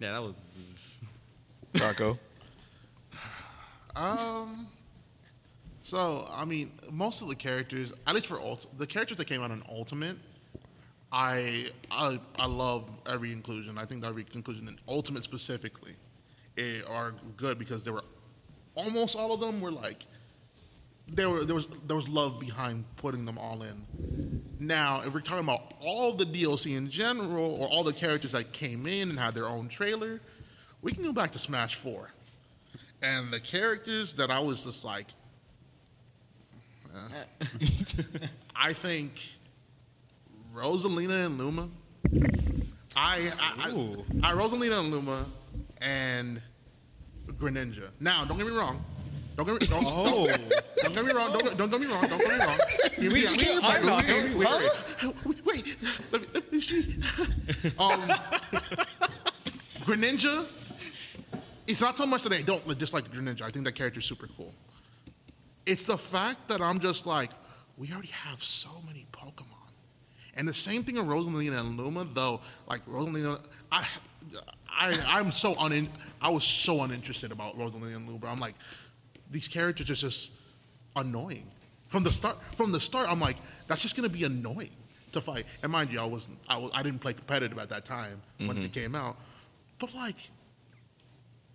Yeah, 0.00 0.12
that 0.12 0.22
was. 0.22 0.34
Taco. 1.74 2.18
Um. 3.96 4.66
So 5.84 6.26
I 6.32 6.44
mean, 6.44 6.72
most 6.90 7.22
of 7.22 7.28
the 7.28 7.36
characters, 7.36 7.92
at 8.08 8.14
least 8.16 8.26
for 8.26 8.40
ult, 8.40 8.66
the 8.76 8.88
characters 8.88 9.18
that 9.18 9.26
came 9.26 9.40
out 9.40 9.52
in 9.52 9.62
Ultimate, 9.70 10.16
I 11.12 11.68
I 11.92 12.18
I 12.36 12.46
love 12.46 12.90
every 13.06 13.30
inclusion. 13.30 13.78
I 13.78 13.84
think 13.84 14.04
every 14.04 14.26
inclusion 14.34 14.66
in 14.66 14.80
Ultimate 14.88 15.22
specifically 15.22 15.92
eh, 16.58 16.80
are 16.88 17.14
good 17.36 17.56
because 17.56 17.84
there 17.84 17.92
were 17.92 18.02
almost 18.74 19.14
all 19.14 19.32
of 19.32 19.40
them 19.40 19.60
were 19.60 19.70
like 19.70 20.06
there 21.08 21.28
were 21.28 21.44
there 21.44 21.54
was 21.54 21.66
there 21.86 21.96
was 21.96 22.08
love 22.08 22.40
behind 22.40 22.84
putting 22.96 23.24
them 23.24 23.38
all 23.38 23.62
in. 23.62 24.42
Now, 24.58 25.02
if 25.02 25.12
we're 25.12 25.20
talking 25.20 25.44
about 25.44 25.74
all 25.80 26.12
the 26.12 26.24
DLC 26.24 26.76
in 26.76 26.88
general 26.88 27.54
or 27.54 27.68
all 27.68 27.84
the 27.84 27.92
characters 27.92 28.32
that 28.32 28.52
came 28.52 28.86
in 28.86 29.10
and 29.10 29.18
had 29.18 29.34
their 29.34 29.46
own 29.46 29.68
trailer, 29.68 30.20
we 30.80 30.92
can 30.92 31.02
go 31.02 31.12
back 31.12 31.32
to 31.32 31.38
Smash 31.38 31.74
Four. 31.74 32.10
And 33.02 33.30
the 33.30 33.40
characters 33.40 34.14
that 34.14 34.30
I 34.30 34.38
was 34.38 34.62
just 34.64 34.84
like, 34.84 35.08
eh. 36.94 37.66
I 38.56 38.72
think 38.72 39.20
Rosalina 40.54 41.26
and 41.26 41.36
Luma. 41.36 41.68
I 42.96 43.30
I, 43.38 43.52
I, 43.58 44.30
I 44.30 44.32
Rosalina 44.32 44.80
and 44.80 44.90
Luma 44.90 45.26
and 45.82 46.40
Greninja. 47.32 47.90
Now, 48.00 48.24
don't 48.24 48.38
get 48.38 48.46
me 48.46 48.54
wrong. 48.54 48.82
Don't 49.36 49.46
get 49.46 49.60
me, 49.60 49.66
don't, 49.66 49.84
Oh. 49.86 50.26
don't, 50.28 50.94
get 50.94 51.04
me 51.04 51.12
wrong. 51.12 51.32
Don't, 51.32 51.56
don't 51.56 51.70
get 51.70 51.80
me 51.80 51.86
wrong. 51.86 52.02
Don't 52.06 52.18
get 52.20 52.28
me 52.38 52.44
wrong. 52.44 52.58
Hear 52.96 53.10
me 53.10 53.26
out. 53.26 53.34
keep- 53.34 53.64
I'm 53.64 53.86
not 53.86 54.04
Wait, 54.04 54.08
going- 54.08 54.38
wait, 54.38 54.48
wait, 55.02 55.14
wait, 55.24 55.44
wait. 55.44 55.76
Let 56.12 56.20
me, 56.22 56.28
let 56.34 56.52
me 56.52 56.60
see. 56.60 56.96
Um, 57.78 58.10
Greninja. 59.80 60.46
It's 61.66 61.80
not 61.80 61.96
so 61.96 62.06
much 62.06 62.22
that 62.24 62.32
I 62.32 62.42
don't 62.42 62.78
dislike 62.78 63.10
Greninja. 63.10 63.42
I 63.42 63.50
think 63.50 63.64
that 63.64 63.72
character's 63.72 64.04
super 64.04 64.28
cool. 64.36 64.52
It's 65.66 65.84
the 65.84 65.96
fact 65.98 66.48
that 66.48 66.60
I'm 66.60 66.78
just 66.78 67.06
like, 67.06 67.30
we 67.78 67.90
already 67.92 68.08
have 68.08 68.42
so 68.42 68.68
many 68.86 69.06
Pokemon. 69.12 69.46
And 70.34 70.46
the 70.46 70.54
same 70.54 70.84
thing 70.84 70.96
with 70.96 71.06
Rosalina 71.06 71.58
and 71.60 71.78
Luma, 71.78 72.04
though, 72.12 72.40
like 72.68 72.84
Rosalina, 72.86 73.40
I, 73.72 73.86
I, 74.68 74.98
I'm 75.06 75.30
so 75.32 75.54
unin, 75.54 75.88
I 76.20 76.28
was 76.28 76.44
so 76.44 76.82
uninterested 76.82 77.32
about 77.32 77.56
Rosalina 77.58 77.96
and 77.96 78.08
Luma. 78.08 78.26
I'm 78.26 78.40
like, 78.40 78.54
these 79.30 79.48
characters 79.48 79.90
are 79.90 79.94
just 79.94 80.30
annoying 80.96 81.46
from 81.88 82.04
the 82.04 82.12
start. 82.12 82.36
From 82.56 82.72
the 82.72 82.80
start, 82.80 83.08
I'm 83.08 83.20
like, 83.20 83.36
that's 83.66 83.82
just 83.82 83.96
gonna 83.96 84.08
be 84.08 84.24
annoying 84.24 84.76
to 85.12 85.20
fight. 85.20 85.46
And 85.62 85.72
mind 85.72 85.90
you, 85.92 86.00
I 86.00 86.04
wasn't, 86.04 86.38
I, 86.48 86.58
was, 86.58 86.70
I 86.74 86.82
didn't 86.82 87.00
play 87.00 87.14
competitive 87.14 87.58
at 87.58 87.68
that 87.70 87.84
time 87.84 88.20
when 88.38 88.58
it 88.58 88.72
came 88.72 88.94
out, 88.94 89.16
but 89.78 89.94
like, 89.94 90.16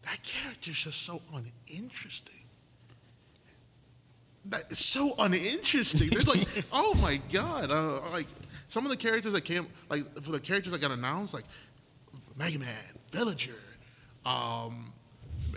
that 0.03 0.24
character's 0.24 0.78
just 0.78 1.01
so 1.03 1.22
uninteresting 1.34 2.39
that 4.45 4.72
is 4.72 4.80
so 4.80 5.13
uninteresting. 5.20 6.09
There's 6.09 6.28
like, 6.28 6.47
oh 6.72 6.93
my 6.95 7.20
god, 7.32 7.72
uh, 7.72 8.09
like 8.11 8.28
some 8.67 8.86
of 8.86 8.89
the 8.89 8.97
characters 8.97 9.34
that 9.34 9.41
came, 9.41 9.67
like 9.89 10.22
for 10.22 10.32
the 10.32 10.39
characters 10.39 10.72
that 10.72 10.82
got 10.82 10.91
announced, 10.91 11.34
like 11.34 11.45
Mega 12.38 12.59
Man, 12.59 12.67
Villager, 13.11 13.61
um, 14.26 14.93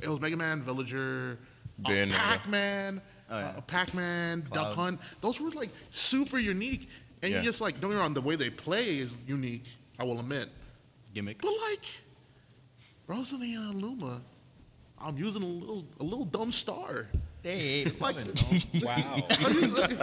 it 0.03 0.09
was 0.09 0.21
Mega 0.21 0.37
Man, 0.37 0.63
Villager, 0.63 1.39
Ben, 1.79 2.11
uh, 2.13 2.15
Pac 2.15 2.49
Man, 2.49 3.01
uh, 3.31 3.61
Pac 3.67 3.95
Man, 3.95 4.47
Duck 4.53 4.75
Hunt. 4.75 5.01
Those 5.21 5.41
were 5.41 5.51
like 5.51 5.71
super 5.91 6.39
unique, 6.39 6.89
and 7.23 7.33
Yeah. 7.33 7.39
you 7.41 7.45
just 7.45 7.61
like 7.61 7.81
don't 7.81 7.91
get 7.91 7.97
me 7.97 8.01
wrong, 8.01 8.15
the 8.15 8.21
way 8.21 8.37
they 8.37 8.51
play 8.51 8.99
is 8.99 9.11
unique. 9.27 9.65
I 9.99 10.05
will 10.05 10.21
admit, 10.21 10.49
Gimmick. 11.15 11.41
but 11.41 11.53
like 11.71 11.85
Rosalina 13.09 13.71
and 13.71 13.83
Luma, 13.83 14.21
I'm 15.01 15.17
using 15.19 15.43
a 15.43 15.47
little 15.47 15.85
a 16.01 16.05
little 16.05 16.25
dumb 16.25 16.53
star. 16.53 17.09
Hey, 17.43 17.85
Like, 17.99 18.17
Wow. 18.83 19.23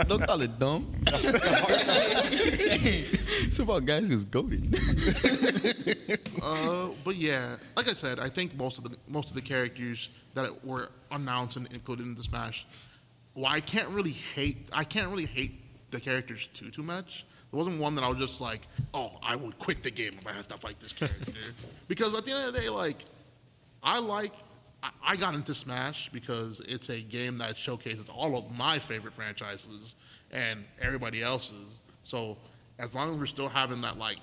don't 0.07 0.23
call 0.25 0.41
it 0.41 0.59
dumb. 0.59 0.93
hey, 1.07 3.05
it's 3.43 3.59
about 3.59 3.85
guys 3.85 4.07
who's 4.09 4.25
goaded. 4.25 4.77
Uh, 6.41 6.89
but 7.03 7.15
yeah, 7.17 7.57
like 7.75 7.89
I 7.89 7.93
said, 7.93 8.17
I 8.19 8.29
think 8.29 8.55
most 8.55 8.77
of 8.77 8.85
the 8.85 8.95
most 9.09 9.27
of 9.29 9.35
the 9.35 9.41
characters 9.41 10.09
that 10.35 10.65
were 10.65 10.89
announced 11.11 11.57
and 11.57 11.67
included 11.73 12.05
in 12.05 12.15
the 12.15 12.23
Smash, 12.23 12.65
well, 13.35 13.45
I 13.47 13.59
can't 13.59 13.89
really 13.89 14.13
hate. 14.13 14.69
I 14.71 14.85
can't 14.85 15.09
really 15.09 15.25
hate 15.25 15.51
the 15.91 15.99
characters 15.99 16.47
too 16.53 16.71
too 16.71 16.81
much. 16.81 17.25
There 17.51 17.57
wasn't 17.57 17.79
one 17.81 17.93
that 17.95 18.03
I 18.03 18.07
was 18.09 18.17
just 18.19 18.39
like, 18.39 18.61
oh, 18.93 19.17
I 19.21 19.35
would 19.35 19.59
quit 19.59 19.83
the 19.83 19.91
game 19.91 20.15
if 20.19 20.25
I 20.27 20.31
have 20.33 20.47
to 20.47 20.57
fight 20.57 20.79
this 20.79 20.93
character, 20.93 21.33
because 21.89 22.15
at 22.15 22.23
the 22.25 22.31
end 22.31 22.45
of 22.47 22.53
the 22.53 22.59
day, 22.61 22.69
like, 22.69 23.03
I 23.83 23.99
like. 23.99 24.31
I- 24.83 24.91
I 25.03 25.15
got 25.15 25.33
into 25.35 25.53
Smash 25.53 26.09
because 26.11 26.59
it's 26.61 26.89
a 26.89 27.01
game 27.01 27.37
that 27.39 27.57
showcases 27.57 28.07
all 28.09 28.37
of 28.37 28.49
my 28.51 28.79
favorite 28.79 29.13
franchises 29.13 29.95
and 30.31 30.63
everybody 30.79 31.21
else's. 31.21 31.67
So 32.03 32.37
as 32.77 32.93
long 32.93 33.13
as 33.13 33.19
we're 33.19 33.25
still 33.25 33.49
having 33.49 33.81
that 33.81 33.97
like 33.97 34.19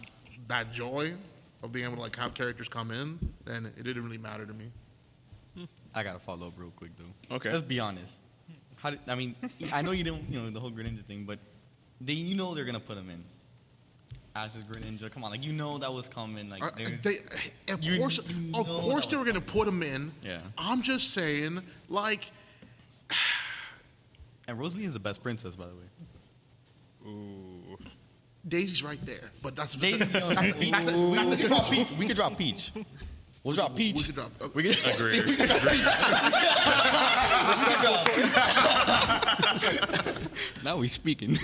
that 0.48 0.72
joy 0.72 1.14
of 1.62 1.72
being 1.72 1.84
able 1.86 1.96
to 1.96 2.02
like 2.02 2.16
have 2.16 2.34
characters 2.34 2.68
come 2.68 2.90
in, 2.90 3.18
then 3.44 3.66
it 3.76 3.82
didn't 3.82 4.04
really 4.04 4.18
matter 4.18 4.46
to 4.46 4.52
me. 4.54 4.70
I 5.94 6.02
gotta 6.02 6.18
follow 6.18 6.48
up 6.48 6.54
real 6.58 6.70
quick 6.76 6.90
though. 6.98 7.36
Okay. 7.36 7.50
Let's 7.50 7.62
be 7.64 7.80
honest. 7.80 8.16
How 8.76 8.90
did, 8.90 9.00
I 9.08 9.14
mean, 9.14 9.34
I 9.72 9.80
know 9.82 9.92
you 9.92 10.04
didn't, 10.04 10.30
you 10.30 10.40
know, 10.40 10.50
the 10.50 10.60
whole 10.60 10.70
Greninja 10.70 11.02
thing, 11.04 11.24
but 11.24 11.38
they, 12.00 12.12
you 12.12 12.34
know, 12.34 12.54
they're 12.54 12.66
gonna 12.66 12.78
put 12.80 12.98
him 12.98 13.08
in. 13.08 13.24
Ash's 14.36 14.62
Greninja, 14.64 15.10
come 15.10 15.24
on, 15.24 15.30
like 15.30 15.42
you 15.42 15.52
know 15.54 15.78
that 15.78 15.90
was 15.92 16.08
coming. 16.08 16.50
Like 16.50 16.62
Uh, 16.62 16.70
they, 17.02 17.18
of 17.72 17.82
You- 17.82 17.98
course, 17.98 18.18
you 18.28 18.50
of 18.54 18.66
course, 18.66 19.06
they 19.06 19.16
were 19.16 19.22
was 19.22 19.32
going 19.32 19.42
to 19.42 19.52
put 19.52 19.66
him 19.66 19.82
in. 19.82 20.12
Yeah. 20.22 20.40
I'm 20.58 20.82
just 20.82 21.12
saying, 21.14 21.62
like, 21.88 22.30
and 24.46 24.58
Rosalie 24.58 24.84
is 24.84 24.92
the 24.92 24.98
best 25.00 25.22
princess, 25.22 25.54
by 25.54 25.64
the 25.66 25.72
way. 25.74 25.88
Ooh. 27.10 27.78
Daisy's 28.46 28.82
right 28.82 29.04
there, 29.06 29.30
but 29.42 29.56
that's 29.56 29.74
Daisy, 29.74 30.04
you 30.04 30.20
know, 30.20 30.28
that's- 30.28 30.54
we, 30.58 30.70
that's- 30.70 30.94
we 30.94 31.36
could 31.36 31.48
drop 31.48 31.70
Peach. 31.70 31.90
We 31.98 32.06
could 32.06 32.16
drop 32.16 32.36
Peach. 32.38 32.72
We'll 33.42 33.54
drop 33.54 33.74
Peach. 33.76 33.96
We 33.96 34.02
could 34.02 34.14
drop. 34.16 34.32
uh, 34.40 34.48
We 34.54 34.62
could, 34.64 34.76
Agreed. 34.94 35.24
we 35.24 35.36
could 35.36 35.48
drop 35.48 35.62
Peach. 35.62 35.86
now 40.64 40.76
we 40.76 40.88
speaking. 40.88 41.38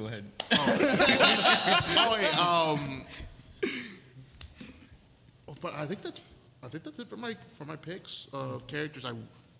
Go 0.00 0.06
ahead. 0.06 0.24
oh 0.52 2.10
wait, 2.12 2.38
um, 2.38 3.04
but 5.60 5.74
I 5.74 5.84
think 5.84 6.00
that's 6.00 6.20
I 6.62 6.68
think 6.68 6.84
that's 6.84 6.98
it 6.98 7.10
for 7.10 7.18
my 7.18 7.36
for 7.58 7.66
my 7.66 7.76
picks 7.76 8.28
of 8.32 8.66
characters 8.66 9.04
I 9.04 9.12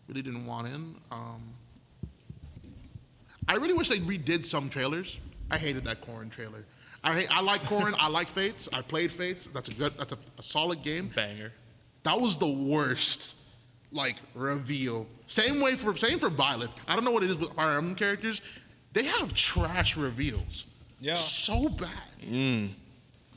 really 0.09 0.23
didn't 0.23 0.47
want 0.47 0.69
in. 0.69 0.95
Um, 1.13 1.43
I 3.49 3.57
really 3.57 3.75
wish 3.75 3.91
they 3.91 3.99
redid 3.99 4.47
some 4.47 4.71
trailers. 4.71 5.19
I 5.51 5.59
hated 5.59 5.85
that 5.85 6.01
Corrin 6.01 6.31
trailer. 6.31 6.65
I 7.05 7.15
hate, 7.15 7.29
I 7.31 7.43
like 7.43 7.63
Corrin. 7.65 7.95
I 7.99 8.09
like 8.09 8.29
Fates. 8.29 8.67
I 8.73 8.81
played 8.81 9.13
Fates. 9.13 9.47
That's 9.53 9.69
a 9.69 9.75
good. 9.75 9.93
That's 9.99 10.13
a, 10.13 10.19
a 10.39 10.43
solid 10.43 10.83
game. 10.83 11.11
Banger. 11.15 11.53
That 12.05 12.19
was 12.19 12.39
the 12.39 12.49
worst, 12.49 13.35
like 13.93 14.17
reveal. 14.35 15.07
Same 15.27 15.61
way 15.61 15.77
for 15.77 15.95
same 15.95 16.19
for 16.19 16.31
Byleth. 16.31 16.71
I 16.89 16.95
don't 16.95 17.05
know 17.05 17.11
what 17.11 17.25
it 17.25 17.31
is 17.31 17.37
with 17.37 17.53
Fire 17.53 17.77
Emblem 17.77 17.95
characters. 17.95 18.41
They 18.93 19.05
have 19.05 19.33
trash 19.35 19.97
reveals. 19.97 20.65
Yeah. 21.01 21.15
So 21.15 21.69
bad. 21.69 21.89
Mm. 22.23 22.71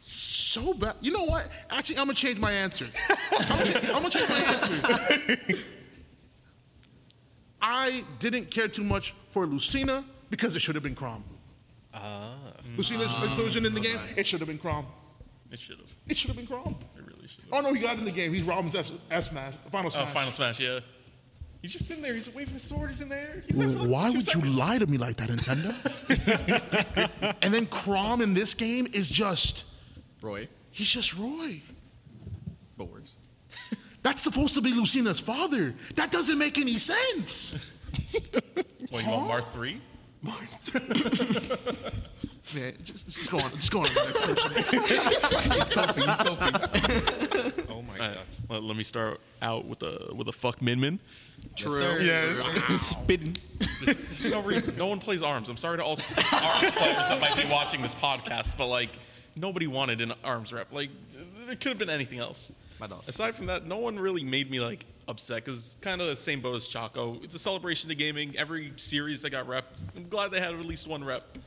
so 0.02 0.74
bad. 0.74 0.96
You 1.02 1.12
know 1.12 1.24
what? 1.24 1.50
Actually, 1.70 1.98
I'm 1.98 2.06
gonna 2.06 2.16
change 2.16 2.40
my 2.40 2.52
answer. 2.52 2.88
I'm 3.32 3.64
gonna, 3.64 3.80
I'm 3.80 4.02
gonna 4.02 4.10
change 4.10 4.30
my 4.30 4.40
answer. 4.40 5.58
I 7.62 8.04
didn't 8.20 8.52
care 8.52 8.68
too 8.68 8.84
much 8.84 9.16
for 9.30 9.46
Lucina 9.46 10.04
because 10.30 10.56
it 10.56 10.60
should 10.62 10.76
have 10.76 10.84
been 10.84 10.96
Chrom. 10.96 11.24
Ah. 11.94 12.36
Mm. 12.68 12.78
Lucina's 12.78 13.08
ah. 13.12 13.24
inclusion 13.24 13.66
in 13.66 13.74
the 13.74 13.80
game, 13.80 14.00
it 14.18 14.28
should 14.28 14.40
have 14.42 14.50
been 14.50 14.60
Chrom. 14.60 14.86
It 15.52 15.60
should 15.60 15.78
have. 15.78 15.88
It 16.10 16.18
should 16.18 16.30
have 16.30 16.38
been 16.38 16.48
Chrom. 16.48 16.76
It 16.98 17.06
really 17.06 17.28
should 17.28 17.44
have. 17.44 17.54
Oh 17.54 17.62
no, 17.62 17.74
he 17.74 17.80
got 17.80 17.98
in 17.98 18.06
the 18.06 18.12
game. 18.12 18.34
He's 18.34 18.42
Robin's 18.44 18.76
F, 18.76 18.92
F 19.10 19.24
smash, 19.26 19.54
final 19.72 19.88
Oh, 19.88 19.92
smash. 19.92 20.14
final 20.14 20.32
smash, 20.32 20.60
yeah. 20.60 20.80
He's 21.64 21.72
just 21.72 21.90
in 21.90 22.02
there. 22.02 22.14
He's 22.14 22.30
waving 22.30 22.56
his 22.56 22.64
sword. 22.64 22.90
He's 22.90 23.00
in 23.00 23.08
there. 23.08 23.42
He's 23.48 23.58
there 23.58 23.68
like 23.70 23.90
Why 23.90 24.10
would 24.10 24.28
you 24.28 24.42
lie 24.42 24.78
to 24.80 24.86
me 24.86 24.98
like 24.98 25.16
that, 25.16 25.30
Nintendo? 25.30 25.74
and 27.42 27.54
then 27.54 27.68
Chrom 27.68 28.22
in 28.22 28.34
this 28.34 28.54
game 28.54 28.86
is 28.92 29.10
just, 29.10 29.64
Roy. 30.22 30.50
he's 30.72 30.90
just 30.90 31.16
Roy. 31.16 31.62
Boards. 32.76 33.16
That's 34.02 34.22
supposed 34.22 34.56
to 34.56 34.62
be 34.62 34.74
Lucina's 34.74 35.22
father. 35.22 35.74
That 35.96 36.12
doesn't 36.12 36.38
make 36.38 36.58
any 36.58 36.78
sense. 36.78 37.56
What, 38.90 39.06
you 39.06 39.10
want 39.10 39.32
Marth 39.32 39.54
3? 39.54 39.80
Yeah, 42.54 42.72
just, 42.84 43.08
just 43.08 43.32
go 43.32 43.40
on. 43.40 43.52
Just 43.56 43.72
go 43.72 43.80
on. 43.80 43.88
to 43.88 43.94
the 43.94 44.04
next 45.50 45.74
person. 45.74 47.64
Oh 47.70 47.82
my 47.82 47.98
god. 47.98 48.18
let, 48.50 48.64
let 48.64 48.78
me 48.78 48.84
start 48.84 49.20
out 49.42 49.66
with 49.66 49.82
a 49.82 50.14
with 50.14 50.28
a 50.28 50.32
fuck 50.32 50.62
Min 50.62 50.80
Min. 50.80 51.00
True. 51.56 51.98
Yes. 52.00 52.38
Spitting. 52.88 53.36
There's 53.84 54.26
no 54.26 54.42
reason. 54.42 54.78
No 54.78 54.88
one 54.88 55.00
plays 55.00 55.24
arms. 55.24 55.50
I'm 55.50 55.58
sorry 55.58 55.78
to 55.78 55.84
all 55.84 55.96
six 55.96 56.32
arms 56.32 56.72
players 56.72 56.96
that 56.96 57.20
might 57.20 57.36
be 57.36 57.50
watching 57.50 57.82
this 57.82 57.96
podcast, 57.96 58.56
but 58.58 58.68
like 58.68 58.92
nobody 59.36 59.66
wanted 59.68 60.02
an 60.02 60.14
arms 60.24 60.54
rep. 60.54 60.72
Like 60.72 60.90
it 61.50 61.60
could 61.60 61.70
have 61.70 61.80
been 61.80 61.90
anything 61.90 62.20
else. 62.20 62.52
My 62.80 62.88
dogs. 62.88 63.08
Aside 63.08 63.36
from 63.36 63.48
that, 63.48 63.66
no 63.66 63.78
one 63.78 63.98
really 63.98 64.24
made 64.24 64.52
me 64.52 64.60
like 64.60 64.86
upset 65.08 65.44
because 65.46 65.76
kind 65.82 66.02
of 66.02 66.08
the 66.08 66.16
same 66.16 66.40
boat 66.42 66.56
as 66.56 66.68
Choco. 66.68 67.20
It's 67.24 67.36
a 67.36 67.40
celebration 67.40 67.92
of 67.92 67.98
gaming. 67.98 68.36
Every 68.38 68.74
series 68.78 69.22
that 69.24 69.30
got 69.32 69.48
repped, 69.48 69.66
I'm 69.96 70.08
glad 70.10 70.32
they 70.32 70.40
had 70.40 70.54
at 70.54 70.66
least 70.66 70.88
one 70.88 71.04
rep. 71.04 71.38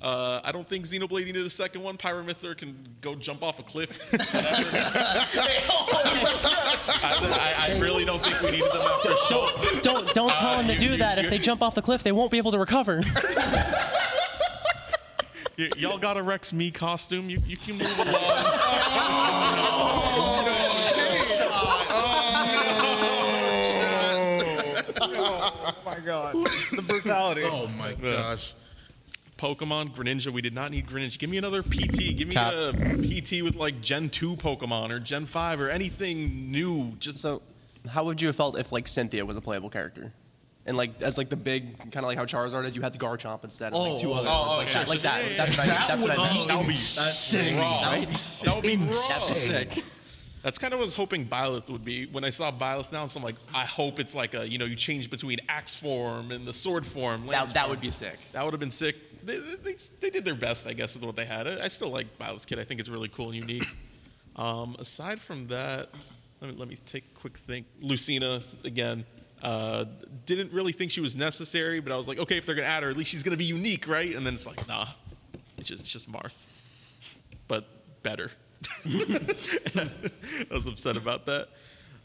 Uh, 0.00 0.40
I 0.44 0.52
don't 0.52 0.68
think 0.68 0.86
Xenoblade 0.86 1.26
needed 1.26 1.44
a 1.44 1.50
second 1.50 1.82
one. 1.82 1.96
Pyra/Mythra 1.98 2.56
can 2.56 2.88
go 3.00 3.16
jump 3.16 3.42
off 3.42 3.58
a 3.58 3.64
cliff. 3.64 3.98
I, 5.90 7.64
I, 7.68 7.72
I 7.72 7.78
really 7.78 8.04
don't 8.04 8.22
think 8.22 8.40
we 8.40 8.52
needed 8.52 8.70
them 8.70 8.80
after 8.80 9.10
a 9.12 9.16
show. 9.28 9.50
Don't 9.82 10.06
don't 10.14 10.30
tell 10.30 10.48
Uh, 10.50 10.56
them 10.58 10.66
to 10.68 10.74
you- 10.74 10.78
do 10.78 10.86
you- 10.92 10.96
that. 10.98 11.18
If 11.18 11.30
they 11.30 11.38
jump 11.38 11.62
off 11.62 11.74
the 11.74 11.82
cliff, 11.82 12.02
they 12.04 12.12
won't 12.12 12.30
be 12.30 12.38
able 12.38 12.52
to 12.52 12.58
recover. 12.58 13.02
Y- 15.58 15.68
y'all 15.76 15.98
got 15.98 16.16
a 16.16 16.22
Rex 16.22 16.52
Mii 16.52 16.72
costume. 16.72 17.28
You, 17.28 17.40
you 17.44 17.56
can 17.56 17.78
move 17.78 17.98
along. 17.98 18.14
my 25.88 26.00
god. 26.04 26.34
the 26.72 26.82
brutality. 26.82 27.42
Oh 27.44 27.66
my 27.68 27.92
gosh. 27.94 28.54
Pokemon 29.38 29.94
Greninja. 29.94 30.32
We 30.32 30.42
did 30.42 30.54
not 30.54 30.70
need 30.72 30.86
Greninja. 30.88 31.18
Give 31.18 31.30
me 31.30 31.38
another 31.38 31.62
PT. 31.62 32.16
Give 32.16 32.26
me 32.26 32.34
Cap. 32.34 32.52
a 32.54 32.72
PT 32.72 33.42
with 33.44 33.54
like 33.54 33.80
Gen 33.80 34.10
2 34.10 34.36
Pokemon 34.36 34.90
or 34.90 34.98
Gen 34.98 35.26
5 35.26 35.60
or 35.60 35.70
anything 35.70 36.50
new. 36.50 36.92
Just 36.98 37.18
So, 37.18 37.42
how 37.88 38.04
would 38.04 38.20
you 38.20 38.26
have 38.28 38.36
felt 38.36 38.58
if 38.58 38.72
like 38.72 38.88
Cynthia 38.88 39.24
was 39.24 39.36
a 39.36 39.40
playable 39.40 39.70
character? 39.70 40.12
And 40.66 40.76
like 40.76 41.00
as 41.02 41.16
like 41.16 41.30
the 41.30 41.36
big 41.36 41.78
kind 41.78 41.98
of 41.98 42.04
like 42.04 42.18
how 42.18 42.26
Charizard 42.26 42.66
is, 42.66 42.74
you 42.76 42.82
had 42.82 42.92
the 42.92 42.98
Garchomp 42.98 43.44
instead 43.44 43.72
of 43.72 43.78
like 43.80 44.00
two 44.02 44.10
Oh, 44.10 44.14
other 44.14 44.28
oh, 44.28 44.56
ones 44.58 44.58
like 44.58 44.68
oh, 44.68 44.72
that. 44.72 44.88
Like 44.88 45.02
that. 45.02 45.30
yeah, 45.30 45.36
That's 45.46 45.56
what 45.56 45.60
I 45.60 45.66
mean. 45.68 45.86
That's 45.88 46.02
what 46.02 46.10
I 46.18 46.34
mean. 46.34 46.48
that 46.48 46.58
would 46.58 46.66
be 46.66 46.72
insane. 46.74 47.58
raw. 47.58 47.80
Right? 47.86 48.08
That 48.44 48.54
would 48.56 48.64
be 48.64 48.76
raw. 48.76 49.82
That's 50.42 50.58
kind 50.58 50.72
of 50.72 50.78
what 50.78 50.84
I 50.84 50.86
was 50.86 50.94
hoping 50.94 51.26
Byleth 51.26 51.68
would 51.68 51.84
be. 51.84 52.06
When 52.06 52.24
I 52.24 52.30
saw 52.30 52.52
Byleth 52.52 52.92
now, 52.92 53.06
so 53.08 53.18
I'm 53.18 53.24
like, 53.24 53.36
I 53.52 53.64
hope 53.64 53.98
it's 53.98 54.14
like 54.14 54.34
a, 54.34 54.48
you 54.48 54.58
know, 54.58 54.66
you 54.66 54.76
change 54.76 55.10
between 55.10 55.40
axe 55.48 55.74
form 55.74 56.30
and 56.30 56.46
the 56.46 56.52
sword 56.52 56.86
form. 56.86 57.26
That, 57.26 57.52
that 57.54 57.54
form. 57.54 57.70
would 57.70 57.80
be 57.80 57.90
sick. 57.90 58.18
That 58.32 58.44
would 58.44 58.52
have 58.52 58.60
been 58.60 58.70
sick. 58.70 58.96
They, 59.24 59.38
they, 59.38 59.76
they 60.00 60.10
did 60.10 60.24
their 60.24 60.36
best, 60.36 60.66
I 60.66 60.74
guess, 60.74 60.94
with 60.94 61.04
what 61.04 61.16
they 61.16 61.24
had. 61.24 61.48
I, 61.48 61.64
I 61.64 61.68
still 61.68 61.90
like 61.90 62.18
Byleth's 62.18 62.44
Kid. 62.44 62.58
I 62.60 62.64
think 62.64 62.78
it's 62.78 62.88
really 62.88 63.08
cool 63.08 63.30
and 63.30 63.36
unique. 63.36 63.66
Um, 64.36 64.76
aside 64.78 65.20
from 65.20 65.48
that, 65.48 65.88
let 66.40 66.52
me, 66.52 66.56
let 66.56 66.68
me 66.68 66.78
take 66.86 67.02
a 67.12 67.18
quick 67.18 67.36
think. 67.38 67.66
Lucina, 67.80 68.40
again, 68.62 69.04
uh, 69.42 69.84
didn't 70.26 70.52
really 70.52 70.70
think 70.72 70.92
she 70.92 71.00
was 71.00 71.16
necessary, 71.16 71.80
but 71.80 71.92
I 71.92 71.96
was 71.96 72.06
like, 72.06 72.18
okay, 72.18 72.36
if 72.36 72.46
they're 72.46 72.54
going 72.54 72.64
to 72.64 72.70
add 72.70 72.84
her, 72.84 72.88
at 72.88 72.96
least 72.96 73.10
she's 73.10 73.24
going 73.24 73.32
to 73.32 73.36
be 73.36 73.44
unique, 73.44 73.88
right? 73.88 74.14
And 74.14 74.24
then 74.24 74.34
it's 74.34 74.46
like, 74.46 74.68
nah, 74.68 74.86
it's 75.56 75.68
just, 75.68 75.82
it's 75.82 75.90
just 75.90 76.08
Marth. 76.08 76.34
But 77.48 77.66
better. 78.04 78.30
I 78.84 79.88
was 80.50 80.66
upset 80.66 80.96
about 80.96 81.26
that. 81.26 81.48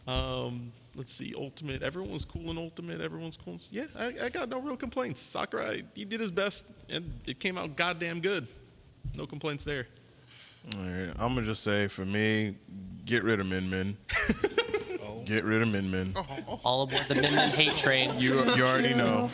Um, 0.08 0.72
let's 0.96 1.14
see, 1.14 1.34
Ultimate. 1.38 1.82
Everyone 1.82 2.12
was 2.12 2.26
cool 2.26 2.52
in 2.52 2.58
Ultimate. 2.58 3.02
Everyone's 3.02 3.38
cool. 3.38 3.54
In, 3.54 3.60
yeah, 3.72 3.86
I, 3.96 4.26
I 4.26 4.30
got 4.30 4.50
no 4.50 4.60
real 4.60 4.78
complaints. 4.78 5.22
Sakurai, 5.22 5.84
he 5.94 6.06
did 6.06 6.20
his 6.20 6.32
best, 6.32 6.66
and 6.90 7.20
it 7.26 7.40
came 7.40 7.58
out 7.58 7.76
goddamn 7.76 8.22
good. 8.22 8.48
No 9.14 9.26
complaints 9.26 9.64
there. 9.64 9.88
All 10.76 10.82
right, 10.82 11.12
I'm 11.18 11.36
gonna 11.36 11.44
just 11.44 11.64
say 11.64 11.88
for 11.88 12.06
me, 12.06 12.56
get 13.06 13.24
rid 13.24 13.40
of 13.40 13.48
Min 13.48 13.70
Min. 13.70 13.98
Get 15.26 15.46
rid 15.46 15.62
of 15.62 15.70
Min 15.70 15.90
Min. 15.90 16.14
All 16.66 16.82
aboard 16.84 17.06
the 17.08 17.16
Min 17.16 17.34
Min 17.34 17.50
hate 17.50 17.78
train. 17.78 18.20
You 18.20 18.44
you 18.56 18.66
already 18.66 18.94
know. 18.94 19.30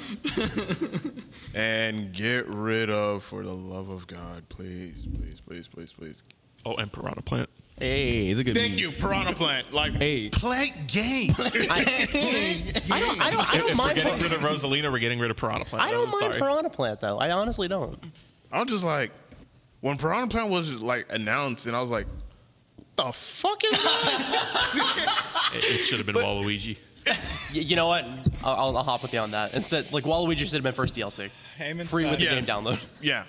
and 1.55 2.13
get 2.13 2.47
rid 2.47 2.91
of, 2.91 3.23
for 3.23 3.43
the 3.43 3.53
love 3.53 3.89
of 3.89 4.05
God, 4.05 4.47
please, 4.49 5.07
please, 5.15 5.41
please, 5.41 5.67
please, 5.67 5.93
please. 5.93 6.23
Oh, 6.65 6.75
and 6.75 6.91
Piranha 6.91 7.21
Plant. 7.21 7.49
Hey, 7.79 8.27
it's 8.27 8.39
a 8.39 8.43
good 8.43 8.55
Thank 8.55 8.71
meme. 8.73 8.79
you, 8.79 8.91
Piranha 8.91 9.33
Plant. 9.33 9.73
Like, 9.73 9.93
Hey. 9.93 10.27
Plant 10.29 10.87
game. 10.87 11.33
I 11.39 11.45
don't. 11.45 12.89
I 12.89 12.99
don't. 12.99 13.21
I 13.21 13.57
don't 13.57 13.69
If 13.71 13.77
we're 13.77 13.93
getting 13.93 14.21
rid 14.21 14.33
of 14.33 14.41
Rosalina, 14.41 14.91
we're 14.91 14.99
getting 14.99 15.19
rid 15.19 15.31
of 15.31 15.37
Piranha 15.37 15.63
Plant. 15.65 15.85
I 15.85 15.91
don't 15.91 16.05
I'm 16.07 16.11
mind 16.19 16.33
sorry. 16.33 16.39
Piranha 16.41 16.69
Plant 16.69 16.99
though. 17.01 17.17
I 17.17 17.31
honestly 17.31 17.67
don't. 17.67 17.97
I 18.51 18.61
was 18.61 18.69
just 18.71 18.83
like, 18.83 19.11
when 19.81 19.97
Piranha 19.97 20.27
Plant 20.27 20.49
was 20.49 20.71
like 20.81 21.05
announced, 21.09 21.67
and 21.67 21.75
I 21.75 21.81
was 21.81 21.89
like, 21.89 22.07
the 22.97 23.11
fuck 23.13 23.63
is 23.63 23.71
that? 23.71 25.25
It, 25.55 25.63
it 25.63 25.77
should 25.85 25.97
have 25.97 26.05
been 26.05 26.15
Waluigi. 26.15 26.77
Y- 27.07 27.15
you 27.53 27.75
know 27.75 27.87
what? 27.87 28.03
I'll, 28.43 28.53
I'll, 28.53 28.77
I'll 28.77 28.83
hop 28.83 29.01
with 29.01 29.13
you 29.13 29.19
on 29.19 29.31
that. 29.31 29.55
Instead, 29.55 29.91
like 29.91 30.03
Waluigi 30.03 30.39
should 30.39 30.51
have 30.53 30.61
been 30.63 30.73
first 30.75 30.93
DLC. 30.93 31.31
Heyman's 31.57 31.89
Free 31.89 32.05
with 32.05 32.19
the 32.19 32.25
back. 32.27 32.35
game 32.35 32.43
download. 32.43 32.79
yeah. 33.01 33.23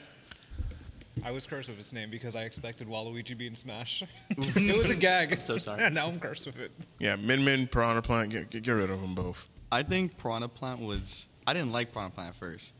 I 1.25 1.31
was 1.31 1.47
cursed 1.47 1.69
with 1.69 1.79
his 1.79 1.93
name 1.93 2.11
because 2.11 2.35
I 2.35 2.43
expected 2.43 2.89
Waluigi 2.89 3.37
being 3.37 3.55
Smash. 3.55 4.03
it 4.31 4.77
was 4.77 4.91
a 4.91 4.95
gag. 4.95 5.33
I'm 5.33 5.41
so 5.41 5.59
sorry. 5.59 5.83
And 5.83 5.95
now 5.95 6.09
I'm 6.09 6.19
cursed 6.19 6.47
with 6.47 6.59
it. 6.59 6.71
Yeah, 6.99 7.17
Min 7.17 7.45
Min, 7.45 7.67
Piranha 7.67 8.03
Plant, 8.03 8.31
get, 8.31 8.51
get, 8.51 8.63
get 8.63 8.73
rid 8.73 8.91
of 8.91 9.01
them 9.01 9.15
both. 9.15 9.47
I 9.73 9.83
think 9.83 10.17
Piranha 10.17 10.49
Plant 10.49 10.81
was. 10.81 11.27
I 11.47 11.53
didn't 11.53 11.73
like 11.73 11.93
Piranha 11.93 12.11
Plant 12.11 12.31
at 12.31 12.37
first. 12.37 12.73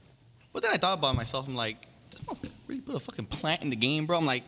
But 0.53 0.63
then 0.63 0.73
I 0.73 0.79
thought 0.79 0.95
about 0.95 1.15
it 1.15 1.17
myself. 1.17 1.47
I'm 1.47 1.55
like, 1.55 1.87
this 2.11 2.21
motherfucker 2.21 2.51
really 2.67 2.81
put 2.81 2.97
a 2.97 3.01
fucking 3.01 3.27
plant 3.27 3.63
in 3.63 3.71
the 3.71 3.77
game, 3.77 4.07
bro. 4.07 4.19
I'm 4.19 4.27
like, 4.27 4.45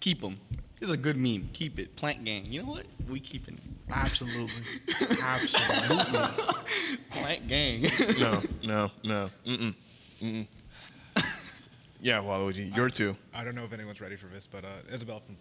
keep 0.00 0.22
him. 0.22 0.38
This 0.80 0.88
is 0.88 0.94
a 0.94 0.98
good 0.98 1.16
meme. 1.16 1.50
Keep 1.52 1.78
it. 1.78 1.96
Plant 1.96 2.24
gang. 2.24 2.46
You 2.50 2.62
know 2.62 2.70
what? 2.70 2.86
We 3.08 3.20
keeping 3.20 3.54
it. 3.54 3.62
Absolutely. 3.90 4.50
Absolutely. 5.20 6.20
Plant 7.10 7.48
gang. 7.48 7.90
No, 8.18 8.42
no, 8.64 8.90
no. 9.02 9.30
Mm-mm. 9.46 9.74
Mm-mm. 10.22 10.46
Yeah, 12.04 12.18
Waluigi, 12.18 12.76
you're 12.76 12.90
two. 12.90 13.16
I 13.32 13.44
don't 13.44 13.54
know 13.54 13.64
if 13.64 13.72
anyone's 13.72 13.98
ready 14.02 14.16
for 14.16 14.26
this, 14.26 14.46
but 14.46 14.62
uh, 14.62 14.68
Isabelle 14.92 15.20
from 15.20 15.38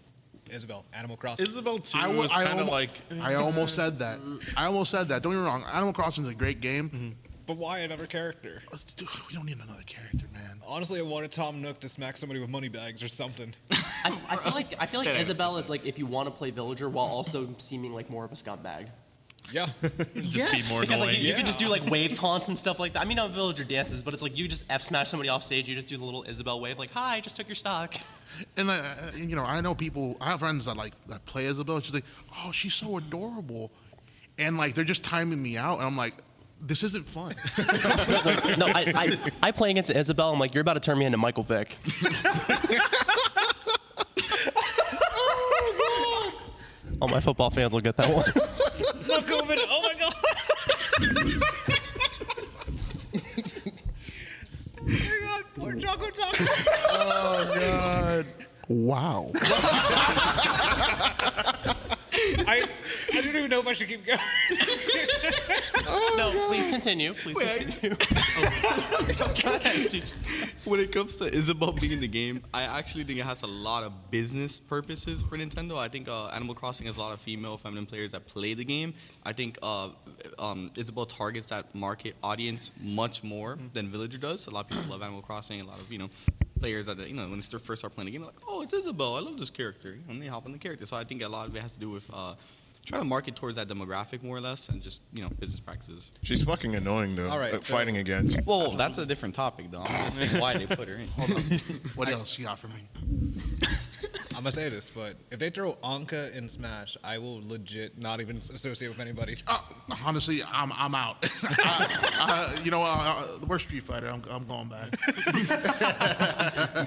Isabelle, 0.49 0.85
Animal 0.93 1.17
Crossing. 1.17 1.45
Isabelle 1.45 1.77
2 1.77 1.97
I 1.97 2.07
was 2.07 2.31
kind 2.31 2.47
of 2.47 2.59
almo- 2.59 2.71
like. 2.71 2.91
I 3.21 3.33
almost 3.35 3.75
said 3.75 3.99
that. 3.99 4.19
I 4.57 4.65
almost 4.67 4.89
said 4.89 5.09
that. 5.09 5.21
Don't 5.23 5.33
get 5.33 5.39
me 5.39 5.45
wrong. 5.45 5.65
Animal 5.65 5.91
Crossing 5.91 6.23
is 6.23 6.29
a 6.29 6.33
great 6.33 6.61
game. 6.61 7.17
but 7.45 7.57
why 7.57 7.79
another 7.79 8.05
character? 8.05 8.63
Dude, 8.95 9.09
we 9.27 9.35
don't 9.35 9.45
need 9.45 9.57
another 9.57 9.83
character, 9.85 10.25
man. 10.33 10.61
Honestly, 10.65 10.99
I 10.99 11.03
wanted 11.03 11.33
Tom 11.33 11.61
Nook 11.61 11.81
to 11.81 11.89
smack 11.89 12.17
somebody 12.17 12.39
with 12.39 12.49
money 12.49 12.69
bags 12.69 13.03
or 13.03 13.09
something. 13.09 13.53
I, 13.71 14.17
I 14.29 14.37
feel 14.37 14.53
like 14.53 14.73
I 14.79 14.85
feel 14.85 15.01
like 15.01 15.19
Isabelle 15.19 15.57
is 15.57 15.69
like 15.69 15.85
if 15.85 15.99
you 15.99 16.05
want 16.05 16.27
to 16.27 16.31
play 16.31 16.51
villager 16.51 16.87
while 16.87 17.07
also 17.07 17.53
seeming 17.57 17.91
like 17.93 18.09
more 18.09 18.23
of 18.23 18.31
a 18.31 18.35
scumbag. 18.35 18.87
Yeah. 19.51 19.69
Just 20.15 20.51
be 20.53 20.63
more 20.69 20.81
Because 20.81 20.99
like 21.01 21.09
annoying. 21.09 21.21
you, 21.21 21.27
you 21.29 21.33
can 21.35 21.45
just 21.45 21.59
do 21.59 21.67
like 21.67 21.85
wave 21.89 22.13
taunts 22.13 22.47
and 22.47 22.57
stuff 22.57 22.79
like 22.79 22.93
that. 22.93 23.01
I 23.01 23.05
mean, 23.05 23.17
not 23.17 23.31
villager 23.31 23.63
dances, 23.63 24.01
but 24.01 24.13
it's 24.13 24.23
like 24.23 24.35
you 24.37 24.47
just 24.47 24.63
f 24.69 24.81
smash 24.81 25.09
somebody 25.09 25.29
off 25.29 25.43
stage. 25.43 25.67
You 25.69 25.75
just 25.75 25.87
do 25.87 25.97
the 25.97 26.03
little 26.05 26.23
Isabelle 26.23 26.59
wave, 26.59 26.79
like 26.79 26.91
"Hi, 26.91 27.17
I 27.17 27.21
just 27.21 27.35
took 27.35 27.47
your 27.47 27.55
stock." 27.55 27.93
And 28.57 28.69
uh, 28.71 28.81
you 29.15 29.35
know, 29.35 29.43
I 29.43 29.61
know 29.61 29.75
people. 29.75 30.17
I 30.19 30.29
have 30.31 30.39
friends 30.39 30.65
that 30.65 30.75
like 30.75 30.93
that 31.07 31.23
play 31.25 31.45
Isabelle. 31.45 31.79
She's 31.81 31.93
like, 31.93 32.05
"Oh, 32.43 32.51
she's 32.51 32.73
so 32.73 32.97
adorable," 32.97 33.69
and 34.39 34.57
like 34.57 34.73
they're 34.73 34.83
just 34.83 35.03
timing 35.03 35.43
me 35.43 35.55
out, 35.57 35.77
and 35.77 35.85
I'm 35.87 35.95
like, 35.97 36.15
"This 36.59 36.81
isn't 36.83 37.05
fun." 37.07 37.35
Like, 38.25 38.57
no, 38.57 38.65
I, 38.67 38.91
I 38.95 39.31
I 39.43 39.51
play 39.51 39.69
against 39.69 39.91
Isabelle. 39.91 40.31
I'm 40.31 40.39
like, 40.39 40.53
you're 40.55 40.61
about 40.61 40.73
to 40.75 40.79
turn 40.79 40.97
me 40.97 41.05
into 41.05 41.17
Michael 41.19 41.43
Vick. 41.43 41.77
All 47.03 47.09
my 47.09 47.19
football 47.19 47.49
fans 47.49 47.73
will 47.73 47.81
get 47.81 47.97
that 47.97 48.07
one. 48.07 48.23
no 49.09 49.19
COVID. 49.19 49.59
Oh 49.67 49.81
my 49.81 49.93
god. 49.99 50.15
oh 54.79 54.83
my 54.85 55.11
god. 55.19 55.43
Poor 55.53 55.73
Choco 55.75 56.09
Taco. 56.11 56.45
Oh, 56.87 57.51
God. 57.59 58.25
Wow. 58.69 59.31
I, 63.43 63.45
I 63.45 63.49
don't 63.49 63.51
even 63.51 63.51
know 63.51 63.59
if 63.59 63.67
I 63.67 63.73
should 63.73 63.87
keep 63.87 64.05
going. 64.05 64.19
No, 66.15 66.47
please 66.47 66.67
continue. 66.67 67.13
Please 67.13 67.37
continue. 67.37 67.95
when 70.65 70.79
it 70.79 70.91
comes 70.91 71.15
to 71.17 71.33
Isabelle 71.33 71.73
being 71.73 71.91
in 71.91 71.99
the 71.99 72.07
game, 72.07 72.41
I 72.53 72.63
actually 72.63 73.03
think 73.03 73.19
it 73.19 73.25
has 73.25 73.41
a 73.41 73.47
lot 73.47 73.83
of 73.83 74.11
business 74.11 74.59
purposes 74.59 75.21
for 75.27 75.37
Nintendo. 75.37 75.77
I 75.77 75.89
think 75.89 76.07
uh, 76.07 76.27
Animal 76.27 76.55
Crossing 76.55 76.87
has 76.87 76.97
a 76.97 76.99
lot 76.99 77.13
of 77.13 77.19
female, 77.19 77.57
feminine 77.57 77.85
players 77.85 78.11
that 78.11 78.27
play 78.27 78.53
the 78.53 78.63
game. 78.63 78.93
I 79.23 79.33
think 79.33 79.57
uh, 79.61 79.89
um, 80.39 80.71
Isabelle 80.75 81.05
targets 81.05 81.47
that 81.47 81.73
market 81.75 82.15
audience 82.23 82.71
much 82.79 83.23
more 83.23 83.57
than 83.73 83.89
Villager 83.89 84.17
does. 84.17 84.47
A 84.47 84.51
lot 84.51 84.65
of 84.65 84.69
people 84.69 84.85
love 84.89 85.01
Animal 85.01 85.21
Crossing. 85.21 85.61
A 85.61 85.65
lot 85.65 85.79
of 85.79 85.91
you 85.91 85.97
know 85.97 86.09
players 86.59 86.85
that 86.85 86.97
you 86.99 87.15
know 87.15 87.27
when 87.27 87.39
they 87.39 87.57
first 87.57 87.81
start 87.81 87.93
playing 87.93 88.05
the 88.05 88.11
game, 88.11 88.21
they're 88.21 88.31
like, 88.31 88.41
"Oh, 88.47 88.61
it's 88.61 88.73
Isabelle. 88.73 89.15
I 89.15 89.19
love 89.19 89.37
this 89.37 89.49
character," 89.49 89.97
and 90.07 90.21
they 90.21 90.27
hop 90.27 90.45
on 90.45 90.53
the 90.53 90.57
character. 90.57 90.85
So 90.85 90.95
I 90.95 91.03
think 91.03 91.21
a 91.21 91.27
lot 91.27 91.47
of 91.47 91.55
it 91.55 91.61
has 91.61 91.73
to 91.73 91.79
do 91.79 91.89
with. 91.89 92.09
Uh, 92.13 92.35
Trying 92.85 93.01
to 93.01 93.05
market 93.07 93.35
towards 93.37 93.55
that 93.55 93.69
demographic 93.69 94.23
more 94.23 94.35
or 94.35 94.41
less, 94.41 94.67
and 94.67 94.81
just 94.81 94.99
you 95.13 95.21
know 95.23 95.29
business 95.29 95.61
practices. 95.61 96.11
She's 96.21 96.43
fucking 96.43 96.75
annoying 96.75 97.15
though. 97.15 97.29
All 97.29 97.39
right, 97.39 97.53
like, 97.53 97.65
so- 97.65 97.73
fighting 97.75 97.97
against. 97.97 98.39
Well, 98.45 98.71
that's 98.75 98.97
a 98.97 99.05
different 99.05 99.35
topic, 99.35 99.71
though. 99.71 99.83
I'm 99.83 100.05
just 100.05 100.17
saying 100.17 100.39
why 100.41 100.57
they 100.57 100.65
put 100.65 100.89
her 100.89 100.95
in. 100.95 101.07
Hold 101.09 101.31
on. 101.31 101.61
What 101.95 102.09
else 102.09 102.37
you 102.37 102.45
got 102.45 102.59
for 102.59 102.67
me? 102.67 102.89
I'm 104.35 104.43
gonna 104.43 104.51
say 104.51 104.67
this, 104.67 104.89
but 104.93 105.15
if 105.31 105.39
they 105.39 105.49
throw 105.49 105.75
Anka 105.83 106.33
in 106.35 106.49
Smash, 106.49 106.97
I 107.03 107.19
will 107.19 107.41
legit 107.47 107.97
not 107.97 108.19
even 108.19 108.41
associate 108.53 108.89
with 108.89 108.99
anybody. 108.99 109.37
Uh, 109.47 109.59
honestly, 110.03 110.43
I'm 110.43 110.73
I'm 110.73 110.93
out. 110.95 111.23
I, 111.43 112.55
I, 112.57 112.59
you 112.63 112.71
know, 112.71 112.81
uh, 112.83 113.37
we're 113.47 113.59
Street 113.59 113.83
Fighter. 113.83 114.07
I'm, 114.09 114.21
I'm 114.29 114.45
going 114.45 114.67
back. 114.69 114.97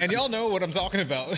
and 0.01 0.11
y'all 0.11 0.29
know 0.29 0.47
what 0.49 0.61
I'm 0.61 0.71
talking 0.73 0.99
about. 1.01 1.37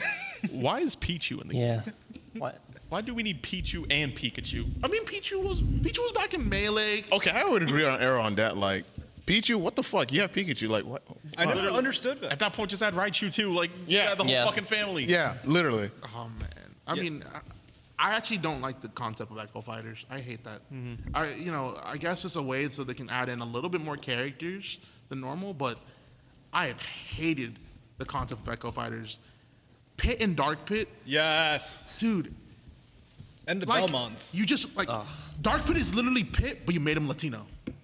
Why 0.51 0.79
is 0.79 0.95
Pichu 0.95 1.41
in 1.41 1.47
the 1.49 1.53
game? 1.53 1.83
Yeah. 1.85 1.91
What? 2.37 2.59
Why 2.89 3.01
do 3.01 3.13
we 3.13 3.21
need 3.23 3.43
Pichu 3.43 3.85
and 3.91 4.15
Pikachu? 4.15 4.65
I 4.83 4.87
mean, 4.87 5.05
Pichu 5.05 5.41
was 5.43 5.61
Pichu 5.61 5.99
was 5.99 6.11
back 6.13 6.33
in 6.33 6.49
Melee. 6.49 7.03
Okay, 7.11 7.29
I 7.31 7.43
would 7.45 7.61
agree 7.63 7.85
on 7.85 8.01
Aero 8.01 8.21
on 8.21 8.35
that. 8.35 8.57
Like, 8.57 8.83
Pichu, 9.27 9.55
what 9.57 9.75
the 9.75 9.83
fuck? 9.83 10.11
You 10.11 10.21
have 10.21 10.31
Pikachu. 10.31 10.67
Like, 10.69 10.85
what? 10.85 11.03
I 11.37 11.45
never 11.45 11.67
understood 11.69 12.19
that. 12.21 12.31
At 12.31 12.39
that 12.39 12.53
point, 12.53 12.71
just 12.71 12.81
add 12.81 12.95
Raichu 12.95 13.31
too. 13.31 13.51
Like, 13.53 13.69
Yeah. 13.85 14.05
yeah, 14.09 14.15
the 14.15 14.23
whole 14.23 14.31
Yeah. 14.31 14.45
fucking 14.45 14.65
family. 14.65 15.05
Yeah, 15.05 15.35
literally. 15.45 15.91
Oh 16.15 16.29
man, 16.39 16.49
I 16.87 16.95
mean, 16.95 17.23
I, 17.99 18.09
I 18.09 18.15
actually 18.15 18.37
don't 18.39 18.59
like 18.61 18.81
the 18.81 18.89
concept 18.89 19.29
of 19.31 19.37
Echo 19.37 19.61
Fighters. 19.61 20.05
I 20.09 20.19
hate 20.19 20.43
that. 20.45 20.61
Mm-hmm. 20.73 21.15
I, 21.15 21.33
you 21.33 21.51
know, 21.51 21.77
I 21.83 21.97
guess 21.97 22.25
it's 22.25 22.37
a 22.37 22.41
way 22.41 22.67
so 22.69 22.83
they 22.83 22.95
can 22.95 23.09
add 23.09 23.29
in 23.29 23.41
a 23.41 23.45
little 23.45 23.69
bit 23.69 23.81
more 23.81 23.97
characters 23.97 24.79
than 25.09 25.21
normal, 25.21 25.53
but 25.53 25.77
I 26.51 26.65
have 26.67 26.81
hated 26.81 27.59
the 27.99 28.05
concept 28.05 28.41
of 28.41 28.49
Echo 28.51 28.71
Fighters. 28.71 29.19
Pit 29.97 30.21
and 30.21 30.35
Dark 30.35 30.65
Pit, 30.65 30.87
Yes. 31.05 31.83
dude. 31.99 32.33
And 33.49 33.59
the 33.61 33.65
Like, 33.65 33.87
Belmonts. 33.87 34.33
you 34.33 34.45
just 34.45 34.75
like 34.77 34.87
Dark 35.41 35.65
Pit 35.65 35.75
is 35.75 35.91
literally 35.93 36.23
Pit, 36.23 36.59
but 36.65 36.75
you 36.75 36.79
made 36.79 36.95
him 36.97 37.07
Latino. 37.07 37.47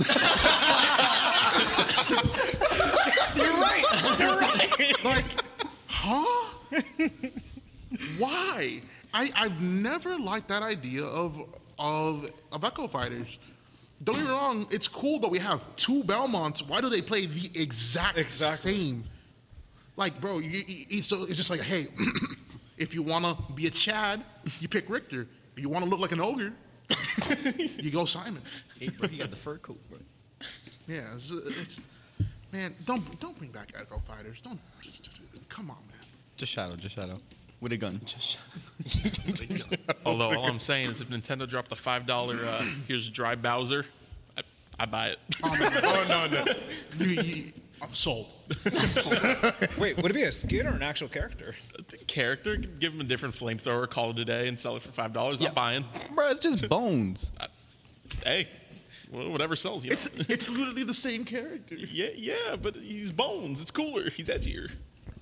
You're 3.35 3.47
right. 3.57 3.83
You're 4.19 4.37
right. 4.37 5.03
Like, 5.03 5.25
huh? 5.87 6.25
Why? 8.17 8.81
I, 9.13 9.31
I've 9.35 9.59
never 9.61 10.17
liked 10.19 10.47
that 10.49 10.61
idea 10.63 11.03
of 11.03 11.39
of 11.79 12.29
of 12.51 12.63
Echo 12.63 12.87
Fighters. 12.87 13.37
Don't 14.03 14.15
get 14.17 14.25
me 14.25 14.29
wrong, 14.31 14.67
it's 14.71 14.87
cool 14.87 15.19
that 15.19 15.29
we 15.29 15.39
have 15.39 15.63
two 15.77 16.03
Belmonts. 16.03 16.61
Why 16.61 16.81
do 16.81 16.89
they 16.89 17.01
play 17.01 17.25
the 17.25 17.49
exact 17.59 18.17
Exactly. 18.17 18.73
same? 18.73 19.03
Like, 19.95 20.19
bro, 20.19 20.39
you, 20.39 20.63
you, 20.67 20.85
you- 20.89 21.01
so 21.01 21.23
it's 21.23 21.37
just 21.37 21.49
like, 21.49 21.61
hey, 21.61 21.87
if 22.77 22.93
you 22.93 23.01
want 23.01 23.23
to 23.25 23.53
be 23.53 23.67
a 23.67 23.69
Chad, 23.71 24.21
you 24.59 24.67
pick 24.67 24.89
Richter. 24.89 25.27
If 25.55 25.61
you 25.61 25.69
want 25.69 25.85
to 25.85 25.89
look 25.89 25.99
like 26.01 26.11
an 26.11 26.19
ogre, 26.19 26.51
you 27.77 27.89
go 27.91 28.05
Simon. 28.05 28.41
Hey, 28.77 28.89
bro, 28.89 29.07
you 29.09 29.19
got 29.19 29.29
the 29.29 29.37
fur 29.37 29.57
coat, 29.57 29.79
bro. 29.89 29.99
Yeah, 30.87 31.15
it's, 31.15 31.31
it's, 31.31 31.79
man, 32.51 32.75
don't 32.85 33.19
don't 33.21 33.37
bring 33.37 33.51
back 33.51 33.71
Echo 33.79 33.99
Fighters. 33.99 34.41
Don't, 34.43 34.59
just, 34.81 35.03
just- 35.03 35.21
come 35.47 35.69
on, 35.71 35.77
man. 35.89 36.05
Just 36.35 36.51
Shadow, 36.51 36.75
just 36.75 36.95
Shadow. 36.95 37.19
With 37.61 37.71
a 37.71 37.77
gun. 37.77 38.01
Just 38.05 38.37
shadow. 38.85 39.65
Although 40.05 40.37
all 40.37 40.45
I'm 40.47 40.59
saying 40.59 40.91
is, 40.91 40.99
if 41.01 41.07
Nintendo 41.07 41.47
dropped 41.47 41.69
the 41.69 41.75
five 41.75 42.05
dollar, 42.05 42.35
uh, 42.45 42.65
here's 42.85 43.07
dry 43.07 43.35
Bowser, 43.35 43.85
I, 44.37 44.41
I 44.77 44.85
buy 44.85 45.07
it. 45.07 45.19
Oh 45.41 46.05
no, 46.09 46.27
no. 46.27 46.45
You, 46.99 47.21
you, 47.21 47.51
I'm 47.81 47.93
sold. 47.93 48.33
Wait, 49.77 49.97
would 49.97 50.11
it 50.11 50.13
be 50.13 50.23
a 50.23 50.31
skin 50.31 50.67
or 50.67 50.71
an 50.71 50.83
actual 50.83 51.07
character? 51.07 51.55
Character, 52.07 52.55
give 52.55 52.93
him 52.93 53.01
a 53.01 53.03
different 53.03 53.35
flamethrower, 53.35 53.89
call 53.89 54.11
it 54.11 54.19
a 54.19 54.25
day, 54.25 54.47
and 54.47 54.59
sell 54.59 54.75
it 54.75 54.83
for 54.83 54.91
five 54.91 55.13
dollars. 55.13 55.41
Yeah. 55.41 55.49
I'm 55.49 55.53
buying. 55.53 55.85
Bro, 56.13 56.31
it's 56.31 56.39
just 56.39 56.67
bones. 56.69 57.31
Hey, 58.23 58.47
well, 59.11 59.31
whatever 59.31 59.55
sells. 59.55 59.83
You 59.83 59.91
know? 59.91 59.97
It's, 60.15 60.29
it's 60.29 60.49
literally 60.49 60.83
the 60.83 60.93
same 60.93 61.25
character. 61.25 61.75
yeah, 61.91 62.09
yeah, 62.15 62.55
but 62.61 62.75
he's 62.75 63.11
bones. 63.11 63.61
It's 63.61 63.71
cooler. 63.71 64.09
He's 64.09 64.27
edgier. 64.27 64.71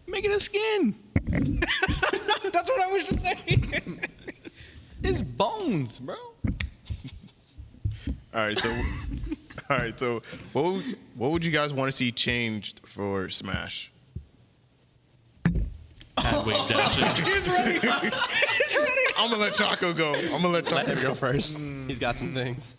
Make 0.07 0.25
it 0.25 0.31
a 0.31 0.39
skin. 0.39 0.95
That's 1.31 2.69
what 2.69 2.81
I 2.81 2.87
was 2.87 3.07
just 3.07 3.21
saying. 3.21 4.05
It's 5.01 5.21
bones, 5.21 5.99
bro. 5.99 6.15
All 8.33 8.47
right, 8.47 8.57
so, 8.57 8.69
all 9.69 9.77
right, 9.77 9.97
so, 9.99 10.21
what 10.53 10.63
would, 10.65 10.97
what 11.15 11.31
would 11.31 11.45
you 11.45 11.51
guys 11.51 11.71
want 11.73 11.89
to 11.91 11.95
see 11.95 12.11
changed 12.11 12.81
for 12.85 13.29
Smash? 13.29 13.91
Ad 16.17 16.45
wave 16.45 16.67
dashing. 16.69 17.25
He's 17.25 17.47
ready. 17.47 17.79
I'm 19.17 19.29
gonna 19.29 19.37
let 19.37 19.53
Choco 19.55 19.93
go. 19.93 20.13
I'm 20.13 20.29
gonna 20.41 20.47
let 20.49 20.65
Let 20.71 20.85
Choco 20.85 20.91
him 20.95 21.01
go. 21.03 21.07
go 21.09 21.15
first. 21.15 21.57
He's 21.87 21.99
got 21.99 22.17
some 22.19 22.33
things. 22.33 22.75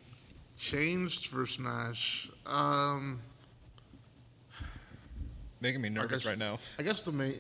Changed 0.57 1.27
for 1.29 1.47
Smash. 1.47 2.29
Um, 2.47 3.20
Making 5.61 5.81
me 5.83 5.89
nervous 5.89 6.20
guess- 6.20 6.25
right 6.27 6.39
now. 6.39 6.59
I 6.79 6.83
guess 6.83 7.01
the 7.03 7.12
main. 7.12 7.35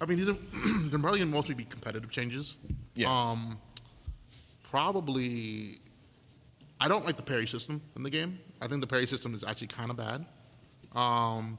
I 0.00 0.06
mean, 0.06 0.18
these 0.18 0.28
are, 0.28 0.36
they're 0.88 0.98
probably 0.98 1.18
gonna 1.20 1.30
mostly 1.30 1.54
be 1.54 1.64
competitive 1.64 2.10
changes. 2.10 2.56
Yeah. 2.94 3.08
Um, 3.10 3.58
probably. 4.70 5.80
I 6.80 6.88
don't 6.88 7.04
like 7.04 7.16
the 7.16 7.22
parry 7.22 7.46
system 7.46 7.80
in 7.96 8.02
the 8.02 8.10
game. 8.10 8.38
I 8.60 8.66
think 8.66 8.80
the 8.80 8.86
parry 8.86 9.06
system 9.06 9.34
is 9.34 9.44
actually 9.44 9.68
kind 9.68 9.90
of 9.90 9.96
bad. 9.96 10.24
Um, 10.94 11.58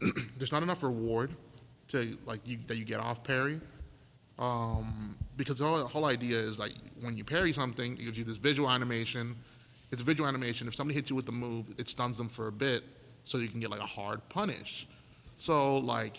there's 0.38 0.52
not 0.52 0.62
enough 0.62 0.82
reward 0.82 1.34
to 1.88 2.16
like 2.26 2.40
you, 2.44 2.58
that 2.66 2.76
you 2.76 2.84
get 2.84 3.00
off 3.00 3.24
parry. 3.24 3.60
Um, 4.38 5.16
because 5.36 5.58
the 5.58 5.66
whole, 5.66 5.84
whole 5.86 6.04
idea 6.04 6.38
is 6.38 6.58
like 6.58 6.72
when 7.00 7.16
you 7.16 7.24
parry 7.24 7.52
something, 7.52 7.94
it 7.94 8.04
gives 8.04 8.18
you 8.18 8.24
this 8.24 8.36
visual 8.36 8.70
animation. 8.70 9.36
It's 9.90 10.02
a 10.02 10.04
visual 10.04 10.28
animation. 10.28 10.68
If 10.68 10.74
somebody 10.74 10.94
hits 10.94 11.10
you 11.10 11.16
with 11.16 11.26
the 11.26 11.32
move, 11.32 11.74
it 11.78 11.88
stuns 11.88 12.16
them 12.16 12.28
for 12.28 12.48
a 12.48 12.52
bit, 12.52 12.84
so 13.24 13.38
you 13.38 13.48
can 13.48 13.58
get 13.58 13.70
like 13.70 13.80
a 13.80 13.86
hard 13.86 14.26
punish. 14.28 14.86
So 15.38 15.78
like, 15.78 16.18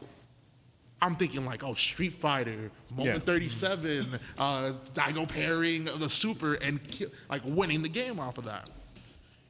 I'm 1.01 1.15
thinking 1.15 1.45
like, 1.45 1.63
oh, 1.63 1.73
Street 1.75 2.13
Fighter, 2.13 2.71
Moment 2.91 3.15
Yeah. 3.15 3.19
37, 3.19 4.19
uh, 4.37 4.73
Daigo 4.93 5.27
parrying 5.27 5.85
the 5.85 6.09
super 6.09 6.55
and 6.55 6.83
ki- 6.83 7.07
like 7.29 7.41
winning 7.45 7.81
the 7.81 7.89
game 7.89 8.19
off 8.19 8.37
of 8.37 8.45
that. 8.45 8.69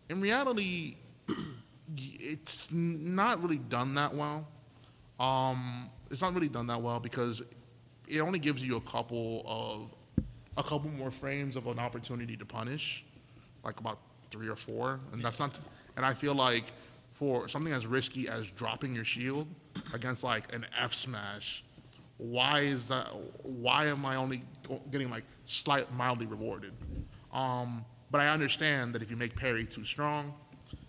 In 0.09 0.21
reality, 0.21 0.97
it's 1.97 2.71
not 2.71 3.41
really 3.41 3.57
done 3.57 3.95
that 3.95 4.13
well. 4.13 4.47
Um, 5.19 5.89
it's 6.11 6.21
not 6.21 6.33
really 6.33 6.49
done 6.49 6.67
that 6.67 6.81
well 6.81 6.99
because 6.99 7.41
it 8.07 8.19
only 8.19 8.39
gives 8.39 8.65
you 8.65 8.77
a 8.77 8.81
couple 8.81 9.43
of 9.45 10.23
a 10.57 10.63
couple 10.63 10.89
more 10.89 11.11
frames 11.11 11.55
of 11.55 11.67
an 11.67 11.79
opportunity 11.79 12.35
to 12.35 12.45
punish, 12.45 13.05
like 13.63 13.79
about 13.79 13.99
three 14.29 14.47
or 14.49 14.55
four, 14.55 14.99
and 15.13 15.23
that's 15.23 15.39
not. 15.39 15.57
And 15.95 16.05
I 16.05 16.13
feel 16.13 16.33
like 16.35 16.65
for 17.13 17.47
something 17.47 17.73
as 17.73 17.85
risky 17.85 18.27
as 18.27 18.49
dropping 18.51 18.93
your 18.95 19.03
shield 19.03 19.47
against 19.93 20.23
like 20.23 20.53
an 20.53 20.65
F 20.77 20.93
smash, 20.93 21.63
why 22.17 22.61
is 22.61 22.87
that? 22.87 23.07
Why 23.43 23.85
am 23.85 24.05
I 24.05 24.15
only 24.15 24.43
getting 24.91 25.09
like 25.09 25.23
slight 25.45 25.91
mildly 25.93 26.25
rewarded? 26.25 26.73
Um, 27.31 27.85
but 28.11 28.21
I 28.21 28.27
understand 28.27 28.93
that 28.95 29.01
if 29.01 29.09
you 29.09 29.17
make 29.17 29.35
parry 29.35 29.65
too 29.65 29.85
strong, 29.85 30.33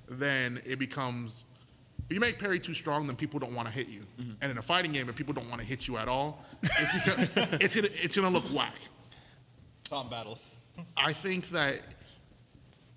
then 0.09 0.61
it 0.65 0.79
becomes 0.79 1.45
if 2.11 2.15
you 2.15 2.21
make 2.21 2.41
parry 2.41 2.59
too 2.59 2.75
strong, 2.75 3.07
then 3.07 3.15
people 3.15 3.39
don't 3.39 3.55
want 3.55 3.69
to 3.69 3.75
hit 3.75 3.87
you. 3.87 4.03
And 4.41 4.51
in 4.51 4.59
a 4.59 4.63
fighting 4.63 4.91
game, 4.91 5.09
if 5.09 5.15
people 5.15 5.33
don't 5.33 5.49
want 5.49 5.61
to 5.61 5.67
hit 5.67 5.87
you 5.87 5.97
at 5.97 6.09
all, 6.09 6.45
it's, 6.61 6.93
because, 7.05 7.29
it's, 7.61 7.75
gonna, 7.77 7.89
it's 7.93 8.17
gonna 8.17 8.31
look 8.31 8.53
whack. 8.53 8.75
Tom 9.85 10.11
Battle. 10.11 10.37
I 10.97 11.13
think 11.13 11.51
that 11.51 11.83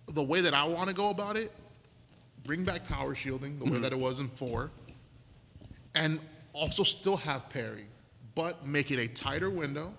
the 0.07 0.23
way 0.23 0.41
that 0.41 0.55
I 0.55 0.64
want 0.64 0.88
to 0.88 0.95
go 0.95 1.11
about 1.11 1.38
it, 1.38 1.51
bring 2.43 2.64
back 2.64 2.88
power 2.88 3.14
shielding 3.14 3.60
the 3.60 3.65
way 3.65 3.80
that 3.80 3.93
it 3.93 3.99
was 3.99 4.19
in 4.19 4.30
four, 4.30 4.72
and 5.95 6.20
also 6.53 6.84
still 6.84 7.18
have 7.18 7.49
parry, 7.49 7.86
but 8.36 8.65
make 8.65 8.91
it 8.91 8.99
a 8.99 9.07
tighter 9.07 9.49
window 9.49 9.94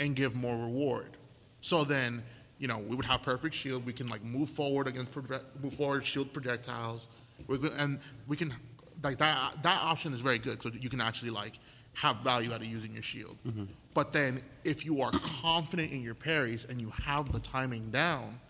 and 0.00 0.16
give 0.16 0.34
more 0.34 0.56
reward. 0.56 1.16
So 1.60 1.84
then, 1.84 2.22
you 2.58 2.68
know, 2.68 2.78
we 2.78 2.96
would 2.96 3.04
have 3.06 3.22
perfect 3.22 3.54
shield. 3.54 3.86
We 3.86 3.92
can 3.92 4.08
like 4.08 4.22
move 4.22 4.50
forward 4.50 4.86
against 4.86 5.14
move 5.16 5.74
forward, 5.76 6.04
shield 6.04 6.32
projectiles, 6.32 7.06
and 7.48 8.00
we 8.26 8.36
can 8.36 8.54
like 9.02 9.18
that. 9.18 9.62
That 9.62 9.80
option 9.82 10.14
is 10.14 10.20
very 10.20 10.38
good. 10.38 10.62
So 10.62 10.70
you 10.78 10.88
can 10.88 11.00
actually 11.00 11.30
like 11.30 11.58
have 11.94 12.18
value 12.18 12.52
out 12.52 12.60
of 12.60 12.66
using 12.66 12.92
your 12.92 13.02
shield. 13.02 13.36
Mm-hmm. 13.46 13.64
But 13.94 14.12
then 14.12 14.42
if 14.64 14.84
you 14.84 15.00
are 15.00 15.12
confident 15.12 15.92
in 15.92 16.02
your 16.02 16.14
parries 16.14 16.66
and 16.68 16.80
you 16.80 16.90
have 17.04 17.32
the 17.32 17.40
timing 17.40 17.90
down, 17.90 18.40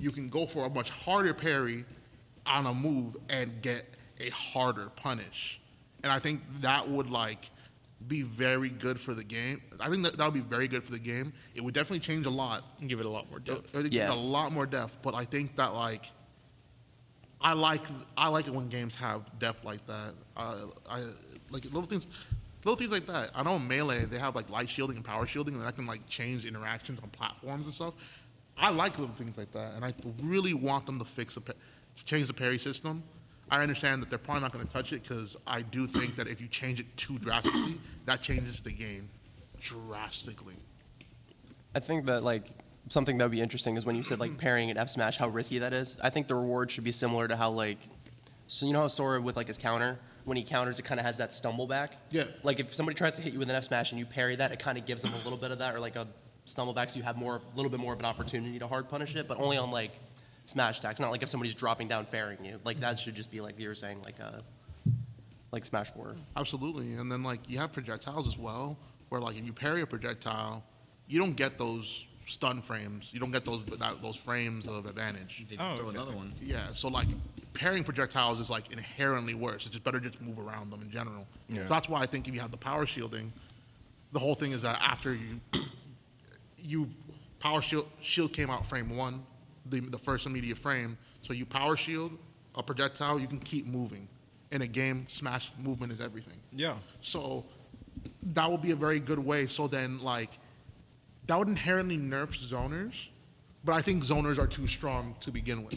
you 0.00 0.10
can 0.10 0.28
go 0.28 0.46
for 0.46 0.66
a 0.66 0.70
much 0.70 0.90
harder 0.90 1.34
parry 1.34 1.84
on 2.46 2.66
a 2.66 2.74
move 2.74 3.16
and 3.28 3.62
get 3.62 3.86
a 4.18 4.30
harder 4.30 4.90
punish. 4.96 5.60
And 6.02 6.10
I 6.12 6.18
think 6.18 6.40
that 6.60 6.88
would 6.88 7.10
like 7.10 7.50
be 8.08 8.22
very 8.22 8.68
good 8.68 8.98
for 8.98 9.14
the 9.14 9.22
game. 9.22 9.62
I 9.78 9.88
think 9.88 10.02
that 10.02 10.16
that 10.16 10.24
would 10.24 10.34
be 10.34 10.40
very 10.40 10.66
good 10.66 10.82
for 10.82 10.90
the 10.90 10.98
game. 10.98 11.32
It 11.54 11.62
would 11.62 11.74
definitely 11.74 12.00
change 12.00 12.26
a 12.26 12.30
lot. 12.30 12.64
And 12.80 12.88
give 12.88 12.98
it 12.98 13.06
a 13.06 13.08
lot 13.10 13.28
more 13.30 13.38
It 13.38 13.44
depth. 13.44 13.72
would 13.74 13.84
give 13.84 13.92
Yeah. 13.92 14.10
it 14.10 14.16
a 14.16 14.20
lot 14.20 14.50
more 14.52 14.66
depth, 14.66 14.96
but 15.02 15.14
I 15.14 15.24
think 15.24 15.56
that 15.56 15.74
like 15.74 16.06
I 17.40 17.52
like 17.54 17.82
I 18.16 18.28
like 18.28 18.46
it 18.46 18.54
when 18.54 18.68
games 18.68 18.94
have 18.96 19.22
depth 19.38 19.64
like 19.64 19.84
that. 19.86 20.14
Uh, 20.36 20.66
I 20.88 21.04
like 21.50 21.64
little 21.64 21.84
things, 21.84 22.06
little 22.64 22.76
things 22.76 22.90
like 22.90 23.06
that. 23.06 23.30
I 23.34 23.42
know 23.42 23.56
in 23.56 23.66
melee 23.66 24.04
they 24.04 24.18
have 24.18 24.34
like 24.36 24.48
light 24.48 24.68
shielding 24.70 24.96
and 24.96 25.04
power 25.04 25.26
shielding, 25.26 25.54
and 25.54 25.64
that 25.64 25.74
can 25.74 25.86
like 25.86 26.08
change 26.08 26.44
interactions 26.44 27.00
on 27.02 27.08
platforms 27.10 27.66
and 27.66 27.74
stuff. 27.74 27.94
I 28.56 28.70
like 28.70 28.98
little 28.98 29.14
things 29.14 29.36
like 29.36 29.50
that, 29.52 29.74
and 29.74 29.84
I 29.84 29.92
really 30.20 30.54
want 30.54 30.86
them 30.86 30.98
to 31.00 31.04
fix 31.04 31.34
the 31.34 31.40
pa- 31.40 31.52
change 32.04 32.26
the 32.28 32.34
parry 32.34 32.58
system. 32.58 33.02
I 33.52 33.60
understand 33.60 34.00
that 34.00 34.08
they're 34.08 34.18
probably 34.18 34.40
not 34.40 34.52
going 34.52 34.66
to 34.66 34.72
touch 34.72 34.94
it 34.94 35.02
because 35.02 35.36
I 35.46 35.60
do 35.60 35.86
think 35.86 36.16
that 36.16 36.26
if 36.26 36.40
you 36.40 36.48
change 36.48 36.80
it 36.80 36.96
too 36.96 37.18
drastically, 37.18 37.78
that 38.06 38.22
changes 38.22 38.62
the 38.62 38.72
game 38.72 39.10
drastically. 39.60 40.56
I 41.74 41.80
think 41.80 42.06
that 42.06 42.24
like 42.24 42.44
something 42.88 43.18
that 43.18 43.24
would 43.26 43.30
be 43.30 43.42
interesting 43.42 43.76
is 43.76 43.84
when 43.84 43.94
you 43.94 44.04
said 44.04 44.20
like 44.20 44.38
pairing 44.38 44.70
an 44.70 44.78
F 44.78 44.88
Smash, 44.88 45.18
how 45.18 45.28
risky 45.28 45.58
that 45.58 45.74
is. 45.74 45.98
I 46.02 46.08
think 46.08 46.28
the 46.28 46.34
reward 46.34 46.70
should 46.70 46.84
be 46.84 46.92
similar 46.92 47.28
to 47.28 47.36
how 47.36 47.50
like, 47.50 47.76
so 48.46 48.64
you 48.64 48.72
know 48.72 48.80
how 48.80 48.88
Sora 48.88 49.20
with 49.20 49.36
like 49.36 49.48
his 49.48 49.58
counter, 49.58 49.98
when 50.24 50.38
he 50.38 50.44
counters, 50.44 50.78
it 50.78 50.84
kind 50.86 50.98
of 50.98 51.04
has 51.04 51.18
that 51.18 51.34
stumble 51.34 51.66
back. 51.66 51.96
Yeah. 52.10 52.24
Like 52.42 52.58
if 52.58 52.74
somebody 52.74 52.96
tries 52.96 53.16
to 53.16 53.22
hit 53.22 53.34
you 53.34 53.38
with 53.38 53.50
an 53.50 53.56
F 53.56 53.64
Smash 53.64 53.92
and 53.92 53.98
you 53.98 54.06
parry 54.06 54.34
that, 54.36 54.50
it 54.52 54.60
kind 54.60 54.78
of 54.78 54.86
gives 54.86 55.02
them 55.02 55.12
a 55.12 55.18
little 55.18 55.36
bit 55.36 55.50
of 55.50 55.58
that, 55.58 55.74
or 55.74 55.78
like 55.78 55.96
a 55.96 56.08
stumble 56.46 56.72
back, 56.72 56.88
so 56.88 56.96
you 56.96 57.02
have 57.02 57.18
more, 57.18 57.36
a 57.36 57.56
little 57.56 57.70
bit 57.70 57.80
more 57.80 57.92
of 57.92 57.98
an 57.98 58.06
opportunity 58.06 58.58
to 58.58 58.66
hard 58.66 58.88
punish 58.88 59.14
it, 59.14 59.28
but 59.28 59.38
only 59.38 59.58
on 59.58 59.70
like 59.70 59.92
Smash 60.46 60.78
attacks, 60.78 61.00
not 61.00 61.10
like 61.10 61.22
if 61.22 61.28
somebody's 61.28 61.54
dropping 61.54 61.88
down 61.88 62.04
fairing 62.04 62.44
you. 62.44 62.58
Like 62.64 62.80
that 62.80 62.98
should 62.98 63.14
just 63.14 63.30
be 63.30 63.40
like 63.40 63.58
you 63.58 63.68
were 63.68 63.74
saying, 63.74 64.02
like 64.02 64.18
a, 64.18 64.42
like 65.52 65.64
Smash 65.64 65.92
Four. 65.92 66.16
Absolutely, 66.36 66.94
and 66.94 67.10
then 67.10 67.22
like 67.22 67.40
you 67.48 67.58
have 67.58 67.72
projectiles 67.72 68.26
as 68.26 68.36
well, 68.38 68.76
where 69.08 69.20
like 69.20 69.36
if 69.36 69.44
you 69.46 69.52
parry 69.52 69.82
a 69.82 69.86
projectile, 69.86 70.64
you 71.08 71.18
don't 71.18 71.36
get 71.36 71.58
those 71.58 72.06
stun 72.26 72.60
frames. 72.62 73.10
You 73.12 73.20
don't 73.20 73.30
get 73.32 73.44
those 73.44 73.64
that, 73.66 74.02
those 74.02 74.16
frames 74.16 74.66
of 74.66 74.86
advantage. 74.86 75.44
They 75.48 75.56
Oh, 75.58 75.76
throw 75.76 75.86
okay. 75.88 75.96
another 75.96 76.14
one. 76.16 76.34
Yeah, 76.40 76.68
so 76.74 76.88
like 76.88 77.08
parrying 77.54 77.84
projectiles 77.84 78.40
is 78.40 78.50
like 78.50 78.72
inherently 78.72 79.34
worse. 79.34 79.64
It's 79.66 79.72
just 79.72 79.84
better 79.84 80.00
just 80.00 80.20
move 80.20 80.38
around 80.38 80.70
them 80.70 80.82
in 80.82 80.90
general. 80.90 81.26
Yeah. 81.48 81.62
So 81.62 81.68
that's 81.68 81.88
why 81.88 82.00
I 82.00 82.06
think 82.06 82.26
if 82.28 82.34
you 82.34 82.40
have 82.40 82.50
the 82.50 82.56
power 82.56 82.86
shielding, 82.86 83.32
the 84.12 84.18
whole 84.18 84.34
thing 84.34 84.52
is 84.52 84.62
that 84.62 84.80
after 84.82 85.14
you 85.14 85.40
you 86.58 86.88
power 87.40 87.60
shield 87.62 87.86
shield 88.00 88.32
came 88.32 88.50
out 88.50 88.64
frame 88.66 88.96
one, 88.96 89.24
the 89.66 89.80
the 89.80 89.98
first 89.98 90.26
immediate 90.26 90.58
frame. 90.58 90.96
So 91.22 91.32
you 91.32 91.46
power 91.46 91.76
shield 91.76 92.18
a 92.54 92.62
projectile, 92.62 93.18
you 93.18 93.26
can 93.26 93.38
keep 93.40 93.66
moving. 93.66 94.08
In 94.50 94.60
a 94.60 94.66
game, 94.66 95.06
smash 95.08 95.50
movement 95.58 95.92
is 95.92 96.00
everything. 96.02 96.38
Yeah. 96.52 96.74
So 97.00 97.46
that 98.34 98.50
would 98.50 98.60
be 98.60 98.72
a 98.72 98.76
very 98.76 99.00
good 99.00 99.18
way. 99.18 99.46
So 99.46 99.66
then, 99.66 100.02
like, 100.02 100.28
that 101.26 101.38
would 101.38 101.48
inherently 101.48 101.96
nerf 101.96 102.36
zoners, 102.38 103.08
but 103.64 103.72
I 103.72 103.80
think 103.80 104.04
zoners 104.04 104.38
are 104.38 104.46
too 104.46 104.66
strong 104.66 105.14
to 105.20 105.30
begin 105.30 105.64
with, 105.64 105.76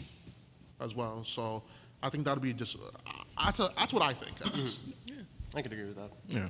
as 0.78 0.94
well. 0.94 1.24
So 1.24 1.62
I 2.02 2.10
think 2.10 2.26
that 2.26 2.34
would 2.34 2.42
be 2.42 2.52
just 2.52 2.76
uh, 2.76 3.12
that's 3.42 3.60
a, 3.60 3.70
that's 3.78 3.94
what 3.94 4.02
I 4.02 4.12
think. 4.12 4.32
at 4.44 4.54
least. 4.54 4.80
I 5.54 5.62
could 5.62 5.72
agree 5.72 5.86
with 5.86 5.96
that. 5.96 6.10
Yeah. 6.28 6.48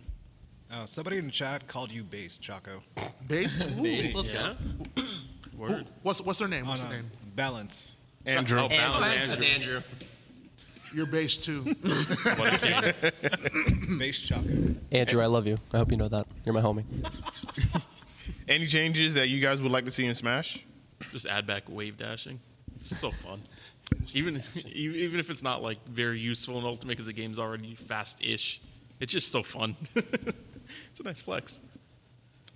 Oh, 0.73 0.87
somebody 0.87 1.19
in 1.19 1.27
the 1.27 1.31
chat 1.33 1.69
called 1.69 1.93
you 1.93 2.03
base, 2.03 2.39
Choco. 2.39 2.83
Based, 3.29 3.63
Ooh. 3.63 3.69
Base, 3.83 4.13
let's 4.13 4.31
Yeah. 4.31 4.55
go. 4.97 5.03
Ooh, 5.73 5.85
what's 6.03 6.21
what's 6.21 6.41
their 6.41 6.49
name? 6.49 6.67
What's 6.67 6.83
On 6.83 6.89
their 6.89 6.99
name? 7.03 7.11
Balance. 7.37 7.97
Andrew. 8.25 8.59
Oh, 8.61 8.69
Balance 8.69 8.97
Andrew. 8.97 9.07
Andrew. 9.07 9.37
That's 9.37 9.43
Andrew. 9.43 9.83
You're 10.95 11.07
base 11.07 11.37
too. 11.37 11.63
What 12.37 12.63
a. 12.63 12.95
Base 13.99 14.21
Choco. 14.21 14.49
Andrew, 14.91 15.21
I 15.23 15.27
love 15.27 15.47
you. 15.47 15.59
I 15.73 15.79
hope 15.79 15.91
you 15.91 15.97
know 15.99 16.09
that. 16.09 16.27
You're 16.45 16.55
my 16.55 16.63
homie. 16.63 16.85
Any 18.49 18.67
changes 18.67 19.15
that 19.15 19.29
you 19.29 19.41
guys 19.41 19.61
would 19.61 19.73
like 19.73 19.85
to 19.85 19.91
see 19.91 20.07
in 20.07 20.15
Smash? 20.15 20.65
Just 21.13 21.27
add 21.27 21.47
back 21.47 21.65
wave 21.69 21.99
dashing. 21.99 22.41
It's 22.77 22.99
so 22.99 23.11
fun. 23.11 23.43
Even 24.15 24.43
even 24.65 25.21
if 25.21 25.31
it's 25.31 25.43
not 25.43 25.63
like 25.63 25.79
very 25.87 26.19
useful 26.19 26.59
in 26.59 26.65
Ultimate 26.65 26.93
because 26.95 27.07
the 27.07 27.13
game's 27.13 27.39
already 27.39 27.77
fast-ish, 27.77 28.61
it's 28.99 29.13
just 29.13 29.31
so 29.31 29.45
fun. 29.45 29.77
it's 29.95 30.99
a 30.99 31.03
nice 31.05 31.21
flex. 31.21 31.61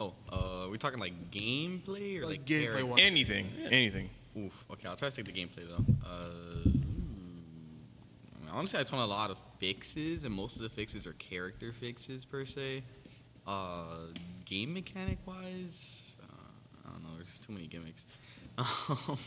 Oh, 0.01 0.15
uh, 0.28 0.69
we 0.69 0.77
talking 0.78 0.98
like 0.98 1.31
gameplay 1.31 2.19
or 2.19 2.23
Like 2.27 2.39
like, 2.40 2.47
gameplay 2.47 2.62
character? 2.62 2.86
wise. 2.86 3.01
Anything. 3.02 4.11
Oof. 4.36 4.65
Okay, 4.73 4.89
I'll 4.89 4.97
try 4.97 5.09
to 5.11 5.16
take 5.16 5.24
the 5.24 5.32
gameplay 5.32 5.69
though. 5.69 5.85
Uh. 6.05 6.62
I 6.65 8.39
mean, 8.40 8.51
honestly, 8.52 8.78
I 8.78 8.82
just 8.82 8.93
want 8.93 9.05
a 9.05 9.12
lot 9.12 9.31
of 9.31 9.39
fixes, 9.59 10.24
and 10.24 10.35
most 10.35 10.57
of 10.57 10.62
the 10.62 10.69
fixes 10.69 11.07
are 11.07 11.12
character 11.15 11.73
fixes 11.73 12.24
per 12.24 12.44
se. 12.44 12.82
Uh, 13.47 14.07
game 14.44 14.73
mechanic 14.74 15.19
wise, 15.27 16.16
uh, 16.23 16.86
I 16.86 16.93
don't 16.93 17.02
know. 17.02 17.16
There's 17.16 17.39
too 17.39 17.52
many 17.52 17.66
gimmicks. 17.66 18.05
Um, 18.89 19.19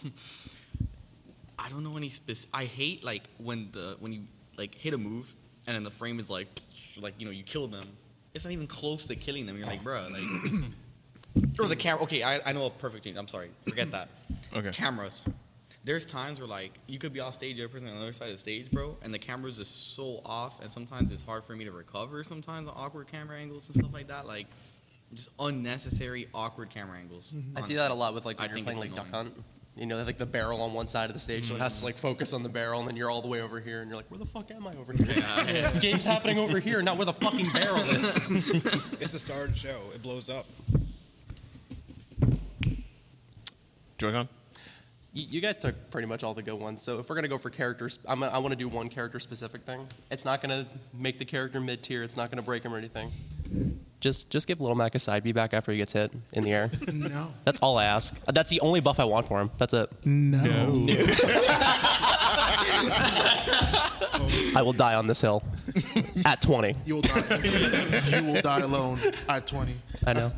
I 1.58 1.70
don't 1.70 1.84
know 1.84 1.96
any 1.96 2.10
specific. 2.10 2.50
I 2.54 2.66
hate 2.66 3.04
like 3.04 3.24
when 3.38 3.70
the 3.72 3.96
when 4.00 4.12
you 4.12 4.22
like 4.58 4.76
hit 4.76 4.94
a 4.94 4.98
move 4.98 5.34
and 5.66 5.76
then 5.76 5.84
the 5.84 5.92
frame 5.92 6.20
is 6.20 6.30
like 6.30 6.48
like 7.00 7.14
you 7.18 7.26
know 7.26 7.32
you 7.32 7.44
kill 7.44 7.68
them. 7.68 7.88
It's 8.34 8.44
not 8.44 8.52
even 8.52 8.68
close 8.68 9.06
to 9.08 9.16
killing 9.16 9.46
them. 9.46 9.58
You're 9.58 9.68
like, 9.68 9.84
bruh, 9.84 10.12
like 10.12 10.72
or 11.60 11.68
the 11.68 11.76
camera. 11.76 12.04
Okay, 12.04 12.24
I, 12.24 12.50
I 12.50 12.54
know 12.54 12.66
a 12.66 12.70
perfect 12.70 13.04
thing. 13.04 13.18
I'm 13.18 13.28
sorry. 13.28 13.50
Forget 13.68 13.92
that. 13.92 14.10
Okay. 14.56 14.70
Cameras. 14.70 15.24
There's 15.84 16.06
times 16.06 16.38
where 16.40 16.48
like 16.48 16.78
you 16.86 17.00
could 17.00 17.12
be 17.12 17.20
off 17.20 17.34
stage, 17.34 17.58
the 17.58 17.64
other 17.64 17.74
person 17.74 17.88
on 17.90 17.96
the 17.96 18.02
other 18.04 18.14
side 18.14 18.28
of 18.30 18.36
the 18.36 18.40
stage, 18.40 18.70
bro, 18.70 18.96
and 19.02 19.12
the 19.12 19.18
camera's 19.18 19.58
just 19.58 19.96
so 19.96 20.22
off, 20.24 20.62
and 20.62 20.70
sometimes 20.72 21.12
it's 21.12 21.24
hard 21.24 21.44
for 21.44 21.56
me 21.56 21.66
to 21.66 21.72
recover. 21.72 22.24
Sometimes 22.24 22.68
on 22.68 22.76
awkward 22.78 23.08
camera 23.08 23.40
angles 23.40 23.68
and 23.68 23.76
stuff 23.78 23.92
like 23.92 24.10
that, 24.10 24.28
like 24.28 24.46
just 25.12 25.30
unnecessary 25.40 26.30
awkward 26.36 26.70
camera 26.70 27.00
angles. 27.00 27.34
I 27.56 27.62
see 27.62 27.74
that 27.76 27.90
a 27.90 27.96
lot 27.96 28.14
with 28.14 28.26
like 28.26 28.40
I 28.40 28.44
when 28.44 28.50
you're 28.50 28.56
think 28.58 28.78
playing 28.78 28.92
it's 28.94 28.98
like 29.00 29.12
Duck. 29.12 29.14
Hunt. 29.14 29.44
You 29.76 29.88
know, 29.88 29.96
they 29.96 30.02
have 30.02 30.08
like 30.08 30.20
the 30.20 30.28
barrel 30.28 30.62
on 30.62 30.74
one 30.74 30.86
side 30.88 31.10
of 31.10 31.16
the 31.16 31.20
stage, 31.20 31.48
so 31.48 31.56
it 31.56 31.62
has 31.62 31.80
to 31.80 31.86
like 31.86 31.98
focus 31.98 32.32
on 32.34 32.44
the 32.44 32.50
barrel, 32.50 32.80
and 32.80 32.88
then 32.88 32.96
you're 32.96 33.10
all 33.10 33.24
the 33.24 33.28
way 33.28 33.42
over 33.42 33.60
here, 33.60 33.82
and 33.82 33.90
you're 33.90 33.98
like, 33.98 34.12
where 34.12 34.20
the 34.20 34.26
fuck 34.26 34.52
am 34.52 34.68
I 34.68 34.74
over 34.76 34.94
here? 34.94 35.72
Game's 35.82 36.06
happening 36.06 36.38
over 36.38 36.60
here, 36.60 36.84
not 36.84 36.98
where 36.98 37.06
the 37.08 37.14
fucking 37.14 37.50
barrel 37.52 37.82
is. 37.82 38.30
It's 39.02 39.14
the 39.14 39.20
star 39.20 39.46
of 39.46 39.54
the 39.54 39.58
show. 39.58 39.82
It 39.96 40.04
blows 40.04 40.30
up. 40.30 40.46
Joy-Con? 44.04 44.28
You 45.14 45.26
you 45.30 45.42
guys 45.42 45.58
took 45.58 45.76
pretty 45.92 46.08
much 46.08 46.24
all 46.24 46.34
the 46.34 46.42
good 46.42 46.60
ones. 46.60 46.82
So 46.82 47.00
if 47.00 47.08
we're 47.08 47.16
gonna 47.16 47.28
go 47.30 47.38
for 47.38 47.50
characters, 47.50 48.00
I'm 48.06 48.20
gonna, 48.20 48.32
I 48.32 48.40
want 48.40 48.52
to 48.52 48.58
do 48.58 48.68
one 48.68 48.90
character 48.90 49.20
specific 49.20 49.62
thing. 49.64 49.88
It's 50.12 50.26
not 50.26 50.42
gonna 50.42 50.66
make 50.94 51.20
the 51.20 51.26
character 51.26 51.62
mid 51.62 51.84
tier. 51.84 52.04
It's 52.04 52.18
not 52.18 52.30
gonna 52.30 52.42
break 52.42 52.64
him 52.64 52.74
or 52.74 52.78
anything. 52.78 53.12
Just 54.02 54.30
just 54.30 54.48
give 54.48 54.60
Little 54.60 54.76
Mac 54.76 54.96
a 54.96 55.00
side 55.00 55.24
B 55.24 55.32
back 55.32 55.54
after 55.54 55.72
he 55.72 55.78
gets 55.78 55.94
hit 55.94 56.12
in 56.34 56.44
the 56.44 56.52
air. 56.52 56.70
no. 56.92 57.32
That's 57.46 57.60
all 57.62 57.78
I 57.78 57.86
ask. 57.86 58.14
Uh, 58.28 58.34
that's 58.34 58.50
the 58.50 58.60
only 58.60 58.82
buff 58.82 59.00
I 59.00 59.06
want 59.06 59.28
for 59.28 59.40
him. 59.40 59.52
That's 59.58 59.74
it. 59.74 59.90
No. 60.04 60.88
I 64.56 64.62
will 64.62 64.74
die 64.74 64.96
on 64.96 65.08
this 65.08 65.22
hill 65.22 65.44
at 66.26 66.42
20. 66.42 66.76
You 66.86 66.96
will 66.96 67.02
die. 67.04 67.38
you 68.10 68.24
will 68.24 68.42
die 68.42 68.60
alone 68.60 69.00
at 69.30 69.48
20. 69.48 69.76
I 70.06 70.14
know. 70.14 70.32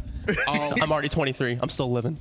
I'll, 0.47 0.81
I'm 0.81 0.91
already 0.91 1.09
23. 1.09 1.59
I'm 1.61 1.69
still 1.69 1.91
living. 1.91 2.17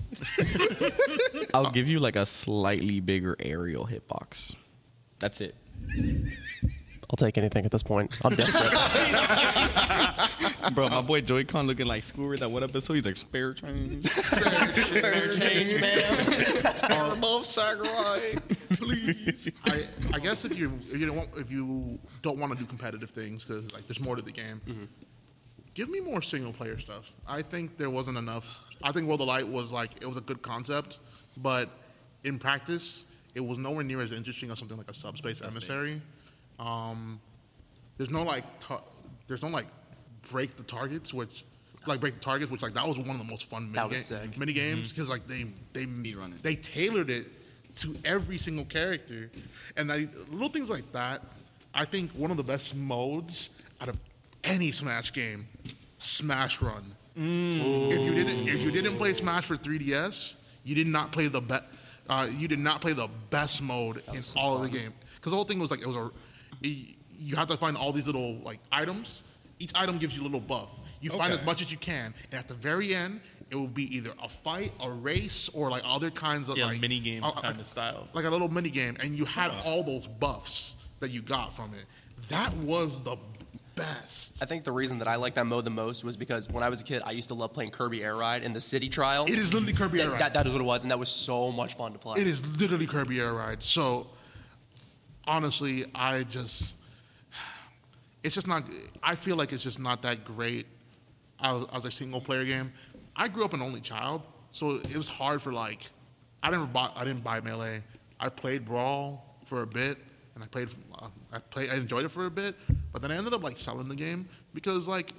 I'll 1.54 1.70
give 1.70 1.88
you 1.88 2.00
like 2.00 2.16
a 2.16 2.26
slightly 2.26 3.00
bigger 3.00 3.36
aerial 3.38 3.86
hitbox. 3.86 4.54
That's 5.18 5.40
it. 5.40 5.54
I'll 7.10 7.16
take 7.16 7.38
anything 7.38 7.64
at 7.64 7.70
this 7.70 7.82
point. 7.82 8.16
I'm 8.24 8.34
desperate. 8.34 8.72
Bro, 10.74 10.88
my 10.88 11.02
boy 11.02 11.20
Joy-Con 11.20 11.66
looking 11.66 11.86
like 11.86 12.02
Squidward 12.02 12.40
that 12.40 12.50
one 12.50 12.64
episode. 12.64 12.94
He's 12.94 13.04
like 13.04 13.16
spare 13.16 13.52
change. 13.52 14.08
Fair 14.08 15.34
change, 15.34 15.80
man. 15.80 16.76
spare 16.76 17.14
both 17.16 17.46
Sakurai. 17.46 18.36
Please. 18.72 19.50
I, 19.66 19.84
I 20.12 20.18
guess 20.18 20.44
if 20.44 20.58
you 20.58 20.80
if 20.88 20.98
you 20.98 21.06
don't 21.06 21.16
want, 21.16 21.28
if 21.36 21.50
you 21.50 21.98
don't 22.22 22.38
want 22.38 22.52
to 22.52 22.58
do 22.58 22.64
competitive 22.64 23.10
things 23.10 23.44
because 23.44 23.70
like 23.72 23.86
there's 23.86 24.00
more 24.00 24.16
to 24.16 24.22
the 24.22 24.32
game, 24.32 24.60
mm-hmm. 24.66 24.84
Give 25.74 25.88
me 25.88 26.00
more 26.00 26.22
single 26.22 26.52
player 26.52 26.78
stuff. 26.78 27.10
I 27.26 27.42
think 27.42 27.76
there 27.76 27.90
wasn't 27.90 28.18
enough. 28.18 28.46
I 28.82 28.92
think 28.92 29.06
World 29.08 29.20
of 29.20 29.28
Light 29.28 29.46
was 29.46 29.72
like 29.72 29.90
it 30.00 30.06
was 30.06 30.16
a 30.16 30.20
good 30.20 30.42
concept, 30.42 30.98
but 31.36 31.68
in 32.24 32.38
practice 32.38 33.04
it 33.34 33.40
was 33.40 33.58
nowhere 33.58 33.82
near 33.84 34.00
as 34.00 34.12
interesting 34.12 34.50
as 34.50 34.58
something 34.58 34.76
like 34.76 34.90
a 34.90 34.94
subspace 34.94 35.42
emissary. 35.42 36.00
Um, 36.58 37.20
there's 37.98 38.10
no 38.10 38.22
like 38.22 38.44
there's 39.26 39.42
no 39.42 39.48
like 39.48 39.66
break 40.30 40.56
the 40.56 40.62
targets 40.62 41.12
which 41.12 41.44
like 41.86 42.00
break 42.00 42.14
the 42.14 42.20
targets 42.20 42.50
which 42.50 42.62
like 42.62 42.74
that 42.74 42.86
was 42.86 42.96
one 42.98 43.10
of 43.10 43.18
the 43.18 43.24
most 43.24 43.44
fun 43.48 43.70
mini, 43.70 43.74
ga- 43.90 44.02
mini 44.38 44.52
games 44.52 44.90
because 44.90 45.08
like 45.08 45.26
they 45.26 45.46
they 45.72 45.84
they 46.42 46.56
tailored 46.56 47.10
it 47.10 47.26
to 47.76 47.94
every 48.04 48.38
single 48.38 48.64
character 48.64 49.30
and 49.76 49.92
I, 49.92 50.08
little 50.30 50.48
things 50.48 50.70
like 50.70 50.90
that 50.92 51.22
i 51.74 51.84
think 51.84 52.10
one 52.12 52.30
of 52.30 52.36
the 52.36 52.42
best 52.42 52.74
modes 52.74 53.50
out 53.80 53.88
of 53.88 53.98
any 54.44 54.70
smash 54.72 55.12
game 55.12 55.46
Smash 55.98 56.60
Run. 56.60 56.94
If 57.16 58.00
you 58.00 58.14
didn't 58.14 58.48
if 58.48 58.60
you 58.60 58.70
didn't 58.70 58.96
play 58.98 59.14
Smash 59.14 59.44
for 59.46 59.56
3DS, 59.56 60.34
you 60.64 60.74
did 60.74 60.86
not 60.86 61.12
play 61.12 61.28
the 61.28 61.40
best. 61.40 61.64
Uh, 62.08 62.28
you 62.36 62.46
did 62.48 62.58
not 62.58 62.80
play 62.82 62.92
the 62.92 63.08
best 63.30 63.62
mode 63.62 64.02
in 64.12 64.22
all 64.36 64.56
of 64.56 64.62
the 64.62 64.68
game 64.68 64.92
because 65.16 65.30
the 65.30 65.36
whole 65.36 65.44
thing 65.46 65.58
was 65.58 65.70
like 65.70 65.80
it 65.80 65.86
was 65.86 65.96
a. 65.96 66.10
y- 66.62 66.94
You 67.18 67.36
have 67.36 67.48
to 67.48 67.56
find 67.56 67.76
all 67.76 67.92
these 67.92 68.06
little 68.06 68.34
like 68.40 68.58
items. 68.70 69.22
Each 69.58 69.70
item 69.74 69.96
gives 69.98 70.14
you 70.16 70.22
a 70.22 70.24
little 70.24 70.40
buff. 70.40 70.68
You 71.00 71.10
find 71.10 71.32
as 71.32 71.44
much 71.46 71.62
as 71.62 71.70
you 71.70 71.78
can, 71.78 72.12
and 72.30 72.38
at 72.38 72.48
the 72.48 72.54
very 72.54 72.94
end, 72.94 73.20
it 73.50 73.54
will 73.56 73.68
be 73.68 73.84
either 73.96 74.12
a 74.22 74.28
fight, 74.28 74.72
a 74.80 74.90
race, 74.90 75.48
or 75.54 75.70
like 75.70 75.82
other 75.86 76.10
kinds 76.10 76.48
of 76.48 76.56
Yeah, 76.58 76.66
like 76.66 76.80
mini 76.80 76.98
games 77.00 77.24
uh, 77.26 77.30
kind 77.40 77.58
of 77.60 77.66
style. 77.66 78.08
like 78.14 78.24
a 78.24 78.30
little 78.30 78.48
mini 78.48 78.70
game, 78.70 78.96
and 79.00 79.16
you 79.16 79.24
had 79.24 79.50
all 79.64 79.84
those 79.84 80.06
buffs 80.06 80.74
that 81.00 81.10
you 81.10 81.22
got 81.22 81.54
from 81.54 81.72
it. 81.74 81.84
That 82.28 82.52
was 82.56 83.02
the 83.02 83.16
best. 83.74 84.32
I 84.40 84.46
think 84.46 84.64
the 84.64 84.72
reason 84.72 84.98
that 84.98 85.08
I 85.08 85.16
like 85.16 85.34
that 85.34 85.46
mode 85.46 85.64
the 85.64 85.70
most 85.70 86.04
was 86.04 86.16
because 86.16 86.48
when 86.48 86.62
I 86.62 86.68
was 86.68 86.80
a 86.80 86.84
kid, 86.84 87.02
I 87.04 87.12
used 87.12 87.28
to 87.28 87.34
love 87.34 87.52
playing 87.52 87.70
Kirby 87.70 88.02
Air 88.02 88.16
Ride 88.16 88.42
in 88.42 88.52
the 88.52 88.60
city 88.60 88.88
trial. 88.88 89.26
It 89.26 89.38
is 89.38 89.52
literally 89.52 89.72
Kirby 89.72 90.00
Air 90.02 90.10
Ride. 90.10 90.20
that, 90.20 90.34
that 90.34 90.46
is 90.46 90.52
what 90.52 90.60
it 90.60 90.64
was, 90.64 90.82
and 90.82 90.90
that 90.90 90.98
was 90.98 91.08
so 91.08 91.50
much 91.52 91.76
fun 91.76 91.92
to 91.92 91.98
play. 91.98 92.20
It 92.20 92.26
is 92.26 92.44
literally 92.58 92.86
Kirby 92.86 93.20
Air 93.20 93.32
Ride. 93.34 93.62
So 93.62 94.06
honestly, 95.26 95.84
I 95.94 96.24
just 96.24 96.74
it's 98.22 98.34
just 98.34 98.46
not. 98.46 98.64
I 99.02 99.14
feel 99.14 99.36
like 99.36 99.52
it's 99.52 99.62
just 99.62 99.78
not 99.78 100.02
that 100.02 100.24
great 100.24 100.66
as, 101.40 101.64
as 101.72 101.84
a 101.84 101.90
single 101.90 102.20
player 102.20 102.44
game. 102.44 102.72
I 103.14 103.28
grew 103.28 103.44
up 103.44 103.52
an 103.52 103.62
only 103.62 103.80
child, 103.80 104.22
so 104.50 104.76
it 104.76 104.96
was 104.96 105.08
hard 105.08 105.42
for 105.42 105.52
like 105.52 105.90
I 106.42 106.50
didn't 106.50 106.72
buy 106.72 106.90
I 106.96 107.04
didn't 107.04 107.22
buy 107.22 107.40
melee. 107.40 107.82
I 108.18 108.28
played 108.28 108.64
Brawl 108.64 109.36
for 109.44 109.62
a 109.62 109.66
bit, 109.66 109.98
and 110.34 110.42
I 110.44 110.46
played 110.46 110.68
uh, 111.00 111.08
I 111.32 111.38
played 111.38 111.70
I 111.70 111.74
enjoyed 111.76 112.04
it 112.04 112.10
for 112.10 112.26
a 112.26 112.30
bit, 112.30 112.56
but 112.92 113.02
then 113.02 113.10
I 113.10 113.16
ended 113.16 113.32
up 113.34 113.42
like 113.42 113.56
selling 113.56 113.88
the 113.88 113.94
game 113.96 114.28
because 114.52 114.86
like 114.86 115.12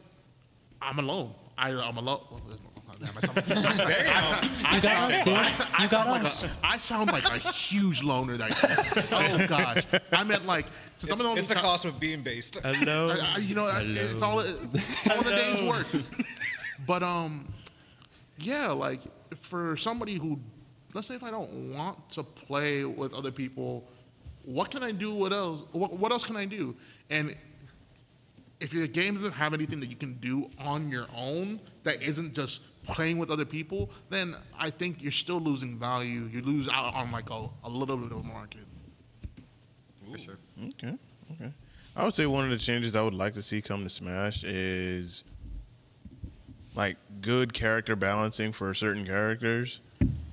I'm 0.81 0.99
alone. 0.99 1.33
I, 1.57 1.69
I'm 1.71 1.97
alone. 1.97 2.19
Damn, 2.99 3.09
I 3.17 3.21
sound- 3.27 4.43
You 4.75 4.81
got 4.81 5.11
us, 5.11 5.25
You 5.81 5.87
got 5.89 6.07
like 6.07 6.23
us. 6.23 6.43
a, 6.45 6.49
I 6.63 6.77
sound 6.77 7.11
like 7.11 7.25
a 7.25 7.37
huge 7.51 8.03
loner. 8.03 8.37
That 8.37 8.51
oh 9.11 9.47
gosh, 9.47 9.83
I 10.11 10.23
meant 10.23 10.45
like 10.45 10.65
since 10.97 11.11
I'm 11.11 11.19
an 11.21 11.37
It's 11.37 11.47
the 11.47 11.55
child- 11.55 11.65
cost 11.65 11.85
of 11.85 11.99
being 11.99 12.23
based. 12.23 12.55
Hello. 12.61 13.09
I, 13.09 13.35
I- 13.35 13.37
you 13.39 13.55
know, 13.55 13.65
I- 13.65 13.81
it's 13.83 14.21
all 14.21 14.39
all 14.39 15.23
the 15.23 15.29
days 15.31 15.61
work. 15.63 15.87
But 16.87 17.03
um, 17.03 17.51
yeah, 18.37 18.71
like 18.71 19.01
for 19.35 19.75
somebody 19.77 20.15
who, 20.17 20.39
let's 20.93 21.07
say, 21.07 21.15
if 21.15 21.23
I 21.23 21.31
don't 21.31 21.73
want 21.73 22.09
to 22.11 22.23
play 22.23 22.85
with 22.85 23.13
other 23.13 23.31
people, 23.31 23.83
what 24.45 24.71
can 24.71 24.83
I 24.83 24.91
do? 24.91 25.13
What 25.13 25.33
else? 25.33 25.63
What, 25.71 25.93
what 25.93 26.11
else 26.11 26.23
can 26.23 26.37
I 26.37 26.45
do? 26.45 26.75
And 27.09 27.35
if 28.59 28.73
your 28.73 28.87
game 28.87 29.15
doesn't 29.15 29.33
have 29.33 29.53
anything 29.53 29.79
that 29.81 29.87
you 29.87 29.95
can 29.95 30.13
do 30.15 30.49
on 30.59 30.89
your 30.89 31.07
own 31.15 31.59
that 31.83 32.01
isn't 32.01 32.33
just 32.33 32.61
playing 32.83 33.17
with 33.17 33.29
other 33.31 33.45
people, 33.45 33.89
then 34.09 34.35
I 34.57 34.69
think 34.69 35.01
you're 35.01 35.11
still 35.11 35.39
losing 35.39 35.77
value. 35.77 36.29
You 36.31 36.41
lose 36.41 36.69
out 36.69 36.93
on 36.93 37.11
like 37.11 37.29
a, 37.29 37.49
a 37.63 37.69
little 37.69 37.97
bit 37.97 38.11
of 38.11 38.19
a 38.19 38.23
market. 38.23 38.61
For 40.11 40.17
sure. 40.17 40.37
Okay. 40.59 40.97
Okay. 41.33 41.51
I 41.95 42.05
would 42.05 42.13
say 42.13 42.25
one 42.25 42.43
of 42.43 42.51
the 42.51 42.57
changes 42.57 42.95
I 42.95 43.01
would 43.01 43.13
like 43.13 43.33
to 43.33 43.43
see 43.43 43.61
come 43.61 43.83
to 43.83 43.89
Smash 43.89 44.43
is 44.43 45.23
like 46.75 46.97
good 47.21 47.53
character 47.53 47.95
balancing 47.95 48.51
for 48.51 48.73
certain 48.73 49.05
characters, 49.05 49.79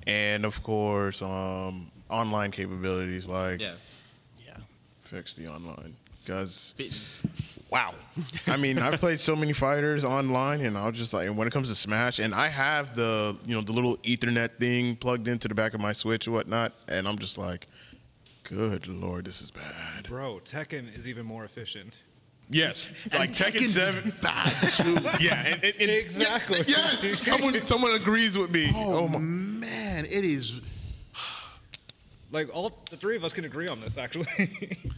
and 0.05 0.45
of 0.45 0.61
course, 0.61 1.21
um, 1.21 1.89
online 2.09 2.51
capabilities 2.51 3.25
like 3.25 3.61
Yeah. 3.61 3.67
Yeah. 3.67 3.73
Fix 5.13 5.33
the 5.35 5.47
online 5.47 5.95
guys. 6.27 6.73
Wow. 7.69 7.93
I 8.47 8.57
mean, 8.57 8.79
I've 8.79 8.99
played 8.99 9.19
so 9.19 9.35
many 9.35 9.53
fighters 9.53 10.03
online, 10.03 10.61
and 10.61 10.77
I'll 10.77 10.91
just 10.91 11.13
like, 11.13 11.27
and 11.27 11.37
when 11.37 11.47
it 11.47 11.51
comes 11.51 11.69
to 11.69 11.75
Smash, 11.75 12.19
and 12.19 12.33
I 12.33 12.47
have 12.49 12.95
the 12.95 13.37
you 13.45 13.53
know 13.55 13.61
the 13.61 13.71
little 13.73 13.97
Ethernet 13.97 14.57
thing 14.59 14.95
plugged 14.95 15.27
into 15.27 15.47
the 15.47 15.55
back 15.55 15.73
of 15.73 15.81
my 15.81 15.91
Switch 15.93 16.27
or 16.27 16.31
whatnot, 16.31 16.73
and 16.87 17.07
I'm 17.07 17.17
just 17.19 17.37
like, 17.37 17.67
good 18.43 18.87
lord, 18.87 19.25
this 19.25 19.41
is 19.41 19.51
bad. 19.51 20.07
Bro, 20.07 20.41
Tekken 20.45 20.95
is 20.97 21.07
even 21.07 21.25
more 21.25 21.43
efficient. 21.45 21.97
Yes, 22.49 22.91
like 23.13 23.31
Tekken 23.31 23.53
Tekken's 23.61 23.73
Seven. 23.75 24.13
bad 24.21 24.51
too. 24.73 24.99
Yeah, 25.23 25.41
and, 25.45 25.63
and, 25.63 25.75
and- 25.79 25.91
Exactly. 25.91 26.61
Yes, 26.67 27.21
someone 27.21 27.65
someone 27.65 27.91
agrees 27.93 28.37
with 28.37 28.49
me. 28.51 28.71
Oh, 28.75 29.03
Oh, 29.03 29.07
my. 29.07 29.19
man, 29.19 30.05
it 30.05 30.23
is. 30.25 30.61
Like 32.33 32.53
all 32.53 32.81
the 32.89 32.97
three 32.97 33.15
of 33.15 33.23
us 33.23 33.31
can 33.31 33.45
agree 33.45 33.67
on 33.67 33.79
this. 33.79 33.97
Actually, 33.97 34.27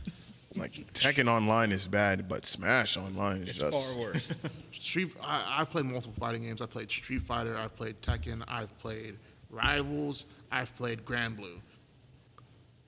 Like 0.56 0.72
Tekken 0.94 1.28
Online 1.28 1.74
is 1.74 1.88
bad, 1.88 2.30
but 2.30 2.46
Smash 2.46 2.96
Online 2.96 3.44
is 3.44 3.50
it's 3.50 3.60
just 3.60 3.94
far 3.94 4.02
worse. 4.02 4.34
Street. 4.72 5.12
I, 5.22 5.58
I've 5.60 5.70
played 5.70 5.86
multiple 5.86 6.16
fighting 6.18 6.44
games. 6.44 6.62
I 6.62 6.66
played 6.66 6.90
Street 6.90 7.22
Fighter. 7.24 7.58
I've 7.58 7.76
played 7.76 8.02
Tekken. 8.02 8.42
I've 8.48 8.76
played 8.80 9.18
Rivals. 9.50 10.26
I've 10.52 10.74
played 10.78 11.04
Granblue. 11.04 11.60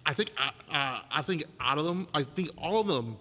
I 0.06 0.14
think. 0.14 0.32
Uh, 0.38 0.50
uh, 0.72 1.00
I 1.12 1.22
think 1.22 1.44
out 1.60 1.78
of 1.78 1.86
them, 1.86 2.08
I 2.14 2.24
think 2.24 2.50
all 2.58 2.80
of 2.80 2.88
them, 2.88 3.18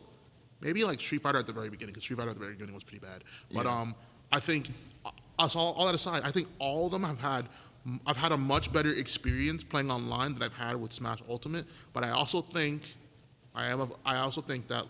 maybe 0.60 0.84
like 0.84 1.00
Street 1.00 1.22
Fighter 1.22 1.38
at 1.38 1.48
the 1.48 1.52
very 1.52 1.68
beginning, 1.68 1.92
because 1.92 2.04
Street 2.04 2.18
Fighter 2.18 2.30
at 2.30 2.36
the 2.36 2.40
very 2.40 2.52
beginning 2.52 2.74
was 2.74 2.84
pretty 2.84 3.04
bad. 3.04 3.24
But 3.52 3.66
um, 3.66 3.96
I 4.30 4.38
think 4.38 4.70
uh, 5.04 5.10
us 5.40 5.56
all, 5.56 5.72
all 5.72 5.86
that 5.86 5.94
aside, 5.94 6.22
I 6.24 6.30
think 6.30 6.46
all 6.60 6.86
of 6.86 6.92
them 6.92 7.02
have 7.02 7.18
had. 7.18 7.48
I've 8.06 8.16
had 8.16 8.32
a 8.32 8.36
much 8.36 8.72
better 8.72 8.90
experience 8.90 9.62
playing 9.62 9.90
online 9.90 10.34
than 10.34 10.42
I've 10.42 10.54
had 10.54 10.76
with 10.76 10.92
Smash 10.92 11.20
Ultimate. 11.28 11.66
But 11.92 12.04
I 12.04 12.10
also 12.10 12.40
think, 12.40 12.82
I 13.54 13.66
am. 13.66 13.80
A, 13.80 13.88
I 14.04 14.16
also 14.18 14.40
think 14.40 14.68
that 14.68 14.84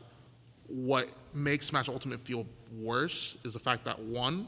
what 0.69 1.11
makes 1.35 1.67
Smash 1.67 1.89
Ultimate 1.89 2.21
feel 2.21 2.47
worse 2.81 3.37
is 3.45 3.53
the 3.53 3.59
fact 3.59 3.85
that 3.85 3.99
one, 3.99 4.47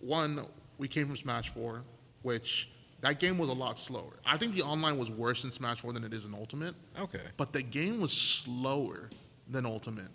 one, 0.00 0.46
we 0.78 0.88
came 0.88 1.06
from 1.06 1.16
Smash 1.16 1.48
4, 1.50 1.82
which 2.22 2.68
that 3.00 3.18
game 3.18 3.38
was 3.38 3.48
a 3.48 3.54
lot 3.54 3.78
slower. 3.78 4.12
I 4.24 4.36
think 4.36 4.54
the 4.54 4.62
online 4.62 4.98
was 4.98 5.10
worse 5.10 5.44
in 5.44 5.52
Smash 5.52 5.80
4 5.80 5.92
than 5.92 6.04
it 6.04 6.12
is 6.12 6.24
in 6.24 6.34
Ultimate. 6.34 6.74
Okay. 6.98 7.20
But 7.36 7.52
the 7.52 7.62
game 7.62 8.00
was 8.00 8.12
slower 8.12 9.08
than 9.48 9.64
Ultimate. 9.64 10.10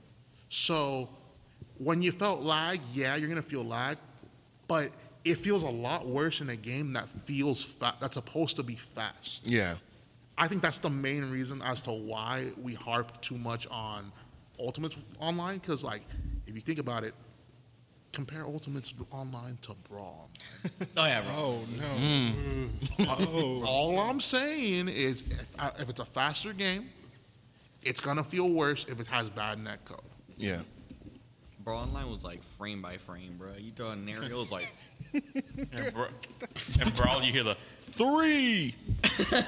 So 0.49 1.09
when 1.77 2.01
you 2.01 2.11
felt 2.11 2.41
lag, 2.41 2.79
yeah, 2.93 3.15
you're 3.15 3.29
gonna 3.29 3.41
feel 3.41 3.65
lag, 3.65 3.97
but 4.67 4.91
it 5.26 5.35
feels 5.39 5.64
a 5.64 5.69
lot 5.69 6.06
worse 6.07 6.39
in 6.39 6.49
a 6.49 6.56
game 6.56 6.93
that 6.93 7.10
feels 7.26 7.61
fa- 7.64 7.95
that's 7.99 8.14
supposed 8.14 8.56
to 8.57 8.64
be 8.64 8.76
fast. 8.76 9.45
yeah. 9.45 9.76
I 10.38 10.49
think 10.49 10.61
that's 10.61 10.80
the 10.80 10.89
main 10.89 11.31
reason 11.31 11.61
as 11.61 11.80
to 11.81 11.91
why 11.91 12.52
we 12.61 12.73
harp 12.73 13.22
too 13.22 13.38
much 13.38 13.68
on 13.72 14.11
Ultimates 14.60 14.97
online. 15.19 15.60
Because, 15.60 15.81
like, 15.81 16.02
if 16.45 16.53
you 16.56 16.60
think 16.60 16.77
about 16.77 17.06
it, 17.06 17.14
compare 18.11 18.43
Ultimates 18.43 18.93
online 19.11 19.57
to 19.61 19.73
Brawl. 19.89 20.30
Oh 20.97 21.06
yeah, 21.06 21.22
bro. 21.22 21.61
Oh 21.80 22.99
no. 22.99 23.64
All 23.65 23.97
I'm 23.97 24.19
saying 24.19 24.89
is, 24.89 25.22
if, 25.22 25.45
uh, 25.57 25.72
if 25.80 25.88
it's 25.89 26.02
a 26.02 26.06
faster 26.06 26.52
game, 26.52 26.89
it's 27.81 28.02
gonna 28.02 28.23
feel 28.23 28.49
worse 28.49 28.85
if 28.89 28.99
it 28.99 29.07
has 29.07 29.30
bad 29.30 29.57
netcode. 29.60 30.03
Yeah. 30.38 30.61
Bro, 31.65 31.77
online 31.77 32.09
was 32.11 32.23
like 32.23 32.43
frame 32.57 32.81
by 32.83 32.97
frame, 32.97 33.35
bro. 33.39 33.49
You 33.57 33.71
throw 33.71 33.89
an 33.89 34.07
aerial, 34.09 34.25
it 34.31 34.33
was 34.35 34.51
like 34.51 34.71
And, 35.13 35.91
bra- 35.93 36.07
and 36.79 36.95
brawl, 36.95 37.23
you 37.23 37.31
hear 37.33 37.43
the 37.43 37.57
three. 37.93 38.75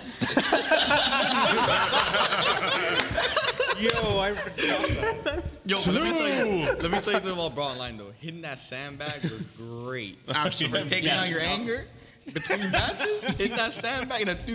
Yo, 3.79 4.17
I 4.19 4.33
forgot 4.33 5.23
that. 5.23 5.43
Yo, 5.65 5.75
but 5.77 5.87
let 5.93 6.03
me 6.03 6.11
tell 6.11 6.27
you, 6.47 6.65
let 6.65 6.81
me 6.83 6.89
tell 6.89 6.91
you 6.97 7.01
something 7.03 7.31
about 7.31 7.53
Brawl 7.53 7.69
Online 7.69 7.97
though. 7.97 8.11
Hitting 8.19 8.41
that 8.41 8.57
sandbag 8.57 9.21
was 9.23 9.43
great. 9.55 10.17
Absolutely. 10.27 10.89
Taking 10.89 11.09
out 11.11 11.29
your 11.29 11.41
anger 11.41 11.85
between 12.33 12.71
matches, 12.71 13.23
hit 13.37 13.55
that 13.55 13.73
sandbag, 13.73 14.27
and 14.27 14.29
that. 14.29 14.47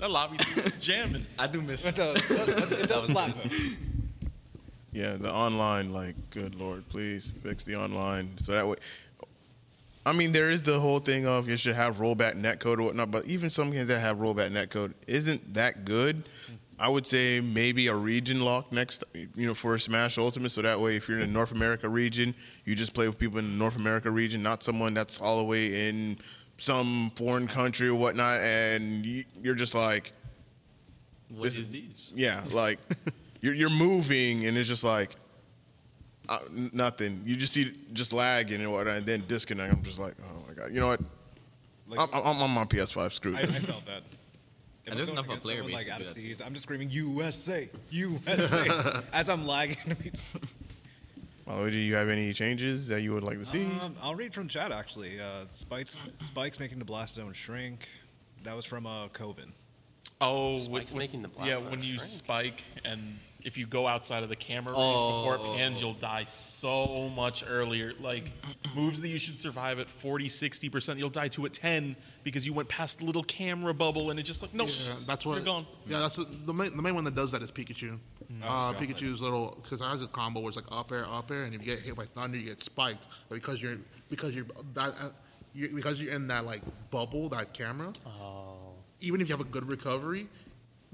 that 0.00 0.10
lobby 0.10 0.38
jamming. 0.80 1.26
I 1.38 1.46
do 1.46 1.62
miss 1.62 1.84
it. 1.84 1.88
It 1.90 1.96
does, 1.96 2.30
it 2.30 2.88
does 2.88 3.06
slap. 3.06 3.36
Yeah, 4.92 5.16
the 5.16 5.30
online, 5.32 5.92
like, 5.92 6.16
good 6.30 6.54
lord, 6.54 6.88
please 6.88 7.30
fix 7.42 7.64
the 7.64 7.76
online 7.76 8.38
so 8.38 8.52
that 8.52 8.66
way. 8.66 8.76
I 10.06 10.12
mean, 10.12 10.32
there 10.32 10.50
is 10.50 10.62
the 10.62 10.78
whole 10.78 11.00
thing 11.00 11.26
of 11.26 11.48
you 11.48 11.56
should 11.56 11.74
have 11.74 11.96
rollback 11.96 12.34
netcode 12.34 12.78
or 12.78 12.84
whatnot, 12.84 13.10
but 13.10 13.26
even 13.26 13.50
some 13.50 13.72
games 13.72 13.88
that 13.88 13.98
have 13.98 14.18
rollback 14.18 14.52
netcode 14.52 14.94
isn't 15.08 15.54
that 15.54 15.84
good. 15.84 16.22
I 16.78 16.88
would 16.88 17.06
say 17.06 17.40
maybe 17.40 17.86
a 17.86 17.94
region 17.94 18.40
lock 18.42 18.70
next, 18.70 19.02
you 19.14 19.46
know, 19.46 19.54
for 19.54 19.74
a 19.74 19.80
Smash 19.80 20.18
Ultimate, 20.18 20.50
so 20.50 20.60
that 20.62 20.78
way 20.78 20.96
if 20.96 21.08
you're 21.08 21.18
in 21.18 21.26
the 21.26 21.32
North 21.32 21.52
America 21.52 21.88
region, 21.88 22.34
you 22.66 22.74
just 22.74 22.92
play 22.92 23.08
with 23.08 23.16
people 23.18 23.38
in 23.38 23.46
the 23.50 23.56
North 23.56 23.76
America 23.76 24.10
region, 24.10 24.42
not 24.42 24.62
someone 24.62 24.92
that's 24.92 25.18
all 25.18 25.38
the 25.38 25.44
way 25.44 25.88
in 25.88 26.18
some 26.58 27.10
foreign 27.16 27.48
country 27.48 27.88
or 27.88 27.94
whatnot, 27.94 28.40
and 28.40 29.06
you, 29.06 29.24
you're 29.42 29.54
just 29.54 29.74
like, 29.74 30.12
What 31.30 31.44
This- 31.44 31.58
is 31.58 31.70
these? 31.70 32.12
yeah, 32.14 32.44
like 32.50 32.78
you're 33.40 33.54
you're 33.54 33.70
moving 33.70 34.44
and 34.46 34.56
it's 34.58 34.68
just 34.68 34.84
like 34.84 35.16
uh, 36.28 36.40
nothing. 36.50 37.22
You 37.24 37.36
just 37.36 37.52
see 37.54 37.72
just 37.94 38.12
lagging 38.12 38.60
and 38.60 38.70
whatnot, 38.72 38.96
and 38.98 39.06
then 39.06 39.24
disconnect. 39.26 39.72
I'm 39.72 39.82
just 39.82 39.98
like, 39.98 40.14
oh 40.22 40.44
my 40.48 40.54
god. 40.54 40.72
You 40.74 40.80
know 40.80 40.88
what? 40.88 41.00
Like- 41.88 42.00
I'm, 42.00 42.08
I'm 42.26 42.42
on 42.42 42.50
my 42.50 42.64
PS5 42.64 43.12
screwed. 43.12 43.36
I, 43.36 43.40
I 43.42 43.46
felt 43.46 43.86
that. 43.86 44.02
If 44.86 44.92
And 44.92 44.98
there's 45.00 45.08
enough 45.08 45.28
of 45.28 45.38
a 45.38 45.40
player 45.40 45.64
base 45.64 45.72
like 45.74 45.86
to 45.86 45.92
out 45.92 45.98
do 45.98 46.04
of 46.08 46.14
that 46.14 46.20
seas, 46.20 46.40
I'm 46.40 46.52
just 46.54 46.62
screaming 46.62 46.90
USA, 46.90 47.68
USA 47.90 49.00
as 49.12 49.28
I'm 49.28 49.46
lagging. 49.46 49.76
to 49.88 49.94
beat 49.96 50.16
someone. 50.16 50.48
Malo, 51.46 51.70
do 51.70 51.76
you 51.76 51.94
have 51.96 52.08
any 52.08 52.32
changes 52.32 52.86
that 52.88 53.02
you 53.02 53.12
would 53.12 53.22
like 53.24 53.38
to 53.38 53.44
see? 53.44 53.64
Um, 53.64 53.94
I'll 54.02 54.14
read 54.14 54.32
from 54.32 54.46
chat 54.48 54.70
actually. 54.72 55.20
Uh, 55.20 55.44
Spikes, 55.52 55.96
Spikes 56.24 56.58
making 56.60 56.78
the 56.78 56.84
blast 56.84 57.14
zone 57.16 57.32
shrink. 57.32 57.88
That 58.44 58.54
was 58.54 58.64
from 58.64 58.86
uh, 58.86 59.08
Coven. 59.08 59.52
Oh, 60.20 60.58
Spike's 60.58 60.90
when- 60.92 60.98
making 60.98 61.22
the 61.22 61.28
blast 61.28 61.48
Yeah, 61.48 61.56
zone 61.60 61.70
when 61.70 61.82
you 61.82 61.96
shrink. 61.96 62.10
spike 62.10 62.62
and 62.84 63.18
if 63.46 63.56
you 63.56 63.64
go 63.64 63.86
outside 63.86 64.24
of 64.24 64.28
the 64.28 64.34
camera 64.36 64.72
range 64.74 64.82
Oh. 64.84 65.20
before 65.22 65.34
it 65.36 65.56
pans, 65.56 65.80
you'll 65.80 65.94
die 65.94 66.24
so 66.24 67.08
much 67.14 67.44
earlier. 67.48 67.92
Like 68.00 68.32
moves 68.74 69.00
that 69.00 69.08
you 69.08 69.18
should 69.18 69.38
survive 69.38 69.78
at 69.78 69.88
40, 69.88 70.28
60%, 70.28 70.98
you'll 70.98 71.08
die 71.10 71.28
to 71.28 71.46
at 71.46 71.52
10 71.52 71.94
because 72.24 72.44
you 72.44 72.52
went 72.52 72.68
past 72.68 72.98
the 72.98 73.04
little 73.04 73.22
camera 73.22 73.72
bubble 73.72 74.10
and 74.10 74.18
it 74.18 74.24
just 74.24 74.42
like, 74.42 74.52
no, 74.52 74.64
Yeah, 74.66 74.94
that's 75.06 75.24
what. 75.24 75.36
you're 75.36 75.44
gone. 75.44 75.64
Yeah, 75.86 76.00
that's 76.00 76.16
the, 76.16 76.24
the 76.44 76.52
main 76.52 76.76
the 76.76 76.82
main 76.82 76.96
one 76.96 77.04
that 77.04 77.14
does 77.14 77.30
that 77.32 77.40
is 77.42 77.52
Pikachu. 77.52 78.00
Uh, 78.42 78.74
Pikachu's 78.74 79.20
little 79.20 79.56
because 79.62 79.80
it 79.80 79.84
has 79.84 80.02
a 80.02 80.08
combo 80.08 80.40
where 80.40 80.48
it's 80.48 80.56
like 80.56 80.66
up 80.72 80.90
air, 80.90 81.06
up 81.08 81.30
air, 81.30 81.44
and 81.44 81.54
if 81.54 81.60
you 81.64 81.66
get 81.76 81.78
hit 81.84 81.94
by 81.94 82.04
thunder, 82.06 82.36
you 82.36 82.46
get 82.46 82.60
spiked. 82.64 83.06
But 83.28 83.36
because 83.36 83.62
you're 83.62 83.76
because 84.10 84.34
you're 84.34 84.46
that 84.74 84.88
uh, 85.00 85.10
you, 85.54 85.68
because 85.68 86.00
you're 86.00 86.12
in 86.12 86.26
that 86.26 86.44
like 86.44 86.62
bubble, 86.90 87.28
that 87.28 87.54
camera. 87.54 87.92
Even 89.00 89.20
if 89.20 89.28
you 89.28 89.36
have 89.36 89.40
a 89.46 89.48
good 89.48 89.68
recovery, 89.68 90.26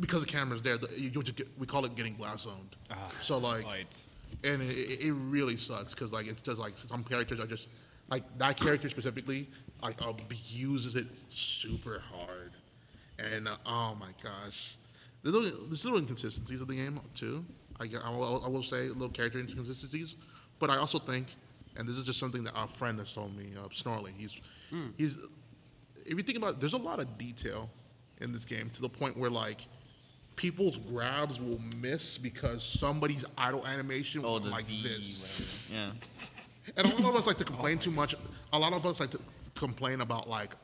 because 0.01 0.21
the 0.21 0.27
camera's 0.27 0.63
there, 0.63 0.79
the, 0.79 0.89
you, 0.99 1.11
just 1.11 1.37
get, 1.37 1.49
we 1.59 1.67
call 1.67 1.85
it 1.85 1.95
getting 1.97 2.15
blast 2.15 2.45
zoned. 2.45 2.77
so 3.23 3.39
like, 3.39 3.65
Lights. 3.65 4.09
and 4.45 4.63
it, 4.63 5.01
it 5.01 5.13
really 5.13 5.57
sucks 5.57 5.95
because 5.95 6.13
like 6.13 6.27
it's 6.27 6.43
just 6.43 6.59
like 6.59 6.75
some 6.89 7.05
characters 7.05 7.41
are 7.41 7.47
just 7.47 7.69
like 8.09 8.25
that 8.39 8.59
character 8.59 8.89
specifically 8.89 9.49
like 9.83 10.01
abuses 10.01 10.97
it 10.97 11.07
super 11.31 12.03
hard 12.13 12.53
and 13.19 13.49
uh, 13.49 13.57
oh 13.67 13.95
my 13.95 14.11
gosh 14.23 14.77
there's 15.23 15.35
little, 15.35 15.67
there's 15.69 15.85
little 15.85 15.99
inconsistencies 15.99 16.61
of 16.61 16.69
the 16.69 16.75
game 16.75 17.01
too 17.15 17.45
I, 17.81 17.85
I, 18.05 18.11
will, 18.11 18.43
I 18.45 18.49
will 18.49 18.63
say 18.63 18.89
little 18.89 19.09
character 19.09 19.39
inconsistencies 19.39 20.17
but 20.59 20.71
I 20.71 20.77
also 20.77 20.99
think 20.99 21.27
and 21.77 21.89
this 21.89 21.97
is 21.97 22.05
just 22.05 22.19
something 22.19 22.45
that 22.45 22.55
our 22.55 22.69
friend 22.69 22.99
has 22.99 23.13
told 23.13 23.37
me 23.37 23.51
uh, 23.59 23.69
Snorley 23.73 24.13
he's 24.17 24.39
he's 24.97 25.17
if 26.05 26.17
you 26.17 26.23
think 26.23 26.39
about 26.39 26.55
it, 26.55 26.61
there's 26.61 26.73
a 26.73 26.79
lot 26.79 26.99
of 27.01 27.17
detail 27.19 27.71
in 28.21 28.33
this 28.33 28.45
game 28.45 28.69
to 28.71 28.83
the 28.83 28.89
point 28.89 29.17
where 29.17 29.31
like 29.31 29.67
people's 30.37 30.77
grabs 30.77 31.41
will 31.41 31.61
miss 31.81 32.19
because 32.19 32.63
somebody's 32.65 33.25
idle 33.37 33.67
animation 33.67 34.23
Oh, 34.25 34.39
the 34.39 34.49
like 34.51 34.65
Z, 34.65 34.83
this. 34.83 35.23
whatever. 35.23 35.51
Yeah. 35.73 35.91
And 36.77 36.87
a 36.93 36.97
lot 37.03 37.11
of 37.11 37.17
us 37.17 37.27
like 37.27 37.39
to 37.39 37.45
complain 37.45 37.77
too 37.79 37.91
much. 37.91 38.15
A 38.53 38.59
lot 38.59 38.73
of 38.73 38.87
us 38.87 39.01
like 39.01 39.11
to 39.11 39.19
complain 39.57 40.01
about 40.01 40.29
like, 40.29 40.55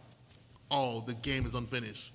oh, 0.70 1.00
the 1.00 1.14
game 1.14 1.44
is 1.44 1.54
unfinished. 1.54 2.12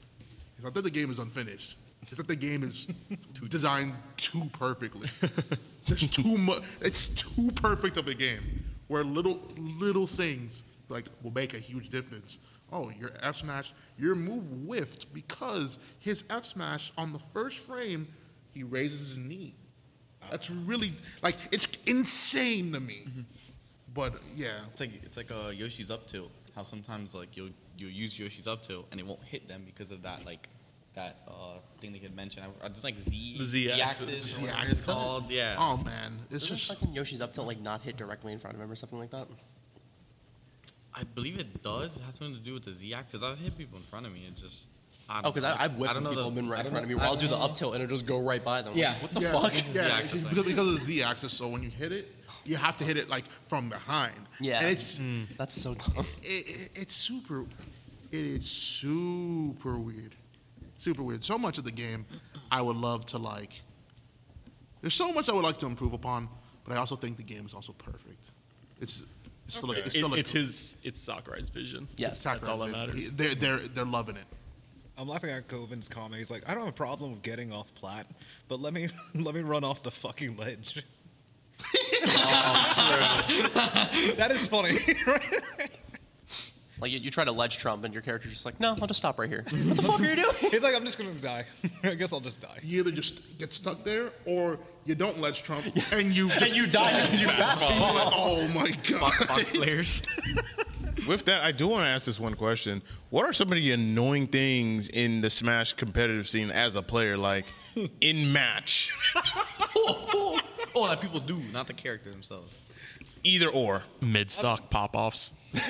It's 0.56 0.64
not 0.64 0.74
that 0.76 0.84
the 0.84 0.90
game 0.90 1.12
is 1.12 1.20
unfinished. 1.20 1.76
It's 2.02 2.16
that 2.16 2.28
the 2.30 2.36
game 2.38 2.64
is 2.64 2.88
designed 3.50 3.94
too 4.16 4.50
perfectly. 4.54 5.10
There's 5.88 6.08
too 6.08 6.38
much. 6.38 6.64
It's 6.80 7.10
too 7.10 7.52
perfect 7.56 7.98
of 7.98 8.08
a 8.08 8.14
game 8.14 8.64
where 8.88 9.04
little 9.04 9.42
little 9.58 10.08
things 10.08 10.64
like 10.88 11.08
will 11.22 11.32
make 11.32 11.54
a 11.54 11.60
huge 11.60 11.90
difference. 11.90 12.38
Oh, 12.74 12.90
your 13.00 13.12
F 13.22 13.36
smash, 13.36 13.72
your 14.00 14.16
move 14.16 14.44
whiffed 14.66 15.14
because 15.14 15.78
his 16.00 16.24
F 16.30 16.44
smash 16.45 16.91
on 16.98 17.14
the 17.14 17.20
first 17.34 17.60
frame, 17.60 18.08
he 18.52 18.64
raises 18.64 19.10
his 19.10 19.18
knee. 19.18 19.54
That's 20.32 20.50
really 20.50 20.94
like 21.22 21.36
it's 21.52 21.68
insane 21.86 22.72
to 22.74 22.80
me. 22.80 23.06
But 23.94 24.16
yeah, 24.36 24.62
It's 24.72 24.80
like 24.80 25.04
it's 25.04 25.18
like 25.18 25.30
a 25.30 25.54
Yoshi's 25.54 25.91
up 25.91 26.08
tilt. 26.08 26.32
How 26.56 26.64
sometimes 26.64 27.14
like 27.14 27.38
you'll 27.38 27.50
you 27.78 27.88
use 27.88 28.18
Yoshi's 28.18 28.48
up 28.48 28.64
tilt 28.64 28.88
and 28.91 29.00
it 29.00 29.06
won't 29.06 29.24
hit 29.24 29.48
them 29.48 29.64
because 29.66 29.91
of 29.91 30.02
that 30.04 30.26
like 30.26 30.48
that 30.95 31.18
uh, 31.28 31.58
thing 31.82 31.91
they 31.91 32.00
could 32.00 32.16
mention. 32.16 32.44
I, 32.44 32.66
it's 32.68 32.84
like 32.84 32.98
Z 32.98 33.36
The 33.38 33.45
Z 33.45 33.72
axis. 33.72 34.08
axis, 34.08 34.38
or 34.38 34.41
Z 34.41 34.48
axis. 34.50 34.72
it's 34.74 34.82
called. 34.82 35.30
Yeah. 35.30 35.56
oh 35.60 35.78
man, 35.78 36.20
it's 36.32 36.41
Doesn't 36.41 36.58
just 36.58 36.68
fucking 36.70 36.94
Yoshi's 36.94 37.22
up 37.22 37.34
till 37.34 37.45
like 37.45 37.60
not 37.62 37.82
hit 37.82 37.98
directly 37.98 38.34
in 38.34 38.40
front 38.40 38.56
of 38.56 38.62
him 38.62 38.72
or 38.72 38.76
something 38.76 38.98
like 39.00 39.12
that? 39.12 39.28
I 40.95 41.03
believe 41.03 41.40
it 41.40 41.64
does. 41.64 41.98
It 41.98 42.03
has 42.03 42.15
something 42.15 42.36
to 42.36 42.41
do 42.41 42.53
with 42.53 42.65
the 42.65 42.74
Z 42.74 42.94
axis. 42.94 43.24
I've 43.24 43.38
hit 43.40 43.57
people 43.57 43.78
in 43.78 43.84
front 43.84 44.06
of 44.06 44.14
me. 44.14 44.26
It 44.28 44.36
just 44.36 44.68
I 45.10 45.20
oh, 45.20 45.22
don't 45.22 45.26
Oh, 45.26 45.32
because. 45.34 45.44
I've 45.44 45.76
whipped 45.76 45.90
I 45.90 45.94
don't 45.94 46.03
know 46.03 46.10
people 46.10 46.24
the- 46.24 46.30
have 46.30 46.36
been 46.36 46.49
right 46.49 46.65
in 46.65 46.72
front 46.72 46.84
of 46.84 46.90
me 46.90 46.95
know- 46.95 46.99
where 46.99 47.07
I 47.07 47.11
I'll 47.11 47.18
do 47.18 47.28
the 47.28 47.38
up 47.38 47.56
tilt 47.56 47.74
and 47.74 47.84
it'll 47.84 47.95
just 47.95 48.06
go 48.06 48.22
right 48.22 48.44
by 48.44 48.61
them. 48.61 48.74
Yeah. 48.76 48.94
like, 48.94 49.02
what 49.02 49.14
the 49.14 49.22
yeah, 49.22 49.32
fuck? 49.32 49.53
Yeah, 49.53 49.61
Z-axis, 49.74 50.14
it's 50.14 50.24
like- 50.24 50.30
because, 50.30 50.45
because 50.45 50.68
of 50.68 50.80
the 50.80 50.86
Z 50.86 51.03
axis. 51.03 51.34
So 51.34 51.48
when 51.48 51.64
you 51.64 51.70
hit 51.70 51.91
it, 51.91 52.15
you 52.45 52.57
have 52.57 52.78
to 52.78 52.84
hit 52.84 52.98
it 52.98 53.10
like 53.10 53.26
from 53.48 53.70
behind. 53.70 54.28
Yeah. 54.40 54.60
and 54.60 54.70
it's 54.70 54.99
mm. 54.99 55.28
That's 55.38 55.60
so 55.60 55.76
dumb. 55.76 56.06
it, 56.22 56.28
it, 56.48 56.70
it's 56.76 56.95
super. 56.95 57.45
It 58.11 58.26
is 58.26 58.45
super 58.45 59.78
weird, 59.78 60.14
super 60.78 61.02
weird. 61.02 61.24
So 61.24 61.38
much 61.38 61.57
of 61.57 61.64
the 61.64 61.72
game, 61.72 62.06
I 62.52 62.61
would 62.61 62.78
love 62.78 63.06
to 63.07 63.18
like. 63.18 63.61
There's 64.82 64.94
so 64.94 65.11
much 65.11 65.30
I 65.30 65.34
would 65.34 65.44
like 65.45 65.57
to 65.60 65.65
improve 65.65 65.94
upon, 65.94 66.30
but 66.64 66.74
I 66.74 66.78
also 66.78 66.95
think 66.95 67.18
the 67.18 67.24
game 67.24 67.45
is 67.45 67.53
also 67.53 67.74
perfect. 67.74 68.32
It's 68.80 69.03
it's 69.48 69.56
still, 69.57 69.72
a, 69.72 69.74
it's 69.76 69.88
It- 69.88 69.91
still 69.91 70.14
a, 70.14 70.18
it's 70.18 70.32
his, 70.32 70.76
it's 70.84 70.99
Sakurai's 71.02 71.49
vision. 71.49 71.88
Yes. 71.98 72.22
That's 72.24 72.48
all 72.48 72.60
that 72.60 72.72
matters. 72.72 73.11
They're 73.11 73.36
they're 73.36 73.57
they're 73.60 73.86
loving 73.86 74.15
it. 74.15 74.26
I'm 74.98 75.07
laughing 75.07 75.32
at 75.32 75.48
Coven's 75.48 75.88
comment. 75.90 76.15
He's 76.20 76.30
like, 76.32 76.44
I 76.48 76.53
don't 76.53 76.65
have 76.65 76.74
a 76.74 76.78
problem 76.78 77.11
with 77.14 77.24
getting 77.24 77.52
off 77.52 77.74
plat, 77.76 78.06
but 78.48 78.60
let 78.61 78.74
me 78.74 78.90
let 79.15 79.34
me 79.36 79.41
run 79.41 79.64
off 79.64 79.84
the 79.84 79.91
fucking 79.91 80.38
ledge. 80.38 80.84
Oh, 82.06 83.26
that 84.18 84.32
is 84.32 84.45
funny. 84.48 84.80
Like 86.84 86.92
you, 86.92 87.00
you 87.00 87.12
try 87.12 87.24
to 87.24 87.32
ledge 87.32 87.60
trump 87.60 87.86
and 87.86 87.94
your 87.94 88.04
character's 88.04 88.34
just 88.34 88.44
like, 88.44 88.60
no, 88.60 88.76
I'll 88.82 88.88
just 88.88 88.98
stop 88.98 89.18
right 89.18 89.30
here. 89.30 89.46
what 89.50 89.78
the 89.78 89.84
fuck 89.84 90.02
are 90.02 90.04
you 90.04 90.18
doing? 90.18 90.36
He's 90.52 90.62
like, 90.62 90.76
I'm 90.76 90.84
just 90.84 90.98
gonna 90.98 91.14
die. 91.14 91.46
I 91.84 91.94
guess 91.94 92.12
I'll 92.12 92.20
just 92.20 92.42
die. 92.42 92.60
You 92.62 92.82
either 92.82 92.92
just 92.92 93.38
get 93.38 93.54
stuck 93.54 93.86
there, 93.86 94.12
or 94.26 94.60
you 94.84 94.94
don't 94.94 95.18
ledge 95.18 95.44
Trump, 95.44 95.66
and 95.94 96.12
you 96.12 96.28
just 96.28 96.42
and 96.42 96.54
you 96.54 96.68
die 96.68 97.04
because 97.04 97.22
you 97.22 97.28
fast 97.28 97.62
you're 97.62 97.80
like, 97.80 98.14
oh 98.14 98.46
my 98.50 98.72
god. 98.90 99.14
Fox, 99.14 99.26
Fox 99.28 99.50
players. 99.52 100.02
With 101.08 101.24
that, 101.24 101.42
I 101.42 101.54
do 101.54 101.70
want 101.70 101.84
to 101.86 101.88
ask 101.88 102.06
this 102.06 102.20
one 102.20 102.36
question. 102.36 102.82
What 103.12 103.24
are 103.24 103.32
some 103.32 103.48
of 103.48 103.56
the 103.56 103.72
annoying 103.72 104.28
things 104.28 104.90
in 104.90 105.22
the 105.22 105.30
Smash 105.30 105.72
competitive 105.74 106.28
scene 106.28 106.52
as 106.52 106.76
a 106.76 106.82
player, 106.82 107.16
like 107.16 107.46
in 108.02 108.34
match? 108.34 108.94
oh, 109.78 110.42
that 110.76 111.00
people 111.00 111.22
do, 111.22 111.40
not 111.54 111.68
the 111.68 111.74
character 111.74 112.12
themselves. 112.12 112.54
Either 113.24 113.50
or. 113.50 113.84
Mid 114.02 114.32
stock 114.32 114.70
pop 114.70 114.95
offs. 114.95 115.34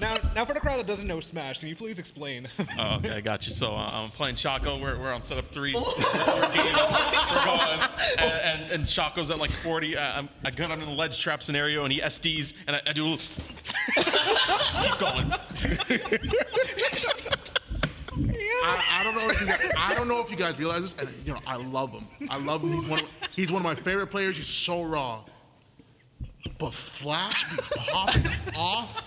Now, 0.00 0.16
now 0.34 0.44
for 0.44 0.54
the 0.54 0.60
crowd 0.60 0.78
that 0.80 0.86
doesn't 0.86 1.06
know 1.06 1.20
Smash, 1.20 1.60
can 1.60 1.68
you 1.68 1.76
please 1.76 1.98
explain? 1.98 2.48
Oh, 2.78 2.96
okay, 2.96 3.12
I 3.12 3.20
got 3.20 3.46
you. 3.46 3.54
So 3.54 3.74
uh, 3.74 3.90
I'm 3.92 4.10
playing 4.10 4.34
Choco. 4.34 4.78
We're, 4.78 4.98
we're 4.98 5.12
on 5.12 5.22
setup 5.22 5.46
three. 5.46 5.74
we're, 5.74 5.82
game, 5.82 6.74
we're 6.74 7.44
going, 7.44 7.80
and, 8.18 8.30
and, 8.30 8.72
and 8.72 8.86
Choco's 8.86 9.30
at 9.30 9.38
like 9.38 9.52
40. 9.62 9.96
Uh, 9.96 10.02
I'm, 10.02 10.28
I 10.44 10.50
got 10.50 10.70
him 10.70 10.80
in 10.80 10.88
the 10.88 10.94
ledge 10.94 11.20
trap 11.20 11.42
scenario, 11.42 11.84
and 11.84 11.92
he 11.92 12.00
SDs, 12.00 12.54
and 12.66 12.76
I, 12.76 12.82
I 12.86 12.92
do 12.92 13.04
a 13.04 13.08
little. 13.08 13.26
Just 14.04 14.82
keep 14.82 14.98
going. 14.98 15.32
I, 18.64 19.00
I 19.00 19.04
don't 19.04 19.14
know 19.14 19.28
if 19.30 19.40
you 19.40 19.46
guys, 19.46 19.70
I 19.76 19.94
don't 19.94 20.08
know 20.08 20.20
if 20.20 20.30
you 20.30 20.36
guys 20.36 20.58
realize 20.58 20.80
this, 20.80 20.94
and 20.98 21.08
you 21.26 21.34
know 21.34 21.40
I 21.46 21.56
love 21.56 21.90
him. 21.92 22.06
I 22.30 22.38
love 22.38 22.62
him. 22.62 22.72
He's 22.72 22.88
one 22.88 23.00
of, 23.00 23.06
he's 23.36 23.52
one 23.52 23.60
of 23.60 23.64
my 23.64 23.74
favorite 23.74 24.06
players. 24.08 24.36
He's 24.36 24.46
so 24.46 24.82
raw, 24.82 25.24
but 26.58 26.72
Flash 26.72 27.44
be 27.50 27.62
popping 27.76 28.26
off 28.56 29.02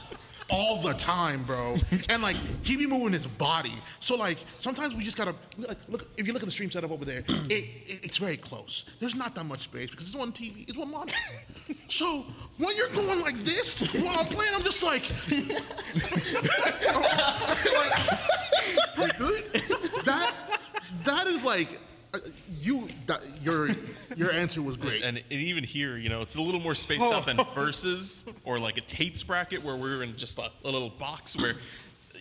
all 0.49 0.82
the 0.82 0.94
time, 0.94 1.44
bro. 1.44 1.78
And 2.10 2.22
like 2.22 2.38
he 2.64 2.76
be 2.78 2.86
moving 2.86 3.14
his 3.14 3.26
body. 3.26 3.74
So 3.99 4.15
like 4.15 4.38
sometimes 4.60 4.95
we 4.95 5.03
just 5.03 5.18
gotta 5.18 5.36
like, 5.57 5.78
look. 5.88 6.07
If 6.18 6.26
you 6.26 6.34
look 6.34 6.41
at 6.41 6.45
the 6.45 6.52
stream 6.52 6.72
setup 6.72 6.91
over 6.91 7.06
there, 7.06 7.19
it, 7.28 7.52
it, 7.52 7.99
it's 8.03 8.18
very 8.18 8.38
close. 8.38 8.86
There's 8.99 9.15
not 9.15 9.36
that 9.36 9.45
much 9.45 9.61
space 9.61 9.90
because 9.90 10.07
it's 10.07 10.15
one 10.15 10.32
TV, 10.32 10.68
it's 10.68 10.78
one 10.78 10.91
monitor. 10.91 11.15
So 11.90 12.26
when 12.57 12.76
you're 12.76 12.90
going 12.90 13.19
like 13.22 13.38
this 13.44 13.82
while 13.94 14.19
I'm 14.19 14.28
playing, 14.28 14.53
I'm 14.56 14.64
just 14.64 14.84
like. 14.84 15.03
like 18.98 19.18
good? 19.18 19.44
That 20.06 20.34
that 21.03 21.28
is 21.28 21.44
like 21.44 21.80
Uh, 22.14 22.20
you. 22.60 22.88
That, 23.08 23.22
your 23.42 23.70
your 24.16 24.32
answer 24.32 24.62
was 24.62 24.78
great. 24.78 25.04
And, 25.04 25.18
and 25.18 25.26
even 25.30 25.64
here, 25.64 25.98
you 25.98 26.10
know, 26.10 26.22
it's 26.22 26.36
a 26.36 26.42
little 26.42 26.60
more 26.60 26.76
spaced 26.76 27.04
out 27.04 27.26
than 27.26 27.40
oh. 27.40 27.48
versus 27.56 28.24
or 28.44 28.60
like 28.60 28.78
a 28.78 28.82
Tate's 28.82 29.24
bracket 29.24 29.64
where 29.64 29.76
we're 29.76 30.04
in 30.04 30.16
just 30.18 30.38
a, 30.40 30.52
a 30.64 30.70
little 30.70 30.90
box 30.90 31.36
where. 31.36 31.56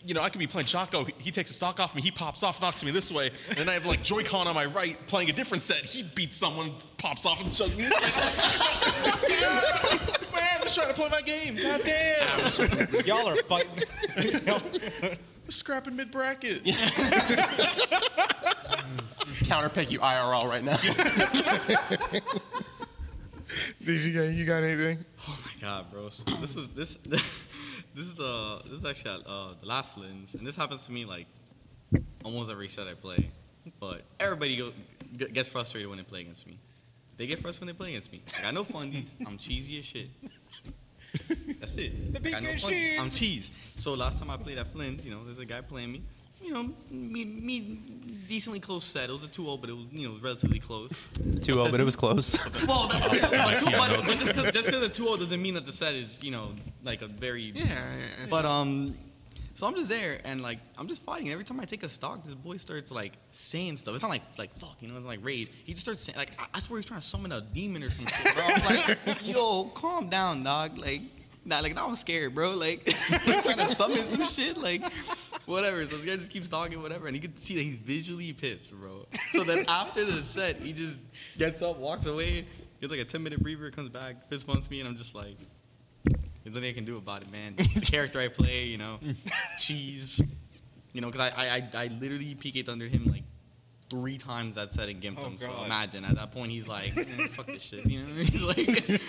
You 0.05 0.13
know, 0.15 0.21
I 0.21 0.29
could 0.29 0.39
be 0.39 0.47
playing 0.47 0.67
Choco. 0.67 1.05
He 1.19 1.31
takes 1.33 1.51
a 1.51 1.55
stock 1.55 1.81
off 1.81 1.97
me. 1.97 2.03
He 2.03 2.13
pops 2.13 2.45
off, 2.45 2.61
knocks 2.61 2.85
me 2.85 2.93
this 2.93 3.11
way, 3.11 3.33
and 3.49 3.59
then 3.59 3.69
I 3.69 3.73
have 3.73 3.87
like 3.87 4.05
Joy-Con 4.05 4.47
on 4.47 4.55
my 4.55 4.67
right, 4.67 4.97
playing 5.09 5.31
a 5.31 5.33
different 5.33 5.65
set. 5.65 5.79
He 5.79 6.05
beats 6.05 6.37
someone, 6.37 6.75
pops 6.97 7.27
off, 7.27 7.41
and 7.41 7.53
shoves 7.53 7.75
me 7.75 7.85
this 7.85 8.01
way. 8.01 8.11
Man, 10.33 10.49
I'm 10.55 10.63
just 10.63 10.77
trying 10.77 10.89
to 10.89 10.95
play 10.95 11.09
my 11.09 11.23
game. 11.23 11.57
God 11.57 11.81
damn, 11.85 13.05
Y'all 13.05 13.27
are 13.27 13.43
fighting. 13.45 13.83
I'm 14.47 14.63
scrapping 15.49 15.97
mid 15.97 16.13
bracket. 16.13 16.63
Counterpick 19.47 19.91
you 19.91 20.01
IRL 20.01 20.45
right 20.49 20.65
now. 20.65 20.77
Did 23.85 24.01
you 24.01 24.13
got 24.13 24.23
you 24.35 24.45
got 24.45 24.63
anything? 24.63 25.05
Oh 25.29 25.39
my 25.45 25.51
god, 25.61 25.91
bro. 25.93 26.09
So 26.11 26.25
this 26.41 26.57
is 26.57 26.69
this 26.69 26.99
this 27.95 28.07
is 28.07 28.19
uh 28.19 28.61
this 28.65 28.81
is 28.81 28.85
actually 28.85 29.23
uh 29.27 29.55
the 29.61 29.67
last 29.67 29.95
Flynn's, 29.95 30.35
and 30.35 30.47
this 30.47 30.57
happens 30.57 30.85
to 30.87 30.93
me 30.93 31.05
like 31.05 31.27
almost 32.25 32.51
every 32.51 32.69
set 32.69 32.89
I 32.89 32.95
play. 32.95 33.31
But 33.81 34.03
everybody 34.21 34.57
go, 34.57 34.73
g- 35.17 35.29
gets 35.29 35.49
frustrated 35.49 35.89
when 35.89 35.99
they 35.99 36.05
play 36.05 36.21
against 36.23 36.47
me. 36.47 36.59
They 37.17 37.27
get 37.27 37.41
frustrated 37.41 37.67
when 37.67 37.75
they 37.75 37.79
play 37.79 37.89
against 37.91 38.13
me. 38.13 38.23
I 38.39 38.43
got 38.43 38.55
no 38.55 38.65
fundies. 38.65 39.09
I'm 39.27 39.39
cheesy 39.39 39.79
as 39.79 39.85
shit. 39.85 40.09
That's 41.61 41.77
it. 41.77 42.13
The 42.23 42.29
I 42.29 42.33
got 42.33 42.43
no 42.43 42.51
big 42.51 42.61
fundies. 42.61 43.01
I'm 43.01 43.11
cheese. 43.11 43.51
So 43.77 43.95
last 43.95 44.19
time 44.19 44.31
I 44.31 44.37
played 44.37 44.59
at 44.59 44.71
Flint, 44.73 45.05
you 45.05 45.11
know, 45.13 45.25
there's 45.25 45.39
a 45.39 45.45
guy 45.47 45.61
playing 45.63 45.93
me. 45.93 46.03
You 46.43 46.53
know, 46.53 46.71
me, 46.91 47.25
me 47.25 47.61
decently 48.29 48.61
close 48.61 48.85
set. 48.85 49.09
It 49.09 49.13
was 49.13 49.25
a 49.25 49.29
2-0, 49.29 49.61
but 49.61 49.71
it 49.71 49.73
was 49.73 49.87
you 49.91 50.09
know 50.09 50.17
relatively 50.21 50.59
close. 50.61 50.91
2-0, 51.19 51.71
but 51.71 51.81
it 51.81 51.85
was 51.85 51.97
close. 51.97 52.37
Well, 52.67 52.89
that's, 52.89 53.09
but, 53.09 53.31
but, 53.31 54.05
but 54.05 54.05
just 54.05 54.27
because 54.27 54.53
just 54.53 54.71
'cause 54.71 54.81
the 54.81 54.89
2-0 54.91 55.19
doesn't 55.21 55.41
mean 55.43 55.55
that 55.55 55.65
the 55.65 55.73
set 55.73 55.95
is 55.95 56.23
you 56.23 56.31
know 56.31 56.51
like 56.85 57.03
a 57.03 57.09
very 57.09 57.53
Yeah, 57.55 57.65
yeah, 57.65 58.27
but 58.29 58.45
um, 58.45 58.97
so 59.55 59.67
I'm 59.67 59.75
just 59.75 59.89
there 59.89 60.21
and 60.25 60.41
like 60.41 60.59
I'm 60.77 60.87
just 60.89 61.03
fighting. 61.03 61.31
Every 61.33 61.45
time 61.45 61.59
I 61.61 61.65
take 61.65 61.83
a 61.83 61.89
stock, 61.89 62.23
this 62.25 62.35
boy 62.35 62.59
starts 62.59 62.91
like 62.91 63.15
saying 63.33 63.79
stuff. 63.79 63.95
It's 63.95 64.03
not 64.03 64.11
like 64.11 64.23
like 64.37 64.57
fuck, 64.59 64.77
you 64.81 64.89
know, 64.89 64.97
it's 64.97 65.07
like 65.07 65.21
rage. 65.25 65.49
He 65.65 65.73
just 65.73 65.83
starts 65.83 66.03
saying 66.03 66.19
like 66.19 66.33
I, 66.39 66.47
I 66.55 66.61
swear 66.61 66.79
he's 66.81 66.87
trying 66.87 67.01
to 67.01 67.07
summon 67.07 67.33
a 67.33 67.41
demon 67.41 67.83
or 67.83 67.91
something, 67.91 68.33
bro. 68.35 68.43
I 68.45 68.53
was 68.53 68.65
like, 69.07 69.19
yo, 69.25 69.65
calm 69.75 70.09
down, 70.11 70.43
dog. 70.45 70.79
Like. 70.79 71.01
Nah, 71.49 71.61
like 71.61 71.77
now 71.77 71.87
I'm 71.87 71.95
scared, 71.95 72.35
bro. 72.35 72.55
Like, 72.55 72.93
like 73.09 73.23
trying 73.45 73.59
to 73.59 73.73
summon 73.77 74.05
some 74.09 74.27
shit, 74.27 74.57
like 74.59 74.83
whatever. 75.47 75.85
So 75.87 75.97
this 75.97 76.05
guy 76.05 76.17
just 76.17 76.31
keeps 76.31 76.49
talking, 76.49 76.81
whatever, 76.83 77.07
and 77.07 77.17
you 77.17 77.23
can 77.23 77.37
see 77.37 77.55
that 77.57 77.63
he's 77.63 77.77
visually 77.77 78.33
pissed, 78.33 78.73
bro. 78.73 79.07
So 79.33 79.45
then 79.45 79.65
after 79.69 80.05
the 80.05 80.23
set, 80.23 80.61
he 80.61 80.73
just 80.73 80.97
gets 81.39 81.63
up, 81.63 81.79
walks 81.79 82.07
away, 82.07 82.47
gets 82.81 82.91
like 82.91 83.01
a 83.01 83.05
10 83.05 83.23
minute 83.23 83.43
breather, 83.43 83.71
comes 83.71 83.89
back, 83.91 84.29
fist 84.29 84.47
bumps 84.47 84.69
me, 84.71 84.81
and 84.81 84.89
I'm 84.89 84.97
just 84.97 85.15
like, 85.15 85.37
there's 86.05 86.55
nothing 86.55 86.69
I 86.69 86.73
can 86.73 86.85
do 86.85 86.97
about 86.97 87.23
it, 87.23 87.33
man. 87.33 87.55
the 87.57 87.81
character 87.81 88.21
I 88.21 88.29
play, 88.29 88.65
you 88.65 88.79
know, 88.79 88.99
cheese, 89.59 90.21
you 90.93 91.01
know, 91.01 91.11
because 91.11 91.33
I, 91.37 91.47
I, 91.47 91.55
I, 91.57 91.85
I 91.85 91.87
literally 91.89 92.35
PK'd 92.35 92.69
under 92.69 92.87
him 92.87 93.07
like 93.07 93.25
three 93.89 94.19
times 94.19 94.57
that 94.57 94.73
set 94.73 94.89
and 94.89 95.01
gimped 95.01 95.19
Oh, 95.19 95.27
him. 95.27 95.39
So 95.39 95.65
imagine 95.65 96.05
at 96.05 96.17
that 96.17 96.33
point 96.33 96.51
he's 96.51 96.67
like, 96.67 96.97
"Eh, 96.97 97.27
fuck 97.35 97.47
this 97.47 97.63
shit, 97.63 97.87
you 97.87 98.03
know? 98.03 98.15
He's 98.25 98.41
like, 98.43 99.01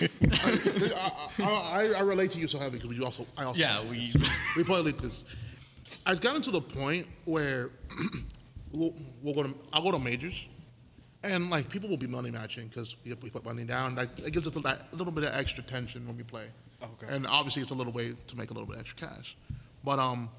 I, 0.43 1.29
I, 1.39 1.43
I, 1.43 1.93
I 1.97 1.99
relate 2.01 2.31
to 2.31 2.37
you 2.37 2.47
so 2.47 2.59
heavily 2.59 2.79
because 2.79 2.95
we 2.95 3.03
also 3.03 3.25
I 3.35 3.43
also 3.43 3.59
yeah, 3.59 3.81
we. 3.83 4.13
we 4.55 4.63
play 4.63 4.79
Lucas. 4.81 5.23
I've 6.05 6.21
gotten 6.21 6.41
to 6.43 6.51
the 6.51 6.61
point 6.61 7.07
where 7.25 7.69
we'll, 8.73 8.93
we'll 9.21 9.33
go 9.33 9.43
to 9.43 9.55
I'll 9.73 9.83
go 9.83 9.91
to 9.91 9.99
majors, 9.99 10.45
and 11.23 11.49
like 11.49 11.69
people 11.69 11.89
will 11.89 11.97
be 11.97 12.07
money 12.07 12.31
matching 12.31 12.67
because 12.67 12.95
we, 13.03 13.13
we 13.15 13.29
put 13.29 13.43
money 13.43 13.63
down. 13.63 13.95
Like, 13.95 14.17
it 14.19 14.31
gives 14.31 14.47
us 14.47 14.55
a, 14.55 14.59
a 14.59 14.95
little 14.95 15.13
bit 15.13 15.23
of 15.23 15.33
extra 15.33 15.63
tension 15.63 16.07
when 16.07 16.17
we 16.17 16.23
play. 16.23 16.47
Okay. 16.81 17.13
And 17.13 17.25
obviously, 17.27 17.61
it's 17.61 17.71
a 17.71 17.75
little 17.75 17.93
way 17.93 18.13
to 18.27 18.37
make 18.37 18.51
a 18.51 18.53
little 18.53 18.67
bit 18.67 18.77
extra 18.79 19.07
cash. 19.07 19.35
But 19.83 19.99
um, 19.99 20.29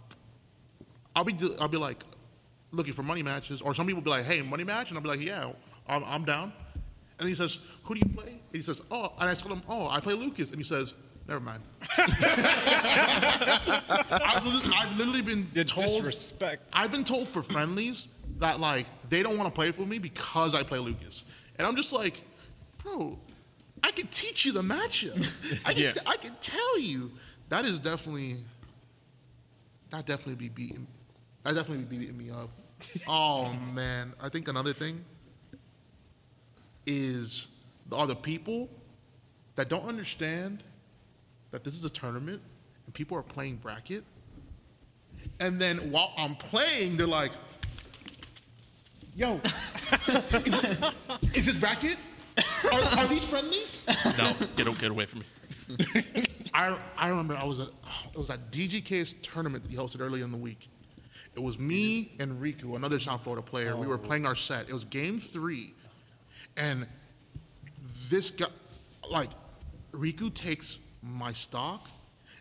I'll 1.14 1.24
be 1.24 1.36
I'll 1.60 1.68
be 1.68 1.78
like 1.78 2.02
looking 2.70 2.92
for 2.92 3.02
money 3.02 3.22
matches, 3.22 3.60
or 3.60 3.74
some 3.74 3.86
people 3.86 4.00
will 4.00 4.04
be 4.04 4.10
like, 4.10 4.24
"Hey, 4.24 4.42
money 4.42 4.64
match," 4.64 4.88
and 4.88 4.96
I'll 4.96 5.02
be 5.02 5.08
like, 5.08 5.20
"Yeah, 5.20 5.52
I'm, 5.88 6.04
I'm 6.04 6.24
down." 6.24 6.52
And 7.18 7.28
he 7.28 7.34
says, 7.34 7.58
"Who 7.84 7.94
do 7.94 8.00
you 8.06 8.14
play?" 8.14 8.28
And 8.28 8.40
he 8.52 8.62
says, 8.62 8.80
"Oh," 8.90 9.12
and 9.18 9.28
I 9.28 9.34
tell 9.34 9.52
him, 9.52 9.62
"Oh, 9.68 9.88
I 9.88 10.00
play 10.00 10.14
Lucas," 10.14 10.50
and 10.50 10.58
he 10.58 10.64
says. 10.64 10.94
Never 11.28 11.40
mind. 11.40 11.62
I've, 11.98 12.09
lit- 14.46 14.64
I've 14.74 14.96
literally 14.96 15.20
been 15.22 15.48
The 15.52 15.64
told. 15.64 16.05
disrespect. 16.05 16.62
I've 16.72 16.90
been 16.90 17.05
told 17.05 17.28
for 17.28 17.42
friendlies 17.42 18.09
that 18.38 18.60
like 18.60 18.86
they 19.10 19.22
don't 19.22 19.36
want 19.36 19.48
to 19.48 19.55
play 19.55 19.70
for 19.72 19.84
me 19.86 19.98
because 19.98 20.55
I 20.55 20.62
play 20.62 20.78
Lucas, 20.78 21.24
and 21.59 21.66
I'm 21.66 21.76
just 21.76 21.92
like, 21.92 22.22
bro, 22.82 23.18
I 23.84 23.90
can 23.90 24.06
teach 24.09 24.46
you 24.46 24.52
the 24.52 24.62
matchup. 24.62 25.22
I 25.66 25.74
can, 25.74 25.82
Yeah. 25.82 25.92
I 26.06 26.16
can 26.16 26.34
tell 26.40 26.78
you 26.80 27.10
that 27.50 27.64
is 27.66 27.78
definitely 27.78 28.36
that 29.90 30.06
definitely 30.06 30.36
be 30.36 30.48
beating. 30.48 30.86
That 31.44 31.55
definitely 31.55 31.84
be 31.84 31.98
beating 31.98 32.16
me 32.16 32.30
up. 32.30 32.48
oh 33.06 33.52
man, 33.74 34.14
I 34.20 34.28
think 34.30 34.48
another 34.48 34.72
thing 34.72 35.05
is 36.86 37.48
are 37.92 38.06
the 38.06 38.16
people 38.16 38.70
that 39.56 39.68
don't 39.68 39.86
understand 39.86 40.62
that 41.50 41.64
this 41.64 41.74
is 41.74 41.84
a 41.84 41.90
tournament 41.90 42.40
and 42.86 42.94
people 42.94 43.16
are 43.16 43.22
playing 43.22 43.56
bracket. 43.56 44.04
And 45.40 45.60
then 45.60 45.90
while 45.90 46.12
I'm 46.16 46.34
playing, 46.34 46.96
they're 46.96 47.06
like, 47.06 47.32
yo, 49.14 49.40
is, 50.08 50.54
is 51.34 51.46
this 51.46 51.54
bracket? 51.56 51.98
Are, 52.72 52.80
are 52.80 53.06
these 53.06 53.24
friendlies? 53.24 53.82
No, 54.16 54.34
get, 54.56 54.78
get 54.78 54.90
away 54.90 55.06
from 55.06 55.20
me. 55.20 55.26
I, 56.54 56.78
I 56.96 57.08
remember 57.08 57.36
I 57.36 57.44
was 57.44 57.60
at 57.60 57.68
it 58.12 58.18
was 58.18 58.30
at 58.30 58.50
DGK's 58.50 59.14
tournament 59.22 59.64
that 59.64 59.70
he 59.70 59.76
hosted 59.76 60.00
earlier 60.00 60.24
in 60.24 60.30
the 60.30 60.36
week. 60.36 60.68
It 61.34 61.40
was 61.40 61.58
me 61.58 62.16
and 62.18 62.40
Riku, 62.42 62.74
another 62.74 62.98
South 62.98 63.22
Florida 63.22 63.42
player. 63.42 63.76
We 63.76 63.86
were 63.86 63.94
oh. 63.94 63.98
playing 63.98 64.26
our 64.26 64.34
set. 64.34 64.68
It 64.68 64.72
was 64.72 64.84
game 64.84 65.20
three, 65.20 65.74
and 66.56 66.86
this 68.08 68.30
guy, 68.30 68.46
like, 69.08 69.30
Riku 69.92 70.32
takes 70.34 70.78
my 71.02 71.32
stock. 71.32 71.88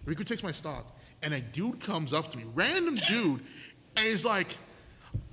Riku 0.05 0.25
takes 0.25 0.43
my 0.43 0.51
stock, 0.51 0.95
and 1.21 1.33
a 1.33 1.39
dude 1.41 1.79
comes 1.81 2.13
up 2.13 2.31
to 2.31 2.37
me, 2.37 2.45
random 2.53 2.95
dude, 3.09 3.41
and 3.95 4.05
he's 4.05 4.23
like, 4.23 4.55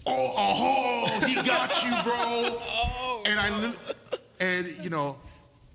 "Oh, 0.07 0.35
oh, 0.37 1.21
he 1.27 1.35
got 1.37 1.83
you, 1.85 1.91
bro." 2.03 2.61
Oh, 3.17 3.23
and 3.25 3.39
I, 3.41 3.59
lit- 3.59 3.79
and 4.41 4.77
you 4.83 4.91
know, 4.91 5.17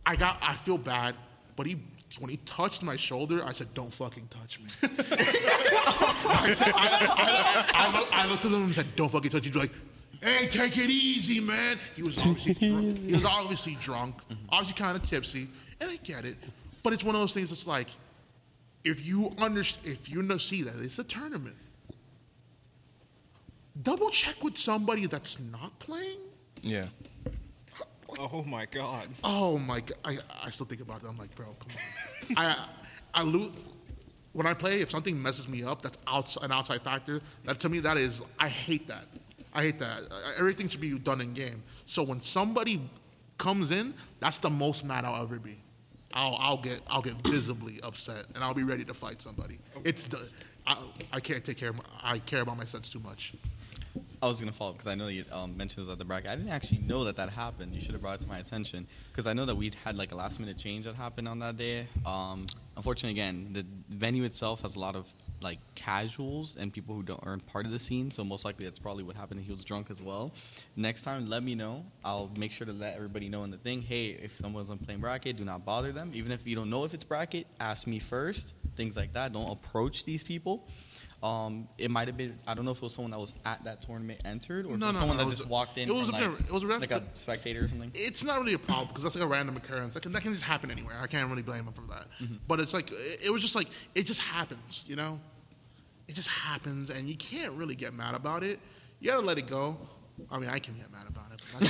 I 0.06 0.16
got, 0.16 0.38
I 0.42 0.54
feel 0.56 0.78
bad, 0.78 1.16
but 1.56 1.66
he. 1.66 1.78
When 2.18 2.32
he 2.32 2.38
touched 2.38 2.82
my 2.82 2.96
shoulder, 2.96 3.44
I 3.46 3.54
said, 3.54 3.72
"Don't 3.76 3.94
fucking 3.94 4.30
touch 4.30 4.60
me." 4.60 4.66
I, 4.82 6.54
said, 6.56 6.72
I, 6.76 7.06
I, 7.06 7.86
I, 7.86 8.00
look, 8.00 8.10
I 8.12 8.26
looked 8.28 8.46
at 8.46 8.52
him 8.52 8.64
and 8.64 8.74
said, 8.74 8.96
"Don't 8.96 9.12
fucking 9.12 9.30
touch 9.30 9.44
me." 9.44 9.52
He's 9.52 9.56
like, 9.56 9.72
"Hey, 10.20 10.48
take 10.48 10.76
it 10.80 10.90
easy, 10.90 11.40
man." 11.40 11.78
He 11.96 12.02
was 12.02 12.18
obviously 12.20 12.56
drunk. 12.56 12.98
He 13.06 13.14
was 13.14 13.26
obviously 13.26 13.76
drunk, 13.76 14.16
obviously 14.50 14.84
kind 14.84 14.98
of 14.98 15.08
tipsy, 15.08 15.50
and 15.80 15.92
I 15.92 15.98
get 15.98 16.26
it. 16.26 16.38
But 16.84 16.94
it's 16.94 17.04
one 17.04 17.16
of 17.16 17.22
those 17.22 17.32
things. 17.34 17.50
That's 17.50 17.68
like, 17.68 17.88
if 18.84 19.06
you 19.06 19.34
under, 19.38 19.62
if 19.84 20.10
you 20.10 20.22
know, 20.24 20.38
see 20.38 20.62
that 20.64 20.76
it's 20.80 21.00
a 21.00 21.04
tournament, 21.04 21.56
double 23.82 24.10
check 24.10 24.44
with 24.44 24.58
somebody 24.58 25.06
that's 25.06 25.40
not 25.40 25.78
playing. 25.80 26.20
Yeah. 26.62 26.88
Oh 28.18 28.44
my 28.44 28.66
god. 28.66 29.08
Oh 29.24 29.60
my 29.60 29.82
god, 29.82 29.98
I, 30.04 30.18
I 30.44 30.50
still 30.50 30.66
think 30.66 30.82
about 30.82 31.04
it. 31.04 31.08
I'm 31.08 31.18
like, 31.18 31.34
bro, 31.36 31.46
come 31.60 31.70
on. 32.32 32.44
I 32.44 32.66
I 33.14 33.22
lose 33.22 33.52
when 34.34 34.48
I 34.48 34.56
play. 34.56 34.82
If 34.82 34.90
something 34.90 35.22
messes 35.22 35.48
me 35.48 35.64
up, 35.64 35.84
that's 35.84 35.98
outside, 36.08 36.44
an 36.44 36.52
outside 36.52 36.82
factor. 36.82 37.22
That 37.46 37.60
to 37.60 37.70
me, 37.70 37.80
that 37.82 37.98
is 37.98 38.24
I 38.40 38.50
hate 38.50 38.88
that. 38.88 39.06
I 39.54 39.62
hate 39.62 39.78
that. 39.80 40.04
Uh, 40.12 40.32
Everything 40.38 40.68
should 40.70 40.82
be 40.82 40.98
done 40.98 41.22
in 41.22 41.34
game. 41.36 41.62
So 41.86 42.02
when 42.02 42.20
somebody 42.22 42.82
comes 43.38 43.70
in, 43.70 43.94
that's 44.20 44.38
the 44.38 44.50
most 44.50 44.84
mad 44.84 45.06
I'll 45.06 45.22
ever 45.22 45.38
be. 45.40 45.62
I'll 46.14 46.36
I'll 46.40 46.58
get 46.58 46.82
I'll 46.88 47.02
get 47.02 47.16
visibly 47.24 47.80
upset, 47.82 48.26
and 48.36 48.44
I'll 48.44 48.54
be 48.54 48.64
ready 48.64 48.84
to 48.86 48.94
fight 48.94 49.22
somebody. 49.22 49.60
It's 49.84 50.04
the 50.04 50.28
I, 50.66 50.78
I 51.14 51.20
can't 51.20 51.44
take 51.44 51.58
care 51.58 51.70
of 51.70 51.78
my, 51.78 51.84
I 52.02 52.20
care 52.20 52.42
about 52.42 52.58
my 52.58 52.66
sets 52.66 52.90
too 52.90 53.00
much. 53.00 53.34
I 54.22 54.28
was 54.28 54.40
gonna 54.40 54.52
follow 54.52 54.74
because 54.74 54.88
I 54.88 54.96
know 54.96 55.08
you 55.08 55.24
um, 55.32 55.56
mentioned 55.56 55.80
it 55.80 55.84
was 55.84 55.92
at 55.92 55.98
the 55.98 56.06
bracket. 56.06 56.30
I 56.30 56.36
didn't 56.36 56.52
actually 56.52 56.80
know 56.80 57.06
that 57.06 57.16
that 57.16 57.30
happened. 57.30 57.74
You 57.74 57.82
should 57.82 57.94
have 57.94 58.02
brought 58.02 58.16
it 58.16 58.22
to 58.22 58.28
my 58.28 58.40
attention 58.40 58.86
because 59.12 59.28
I 59.28 59.34
know 59.34 59.46
that 59.46 59.56
we 59.56 59.72
had 59.84 59.96
like 59.96 60.12
a 60.12 60.16
last 60.16 60.40
minute 60.40 60.58
change 60.58 60.86
that 60.86 60.96
happened 60.96 61.28
on 61.28 61.40
that 61.40 61.58
day. 61.58 61.88
Um, 62.06 62.46
unfortunately, 62.76 63.12
again, 63.12 63.50
the 63.54 63.66
venue 63.96 64.24
itself 64.26 64.62
has 64.62 64.76
a 64.76 64.80
lot 64.80 64.96
of 64.96 65.08
like 65.42 65.60
casuals 65.76 66.56
and 66.58 66.72
people 66.74 66.94
who 66.96 67.04
don't 67.04 67.20
aren't 67.26 67.46
part 67.48 67.66
of 67.66 67.72
the 67.72 67.80
scene. 67.80 68.12
So 68.12 68.24
most 68.24 68.46
likely 68.46 68.66
that's 68.66 68.80
probably 68.80 69.04
what 69.04 69.16
happened. 69.16 69.42
He 69.42 69.52
was 69.52 69.64
drunk 69.64 69.90
as 69.90 70.02
well. 70.02 70.34
Next 70.76 71.02
time, 71.04 71.30
let 71.30 71.44
me 71.44 71.56
know. 71.56 71.86
I'll 72.04 72.30
make 72.38 72.52
sure 72.52 72.66
to 72.68 72.74
let 72.74 72.96
everybody 72.96 73.30
know 73.30 73.44
in 73.44 73.52
the 73.52 73.58
thing. 73.58 73.82
Hey, 73.82 74.08
if 74.10 74.38
someone's 74.38 74.70
on 74.70 74.78
playing 74.80 75.00
bracket, 75.02 75.38
do 75.38 75.46
not 75.46 75.66
bother 75.66 75.92
them. 75.92 76.12
Even 76.14 76.32
if 76.32 76.46
you 76.46 76.56
don't 76.56 76.70
know 76.70 76.84
if 76.84 76.94
it's 76.94 77.04
bracket, 77.04 77.48
ask 77.60 77.88
me 77.88 78.00
first. 78.00 78.54
Things 78.76 78.96
like 78.96 79.14
that. 79.14 79.34
Don't 79.34 79.50
approach 79.52 80.06
these 80.06 80.24
people. 80.24 80.68
Um, 81.22 81.68
it 81.78 81.92
might 81.92 82.08
have 82.08 82.16
been. 82.16 82.40
I 82.48 82.54
don't 82.54 82.64
know 82.64 82.72
if 82.72 82.78
it 82.78 82.84
was 82.84 82.94
someone 82.94 83.12
that 83.12 83.20
was 83.20 83.34
at 83.46 83.62
that 83.66 83.82
tournament 83.82 84.22
entered, 84.24 84.66
or 84.66 84.78
No, 84.78 84.92
no, 84.92 85.00
someone 85.00 85.18
no, 85.18 85.26
that 85.26 85.32
just 85.36 85.44
a- 85.44 85.50
walked 85.50 85.78
in. 85.78 85.90
it 85.90 85.92
was 85.94 86.08
a 86.08 86.12
like, 86.14 86.24
it 86.40 86.50
was 86.52 86.64
a 86.64 86.68
ref- 86.68 86.80
like 86.80 86.92
a 86.92 87.04
spectator 87.14 87.66
or 87.66 87.68
something. 87.68 87.92
It's 87.94 88.24
not 88.24 88.40
really 88.40 88.54
a 88.54 88.58
problem 88.60 88.88
because 88.88 89.04
that's 89.04 89.16
like 89.16 89.24
a 89.26 89.28
random 89.28 89.58
occurrence. 89.58 89.96
That 89.96 90.04
can, 90.04 90.14
that 90.14 90.22
can 90.22 90.32
just 90.32 90.46
happen 90.46 90.72
anywhere. 90.72 90.96
I 90.98 91.08
can't 91.08 91.30
really 91.30 91.42
blame 91.42 91.66
them 91.66 91.74
for 91.74 91.82
that. 91.94 92.08
But 92.48 92.62
it's 92.62 92.74
like 92.74 92.90
it, 92.94 93.20
it 93.26 93.34
was 93.34 93.42
just 93.42 93.54
like 93.54 93.68
it 93.96 94.04
just 94.04 94.22
happens, 94.22 94.86
you 94.88 94.96
know. 94.96 95.20
It 96.10 96.16
just 96.16 96.30
happens, 96.30 96.90
and 96.90 97.08
you 97.08 97.16
can't 97.16 97.52
really 97.52 97.76
get 97.76 97.94
mad 97.94 98.16
about 98.16 98.44
it. 98.44 98.60
You 99.00 99.12
gotta 99.12 99.26
let 99.26 99.38
it 99.38 99.46
go. 99.46 99.78
I 100.32 100.40
mean, 100.40 100.50
I 100.50 100.58
can 100.58 100.74
get 100.74 100.92
mad 100.92 101.06
about 101.08 101.32
it. 101.32 101.40
But 101.54 101.70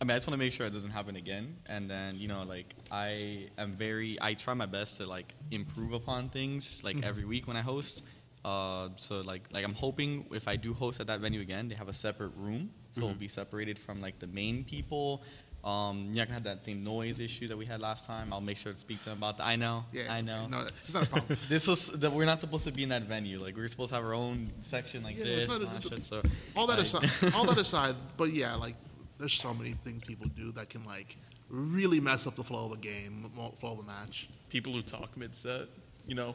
I, 0.00 0.04
mean, 0.04 0.10
I 0.10 0.16
just 0.16 0.26
want 0.26 0.34
to 0.34 0.36
make 0.36 0.52
sure 0.52 0.66
it 0.66 0.72
doesn't 0.74 0.90
happen 0.90 1.16
again. 1.16 1.56
And 1.64 1.90
then, 1.90 2.16
you 2.18 2.28
know, 2.28 2.42
like 2.42 2.74
I 2.90 3.48
am 3.56 3.72
very, 3.72 4.18
I 4.20 4.34
try 4.34 4.52
my 4.52 4.66
best 4.66 4.98
to 4.98 5.06
like 5.06 5.32
improve 5.50 5.94
upon 5.94 6.28
things 6.28 6.84
like 6.84 7.02
every 7.02 7.24
week 7.24 7.48
when 7.48 7.56
I 7.56 7.62
host. 7.62 8.02
Uh, 8.44 8.90
so 8.96 9.22
like, 9.22 9.44
like 9.50 9.64
I'm 9.64 9.74
hoping 9.74 10.26
if 10.32 10.46
I 10.46 10.56
do 10.56 10.74
host 10.74 11.00
at 11.00 11.06
that 11.06 11.20
venue 11.20 11.40
again, 11.40 11.68
they 11.68 11.74
have 11.74 11.88
a 11.88 11.94
separate 11.94 12.32
room, 12.36 12.70
so 12.90 13.02
it'll 13.02 13.14
be 13.14 13.28
separated 13.28 13.78
from 13.78 14.02
like 14.02 14.18
the 14.18 14.26
main 14.26 14.62
people. 14.64 15.22
Um, 15.62 16.06
you're 16.06 16.22
not 16.22 16.28
gonna 16.28 16.34
have 16.34 16.44
that 16.44 16.64
same 16.64 16.82
noise 16.82 17.20
issue 17.20 17.46
that 17.48 17.56
we 17.58 17.66
had 17.66 17.80
last 17.80 18.06
time. 18.06 18.32
I'll 18.32 18.40
make 18.40 18.56
sure 18.56 18.72
to 18.72 18.78
speak 18.78 19.02
to 19.04 19.10
him 19.10 19.18
about 19.18 19.36
that. 19.38 19.44
I 19.46 19.56
know. 19.56 19.84
Yeah, 19.92 20.12
I 20.12 20.22
know. 20.22 20.42
okay. 20.44 20.50
No, 20.50 20.60
it's 20.84 20.94
not 20.94 21.02
a 21.02 21.06
problem. 21.06 21.38
This 21.50 21.66
was 21.66 21.86
that 21.88 22.10
we're 22.12 22.24
not 22.24 22.40
supposed 22.40 22.64
to 22.64 22.72
be 22.72 22.82
in 22.82 22.88
that 22.88 23.02
venue. 23.02 23.38
Like 23.42 23.56
we're 23.56 23.68
supposed 23.68 23.90
to 23.90 23.96
have 23.96 24.04
our 24.04 24.14
own 24.14 24.50
section 24.62 25.02
like 25.02 25.18
Yeah, 25.18 25.24
this. 25.24 25.48
not 25.48 25.60
and 25.60 25.64
a- 25.64 25.68
all 25.68 25.74
that 25.80 25.82
shit, 25.88 26.04
so 26.06 26.22
all 26.56 26.66
that 26.68 26.78
I- 26.78 26.82
aside, 26.82 27.10
all 27.34 27.44
that 27.44 27.58
aside, 27.66 27.94
but 28.16 28.32
yeah, 28.32 28.54
like 28.54 28.76
there's 29.18 29.34
so 29.34 29.52
many 29.52 29.72
things 29.84 30.02
people 30.04 30.28
do 30.34 30.50
that 30.52 30.70
can 30.70 30.84
like 30.86 31.16
really 31.50 32.00
mess 32.00 32.26
up 32.26 32.36
the 32.36 32.44
flow 32.44 32.66
of 32.66 32.72
a 32.72 32.76
game, 32.78 33.30
flow 33.58 33.72
of 33.72 33.78
a 33.80 33.82
match. 33.82 34.28
People 34.48 34.72
who 34.72 34.80
talk 34.82 35.14
mid 35.16 35.34
set, 35.34 35.66
you 36.06 36.14
know, 36.14 36.34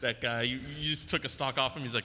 that 0.00 0.20
guy, 0.20 0.42
you, 0.42 0.58
you 0.78 0.90
just 0.90 1.08
took 1.08 1.24
a 1.24 1.28
stock 1.28 1.58
off 1.58 1.74
him. 1.76 1.82
He's 1.82 1.94
like, 1.94 2.04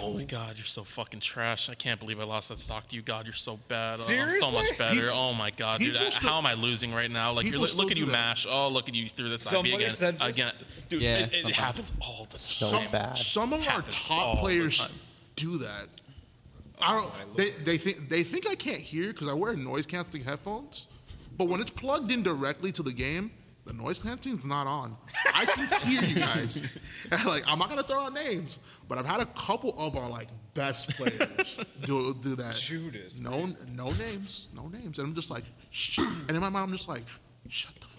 oh 0.00 0.12
my 0.14 0.24
God, 0.24 0.56
you're 0.56 0.66
so 0.66 0.84
fucking 0.84 1.20
trash. 1.20 1.68
I 1.68 1.74
can't 1.74 1.98
believe 1.98 2.20
I 2.20 2.24
lost 2.24 2.48
that 2.50 2.58
stock 2.58 2.88
to 2.88 2.96
you. 2.96 3.02
God, 3.02 3.24
you're 3.26 3.32
so 3.34 3.58
bad. 3.68 3.98
Oh, 4.00 4.12
I'm 4.12 4.30
so 4.40 4.50
much 4.50 4.76
better. 4.78 5.00
People- 5.00 5.16
oh 5.18 5.32
my 5.34 5.50
God, 5.50 5.80
dude. 5.80 5.92
people 5.92 6.06
I- 6.06 6.10
still- 6.10 6.28
how 6.28 6.38
am 6.38 6.46
I 6.46 6.54
losing 6.54 6.92
right 6.92 7.10
now? 7.10 7.32
Like, 7.32 7.44
you're, 7.44 7.52
people 7.52 7.60
look, 7.62 7.70
still 7.70 7.82
look 7.82 7.90
at 7.90 7.94
do 7.94 8.00
you 8.00 8.06
that. 8.06 8.12
mash. 8.12 8.46
Oh, 8.48 8.68
look 8.68 8.88
at 8.88 8.94
you 8.94 9.08
through 9.08 9.30
this 9.30 9.44
IP 9.46 9.50
Somebody 9.52 9.74
again. 9.84 9.90
said 9.96 10.14
this. 10.18 10.28
again. 10.28 10.52
Dude, 10.88 11.02
Yeah, 11.02 11.18
it, 11.18 11.22
it 11.22 11.32
sometimes. 11.42 11.56
happens 11.56 11.92
all 12.00 12.26
the 12.30 12.38
So 12.38 12.70
time. 12.70 12.90
bad. 12.90 13.18
Some 13.18 13.52
of 13.52 13.60
our 13.60 13.66
Happens 13.66 13.96
top 13.96 14.36
the 14.36 14.40
players 14.40 14.78
time. 14.78 14.90
do 15.36 15.58
that. 15.58 15.88
I 16.80 16.92
don't. 17.00 17.06
Oh, 17.06 17.34
they, 17.36 17.50
they 17.50 17.78
think 17.78 18.08
they 18.08 18.24
think 18.24 18.48
I 18.50 18.56
can't 18.56 18.80
hear 18.80 19.08
because 19.12 19.28
I 19.28 19.32
wear 19.34 19.54
noise 19.54 19.86
canceling 19.86 20.24
headphones, 20.24 20.88
but 21.38 21.44
when 21.44 21.60
it's 21.60 21.70
plugged 21.70 22.10
in 22.10 22.24
directly 22.24 22.72
to 22.72 22.82
the 22.82 22.92
game, 22.92 23.30
the 23.72 23.82
noise 23.82 23.98
canceling's 23.98 24.44
not 24.44 24.66
on. 24.66 24.96
I 25.34 25.44
can 25.46 25.66
hear 25.88 26.02
you 26.02 26.14
guys. 26.16 26.62
And, 27.10 27.24
like 27.24 27.44
I'm 27.46 27.58
not 27.58 27.68
gonna 27.68 27.82
throw 27.82 28.00
out 28.00 28.14
names, 28.14 28.58
but 28.88 28.98
I've 28.98 29.06
had 29.06 29.20
a 29.20 29.26
couple 29.26 29.74
of 29.78 29.96
our 29.96 30.08
like 30.08 30.28
best 30.54 30.88
players 30.90 31.58
do 31.84 32.14
do 32.14 32.36
that. 32.36 32.54
Judas, 32.56 33.18
No, 33.18 33.46
no 33.68 33.90
names, 33.92 34.48
no 34.54 34.68
names, 34.68 34.98
and 34.98 35.08
I'm 35.08 35.14
just 35.14 35.30
like, 35.30 35.44
Shh. 35.70 35.98
and 35.98 36.30
in 36.30 36.40
my 36.40 36.48
mind 36.48 36.70
I'm 36.70 36.76
just 36.76 36.88
like, 36.88 37.04
shut 37.48 37.72
the 37.80 37.86
fuck 37.86 37.92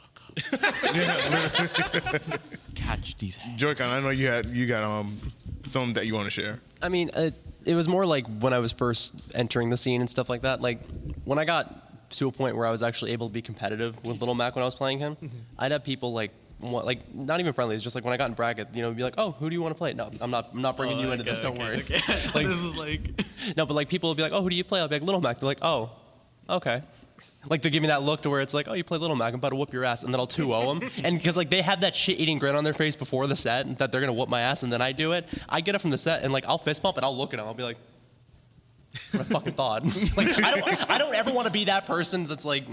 up. 2.23 2.39
catch 2.75 3.17
these. 3.17 3.35
hands. 3.35 3.59
Joy-Con, 3.59 3.89
I 3.89 3.99
know 3.99 4.09
you 4.09 4.27
had 4.27 4.45
you 4.47 4.65
got 4.67 4.83
um 4.83 5.19
something 5.67 5.93
that 5.93 6.05
you 6.07 6.13
want 6.13 6.25
to 6.25 6.31
share. 6.31 6.59
I 6.81 6.89
mean, 6.89 7.09
it, 7.15 7.33
it 7.65 7.75
was 7.75 7.87
more 7.87 8.05
like 8.05 8.25
when 8.39 8.53
I 8.53 8.59
was 8.59 8.71
first 8.71 9.13
entering 9.35 9.69
the 9.69 9.77
scene 9.77 10.01
and 10.01 10.09
stuff 10.09 10.29
like 10.29 10.41
that. 10.41 10.61
Like 10.61 10.79
when 11.25 11.39
I 11.39 11.45
got 11.45 11.92
to 12.13 12.27
a 12.27 12.31
point 12.31 12.55
where 12.55 12.65
I 12.65 12.71
was 12.71 12.81
actually 12.81 13.11
able 13.11 13.27
to 13.27 13.33
be 13.33 13.41
competitive 13.41 14.03
with 14.03 14.19
Little 14.19 14.35
Mac 14.35 14.55
when 14.55 14.63
I 14.63 14.65
was 14.65 14.75
playing 14.75 14.99
him, 14.99 15.15
mm-hmm. 15.15 15.37
I'd 15.57 15.71
have 15.71 15.83
people 15.83 16.13
like. 16.13 16.31
Like 16.61 17.13
not 17.13 17.41
even 17.41 17.51
friendly. 17.51 17.75
It's 17.75 17.83
just 17.83 17.93
like 17.93 18.05
when 18.05 18.13
I 18.13 18.17
got 18.17 18.29
in 18.29 18.35
bracket, 18.35 18.69
you 18.73 18.81
know, 18.81 18.93
be 18.93 19.03
like, 19.03 19.15
"Oh, 19.17 19.31
who 19.31 19.49
do 19.49 19.53
you 19.53 19.61
want 19.61 19.75
to 19.75 19.77
play?" 19.77 19.91
No, 19.91 20.09
I'm 20.21 20.31
not. 20.31 20.51
I'm 20.53 20.61
not 20.61 20.77
bringing 20.77 20.99
oh, 20.99 21.01
you 21.01 21.11
into 21.11 21.25
this. 21.25 21.41
Don't 21.41 21.59
worry. 21.59 21.77
like, 22.33 22.47
this 22.47 22.57
is 22.57 22.77
like. 22.77 23.21
No, 23.57 23.65
but 23.65 23.73
like 23.73 23.89
people 23.89 24.09
will 24.09 24.15
be 24.15 24.21
like, 24.21 24.31
"Oh, 24.31 24.41
who 24.41 24.49
do 24.49 24.55
you 24.55 24.63
play?" 24.63 24.79
I'll 24.79 24.87
be 24.87 24.95
like, 24.95 25.03
"Little 25.03 25.19
Mac." 25.19 25.41
They're 25.41 25.47
like, 25.47 25.61
"Oh, 25.61 25.91
okay." 26.49 26.81
Like 27.49 27.61
they 27.61 27.69
give 27.69 27.81
me 27.81 27.87
that 27.89 28.03
look 28.03 28.21
to 28.21 28.29
where 28.29 28.39
it's 28.39 28.53
like, 28.53 28.67
"Oh, 28.67 28.73
you 28.73 28.83
play 28.83 28.97
Little 28.97 29.15
Mac. 29.15 29.33
I'm 29.33 29.39
about 29.39 29.49
to 29.49 29.55
whoop 29.55 29.73
your 29.73 29.83
ass," 29.83 30.03
and 30.03 30.13
then 30.13 30.19
I'll 30.19 30.27
2-0 30.27 30.79
them. 30.79 30.91
and 31.03 31.17
because 31.17 31.35
like 31.35 31.49
they 31.49 31.61
have 31.61 31.81
that 31.81 31.95
shit-eating 31.95 32.39
grin 32.39 32.55
on 32.55 32.63
their 32.63 32.73
face 32.73 32.95
before 32.95 33.27
the 33.27 33.35
set 33.35 33.77
that 33.79 33.91
they're 33.91 34.01
gonna 34.01 34.13
whoop 34.13 34.29
my 34.29 34.41
ass, 34.41 34.63
and 34.63 34.71
then 34.71 34.81
I 34.81 34.91
do 34.91 35.11
it. 35.11 35.27
I 35.49 35.61
get 35.61 35.75
it 35.75 35.81
from 35.81 35.91
the 35.91 35.97
set, 35.97 36.23
and 36.23 36.31
like 36.31 36.45
I'll 36.47 36.57
fist 36.57 36.81
bump 36.81 36.97
and 36.97 37.05
I'll 37.05 37.15
look 37.15 37.33
at 37.33 37.37
them. 37.37 37.47
I'll 37.47 37.53
be 37.53 37.63
like, 37.63 37.77
"What 39.11 39.21
I 39.21 39.23
fucking 39.23 39.53
thought." 39.53 39.85
like 40.17 40.37
I 40.43 40.55
don't, 40.59 40.89
I 40.91 40.97
don't 40.97 41.13
ever 41.15 41.31
want 41.31 41.45
to 41.47 41.51
be 41.51 41.65
that 41.65 41.85
person 41.85 42.27
that's 42.27 42.45
like. 42.45 42.65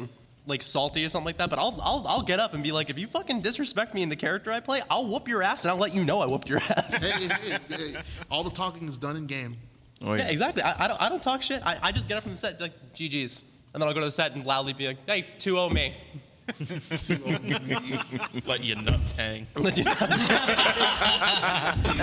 Like 0.47 0.63
salty 0.63 1.05
or 1.05 1.09
something 1.11 1.27
like 1.27 1.37
that, 1.37 1.51
but 1.51 1.59
I'll, 1.59 1.79
I'll 1.83 2.05
I'll 2.09 2.23
get 2.23 2.41
up 2.41 2.55
and 2.55 2.63
be 2.63 2.73
like, 2.73 2.89
if 2.89 2.99
you 2.99 3.07
fucking 3.07 3.43
disrespect 3.43 3.95
me 3.95 4.03
in 4.03 4.09
the 4.09 4.17
character 4.17 4.51
I 4.51 4.59
play, 4.59 4.83
I'll 4.91 5.07
whoop 5.07 5.29
your 5.29 5.43
ass 5.43 5.63
and 5.63 5.71
I'll 5.71 5.77
let 5.77 5.95
you 5.95 6.03
know 6.03 6.19
I 6.21 6.27
whooped 6.27 6.49
your 6.49 6.59
ass. 6.59 7.01
hey, 7.03 7.29
hey, 7.29 7.59
hey, 7.69 7.93
hey, 7.93 7.97
all 8.31 8.43
the 8.43 8.51
talking 8.51 8.89
is 8.89 8.97
done 8.97 9.17
in 9.17 9.27
game. 9.27 9.59
Oh, 10.03 10.15
Yeah, 10.15 10.29
exactly. 10.29 10.63
I, 10.63 10.87
I 10.87 10.89
don't 10.89 11.01
I 11.03 11.09
don't 11.11 11.23
talk 11.23 11.43
shit. 11.43 11.63
I, 11.65 11.79
I 11.83 11.93
just 11.93 12.09
get 12.09 12.17
up 12.17 12.23
from 12.23 12.33
the 12.33 12.39
set 12.39 12.59
like 12.59 12.73
GG's, 12.95 13.43
and 13.75 13.83
then 13.83 13.87
I'll 13.87 13.95
go 13.95 14.01
to 14.01 14.07
the 14.07 14.11
set 14.11 14.33
and 14.35 14.45
loudly 14.45 14.73
be 14.73 14.87
like, 14.89 14.97
"Hey, 15.07 15.27
2-0 15.39 15.73
me." 15.73 15.95
Let 18.47 18.65
your 18.65 18.77
nuts 18.77 19.13
hang. 19.13 19.47
and 19.57 19.71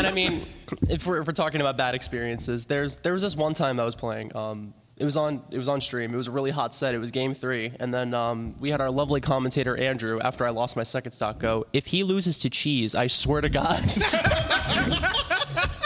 I 0.08 0.12
mean, 0.14 0.46
if 0.90 1.06
we're, 1.06 1.22
if 1.22 1.28
we're 1.28 1.34
talking 1.34 1.62
about 1.62 1.78
bad 1.78 1.96
experiences, 1.96 2.66
there's 2.66 2.96
there 2.98 3.14
was 3.14 3.22
this 3.22 3.36
one 3.36 3.54
time 3.54 3.80
I 3.80 3.86
was 3.86 3.96
playing. 3.96 4.36
Um, 4.36 4.74
it 4.98 5.06
was 5.06 5.16
on 5.16 5.44
it 5.52 5.58
was 5.58 5.70
on 5.70 5.80
stream. 5.80 6.14
It 6.14 6.18
was 6.18 6.28
a 6.28 6.32
really 6.32 6.52
hot 6.52 6.74
set. 6.74 6.96
It 6.96 7.00
was 7.00 7.12
game 7.12 7.34
three, 7.34 7.72
and 7.80 7.94
then 7.94 8.14
um, 8.14 8.56
we 8.60 8.72
had 8.72 8.82
our 8.82 8.90
lovely 8.90 9.22
commentator 9.22 9.78
Andrew. 9.78 10.20
After 10.20 10.46
I 10.46 10.50
lost 10.50 10.76
my 10.76 10.84
second 10.84 11.12
stock, 11.12 11.40
go 11.40 11.66
if 11.74 11.86
he 11.86 12.04
loses 12.04 12.40
to 12.40 12.50
cheese, 12.50 12.96
I 12.96 13.08
swear 13.08 13.42
to 13.42 13.50
God. 13.50 13.84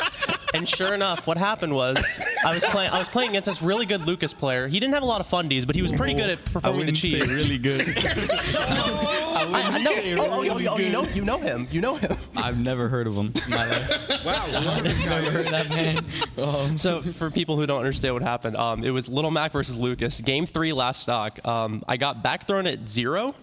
And 0.54 0.68
sure 0.68 0.94
enough, 0.94 1.26
what 1.26 1.38
happened 1.38 1.74
was 1.74 1.98
I 2.46 2.54
was 2.54 2.64
playing. 2.66 2.92
I 2.92 3.00
was 3.00 3.08
playing 3.08 3.30
against 3.30 3.48
this 3.48 3.62
really 3.62 3.86
good 3.86 4.02
Lucas 4.02 4.34
player. 4.34 4.68
He 4.68 4.80
didn't 4.80 4.94
have 4.94 5.04
a 5.04 5.06
lot 5.06 5.22
of 5.22 5.28
fundies, 5.28 5.66
but 5.66 5.76
he 5.76 5.82
was 5.82 5.92
pretty 5.92 6.14
good 6.14 6.30
at 6.30 6.44
performing 6.46 6.86
the 6.86 6.92
cheese. 6.92 7.32
really 7.32 7.58
good. 7.58 7.82
I, 7.98 9.72
I 9.74 9.78
know. 9.80 9.92
Oh, 9.94 10.30
oh, 10.30 10.50
oh, 10.50 10.68
oh, 10.74 10.78
you 10.78 10.90
know, 10.90 11.04
you 11.06 11.24
know 11.24 11.38
him. 11.38 11.68
You 11.72 11.82
know 11.82 11.96
him. 11.96 12.18
I've 12.36 12.60
never 12.60 12.90
heard 12.90 13.08
of 13.08 13.16
him 13.16 13.34
in 13.44 13.50
my 13.50 13.68
life. 13.68 13.98
Wow. 14.26 14.46
Never 14.52 15.32
heard 15.32 15.48
that 15.48 15.70
man. 15.70 16.06
Um, 16.38 16.78
So, 16.82 17.02
for 17.02 17.32
people 17.32 17.56
who 17.58 17.66
don't 17.66 17.80
understand 17.80 18.14
what 18.14 18.22
happened, 18.22 18.56
um, 18.56 18.84
it 18.84 18.92
was 18.92 19.08
Little 19.10 19.32
Mac 19.32 19.52
versus 19.52 19.76
Lucas. 19.76 20.22
Game 20.22 20.46
three, 20.46 20.74
last 20.74 21.02
stock. 21.02 21.44
Um, 21.46 21.84
I 21.88 21.98
got 21.98 22.22
back 22.22 22.46
thrown 22.46 22.68
at 22.68 22.88
zero. 22.88 23.34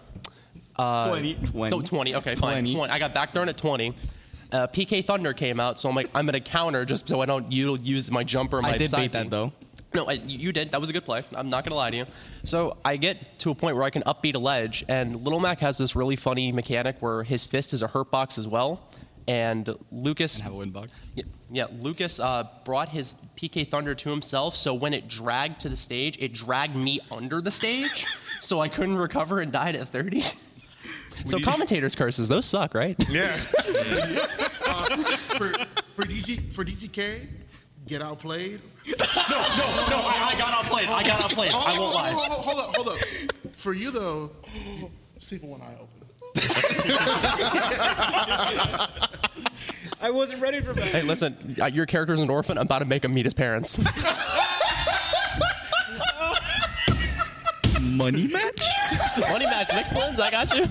Uh, 0.77 1.09
20. 1.09 1.33
20. 1.35 1.75
No, 1.77 1.81
20. 1.81 2.15
Okay, 2.15 2.35
fine. 2.35 2.63
20. 2.63 2.75
20. 2.75 2.93
I 2.93 2.99
got 2.99 3.13
back 3.13 3.33
thrown 3.33 3.49
at 3.49 3.57
20. 3.57 3.93
Uh, 4.51 4.67
PK 4.67 5.05
Thunder 5.05 5.33
came 5.33 5.59
out, 5.59 5.79
so 5.79 5.89
I'm 5.89 5.95
like, 5.95 6.09
I'm 6.15 6.25
to 6.27 6.39
counter 6.39 6.85
just 6.85 7.07
so 7.07 7.21
I 7.21 7.25
don't 7.25 7.51
use 7.51 8.09
my 8.09 8.23
jumper. 8.23 8.61
My 8.61 8.71
I 8.71 8.77
did 8.77 8.91
bait 8.91 9.11
that 9.11 9.29
though. 9.29 9.53
No, 9.93 10.05
I, 10.05 10.13
you 10.13 10.51
did. 10.51 10.71
That 10.71 10.79
was 10.79 10.89
a 10.89 10.93
good 10.93 11.05
play. 11.05 11.23
I'm 11.33 11.49
not 11.49 11.63
going 11.63 11.71
to 11.71 11.75
lie 11.75 11.89
to 11.89 11.97
you. 11.97 12.05
So 12.43 12.77
I 12.85 12.97
get 12.97 13.39
to 13.39 13.49
a 13.49 13.55
point 13.55 13.75
where 13.75 13.85
I 13.85 13.89
can 13.89 14.03
upbeat 14.03 14.35
a 14.35 14.39
ledge, 14.39 14.85
and 14.87 15.23
Little 15.23 15.39
Mac 15.39 15.59
has 15.61 15.77
this 15.79 15.95
really 15.95 16.15
funny 16.15 16.51
mechanic 16.51 16.97
where 16.99 17.23
his 17.23 17.43
fist 17.43 17.73
is 17.73 17.81
a 17.81 17.87
hurt 17.87 18.11
box 18.11 18.37
as 18.37 18.47
well. 18.47 18.81
And 19.27 19.75
Lucas 19.91 20.39
Have 20.39 20.53
a 20.53 20.55
win 20.55 20.71
box. 20.71 20.89
yeah, 21.13 21.23
yeah, 21.51 21.65
Lucas 21.81 22.19
uh, 22.19 22.47
brought 22.65 22.89
his 22.89 23.13
PK 23.37 23.67
Thunder 23.67 23.93
to 23.93 24.09
himself, 24.09 24.55
so 24.55 24.73
when 24.73 24.91
it 24.93 25.07
dragged 25.07 25.59
to 25.61 25.69
the 25.69 25.75
stage, 25.75 26.17
it 26.19 26.33
dragged 26.33 26.75
me 26.75 26.99
under 27.11 27.39
the 27.39 27.51
stage, 27.51 28.07
so 28.41 28.59
I 28.59 28.69
couldn't 28.69 28.97
recover 28.97 29.39
and 29.39 29.51
died 29.51 29.75
at 29.75 29.87
30. 29.89 30.23
so 31.25 31.39
commentators' 31.39 31.95
curses, 31.95 32.27
those 32.27 32.45
suck, 32.45 32.73
right? 32.73 32.95
Yeah. 33.09 33.37
for 35.37 35.51
for 35.95 36.03
DG 36.03 36.53
for 36.53 36.63
DGK, 36.65 37.27
get 37.87 38.01
outplayed. 38.01 38.61
no, 38.87 38.93
no, 38.95 38.97
no, 38.97 39.97
I, 39.97 40.31
I 40.33 40.37
got 40.37 40.53
outplayed. 40.53 40.89
I 40.89 41.03
got 41.03 41.21
outplayed. 41.21 41.51
I 41.51 41.77
won't 41.77 41.93
lie. 41.93 42.11
hold, 42.11 42.27
hold, 42.27 42.45
hold 42.45 42.59
up, 42.59 42.75
hold 42.75 42.89
up. 42.89 42.97
For 43.57 43.73
you 43.73 43.91
though, 43.91 44.31
sleep 45.19 45.41
with 45.41 45.51
one 45.51 45.61
eye 45.61 45.75
open. 45.75 45.99
I 50.01 50.11
wasn't 50.11 50.41
ready 50.41 50.61
for 50.61 50.73
that. 50.73 50.87
Hey, 50.87 51.01
listen, 51.01 51.57
uh, 51.61 51.65
your 51.65 51.85
character's 51.85 52.19
an 52.21 52.29
orphan. 52.29 52.57
I'm 52.57 52.65
about 52.65 52.79
to 52.79 52.85
make 52.85 53.03
him 53.03 53.13
meet 53.13 53.25
his 53.25 53.33
parents. 53.33 53.77
Money 57.99 58.27
match? 58.27 58.61
Money 59.19 59.45
match, 59.45 59.67
next 59.73 59.91
blends. 59.91 60.21
I 60.21 60.31
got 60.31 60.55
you. 60.55 60.65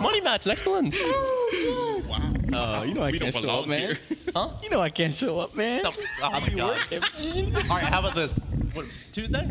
Money 0.00 0.20
match, 0.20 0.46
next 0.46 0.62
blends. 0.62 0.94
Uh, 0.94 2.84
you 2.86 2.94
know 2.94 3.02
I 3.02 3.10
We 3.10 3.18
can't 3.18 3.34
show 3.34 3.50
up, 3.50 3.66
man. 3.66 3.80
here. 3.80 3.98
Huh? 4.32 4.50
You 4.62 4.70
know 4.70 4.78
I 4.80 4.88
can't 4.88 5.12
show 5.12 5.40
up, 5.40 5.56
man. 5.56 5.82
Oh, 5.84 5.92
my 6.22 6.48
God. 6.54 6.78
Working, 6.90 7.00
man. 7.18 7.56
All 7.68 7.76
right, 7.76 7.82
how 7.82 7.98
about 7.98 8.14
this? 8.14 8.38
What, 8.72 8.86
Tuesday? 9.10 9.50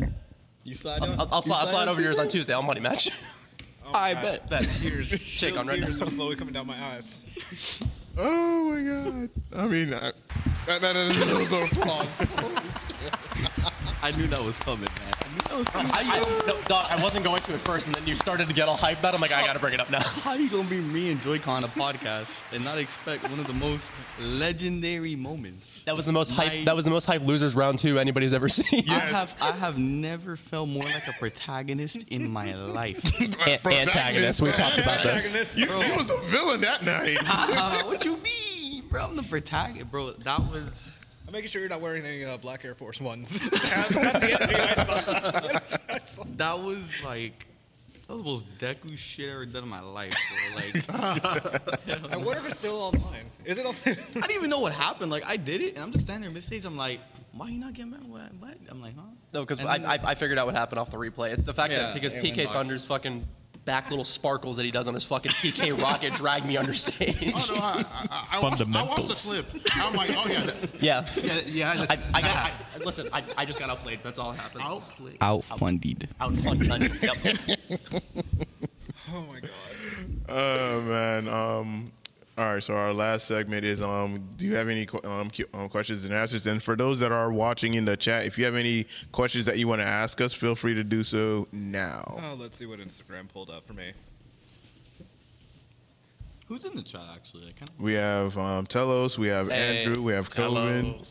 You 0.64 0.76
slide 0.76 1.02
I'll, 1.02 1.12
on. 1.12 1.20
I'll, 1.20 1.28
I'll 1.30 1.40
you 1.40 1.48
slide, 1.48 1.60
I'll 1.60 1.68
slide 1.68 1.88
over 1.90 2.02
yours 2.02 2.20
on 2.20 2.28
Tuesday? 2.28 2.38
Tuesday. 2.38 2.54
I'll 2.54 2.64
money 2.64 2.80
match. 2.80 3.12
I 3.94 4.14
bet. 4.14 4.50
Bet. 4.50 4.66
Tears, 4.82 5.10
Shake 5.10 5.58
on 5.58 5.68
right 5.68 5.84
tears 5.84 6.00
now. 6.00 6.06
are 6.06 6.10
slowly 6.10 6.38
coming 6.38 6.54
down 6.54 6.68
my 6.68 6.82
eyes. 6.96 7.26
Oh 8.18 8.72
my 8.72 8.82
god. 8.82 9.30
I 9.62 9.68
mean, 9.68 9.94
I, 9.94 10.14
that, 10.66 10.80
that 10.80 10.96
is 10.96 11.22
a 11.22 11.26
little 11.26 11.64
applause. 11.64 12.08
I 14.04 14.12
knew 14.12 14.28
that 14.28 14.44
was 14.44 14.60
coming, 14.60 14.82
man. 14.82 15.14
I 15.20 15.28
knew 15.34 15.40
that 15.50 15.58
was 15.58 15.68
coming. 15.70 15.92
I, 15.92 16.02
I, 16.02 16.20
no, 16.48 16.62
dog, 16.68 16.86
I 16.90 17.02
wasn't 17.02 17.24
going 17.26 17.42
to 17.44 17.54
at 17.54 17.60
first, 17.62 17.88
and 17.88 17.96
then 17.96 18.06
you 18.08 18.16
started 18.16 18.48
to 18.48 18.54
get 18.54 18.68
all 18.70 18.78
hyped 18.78 19.00
about 19.00 19.14
it. 19.14 19.16
I'm 19.16 19.22
like, 19.22 19.32
I 19.32 19.46
gotta 19.46 19.60
bring 19.60 19.74
it 19.74 19.80
up 19.80 19.90
now. 19.90 20.02
How 20.02 20.32
are 20.32 20.38
you 20.38 20.50
gonna 20.50 20.70
be 20.70 20.80
me 20.80 21.12
and 21.12 21.20
Joy-Con 21.22 21.64
on 21.64 21.64
a 21.64 21.68
podcast 21.74 22.40
and 22.54 22.64
not 22.64 22.78
expect 22.78 23.24
one 23.30 23.40
of 23.40 23.48
the 23.48 23.54
most 23.54 23.86
legendary 24.20 25.16
moments? 25.16 25.82
That 25.86 25.96
was 25.96 26.06
the 26.06 26.12
most 26.12 26.32
hype. 26.32 26.54
My- 26.54 26.64
That 26.66 26.76
was 26.76 26.86
the 26.86 26.92
most 26.92 27.06
hype 27.06 27.24
losers 27.24 27.56
round 27.56 27.80
two 27.80 27.98
anybody's 28.00 28.34
ever 28.34 28.50
seen. 28.50 28.86
I 28.90 29.00
have 29.00 29.34
I 29.42 29.52
have 29.54 29.78
never 29.78 30.36
felt 30.36 30.70
more 30.70 30.84
like 30.84 31.08
a 31.08 31.14
protagonist 31.14 31.98
in 32.10 32.30
my 32.30 32.54
life. 32.56 33.04
A- 33.48 33.68
antagonist. 33.68 34.42
We 34.42 34.52
talked 34.52 34.78
about 34.78 35.04
this. 35.04 35.56
You, 35.58 35.66
you 35.66 35.96
was 35.98 36.08
the 36.08 36.18
villain 36.28 36.62
that 36.62 36.84
night. 36.84 37.18
Uh, 37.58 37.84
what 37.84 38.04
you 38.06 38.18
mean, 38.18 38.84
bro? 38.90 39.06
I'm 39.06 39.16
the 39.16 39.24
protagonist, 39.24 39.90
bro. 39.92 40.12
That 40.12 40.40
was 40.52 40.64
I'm 41.28 41.34
making 41.34 41.50
sure 41.50 41.60
you're 41.62 41.70
not 41.70 41.82
wearing 41.82 42.06
any 42.06 42.24
uh, 42.24 42.38
black 42.38 42.64
Air 42.64 42.74
Force 42.74 43.02
Ones. 43.02 43.38
That's 43.52 43.90
the 43.90 44.40
enemy 44.42 44.56
I 44.56 44.76
saw. 44.76 45.60
I 45.90 46.00
saw. 46.06 46.24
that 46.38 46.60
was 46.60 46.80
like 47.04 47.46
that 48.08 48.16
was 48.16 48.24
the 48.24 48.30
most 48.30 48.58
Deku 48.58 48.98
shit 48.98 49.28
I 49.30 49.34
ever 49.34 49.46
done 49.46 49.64
in 49.64 49.70
my 49.70 49.82
life, 49.82 50.14
bro. 50.14 50.56
Like 50.56 50.90
I 52.14 52.18
wonder 52.18 52.40
if 52.40 52.52
it's 52.52 52.60
still 52.60 52.78
online. 52.78 53.26
Is 53.44 53.58
it 53.58 53.66
on? 53.66 53.76
I 53.86 53.94
didn't 53.94 54.32
even 54.32 54.50
know 54.50 54.60
what 54.60 54.72
happened. 54.72 55.12
Like 55.12 55.26
I 55.26 55.36
did 55.36 55.62
it, 55.62 55.76
and 55.76 55.84
I'm 55.84 55.92
just 55.92 56.06
standing 56.06 56.22
there 56.22 56.32
mid 56.32 56.46
stage. 56.46 56.64
I'm 56.64 56.78
like, 56.78 57.02
why 57.34 57.50
you 57.50 57.60
not 57.60 57.74
getting 57.74 57.92
back? 57.92 58.02
What? 58.08 58.34
what? 58.40 58.58
I'm 58.70 58.82
like, 58.82 58.96
huh? 58.96 59.02
No, 59.34 59.42
because 59.46 59.60
I, 59.60 59.76
I, 59.76 60.00
I 60.02 60.16
figured 60.16 60.38
out 60.38 60.46
what 60.46 60.56
happened 60.56 60.80
off 60.80 60.90
the 60.92 60.98
replay. 60.98 61.34
It's 61.34 61.44
the 61.44 61.54
fact 61.54 61.74
Yeah, 61.74 61.92
that 61.92 61.94
because 61.94 62.14
PK. 62.14 62.46
Thunder's 62.52 62.86
fucking 62.86 63.28
back 63.68 63.90
little 63.90 64.06
sparkles 64.06 64.56
that 64.56 64.64
he 64.66 64.72
does 64.72 64.88
on 64.88 64.94
his 64.96 65.04
fucking 65.04 65.32
PK 65.34 65.80
rocket 65.84 66.14
drag 66.14 66.46
me 66.46 66.58
under 66.58 66.74
stage. 66.74 67.34
Oh 67.36 67.46
no, 67.50 67.56
I, 67.62 67.86
I, 68.10 68.28
I, 68.32 68.40
watched, 68.40 68.62
I 68.62 68.82
watched 68.84 69.08
the 69.08 69.14
clip. 69.14 69.46
I'm 69.76 69.94
like, 69.94 70.10
oh 70.16 70.26
yeah, 70.28 70.46
that, 70.46 70.82
Yeah. 70.82 71.08
yeah, 71.22 71.40
yeah. 71.46 71.86
I, 71.90 72.00
I 72.14 72.22
got. 72.22 72.36
I, 72.36 72.54
listen, 72.84 73.10
I, 73.14 73.24
I 73.38 73.46
just 73.46 73.60
got 73.60 73.70
outplayed. 73.70 74.00
That's 74.04 74.18
all 74.18 74.32
that 74.32 74.40
happened. 74.40 74.64
outplayed. 74.64 75.20
Outfunded. 75.20 76.10
Outfunded. 76.20 77.02
yep. 77.92 78.04
Oh 79.14 79.22
my 79.30 79.40
god. 79.42 79.52
Oh 80.30 80.82
man. 80.82 81.28
Um. 81.28 81.92
All 82.38 82.54
right. 82.54 82.64
So 82.64 82.76
our 82.76 82.94
last 82.94 83.28
segment 83.28 83.66
is 83.66 83.82
um. 83.82 84.30
Do 84.38 84.46
you 84.46 84.56
have 84.56 84.70
any 84.70 84.88
um, 85.04 85.32
um 85.54 85.70
questions 85.70 86.06
and 86.06 86.14
answers? 86.14 86.46
And 86.46 86.62
for 86.62 86.76
those 86.76 87.00
that 87.00 87.12
are 87.12 87.32
watching 87.32 87.74
in 87.74 87.86
the 87.86 87.98
chat, 87.98 88.26
if 88.26 88.38
you 88.38 88.46
have 88.46 88.56
any 88.56 88.86
questions 89.12 89.46
that 89.46 89.58
you 89.58 89.68
want 89.68 89.82
to 89.82 89.88
ask 89.88 90.22
us, 90.22 90.34
feel 90.34 90.56
free 90.56 90.76
to 90.76 90.84
do 90.84 91.04
so 91.04 91.48
now. 91.52 92.20
Oh, 92.22 92.36
let's 92.36 92.58
see 92.58 92.66
what 92.66 92.80
Instagram 92.80 93.28
pulled 93.28 93.50
up 93.50 93.66
for 93.66 93.74
me. 93.74 93.94
Who's 96.48 96.64
in 96.64 96.76
the 96.76 96.82
chat 96.82 97.02
actually? 97.14 97.48
I 97.48 97.52
kind 97.52 97.70
We 97.78 97.94
have 97.94 98.38
um, 98.38 98.66
Telos, 98.68 99.18
we 99.18 99.28
have 99.28 99.50
Hey, 99.50 99.86
Andrew, 99.86 100.02
we 100.02 100.14
have 100.14 100.30
Kelvin. 100.34 101.02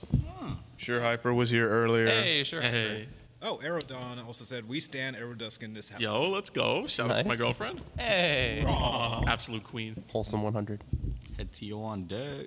Sure, 0.79 1.01
Hyper 1.01 1.35
was 1.35 1.51
here 1.51 1.69
earlier. 1.69 2.07
Hey, 2.07 2.45
sure. 2.45 2.63
Hey. 2.63 3.09
Oh, 3.49 3.59
Aerodon 3.63 4.27
also 4.27 4.45
said 4.45 4.69
we 4.69 4.81
stand 4.81 5.15
Aerodusk 5.15 5.63
in 5.63 5.73
this 5.73 5.89
house. 5.89 6.01
Yo, 6.01 6.29
let's 6.31 6.51
go. 6.51 6.89
Shout 6.89 7.13
out 7.13 7.19
to 7.19 7.23
my 7.23 7.29
Nice. 7.29 7.39
girlfriend. 7.39 7.81
Hey. 7.97 8.65
Absolute 8.67 9.63
queen. 9.63 10.03
Wholesome 10.09 10.43
100. 10.43 10.83
of 10.83 11.37
head 11.37 11.53
TO 11.53 11.81
on 11.81 12.07
deck. 12.07 12.47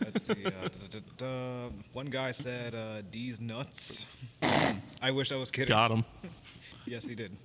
Let's 0.00 0.24
see. 0.24 0.46
Uh, 0.46 0.50
da, 0.50 0.68
da, 0.90 0.98
da, 1.00 1.00
da. 1.18 1.68
One 1.92 2.06
guy 2.06 2.30
said 2.32 2.74
uh, 2.74 3.02
D's 3.10 3.42
nuts. 3.42 4.06
I 5.02 5.10
wish 5.10 5.32
I 5.32 5.36
was 5.36 5.50
kidding. 5.50 5.68
Got 5.68 5.90
him. 5.90 6.04
Yes, 6.86 7.04
he 7.04 7.14
did. 7.14 7.36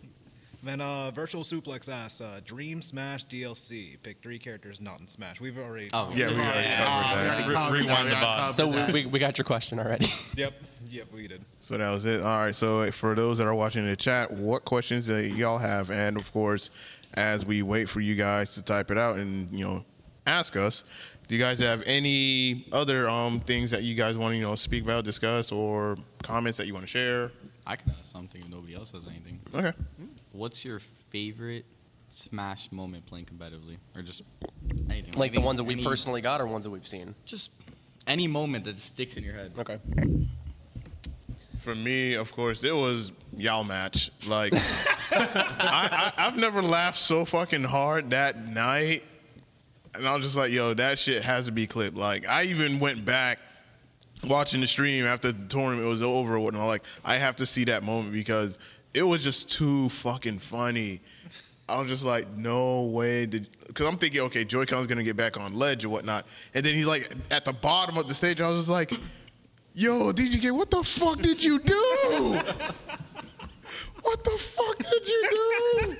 Then 0.64 0.80
uh, 0.80 1.12
Virtual 1.12 1.44
Suplex 1.44 1.90
asked, 1.90 2.22
uh, 2.22 2.40
Dream 2.46 2.82
Smash 2.82 3.26
DLC. 3.28 3.98
Pick 4.02 4.22
three 4.24 4.40
characters 4.40 4.80
not 4.80 5.02
in 5.02 5.08
Smash. 5.10 5.42
We've 5.42 5.58
already. 5.58 5.90
Oh, 5.92 6.10
Yeah, 6.16 6.30
we 6.30 6.36
already 6.36 6.68
covered 6.70 7.18
that. 7.18 7.56
already 7.56 7.80
Re- 7.80 7.82
rewind 7.82 8.10
that, 8.10 8.14
the 8.14 8.16
we 8.16 8.22
VOD. 8.22 8.40
already 8.40 8.54
So 8.54 8.94
we, 8.94 9.04
we, 9.04 9.06
we 9.12 9.20
got 9.20 9.38
your 9.38 9.46
question 9.46 9.80
already. 9.80 10.08
Yep. 10.36 10.54
Yep, 10.90 11.08
we 11.14 11.28
did. 11.28 11.44
So 11.60 11.78
that 11.78 11.90
was 11.92 12.06
it. 12.06 12.22
All 12.22 12.46
right. 12.46 12.56
So 12.56 12.90
for 12.92 13.14
those 13.16 13.38
that 13.40 13.48
are 13.48 13.54
watching 13.56 13.84
in 13.84 13.90
the 13.90 13.96
chat, 13.96 14.32
what 14.32 14.64
questions 14.66 15.08
do 15.08 15.18
y'all 15.18 15.58
have? 15.58 15.90
And 15.92 16.18
of 16.18 16.32
course, 16.32 16.70
as 17.16 17.46
we 17.46 17.62
wait 17.62 17.90
for 17.90 18.00
you 18.00 18.16
guys 18.16 18.54
to 18.56 18.62
type 18.62 18.90
it 18.92 18.98
out 18.98 19.16
and 19.18 19.50
you 19.52 19.66
know 19.66 19.84
ask 20.28 20.56
us, 20.56 20.84
do 21.28 21.36
you 21.36 21.42
guys 21.42 21.60
have 21.60 21.82
any 21.86 22.66
other 22.72 23.10
um 23.10 23.40
things 23.42 23.72
that 23.72 23.84
you 23.84 23.96
guys 23.96 24.18
want 24.18 24.34
to 24.34 24.38
you 24.38 24.44
know 24.44 24.56
speak 24.56 24.84
about, 24.84 25.04
discuss, 25.04 25.52
or 25.52 25.98
comments 26.22 26.58
that 26.58 26.68
you 26.68 26.74
want 26.74 26.84
to 26.86 26.90
share? 26.92 27.32
I 27.66 27.76
can 27.76 27.92
ask 28.00 28.12
something 28.12 28.42
if 28.42 28.50
nobody 28.50 28.76
else 28.76 28.92
has 28.92 29.08
anything. 29.08 29.40
Okay. 29.56 29.72
What's 30.34 30.66
your 30.66 30.80
favorite 31.12 31.64
Smash 32.10 32.72
moment 32.72 33.06
playing 33.06 33.26
competitively, 33.26 33.78
or 33.96 34.02
just 34.02 34.24
anything? 34.90 35.14
like 35.14 35.32
the 35.32 35.42
ones 35.42 35.58
that 35.58 35.64
we 35.64 35.76
any- 35.76 35.84
personally 35.84 36.22
got 36.22 36.42
or 36.42 36.48
ones 36.48 36.64
that 36.64 36.72
we've 36.72 36.88
seen? 36.88 37.14
Just 37.24 37.52
any 38.08 38.28
moment 38.28 38.66
that 38.66 38.76
sticks 38.78 39.16
in 39.16 39.24
your 39.24 39.36
head. 39.36 39.54
Okay. 39.58 39.80
For 41.62 41.76
me, 41.76 42.16
of 42.16 42.32
course, 42.32 42.64
it 42.64 42.76
was 42.76 43.12
y'all 43.38 43.64
match. 43.64 44.12
Like, 44.26 44.54
I, 45.12 45.12
I, 45.12 46.14
I've 46.18 46.36
never 46.36 46.62
laughed 46.64 47.00
so 47.00 47.26
fucking 47.26 47.64
hard 47.64 48.10
that 48.10 48.48
night, 48.48 49.04
and 49.94 50.08
I 50.08 50.16
was 50.16 50.26
just 50.26 50.36
like, 50.36 50.52
"Yo, 50.52 50.74
that 50.74 50.98
shit 50.98 51.24
has 51.24 51.46
to 51.46 51.52
be 51.52 51.68
clipped." 51.68 51.96
Like, 51.96 52.28
I 52.28 52.46
even 52.46 52.80
went 52.80 53.06
back 53.06 53.38
watching 54.24 54.62
the 54.62 54.68
stream 54.68 55.06
after 55.06 55.32
the 55.32 55.46
tournament 55.48 55.88
was 55.88 56.02
over, 56.02 56.38
and 56.38 56.58
I'm 56.58 56.66
like, 56.66 56.84
I 57.06 57.18
have 57.18 57.36
to 57.38 57.46
see 57.46 57.66
that 57.66 57.84
moment 57.84 58.14
because 58.14 58.58
it 58.94 59.04
was 59.04 59.24
just 59.24 59.50
too 59.50 59.90
fucking 59.90 60.40
funny. 60.40 61.02
I 61.68 61.80
was 61.80 61.88
just 61.88 62.04
like, 62.04 62.30
no 62.36 62.84
way. 62.84 63.26
Because 63.26 63.88
I'm 63.88 63.98
thinking, 63.98 64.22
okay, 64.22 64.44
Joy-Con's 64.44 64.88
going 64.88 64.98
to 64.98 65.04
get 65.04 65.16
back 65.16 65.38
on 65.38 65.54
ledge 65.54 65.86
or 65.86 65.90
whatnot. 65.90 66.26
And 66.54 66.66
then 66.66 66.76
he's 66.76 66.86
like 66.86 67.14
at 67.32 67.46
the 67.46 67.54
bottom 67.54 67.98
of 67.98 68.08
the 68.08 68.14
stage. 68.14 68.42
I 68.42 68.50
was 68.50 68.58
just 68.60 68.70
like, 68.70 68.92
yo, 69.74 70.12
DGK, 70.12 70.52
what 70.52 70.70
the 70.70 70.84
fuck 70.84 71.20
did 71.22 71.42
you 71.42 71.60
do? 71.60 72.40
what 74.02 74.24
the 74.24 74.38
fuck 74.38 74.78
did 74.78 75.08
you 75.08 75.28
do? 75.32 75.96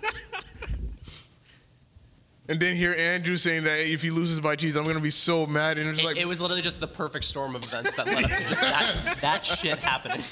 And 2.50 2.60
then 2.60 2.76
hear 2.76 2.92
Andrew 2.92 3.38
saying 3.38 3.64
that 3.64 3.80
if 3.90 4.02
he 4.02 4.10
loses 4.10 4.42
by 4.42 4.58
cheese, 4.58 4.76
I'm 4.76 4.84
going 4.84 4.98
to 4.98 5.02
be 5.02 5.10
so 5.12 5.46
mad. 5.46 5.78
And 5.78 5.90
it's 5.90 6.00
It, 6.00 6.06
like, 6.06 6.18
it 6.18 6.28
was 6.28 6.42
literally 6.42 6.62
just 6.62 6.82
the 6.82 6.88
perfect 6.88 7.24
storm 7.24 7.56
of 7.56 7.64
events 7.64 7.96
that 7.96 8.06
led 8.06 8.26
up 8.26 8.30
to 8.32 8.44
just 8.50 8.60
that, 8.62 9.18
that 9.22 9.46
shit 9.46 9.80
happening. 9.80 10.26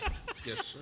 Yes, 0.45 0.65
sir. 0.65 0.79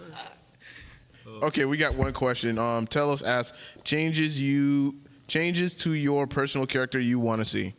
Okay, 1.43 1.65
we 1.65 1.77
got 1.77 1.95
one 1.95 2.13
question. 2.13 2.57
Um, 2.57 2.87
tell 2.87 3.11
us, 3.11 3.21
ask 3.21 3.53
changes 3.83 4.39
you 4.39 4.95
changes 5.27 5.73
to 5.75 5.93
your 5.93 6.27
personal 6.27 6.65
character 6.67 6.99
you 6.99 7.19
want 7.19 7.39
to 7.39 7.45
see. 7.45 7.73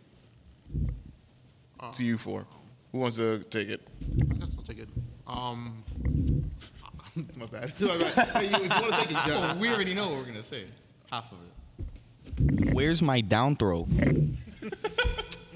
to 1.92 2.04
you 2.04 2.16
four. 2.16 2.46
Who 2.92 2.98
wants 2.98 3.16
to 3.16 3.40
take 3.44 3.68
it? 3.68 3.86
I 4.02 4.34
guess 4.34 4.48
I'll 4.56 4.64
take 4.64 4.78
it. 4.78 4.88
Um, 5.26 5.84
my 7.36 7.46
bad. 7.46 7.72
My 7.80 7.98
bad. 7.98 8.28
Hey, 8.30 8.44
you, 8.48 8.64
you 8.64 8.68
want 8.68 8.84
to 8.86 8.90
take 8.92 9.10
it, 9.10 9.12
yeah. 9.26 9.56
we 9.56 9.68
already 9.68 9.94
know 9.94 10.08
what 10.08 10.18
we're 10.18 10.24
gonna 10.24 10.42
say. 10.42 10.64
Half 11.10 11.32
of 11.32 11.38
it. 11.38 12.72
Where's 12.72 13.02
my 13.02 13.20
down 13.20 13.56
throw? 13.56 13.86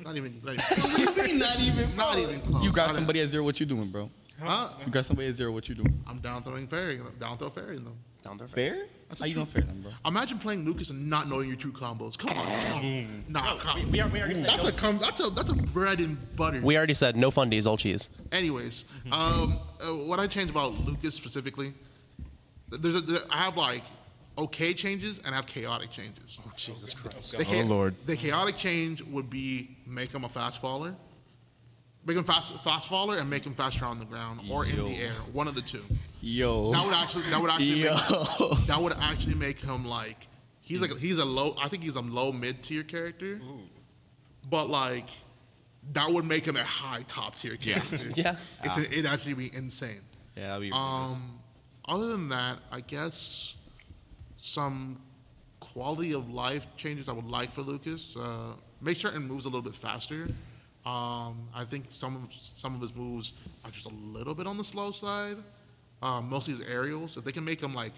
Not 0.02 0.16
even. 0.16 0.40
Not 0.44 0.98
even, 0.98 1.38
not 1.38 1.60
even. 1.60 1.96
not 1.96 2.18
even 2.18 2.40
close. 2.40 2.62
You 2.62 2.72
got 2.72 2.88
Not 2.88 2.94
somebody 2.94 3.20
at 3.20 3.30
zero. 3.30 3.44
What 3.44 3.58
you 3.58 3.66
doing, 3.66 3.88
bro? 3.88 4.10
Huh? 4.40 4.68
You 4.84 4.90
got 4.92 5.06
somebody 5.06 5.28
at 5.28 5.34
zero. 5.34 5.52
What 5.52 5.68
you 5.68 5.74
doing? 5.74 6.02
I'm 6.06 6.18
down 6.18 6.42
throwing 6.42 6.66
fairy. 6.66 7.00
Down 7.20 7.38
throw 7.38 7.50
fairy 7.50 7.76
in 7.76 7.84
them. 7.84 7.96
Down 8.22 8.36
there. 8.38 8.48
Fair? 8.48 8.86
That's 9.08 9.20
a 9.20 9.24
How 9.24 9.26
you 9.28 9.34
true- 9.34 9.42
gonna 9.42 9.52
fair 9.52 9.62
them, 9.62 9.82
bro? 9.82 9.92
Imagine 10.06 10.38
playing 10.38 10.64
Lucas 10.64 10.88
and 10.90 11.08
not 11.10 11.28
knowing 11.28 11.46
your 11.46 11.56
true 11.58 11.72
combos. 11.72 12.16
Come 12.18 12.30
on, 12.30 12.60
come 12.62 12.72
on. 12.78 13.24
Nah, 13.28 13.56
come 13.58 13.78
We, 13.84 13.90
we, 13.90 14.00
are- 14.00 14.08
we 14.08 14.18
already 14.20 14.34
said 14.36 14.46
That's 14.46 14.62
no, 14.62 14.68
a 14.70 14.72
com- 14.72 14.98
that's 14.98 15.20
a 15.20 15.30
that's 15.30 15.50
a 15.50 15.54
bread 15.54 16.00
and 16.00 16.16
butter. 16.36 16.60
we 16.62 16.76
already 16.76 16.94
said 16.94 17.16
no 17.16 17.30
fundies, 17.30 17.66
all 17.66 17.76
cheese. 17.76 18.08
Anyways, 18.32 18.86
um, 19.12 19.58
uh, 19.80 19.88
what 19.94 20.18
I 20.20 20.26
changed 20.26 20.50
about 20.50 20.72
Lucas 20.86 21.14
specifically, 21.14 21.74
th- 22.70 22.82
there's 22.82 22.94
a, 22.96 23.00
there, 23.02 23.20
I 23.30 23.44
have 23.44 23.56
like 23.58 23.82
okay 24.38 24.72
changes 24.72 25.18
and 25.24 25.28
I 25.34 25.36
have 25.36 25.46
chaotic 25.46 25.90
changes. 25.90 26.40
Oh 26.44 26.50
Jesus 26.56 26.94
Christ. 26.94 27.36
The 27.36 27.44
Oh, 27.46 27.64
Lord. 27.66 27.94
The 28.06 28.16
chaotic 28.16 28.56
change 28.56 29.02
would 29.02 29.28
be 29.30 29.76
make 29.86 30.10
him 30.12 30.24
a 30.24 30.28
fast 30.30 30.60
faller, 30.62 30.96
make 32.06 32.16
him 32.16 32.24
fast 32.24 32.52
fast 32.62 32.88
faller, 32.88 33.18
and 33.18 33.28
make 33.28 33.44
him 33.44 33.54
faster 33.54 33.84
on 33.84 33.98
the 33.98 34.04
ground 34.04 34.40
or 34.50 34.64
in 34.66 34.76
the 34.76 34.96
air. 34.96 35.12
One 35.32 35.48
of 35.48 35.54
the 35.54 35.62
two. 35.62 35.84
Yo. 36.20 36.72
That 36.72 36.84
would 36.84 36.94
actually 36.94 37.30
that 37.30 37.40
would 37.40 37.50
actually 37.50 37.82
Yo. 37.82 37.94
make, 37.94 38.66
that 38.66 38.80
would 38.80 38.92
actually 38.94 39.34
make 39.34 39.60
him 39.60 39.84
like 39.86 40.26
he's 40.62 40.80
like 40.80 40.96
he's 40.98 41.18
a 41.18 41.24
low 41.24 41.54
I 41.60 41.68
think 41.68 41.82
he's 41.82 41.96
a 41.96 42.00
low 42.00 42.32
mid 42.32 42.62
tier 42.62 42.82
character, 42.82 43.34
Ooh. 43.42 43.60
but 44.48 44.68
like 44.70 45.08
that 45.92 46.10
would 46.10 46.24
make 46.24 46.46
him 46.46 46.56
a 46.56 46.64
high 46.64 47.02
top 47.06 47.36
tier 47.36 47.56
character. 47.56 47.98
Yeah. 48.14 48.36
It's 48.62 48.78
it'd 48.78 49.06
actually 49.06 49.34
be 49.34 49.54
insane. 49.54 50.00
yeah, 50.36 50.48
that'd 50.48 50.62
be 50.62 50.72
Um, 50.72 51.38
other 51.86 52.06
than 52.08 52.30
that, 52.30 52.58
I 52.72 52.80
guess 52.80 53.54
some 54.40 55.00
quality 55.60 56.12
of 56.14 56.30
life 56.30 56.66
changes 56.76 57.08
I 57.08 57.12
would 57.12 57.26
like 57.26 57.50
for 57.50 57.60
Lucas. 57.62 58.16
Uh, 58.16 58.54
make 58.80 58.96
certain 58.98 59.26
moves 59.26 59.44
a 59.44 59.48
little 59.48 59.62
bit 59.62 59.74
faster. 59.74 60.28
Um, 60.86 61.48
I 61.54 61.64
think 61.64 61.86
some 61.88 62.16
of 62.16 62.28
some 62.58 62.74
of 62.74 62.80
his 62.80 62.94
moves 62.94 63.32
are 63.64 63.70
just 63.70 63.86
a 63.86 63.94
little 64.12 64.34
bit 64.34 64.46
on 64.46 64.58
the 64.58 64.64
slow 64.64 64.90
side. 64.90 65.38
Um, 66.02 66.28
mostly 66.28 66.54
his 66.54 66.66
aerials. 66.66 67.16
If 67.16 67.24
they 67.24 67.32
can 67.32 67.44
make 67.44 67.62
him 67.62 67.74
like 67.74 67.92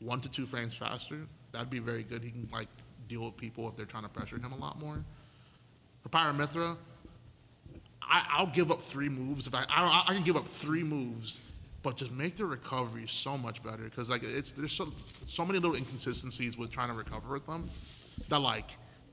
one 0.00 0.20
to 0.20 0.28
two 0.28 0.44
frames 0.44 0.74
faster, 0.74 1.20
that'd 1.52 1.70
be 1.70 1.78
very 1.78 2.02
good. 2.02 2.22
He 2.22 2.30
can 2.30 2.48
like 2.52 2.68
deal 3.08 3.24
with 3.24 3.36
people 3.36 3.68
if 3.68 3.76
they're 3.76 3.86
trying 3.86 4.02
to 4.02 4.08
pressure 4.10 4.36
him 4.36 4.52
a 4.52 4.56
lot 4.56 4.78
more. 4.78 5.02
For 6.02 6.08
Pyra/Mythra, 6.10 6.76
I, 8.02 8.26
I'll 8.30 8.46
give 8.46 8.70
up 8.70 8.82
three 8.82 9.08
moves 9.08 9.46
if 9.46 9.54
I 9.54 9.64
I, 9.68 10.04
I 10.08 10.14
can 10.14 10.22
give 10.22 10.36
up 10.36 10.46
three 10.46 10.82
moves, 10.82 11.40
but 11.82 11.96
just 11.96 12.12
make 12.12 12.36
the 12.36 12.44
recovery 12.44 13.06
so 13.08 13.38
much 13.38 13.62
better 13.62 13.84
because 13.84 14.10
like 14.10 14.22
it's 14.22 14.50
there's 14.50 14.72
so 14.72 14.92
so 15.26 15.46
many 15.46 15.58
little 15.58 15.76
inconsistencies 15.76 16.58
with 16.58 16.70
trying 16.70 16.88
to 16.88 16.94
recover 16.94 17.32
with 17.32 17.46
them 17.46 17.70
that 18.28 18.40
like 18.40 18.70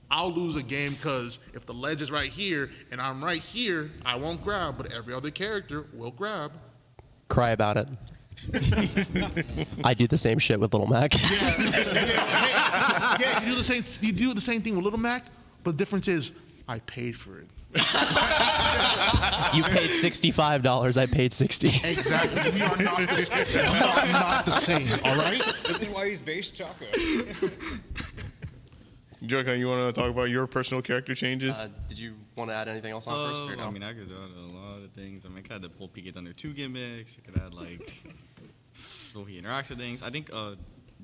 I'll 0.09 0.31
lose 0.31 0.55
a 0.55 0.63
game 0.63 0.93
because 0.93 1.39
if 1.53 1.65
the 1.65 1.73
ledge 1.73 2.01
is 2.01 2.09
right 2.11 2.29
here 2.31 2.71
and 2.91 3.01
I'm 3.01 3.23
right 3.23 3.41
here, 3.41 3.91
I 4.05 4.15
won't 4.15 4.41
grab, 4.41 4.77
but 4.77 4.91
every 4.93 5.13
other 5.13 5.31
character 5.31 5.85
will 5.93 6.11
grab. 6.11 6.53
Cry 7.27 7.49
about 7.51 7.77
it. 7.77 7.87
I 9.83 9.93
do 9.93 10.07
the 10.07 10.15
same 10.17 10.39
shit 10.39 10.59
with 10.59 10.73
Little 10.73 10.87
Mac. 10.87 11.13
Yeah, 13.19 13.39
you 13.43 13.49
do 13.51 13.55
the 13.55 13.63
same. 13.63 13.83
You 13.99 14.11
do 14.11 14.33
the 14.33 14.41
same 14.41 14.61
thing 14.61 14.75
with 14.75 14.83
Little 14.83 14.99
Mac, 14.99 15.25
but 15.63 15.71
the 15.71 15.77
difference 15.77 16.07
is 16.07 16.31
I 16.67 16.79
paid 16.81 17.17
for 17.17 17.39
it. 17.39 17.47
you 19.55 19.63
paid 19.63 19.99
sixty-five 20.01 20.61
dollars. 20.61 20.97
I 20.97 21.07
paid 21.07 21.33
sixty. 21.33 21.69
Exactly. 21.83 22.51
We 22.51 22.61
are 22.61 22.77
not 22.77 23.09
the, 23.09 23.23
same. 23.23 23.47
we 23.47 23.59
are 23.79 24.07
not 24.07 24.45
the 24.45 24.51
same. 24.51 24.91
All 25.03 25.15
right. 25.15 25.41
This 25.67 25.81
is 25.81 25.87
why 25.89 26.09
he's 26.09 26.21
base 26.21 26.49
Choco. 26.49 26.85
Joy-Con, 29.25 29.59
you 29.59 29.67
want 29.67 29.93
to 29.93 29.99
talk 29.99 30.11
about 30.11 30.25
your 30.29 30.45
personal 30.47 30.81
character 30.81 31.15
changes? 31.15 31.55
Uh, 31.55 31.69
did 31.89 31.97
you 31.97 32.15
want 32.35 32.51
to 32.51 32.55
add 32.55 32.67
anything 32.67 32.91
else 32.91 33.07
on 33.07 33.29
first? 33.31 33.49
Or 33.49 33.53
Uh, 33.53 33.55
no? 33.55 33.67
I 33.67 33.71
mean, 33.71 33.83
I 33.83 33.93
could 33.93 34.11
add 34.11 34.37
a 34.37 34.41
lot 34.55 34.83
of 34.83 34.91
things. 34.91 35.25
I 35.25 35.29
mean, 35.29 35.39
I 35.39 35.41
could 35.41 35.51
add 35.53 35.61
the 35.63 35.71
whole 35.77 35.89
Pikachu 35.89 36.13
Thunder 36.13 36.33
2 36.33 36.53
gimmicks. 36.53 37.17
I 37.17 37.29
could 37.31 37.41
add, 37.41 37.53
like, 37.53 38.03
the 39.13 39.23
he 39.23 39.41
interacts 39.41 39.69
with 39.69 39.79
things. 39.79 40.03
I 40.03 40.11
think 40.11 40.29
uh, 40.31 40.51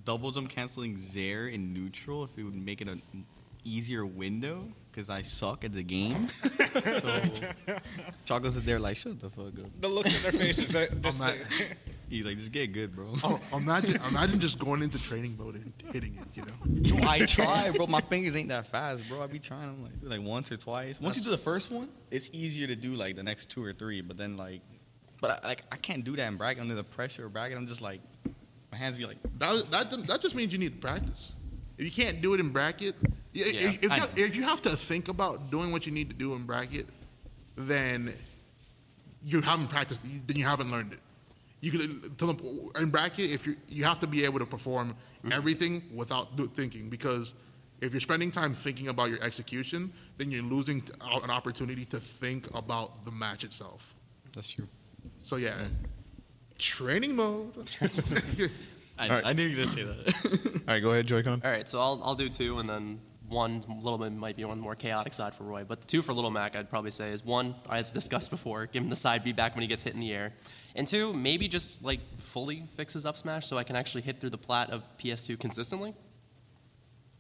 double 0.05 0.31
jump 0.31 0.49
canceling 0.49 0.95
Zair 0.97 1.51
in 1.51 1.73
neutral, 1.73 2.23
if 2.23 2.37
it 2.37 2.43
would 2.43 2.55
make 2.55 2.81
it 2.81 2.87
an 2.87 3.01
easier 3.63 4.05
window, 4.05 4.67
because 4.91 5.09
I 5.09 5.23
suck 5.23 5.63
at 5.63 5.73
the 5.73 5.81
game. 5.83 6.27
so, 6.43 7.21
Choco's 8.25 8.55
is 8.55 8.63
there 8.63 8.77
like, 8.79 8.97
shut 8.97 9.19
the 9.19 9.29
fuck 9.31 9.47
up. 9.47 9.71
The 9.81 9.87
look 9.87 10.05
on 10.05 10.11
their 10.21 10.31
faces. 10.33 10.69
That, 10.69 11.01
this 11.01 11.19
not- 11.19 11.35
He's 12.09 12.25
like, 12.25 12.37
just 12.37 12.51
get 12.51 12.73
good, 12.73 12.95
bro. 12.95 13.15
Oh, 13.23 13.39
imagine, 13.53 13.99
imagine 14.07 14.39
just 14.39 14.59
going 14.59 14.83
into 14.83 14.99
training 15.01 15.35
mode 15.37 15.55
and 15.55 15.73
hitting 15.91 16.15
it. 16.17 16.27
You 16.35 16.43
know, 16.43 16.97
Bro, 16.99 17.07
I 17.09 17.25
try, 17.25 17.71
bro. 17.71 17.87
My 17.87 18.01
fingers 18.01 18.35
ain't 18.35 18.49
that 18.49 18.67
fast, 18.67 19.07
bro. 19.09 19.23
I 19.23 19.27
be 19.27 19.39
trying 19.39 19.67
them 19.67 19.83
like, 19.83 20.19
like 20.19 20.27
once 20.27 20.51
or 20.51 20.57
twice. 20.57 20.99
Once 21.01 21.17
you 21.17 21.23
do 21.23 21.29
the 21.31 21.37
first 21.37 21.71
one, 21.71 21.89
it's 22.11 22.29
easier 22.33 22.67
to 22.67 22.75
do 22.75 22.93
like 22.95 23.15
the 23.15 23.23
next 23.23 23.49
two 23.49 23.63
or 23.63 23.73
three. 23.73 24.01
But 24.01 24.17
then 24.17 24.37
like, 24.37 24.61
but 25.21 25.43
I, 25.43 25.47
like 25.47 25.63
I 25.71 25.77
can't 25.77 26.03
do 26.03 26.15
that 26.17 26.27
in 26.27 26.37
bracket 26.37 26.61
under 26.61 26.75
the 26.75 26.83
pressure 26.83 27.25
of 27.25 27.33
bracket. 27.33 27.57
I'm 27.57 27.65
just 27.67 27.81
like, 27.81 28.01
my 28.71 28.77
hands 28.77 28.97
be 28.97 29.05
like, 29.05 29.17
that, 29.39 29.69
that 29.71 30.07
that 30.07 30.21
just 30.21 30.35
means 30.35 30.51
you 30.51 30.59
need 30.59 30.73
to 30.73 30.79
practice. 30.79 31.31
If 31.77 31.85
you 31.85 31.91
can't 31.91 32.21
do 32.21 32.33
it 32.35 32.39
in 32.39 32.49
bracket, 32.49 32.95
i- 33.03 33.09
if, 33.33 33.53
Yeah, 33.53 33.71
if, 33.81 33.91
I 33.91 33.97
you, 33.97 34.03
if 34.17 34.35
you 34.35 34.43
have 34.43 34.61
to 34.63 34.75
think 34.75 35.07
about 35.07 35.49
doing 35.49 35.71
what 35.71 35.85
you 35.87 35.91
need 35.91 36.09
to 36.09 36.15
do 36.15 36.33
in 36.35 36.45
bracket, 36.45 36.85
then 37.55 38.13
you 39.25 39.41
haven't 39.41 39.69
practiced. 39.69 40.01
Then 40.27 40.35
you 40.35 40.45
haven't 40.45 40.69
learned 40.69 40.93
it. 40.93 40.99
You 41.63 41.71
could 41.71 42.17
to 42.17 42.25
the, 42.25 42.81
in 42.81 42.89
bracket 42.89 43.31
if 43.31 43.47
you 43.47 43.55
you 43.69 43.85
have 43.85 43.97
to 44.01 44.07
be 44.07 44.25
able 44.25 44.39
to 44.39 44.45
perform 44.45 44.89
mm-hmm. 44.89 45.31
everything 45.31 45.81
without 45.95 46.35
do, 46.35 46.51
thinking 46.53 46.89
because 46.89 47.35
if 47.79 47.93
you're 47.93 48.01
spending 48.01 48.31
time 48.31 48.53
thinking 48.53 48.89
about 48.89 49.09
your 49.09 49.23
execution, 49.23 49.93
then 50.17 50.29
you're 50.29 50.43
losing 50.43 50.81
t- 50.81 50.91
out 51.01 51.23
an 51.23 51.31
opportunity 51.31 51.85
to 51.85 52.01
think 52.01 52.53
about 52.53 53.05
the 53.05 53.11
match 53.11 53.45
itself. 53.45 53.95
that's 54.35 54.49
true. 54.49 54.67
So 55.21 55.37
yeah, 55.37 55.55
training 56.57 57.15
mode. 57.15 57.53
I, 58.99 59.07
All 59.07 59.15
right. 59.15 59.25
I 59.27 59.31
knew 59.31 59.43
you 59.43 59.57
were 59.57 59.63
gonna 59.63 59.75
say 59.75 59.83
that. 59.83 60.61
All 60.67 60.73
right, 60.73 60.79
go 60.81 60.91
ahead, 60.91 61.07
Joy-Con. 61.07 61.41
All 61.45 61.49
right, 61.49 61.69
so 61.69 61.79
I'll, 61.79 62.01
I'll 62.03 62.15
do 62.15 62.27
two, 62.27 62.59
and 62.59 62.69
then 62.69 62.99
one 63.27 63.63
little 63.81 63.97
bit 63.97 64.11
might 64.13 64.35
be 64.35 64.43
on 64.43 64.57
the 64.57 64.63
more 64.63 64.75
chaotic 64.75 65.13
side 65.13 65.33
for 65.33 65.43
Roy. 65.43 65.63
But 65.63 65.81
the 65.81 65.87
two 65.87 66.01
for 66.01 66.13
Little 66.13 66.29
Mac, 66.29 66.55
I'd 66.55 66.69
probably 66.69 66.91
say 66.91 67.11
is 67.11 67.23
one, 67.23 67.55
as 67.69 67.91
discussed 67.91 68.29
before, 68.29 68.65
give 68.65 68.83
him 68.83 68.89
the 68.89 68.95
side 68.95 69.23
beat 69.23 69.35
back 69.35 69.55
when 69.55 69.61
he 69.61 69.67
gets 69.67 69.83
hit 69.83 69.93
in 69.93 69.99
the 69.99 70.11
air, 70.11 70.33
and 70.75 70.87
two, 70.87 71.13
maybe 71.13 71.47
just 71.47 71.83
like 71.83 71.99
fully 72.19 72.65
fix 72.75 72.93
his 72.93 73.05
up 73.05 73.17
smash 73.17 73.47
so 73.47 73.57
I 73.57 73.63
can 73.63 73.75
actually 73.75 74.01
hit 74.01 74.19
through 74.19 74.31
the 74.31 74.37
plat 74.37 74.69
of 74.69 74.83
PS2 74.99 75.39
consistently. 75.39 75.93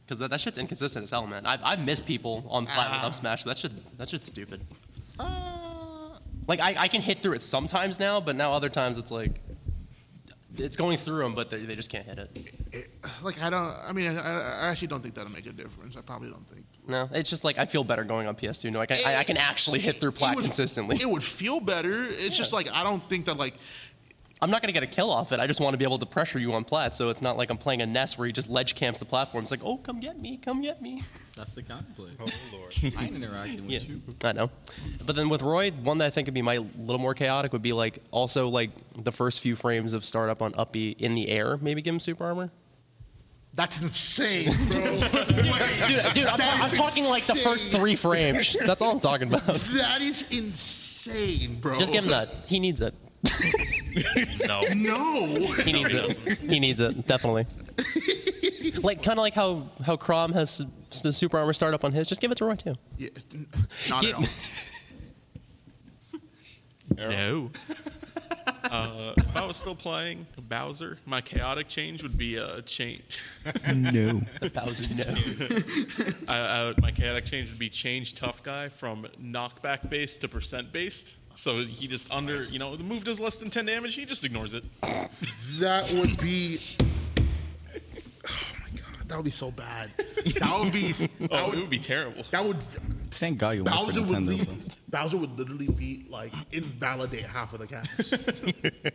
Because 0.05 0.19
that, 0.19 0.31
that 0.31 0.41
shit's 0.41 0.57
inconsistent 0.57 1.03
as 1.03 1.09
hell, 1.11 1.25
man. 1.25 1.45
I've, 1.45 1.61
I've 1.63 1.79
missed 1.79 2.05
people 2.05 2.43
on 2.49 2.65
plat 2.65 2.91
with 2.91 2.99
up 2.99 3.05
ah. 3.05 3.11
smash. 3.11 3.43
That 3.45 3.57
shit, 3.57 3.71
that 3.97 4.09
shit's 4.09 4.27
stupid. 4.27 4.61
Uh. 5.17 5.43
Like 6.47 6.59
I, 6.59 6.75
I 6.77 6.87
can 6.87 7.01
hit 7.01 7.21
through 7.21 7.33
it 7.33 7.43
sometimes 7.43 7.99
now, 7.99 8.19
but 8.19 8.35
now 8.35 8.51
other 8.51 8.69
times 8.69 8.97
it's 8.97 9.11
like 9.11 9.39
it's 10.57 10.75
going 10.75 10.97
through 10.97 11.23
them, 11.23 11.35
but 11.35 11.49
they, 11.49 11.59
they 11.63 11.75
just 11.75 11.89
can't 11.89 12.05
hit 12.05 12.19
it. 12.19 12.53
it- 12.71 12.89
like 13.23 13.41
I 13.41 13.49
don't. 13.49 13.71
I 13.87 13.91
mean, 13.93 14.17
I, 14.17 14.21
I 14.65 14.67
actually 14.69 14.87
don't 14.87 15.01
think 15.01 15.15
that'll 15.15 15.31
make 15.31 15.45
a 15.45 15.51
difference. 15.51 15.95
I 15.97 16.01
probably 16.01 16.29
don't 16.29 16.47
think. 16.47 16.65
No, 16.87 17.09
it's 17.11 17.29
just 17.29 17.43
like 17.43 17.57
I 17.57 17.65
feel 17.65 17.83
better 17.83 18.03
going 18.03 18.27
on 18.27 18.35
PS2. 18.35 18.71
No, 18.71 18.81
I 18.81 18.85
can, 18.85 18.97
I, 19.05 19.17
I 19.17 19.23
can 19.23 19.37
actually 19.37 19.79
hit 19.79 19.97
through 19.97 20.11
plat 20.11 20.33
It 20.33 20.35
would- 20.37 20.45
consistently. 20.45 20.97
It 21.01 21.09
would 21.09 21.23
feel 21.23 21.59
better. 21.59 22.05
It's 22.09 22.35
just 22.37 22.53
like 22.53 22.69
I 22.71 22.83
don't 22.83 23.07
think 23.09 23.25
that 23.25 23.37
like 23.37 23.55
I'm 24.41 24.49
not 24.51 24.61
gonna 24.61 24.73
get 24.73 24.83
a 24.83 24.87
kill 24.87 25.09
off 25.09 25.31
it. 25.31 25.39
I 25.39 25.47
just 25.47 25.59
want 25.61 25.73
to 25.73 25.77
be 25.77 25.85
able 25.85 25.99
to 25.99 26.05
pressure 26.05 26.39
you 26.39 26.53
on 26.53 26.63
plat, 26.65 26.93
so 26.93 27.09
it's 27.09 27.21
not 27.21 27.37
like 27.37 27.49
I'm 27.49 27.57
playing 27.57 27.81
a 27.81 27.85
nest 27.85 28.17
where 28.17 28.27
he 28.27 28.33
just 28.33 28.49
ledge 28.49 28.75
camps 28.75 28.99
the 28.99 29.05
platform. 29.05 29.43
It's 29.43 29.51
like, 29.51 29.63
oh, 29.63 29.77
come 29.77 29.99
get 29.99 30.19
me, 30.19 30.37
come 30.37 30.61
get 30.61 30.81
me. 30.81 31.01
That's 31.35 31.55
the 31.55 31.63
counterplay. 31.63 32.11
Oh 32.19 32.25
lord. 32.55 32.73
I 32.97 33.05
ain't 33.05 33.15
interacting 33.15 33.63
with 33.63 33.71
Yeah, 33.71 33.79
you. 33.79 34.01
I 34.23 34.31
know. 34.33 34.49
But 35.05 35.15
then 35.15 35.29
with 35.29 35.41
Roy, 35.41 35.71
one 35.71 35.97
that 35.99 36.05
I 36.05 36.09
think 36.09 36.27
would 36.27 36.33
be 36.33 36.41
my 36.41 36.57
little 36.57 36.99
more 36.99 37.13
chaotic 37.13 37.53
would 37.53 37.61
be 37.61 37.73
like 37.73 37.99
also 38.11 38.47
like 38.49 38.71
the 39.01 39.11
first 39.11 39.39
few 39.39 39.55
frames 39.55 39.93
of 39.93 40.05
startup 40.05 40.41
on 40.41 40.53
Uppy 40.57 40.91
in 40.91 41.15
the 41.15 41.29
air. 41.29 41.57
Maybe 41.57 41.81
give 41.81 41.93
him 41.93 41.99
super 41.99 42.25
armor. 42.25 42.51
that's 43.55 43.81
insane, 43.81 44.51
bro. 44.67 44.79
Dude, 45.87 46.13
dude, 46.13 46.25
I'm, 46.25 46.41
I'm 46.41 46.71
talking 46.71 47.05
like 47.05 47.25
the 47.25 47.35
first 47.35 47.69
three 47.69 47.95
frames. 47.95 48.55
That's 48.65 48.81
all 48.81 48.91
I'm 48.91 48.99
talking 48.99 49.27
about. 49.27 49.45
that 49.45 50.01
is 50.01 50.23
insane, 50.31 51.59
bro. 51.59 51.77
Just 51.79 51.91
give 51.91 52.03
him 52.03 52.09
that. 52.11 52.29
He 52.45 52.59
needs 52.59 52.81
it. 52.81 52.93
No. 54.47 54.61
No. 54.75 55.25
He 55.53 55.71
needs 55.71 55.93
it. 55.93 56.17
He 56.39 56.59
needs 56.59 56.79
it 56.79 57.07
definitely. 57.07 57.45
like 58.81 59.01
kind 59.03 59.19
of 59.19 59.23
like 59.23 59.33
how 59.33 59.69
how 59.85 59.95
Chrom 59.95 60.33
has 60.33 60.61
s- 60.91 61.01
the 61.01 61.13
super 61.13 61.37
armor 61.37 61.53
startup 61.53 61.83
on 61.83 61.91
his. 61.93 62.07
Just 62.07 62.21
give 62.21 62.31
it 62.31 62.35
to 62.37 62.45
Roy 62.45 62.55
too. 62.55 62.75
Yeah, 62.97 63.09
not 63.89 64.01
Give- 64.01 64.15
at 64.15 64.17
all. 64.17 64.25
No. 66.95 67.51
uh, 68.65 69.13
if 69.17 69.35
I 69.35 69.45
was 69.45 69.57
still 69.57 69.75
playing 69.75 70.27
Bowser, 70.37 70.97
my 71.05 71.21
chaotic 71.21 71.67
change 71.67 72.03
would 72.03 72.17
be 72.17 72.35
a 72.35 72.61
change. 72.61 73.19
No. 73.73 74.21
Bowser, 74.53 74.83
no. 74.93 75.03
I, 76.27 76.37
I, 76.37 76.73
my 76.79 76.91
chaotic 76.91 77.25
change 77.25 77.49
would 77.49 77.57
be 77.59 77.69
change 77.69 78.13
tough 78.15 78.43
guy 78.43 78.69
from 78.69 79.07
knockback 79.19 79.89
based 79.89 80.21
to 80.21 80.27
percent 80.27 80.71
based. 80.71 81.15
So 81.35 81.63
he 81.65 81.87
just 81.87 82.09
under, 82.11 82.41
you 82.43 82.59
know, 82.59 82.75
the 82.75 82.83
move 82.83 83.03
does 83.03 83.19
less 83.19 83.35
than 83.37 83.49
10 83.49 83.65
damage, 83.65 83.95
he 83.95 84.05
just 84.05 84.23
ignores 84.23 84.53
it. 84.53 84.63
That 85.59 85.91
would 85.93 86.17
be. 86.19 86.59
Oh 86.79 88.31
my 88.61 88.69
god, 88.79 89.07
that 89.07 89.15
would 89.17 89.25
be 89.25 89.31
so 89.31 89.51
bad. 89.51 89.89
That 90.39 90.59
would 90.59 90.71
be. 90.73 90.93
That 91.19 91.31
Oh, 91.31 91.49
would, 91.49 91.57
it 91.57 91.61
would 91.61 91.69
be 91.69 91.79
terrible. 91.79 92.23
that 92.31 92.45
would 92.45 92.57
Thank 93.11 93.37
God 93.39 93.51
you 93.51 93.63
went 93.63 93.75
for 93.75 93.85
Bowser 93.85 94.01
would 94.01 94.09
Nintendo. 94.19 94.27
leave, 94.27 94.47
though. 94.47 94.73
Bowser 94.89 95.17
would 95.17 95.37
literally 95.37 95.67
be 95.67 96.05
like 96.09 96.33
invalidate 96.51 97.25
half 97.25 97.53
of 97.53 97.59
the 97.59 97.67
cast. 97.67 98.13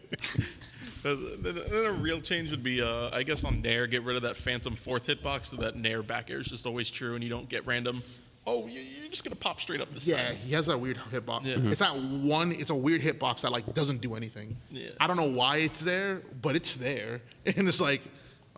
Uh, 1.05 1.15
Then 1.41 1.55
then 1.55 1.85
a 1.87 1.93
real 1.93 2.21
change 2.21 2.51
would 2.51 2.65
be, 2.65 2.83
uh, 2.83 3.11
I 3.13 3.23
guess, 3.23 3.45
on 3.45 3.63
Nair, 3.63 3.87
get 3.87 4.03
rid 4.03 4.17
of 4.17 4.23
that 4.23 4.37
phantom 4.37 4.75
fourth 4.75 5.07
hitbox 5.07 5.45
so 5.47 5.57
that 5.59 5.77
Nair 5.77 6.03
back 6.03 6.29
air 6.29 6.41
is 6.41 6.47
just 6.47 6.67
always 6.67 6.91
true 6.91 7.15
and 7.15 7.23
you 7.23 7.31
don't 7.31 7.49
get 7.49 7.65
random. 7.69 8.03
Oh, 8.49 8.67
you- 8.67 8.81
you're 8.81 9.11
just 9.11 9.25
gonna 9.25 9.37
pop 9.37 9.61
straight 9.61 9.81
up 9.81 9.93
this 9.93 10.07
Yeah, 10.07 10.27
time. 10.29 10.37
he 10.37 10.53
has 10.55 10.67
that 10.67 10.79
weird 10.81 10.97
hitbox. 11.13 11.45
Yeah. 11.45 11.57
It's 11.71 11.81
not 11.81 11.99
one. 12.01 12.53
It's 12.53 12.71
a 12.71 12.75
weird 12.75 13.01
hitbox 13.03 13.43
that 13.43 13.53
like 13.53 13.75
doesn't 13.75 14.01
do 14.01 14.15
anything. 14.15 14.57
Yeah. 14.71 14.91
I 15.01 15.07
don't 15.07 15.17
know 15.17 15.31
why 15.31 15.59
it's 15.59 15.81
there, 15.81 16.23
but 16.43 16.57
it's 16.57 16.77
there, 16.77 17.21
and 17.47 17.69
it's 17.69 17.81
like, 17.81 18.03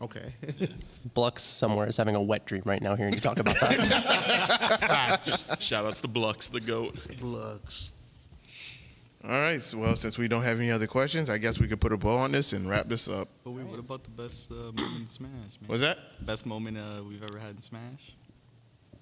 okay. 0.01 0.33
Blux 1.17 1.41
somewhere 1.41 1.87
is 1.89 1.97
having 1.97 2.15
a 2.15 2.21
wet 2.23 2.45
dream 2.47 2.63
right 2.67 2.83
now 2.83 2.95
hearing 2.95 3.15
you 3.15 3.21
talk 3.21 3.39
about 3.39 3.59
that. 3.61 5.57
Shout 5.61 5.87
outs 5.87 6.01
to 6.03 6.09
Blux, 6.09 6.51
the 6.51 6.61
goat. 6.61 6.95
Blux. 7.21 7.89
All 9.25 9.31
right. 9.31 9.61
So, 9.61 9.79
well, 9.79 9.97
since 9.97 10.17
we 10.19 10.29
don't 10.29 10.43
have 10.43 10.59
any 10.59 10.71
other 10.71 10.87
questions, 10.87 11.29
I 11.31 11.39
guess 11.39 11.59
we 11.59 11.69
could 11.69 11.81
put 11.81 11.93
a 11.93 11.97
bow 11.97 12.17
on 12.17 12.33
this 12.33 12.53
and 12.53 12.69
wrap 12.69 12.89
this 12.89 13.07
up. 13.09 13.29
But 13.45 13.51
wait, 13.53 13.67
what 13.67 13.79
about 13.79 14.03
the 14.05 14.11
best 14.11 14.51
uh, 14.51 14.55
moment 14.55 14.79
in 15.03 15.09
Smash, 15.09 15.31
man? 15.61 15.69
Was 15.69 15.81
that? 15.83 15.99
Best 16.25 16.45
moment 16.47 16.77
uh, 16.79 17.03
we've 17.07 17.23
ever 17.23 17.39
had 17.39 17.57
in 17.57 17.63
Smash? 17.63 18.13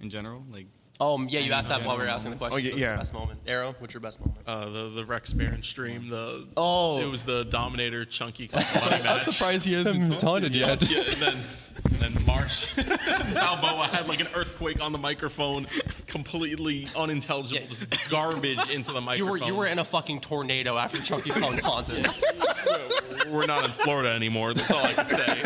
In 0.01 0.10
general? 0.10 0.44
Like, 0.51 0.66
Oh, 1.01 1.20
yeah, 1.29 1.39
you 1.41 1.53
asked 1.53 1.69
that 1.69 1.85
while 1.85 1.97
we 1.97 2.03
were 2.03 2.09
asking 2.11 2.33
the 2.33 2.37
question. 2.39 2.55
Oh, 2.55 2.59
yeah, 2.59 2.75
yeah. 2.75 2.97
Best 2.97 3.12
moment. 3.12 3.39
Arrow, 3.47 3.73
what's 3.79 3.95
your 3.95 4.01
best 4.01 4.19
moment? 4.19 4.39
Uh, 4.47 4.69
the 4.69 4.89
the 4.91 5.05
Rex 5.05 5.33
Baron 5.33 5.62
stream. 5.62 6.09
The 6.09 6.47
Oh. 6.57 7.01
it 7.01 7.07
was 7.07 7.25
the 7.25 7.45
Dominator 7.45 8.05
Chunky 8.05 8.51
money 8.53 9.03
match. 9.05 9.65
he 9.65 9.75
hasn't 9.75 10.19
taunted 10.19 10.53
Yeah, 10.55 10.77
yeah, 10.81 11.01
and 11.03 11.23
then 11.23 11.45
and 11.85 11.95
then 12.16 12.25
Marsh 12.27 12.66
Balboa 12.77 13.87
had 13.93 14.09
like 14.09 14.19
an 14.19 14.27
earthquake 14.35 14.81
on 14.81 14.91
the 14.91 14.99
microphone, 14.99 15.69
completely 16.09 16.89
unintelligible, 16.97 17.62
Yeah. 17.62 17.69
just 17.69 18.11
garbage 18.11 18.69
into 18.69 18.91
the 18.93 19.01
microphone. 19.01 19.16
You 19.19 19.27
were 19.27 19.47
you 19.47 19.55
were 19.55 19.66
in 19.69 19.79
a 19.79 19.85
fucking 19.85 20.20
tornado 20.20 20.77
after 20.77 21.01
Chunky 21.01 21.31
Kong 21.31 21.57
taunted. 21.59 22.09
We're 23.31 23.47
not 23.47 23.65
in 23.66 23.70
Florida 23.70 24.09
anymore. 24.11 24.53
That's 24.55 24.70
all 24.70 24.85
I 24.85 24.95
can 24.95 25.09
say. 25.09 25.41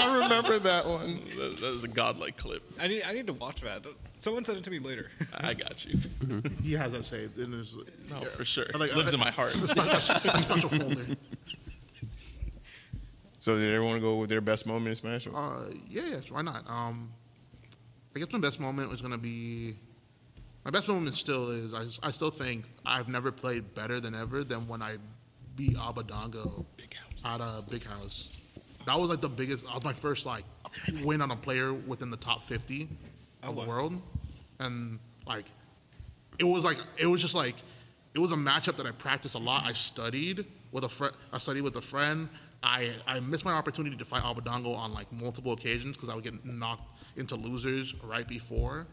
I 0.00 0.16
remember 0.22 0.58
that 0.60 0.86
one. 0.86 1.20
That, 1.36 1.60
was 1.60 1.84
a 1.84 1.88
godlike 1.88 2.38
clip. 2.38 2.62
I 2.78 2.86
need 2.86 3.02
I 3.02 3.12
need 3.12 3.26
to 3.26 3.32
watch 3.34 3.60
that. 3.60 3.84
Someone 4.20 4.44
sent 4.44 4.58
it 4.58 4.64
to 4.64 4.70
me 4.70 4.78
later. 4.80 5.10
I 5.34 5.54
got 5.54 5.84
you. 5.84 6.00
He 6.62 6.72
has 6.72 6.92
that 6.92 7.04
saved 7.04 7.38
in 7.38 7.52
his. 7.52 7.76
No, 8.10 8.20
for 8.24 8.44
sure. 8.44 8.66
Like, 8.74 8.94
Lives 8.94 9.12
uh, 9.12 9.14
in 9.14 9.20
my 9.20 9.30
heart. 9.30 9.54
A 9.62 9.68
special, 9.68 10.16
a 10.30 10.40
special 10.40 10.68
folder. 10.68 11.06
So, 13.40 13.56
did 13.56 13.72
everyone 13.72 14.00
go 14.00 14.16
with 14.16 14.28
their 14.28 14.40
best 14.40 14.66
moment 14.66 14.88
in 14.88 14.96
Smash? 14.96 15.26
Or- 15.26 15.36
Uh, 15.36 15.64
yeah, 15.88 16.02
yes, 16.10 16.30
why 16.30 16.42
not? 16.42 16.68
Um, 16.68 17.10
I 18.14 18.18
guess 18.18 18.32
my 18.32 18.40
best 18.40 18.58
moment 18.60 18.90
was 18.90 19.00
gonna 19.00 19.18
be. 19.18 19.76
My 20.64 20.70
best 20.72 20.88
moment 20.88 21.16
still 21.16 21.50
is. 21.50 21.72
I, 21.72 22.08
I 22.08 22.10
still 22.10 22.30
think 22.30 22.66
I've 22.84 23.08
never 23.08 23.30
played 23.30 23.74
better 23.74 24.00
than 24.00 24.14
ever 24.14 24.42
than 24.42 24.66
when 24.66 24.82
I 24.82 24.96
beat 25.56 25.76
Abadango 25.76 26.64
out 27.24 27.40
of 27.40 27.68
Big 27.70 27.84
House. 27.84 28.30
That 28.86 28.98
was 28.98 29.08
like 29.08 29.20
the 29.20 29.28
biggest. 29.28 29.64
That 29.64 29.74
was 29.74 29.84
my 29.84 29.92
first 29.92 30.26
like 30.26 30.44
win 31.02 31.22
on 31.22 31.30
a 31.30 31.36
player 31.36 31.72
within 31.72 32.10
the 32.10 32.16
top 32.16 32.44
fifty 32.44 32.88
of 33.50 33.56
the 33.56 33.64
world, 33.64 34.00
and 34.58 34.98
like 35.26 35.46
it 36.38 36.44
was 36.44 36.64
like 36.64 36.78
it 36.96 37.06
was 37.06 37.20
just 37.20 37.34
like 37.34 37.56
it 38.14 38.18
was 38.18 38.32
a 38.32 38.36
matchup 38.36 38.76
that 38.76 38.86
I 38.86 38.92
practiced 38.92 39.34
a 39.34 39.38
lot. 39.38 39.64
I 39.64 39.72
studied 39.72 40.46
with 40.72 40.84
a 40.84 40.88
friend. 40.88 41.14
I 41.32 41.38
studied 41.38 41.62
with 41.62 41.76
a 41.76 41.80
friend. 41.80 42.28
I 42.62 42.94
I 43.06 43.20
missed 43.20 43.44
my 43.44 43.52
opportunity 43.52 43.96
to 43.96 44.04
fight 44.04 44.22
Abadango 44.22 44.76
on 44.76 44.92
like 44.92 45.12
multiple 45.12 45.52
occasions 45.52 45.96
because 45.96 46.08
I 46.08 46.14
would 46.14 46.24
get 46.24 46.44
knocked 46.44 47.02
into 47.16 47.34
losers 47.36 47.94
right 48.02 48.26
before. 48.26 48.86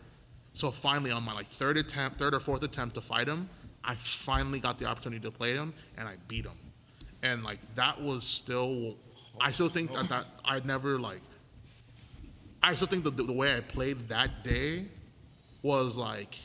So 0.53 0.72
finally, 0.72 1.11
on 1.11 1.23
my 1.23 1.34
like 1.34 1.48
third 1.48 1.77
attempt, 1.77 2.18
third 2.18 2.34
or 2.34 2.40
fourth 2.40 2.64
attempt 2.64 2.95
to 2.95 3.02
fight 3.02 3.27
him, 3.27 3.49
I 3.84 3.95
finally 3.95 4.60
got 4.60 4.80
the 4.80 4.86
opportunity 4.86 5.22
to 5.22 5.32
play 5.32 5.53
him, 5.53 5.73
and 5.98 6.07
I 6.07 6.15
beat 6.27 6.45
him. 6.45 6.57
And 7.23 7.44
like 7.44 7.60
that 7.76 8.02
was 8.02 8.23
still, 8.23 8.95
I 9.40 9.52
still 9.52 9.69
think 9.69 9.94
that 9.94 10.10
that 10.10 10.26
I 10.44 10.60
never 10.61 10.99
like. 10.99 11.22
I 12.65 12.75
still 12.75 12.87
think 12.87 13.03
the, 13.03 13.11
the 13.11 13.31
way 13.33 13.55
I 13.55 13.59
played 13.59 14.09
that 14.09 14.43
day 14.43 14.85
was 15.61 15.95
like 15.95 16.35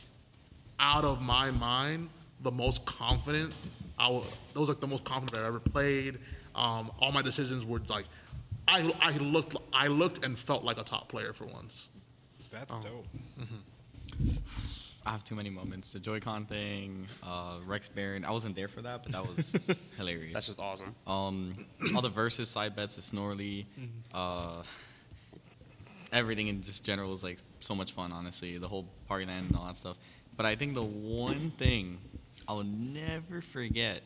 out 0.79 1.03
of 1.03 1.21
my 1.21 1.51
mind 1.51 2.09
the 2.41 2.51
most 2.51 2.85
confident. 2.85 3.53
I 3.97 4.07
was, 4.09 4.27
that 4.53 4.59
was 4.59 4.69
like 4.69 4.79
the 4.79 4.87
most 4.87 5.03
confident 5.03 5.39
I've 5.39 5.45
ever 5.47 5.59
played. 5.59 6.19
Um, 6.55 6.91
all 6.99 7.11
my 7.11 7.21
decisions 7.21 7.65
were 7.65 7.81
like, 7.87 8.05
I, 8.67 8.91
I 9.01 9.11
looked 9.17 9.55
I 9.73 9.87
looked 9.87 10.23
and 10.23 10.37
felt 10.37 10.63
like 10.63 10.77
a 10.77 10.83
top 10.83 11.09
player 11.09 11.33
for 11.33 11.45
once. 11.45 11.87
That's 12.51 12.71
Oh. 12.71 12.81
dope. 12.83 13.05
I 15.05 15.11
have 15.11 15.23
too 15.23 15.33
many 15.35 15.49
moments. 15.49 15.89
The 15.89 15.99
Joy-Con 15.99 16.45
thing, 16.45 17.07
uh, 17.23 17.57
Rex 17.65 17.89
Baron. 17.89 18.23
I 18.23 18.29
wasn't 18.31 18.55
there 18.55 18.67
for 18.67 18.83
that, 18.83 19.01
but 19.03 19.11
that 19.13 19.27
was 19.27 19.53
hilarious. 19.97 20.33
That's 20.33 20.45
just 20.45 20.59
awesome. 20.59 20.93
Um, 21.07 21.55
all 21.95 22.03
the 22.03 22.09
versus 22.09 22.49
side 22.49 22.75
bets, 22.75 22.97
the 22.97 23.01
Snorley, 23.01 23.65
uh, 24.13 24.61
everything 26.11 26.47
in 26.47 26.63
just 26.63 26.83
general 26.83 27.09
was 27.09 27.23
like 27.23 27.39
so 27.59 27.75
much 27.75 27.91
fun. 27.91 28.11
Honestly, 28.11 28.57
the 28.57 28.67
whole 28.67 28.87
party 29.07 29.25
and 29.25 29.55
all 29.55 29.65
that 29.65 29.77
stuff. 29.77 29.97
But 30.35 30.45
I 30.45 30.55
think 30.55 30.73
the 30.73 30.83
one 30.83 31.51
thing 31.51 31.99
I 32.47 32.53
will 32.53 32.63
never 32.63 33.41
forget, 33.41 34.01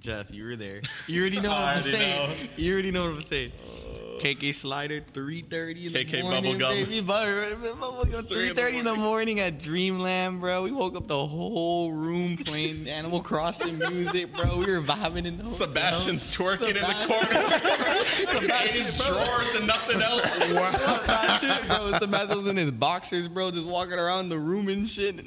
Jeff, 0.00 0.30
you 0.30 0.44
were 0.44 0.56
there. 0.56 0.80
You 1.06 1.20
already 1.22 1.40
know 1.40 1.48
what 1.50 1.58
I'm 1.58 1.78
already 1.78 1.90
saying. 1.92 2.48
You 2.56 2.72
already 2.72 2.90
know 2.90 3.04
what 3.10 3.16
I'm 3.16 3.22
saying. 3.24 3.52
Uh, 3.64 4.20
KK 4.20 4.54
Slider, 4.54 5.00
3.30 5.12 5.86
in 5.86 5.92
the 5.92 6.04
KK 6.04 6.22
morning, 6.22 6.58
Bubblegum. 6.58 6.68
baby. 6.86 7.02
Bubblegum, 7.02 8.22
3.30 8.54 8.72
in 8.74 8.84
the 8.84 8.94
morning 8.94 9.40
at 9.40 9.58
Dreamland, 9.60 10.40
bro. 10.40 10.62
We 10.64 10.72
woke 10.72 10.96
up 10.96 11.06
the 11.08 11.26
whole 11.26 11.92
room 11.92 12.36
playing 12.36 12.88
Animal 12.98 13.22
Crossing 13.22 13.78
music, 13.78 14.34
bro. 14.36 14.58
We 14.58 14.66
were 14.66 14.82
vibing 14.82 15.24
in 15.24 15.38
the 15.38 15.44
hotel. 15.44 15.66
Sebastian's 15.68 16.24
twerking 16.26 16.68
in 16.70 16.74
the 16.74 17.06
corner. 17.06 18.40
Sebastian's 18.40 18.76
In 18.76 18.84
his 18.84 19.06
drawers 19.06 19.54
and 19.54 19.66
nothing 19.66 20.02
else. 20.02 20.32
Sebastian, 20.34 21.66
bro. 21.68 21.98
Sebastian 21.98 22.38
was 22.38 22.46
in 22.48 22.56
his 22.56 22.70
boxers, 22.72 23.28
bro, 23.28 23.50
just 23.50 23.66
walking 23.66 23.94
around 23.98 24.28
the 24.30 24.38
room 24.38 24.68
and 24.68 24.88
shit, 24.88 25.24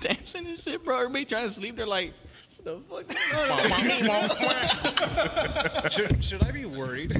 dancing 0.00 0.46
and 0.46 0.58
shit, 0.58 0.82
bro. 0.84 0.96
Everybody 0.96 1.24
trying 1.26 1.46
to 1.48 1.54
sleep. 1.54 1.76
They're 1.76 1.86
like, 1.86 2.14
the 2.64 2.80
fuck? 2.88 3.12
should, 5.92 6.24
should 6.24 6.42
I 6.42 6.50
be 6.50 6.64
worried? 6.64 7.14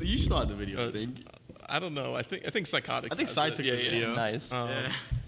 you 0.00 0.18
saw 0.18 0.44
the 0.44 0.54
video, 0.54 0.88
I 0.88 0.92
think. 0.92 1.16
I 1.70 1.78
don't 1.78 1.92
know. 1.92 2.16
I 2.16 2.22
think 2.22 2.44
I 2.46 2.50
think 2.50 2.66
psychotic. 2.66 3.12
I 3.12 3.16
think 3.16 3.28
Sai 3.28 3.50
took 3.50 3.66
yeah, 3.66 3.74
the 3.74 3.82
yeah. 3.84 3.90
video. 3.90 4.14
Nice. 4.14 4.50
Um, 4.52 4.70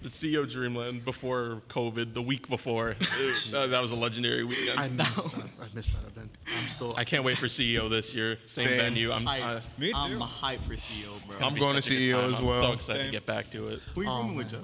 The 0.01 0.09
CEO 0.09 0.51
Dreamland 0.51 1.05
before 1.05 1.61
COVID, 1.69 2.15
the 2.15 2.21
week 2.23 2.49
before, 2.49 2.95
it- 2.99 3.53
uh, 3.53 3.67
that 3.67 3.79
was 3.79 3.91
a 3.91 3.95
legendary 3.95 4.43
weekend. 4.43 4.79
I 4.79 4.85
I, 4.85 4.89
missed 4.89 5.15
that. 5.15 5.35
I 5.35 5.75
missed 5.75 5.93
that 5.93 6.07
event. 6.07 6.31
I'm 6.57 6.67
still. 6.69 6.95
I 6.97 7.03
can't 7.03 7.23
wait 7.23 7.37
for 7.37 7.45
CEO 7.45 7.87
this 7.91 8.15
year. 8.15 8.39
Same, 8.41 8.69
Same. 8.69 8.77
venue. 8.77 9.11
I'm, 9.11 9.23
Hype. 9.23 9.43
uh, 9.43 9.59
Me 9.77 9.91
too. 9.91 9.97
I'm 9.97 10.19
hyped 10.19 10.61
for 10.63 10.73
CEO, 10.73 11.11
bro. 11.27 11.37
I'm 11.47 11.53
going 11.55 11.75
to 11.75 11.81
such 11.83 11.91
a 11.91 11.95
good 11.95 12.01
CEO 12.15 12.21
time. 12.21 12.33
as 12.33 12.39
I'm 12.39 12.45
well. 12.47 12.63
so 12.63 12.71
excited 12.73 12.99
Same. 13.01 13.05
to 13.05 13.11
get 13.11 13.25
back 13.27 13.51
to 13.51 13.67
it. 13.67 13.79
Who 13.93 14.01
you 14.01 14.09
rooming 14.09 14.35
with, 14.37 14.49
Jeff? 14.49 14.61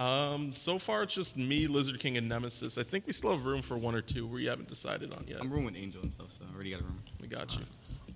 Um, 0.00 0.50
so 0.50 0.78
far 0.78 1.02
it's 1.02 1.12
just 1.12 1.36
me, 1.36 1.66
Lizard 1.66 2.00
King, 2.00 2.16
and 2.16 2.26
Nemesis. 2.26 2.78
I 2.78 2.82
think 2.82 3.06
we 3.06 3.12
still 3.12 3.32
have 3.32 3.44
room 3.44 3.60
for 3.60 3.76
one 3.76 3.94
or 3.94 4.00
two 4.00 4.26
we 4.26 4.46
haven't 4.46 4.66
decided 4.66 5.12
on 5.12 5.24
yet. 5.28 5.36
I'm 5.40 5.50
rooming 5.50 5.66
with 5.66 5.76
Angel 5.76 6.00
and 6.00 6.10
stuff, 6.10 6.32
so 6.32 6.44
I 6.50 6.54
already 6.54 6.70
got 6.70 6.80
a 6.80 6.84
room. 6.84 7.02
We 7.20 7.28
got 7.28 7.54
you. 7.54 7.60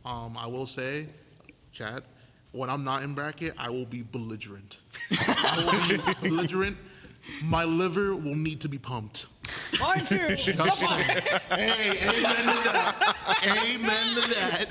Um, 0.06 0.34
I 0.38 0.46
will 0.46 0.64
say, 0.64 1.08
Chad, 1.72 2.04
when 2.52 2.70
I'm 2.70 2.84
not 2.84 3.02
in 3.02 3.14
bracket, 3.14 3.52
I 3.58 3.68
will 3.68 3.84
be 3.84 4.02
belligerent. 4.02 4.78
I 5.10 5.90
will 5.90 6.22
be 6.22 6.28
belligerent. 6.30 6.78
My 7.42 7.64
liver 7.64 8.14
will 8.14 8.34
need 8.34 8.60
to 8.60 8.68
be 8.68 8.78
pumped. 8.78 9.26
Mine 9.78 10.04
too. 10.06 10.16
Just 10.36 10.48
hey, 10.48 11.98
amen 12.02 12.46
to 12.46 12.62
that. 12.64 13.16
Amen 13.44 14.14
to 14.14 14.20
that. 14.34 14.66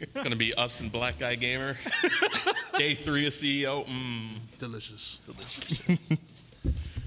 It's 0.00 0.12
gonna 0.14 0.36
be 0.36 0.54
us 0.54 0.80
and 0.80 0.90
Black 0.90 1.18
Guy 1.18 1.34
Gamer. 1.36 1.76
Day 2.76 2.94
three 2.94 3.26
of 3.26 3.32
CEO. 3.32 3.86
Mm. 3.86 4.38
Delicious. 4.58 5.20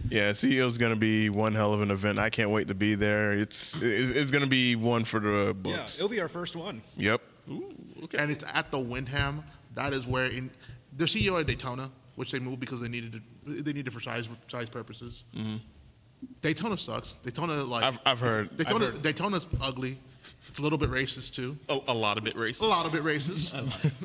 Yeah, 0.09 0.31
CEO 0.31 0.67
is 0.67 0.77
going 0.77 0.93
to 0.93 0.99
be 0.99 1.29
one 1.29 1.55
hell 1.55 1.73
of 1.73 1.81
an 1.81 1.89
event. 1.89 2.19
I 2.19 2.29
can't 2.29 2.51
wait 2.51 2.67
to 2.67 2.75
be 2.75 2.95
there. 2.95 3.31
It's 3.31 3.75
it's, 3.75 4.11
it's 4.11 4.31
going 4.31 4.43
to 4.43 4.49
be 4.49 4.75
one 4.75 5.03
for 5.03 5.19
the 5.19 5.47
yeah, 5.47 5.53
books. 5.53 5.97
it'll 5.97 6.09
be 6.09 6.21
our 6.21 6.27
first 6.27 6.55
one. 6.55 6.81
yep. 6.95 7.21
Okay. 8.03 8.17
And 8.17 8.31
it's 8.31 8.43
at 8.53 8.71
the 8.71 8.79
Wyndham. 8.79 9.43
That 9.73 9.93
is 9.93 10.05
where 10.05 10.25
in 10.25 10.51
their 10.93 11.07
CEO 11.07 11.39
at 11.39 11.47
Daytona, 11.47 11.91
which 12.15 12.31
they 12.31 12.39
moved 12.39 12.59
because 12.59 12.81
they 12.81 12.87
needed 12.87 13.15
it, 13.15 13.21
they 13.45 13.73
need 13.73 13.87
it 13.87 13.93
for 13.93 13.99
size 13.99 14.27
size 14.49 14.69
purposes. 14.69 15.23
Daytona 16.41 16.77
sucks. 16.77 17.13
Daytona 17.23 17.63
like 17.63 17.83
I've- 17.83 17.99
I've 18.05 18.19
heard. 18.19 18.57
Daytona 18.57 18.85
I've 18.87 18.93
heard. 18.93 19.03
Daytona's 19.03 19.47
ugly. 19.61 19.99
It's 20.49 20.57
a 20.57 20.61
little 20.61 20.77
bit 20.77 20.89
racist 20.89 21.33
too. 21.35 21.57
Oh, 21.69 21.83
a 21.87 21.93
lot 21.93 22.17
of 22.17 22.25
it 22.25 22.35
racist. 22.35 22.61
A 22.61 22.65
lot 22.65 22.85
of 22.85 22.95
it 22.95 23.03
racist. 23.03 23.53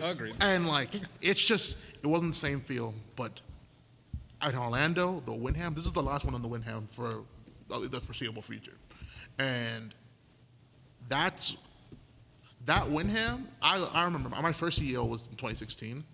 Agreed. 0.03 0.35
and 0.41 0.67
like 0.67 0.91
it's 1.23 1.41
just 1.41 1.77
it 2.03 2.07
wasn't 2.07 2.33
the 2.35 2.39
same 2.39 2.61
feel. 2.61 2.95
But 3.17 3.41
at 4.43 4.55
Orlando, 4.55 5.23
the 5.25 5.33
Wyndham, 5.33 5.75
this 5.75 5.85
is 5.87 5.93
the 5.93 6.03
last 6.03 6.25
one 6.25 6.35
on 6.35 6.43
the 6.43 6.49
Wyndham 6.49 6.89
for 6.93 7.21
uh, 7.71 7.79
the 7.89 8.01
foreseeable 8.01 8.43
future, 8.43 8.75
and 9.39 9.95
that's 11.09 11.57
that 12.67 12.91
Wyndham. 12.91 13.49
I 13.63 13.79
I 13.79 14.05
remember 14.05 14.29
my 14.29 14.53
first 14.53 14.79
CEO 14.81 15.09
was 15.09 15.23
in 15.23 15.37
2016. 15.37 16.05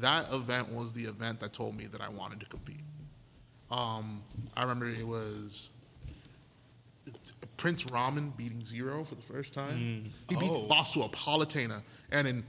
That 0.00 0.32
event 0.32 0.72
was 0.72 0.92
the 0.92 1.04
event 1.04 1.40
that 1.40 1.52
told 1.52 1.76
me 1.76 1.86
that 1.86 2.00
I 2.00 2.08
wanted 2.08 2.40
to 2.40 2.46
compete. 2.46 2.80
Um, 3.70 4.22
I 4.56 4.62
remember 4.62 4.86
it 4.88 5.06
was 5.06 5.70
Prince 7.56 7.84
Ramen 7.84 8.36
beating 8.36 8.64
Zero 8.64 9.04
for 9.04 9.14
the 9.14 9.22
first 9.22 9.52
time. 9.52 10.12
He 10.28 10.36
beat 10.36 10.50
Oh. 10.50 10.60
lost 10.60 10.94
to 10.94 11.02
a 11.02 11.08
Palutena, 11.08 11.82
and 12.10 12.28
in 12.28 12.44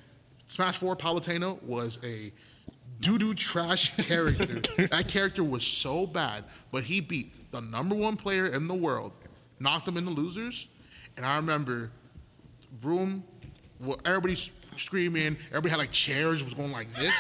Smash 0.48 0.78
Four, 0.78 0.96
Palutena 0.96 1.62
was 1.64 1.98
a 2.04 2.32
doo 3.00 3.18
doo 3.18 3.34
trash 3.34 3.96
character. 4.08 4.88
that 4.88 5.08
character 5.08 5.44
was 5.44 5.66
so 5.66 6.06
bad, 6.06 6.44
but 6.72 6.84
he 6.84 7.00
beat 7.02 7.52
the 7.52 7.62
number 7.62 7.96
one 7.96 8.18
player 8.18 8.48
in 8.48 8.68
the 8.68 8.74
world, 8.76 9.14
knocked 9.60 9.88
him 9.88 9.98
in 9.98 10.06
the 10.06 10.12
losers, 10.12 10.68
and 11.16 11.26
I 11.26 11.38
remember 11.38 11.92
room, 12.84 13.24
well, 13.80 14.00
everybody's 14.06 14.50
screaming, 14.80 15.38
everybody 15.50 15.70
had 15.70 15.80
like 15.80 15.92
chairs, 15.92 16.44
was 16.44 16.54
going 16.54 16.72
like 16.72 16.88
this. 16.96 17.14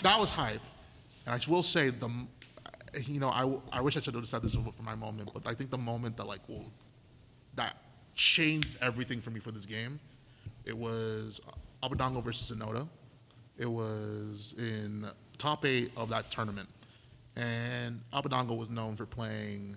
that 0.02 0.18
was 0.18 0.30
hype. 0.30 0.60
And 1.26 1.34
I 1.34 1.50
will 1.50 1.62
say 1.62 1.90
the, 1.90 2.10
you 3.04 3.20
know, 3.20 3.28
I, 3.28 3.78
I 3.78 3.80
wish 3.80 3.96
I 3.96 4.00
should 4.00 4.14
have 4.14 4.26
said 4.26 4.42
this 4.42 4.56
was 4.56 4.74
for 4.74 4.82
my 4.82 4.94
moment, 4.94 5.30
but 5.32 5.46
I 5.46 5.54
think 5.54 5.70
the 5.70 5.78
moment 5.78 6.16
that 6.16 6.26
like 6.26 6.46
will, 6.48 6.72
that 7.54 7.76
changed 8.14 8.76
everything 8.80 9.20
for 9.20 9.30
me 9.30 9.40
for 9.40 9.50
this 9.50 9.64
game, 9.64 10.00
it 10.64 10.76
was 10.76 11.40
uh, 11.48 11.88
Abadango 11.88 12.22
versus 12.22 12.56
Sonoda. 12.56 12.88
It 13.56 13.66
was 13.66 14.54
in 14.58 15.06
top 15.38 15.64
eight 15.64 15.92
of 15.96 16.08
that 16.08 16.30
tournament, 16.30 16.68
and 17.36 18.00
Abadango 18.12 18.56
was 18.56 18.70
known 18.70 18.96
for 18.96 19.06
playing 19.06 19.76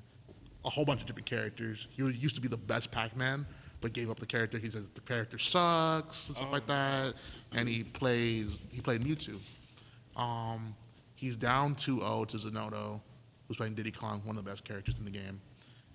a 0.64 0.70
whole 0.70 0.86
bunch 0.86 1.02
of 1.02 1.08
different 1.08 1.28
characters. 1.28 1.88
He 1.92 2.04
used 2.04 2.36
to 2.36 2.42
be 2.42 2.48
the 2.48 2.58
best 2.58 2.92
Pac-Man, 2.92 3.46
but 3.86 3.94
gave 3.94 4.10
up 4.10 4.20
the 4.20 4.26
character. 4.26 4.58
He 4.58 4.72
says 4.72 4.86
the 4.96 5.02
character 5.02 5.38
sucks 5.38 6.28
and 6.28 6.36
stuff 6.36 6.52
like 6.52 6.66
that, 6.66 7.14
and 7.52 7.70
he 7.70 7.84
plays 7.84 8.48
he 8.72 8.82
played 8.82 9.04
Mewtwo. 9.04 9.38
Um, 10.20 10.74
he's 11.14 11.36
down 11.36 11.76
2-0 11.76 12.28
to 12.30 12.38
Zenodo, 12.38 13.00
who's 13.48 13.58
playing 13.58 13.76
Diddy 13.76 13.92
Kong, 13.92 14.24
one 14.26 14.38
of 14.38 14.44
the 14.44 14.50
best 14.50 14.64
characters 14.66 14.98
in 14.98 15.06
the 15.06 15.12
game. 15.12 15.40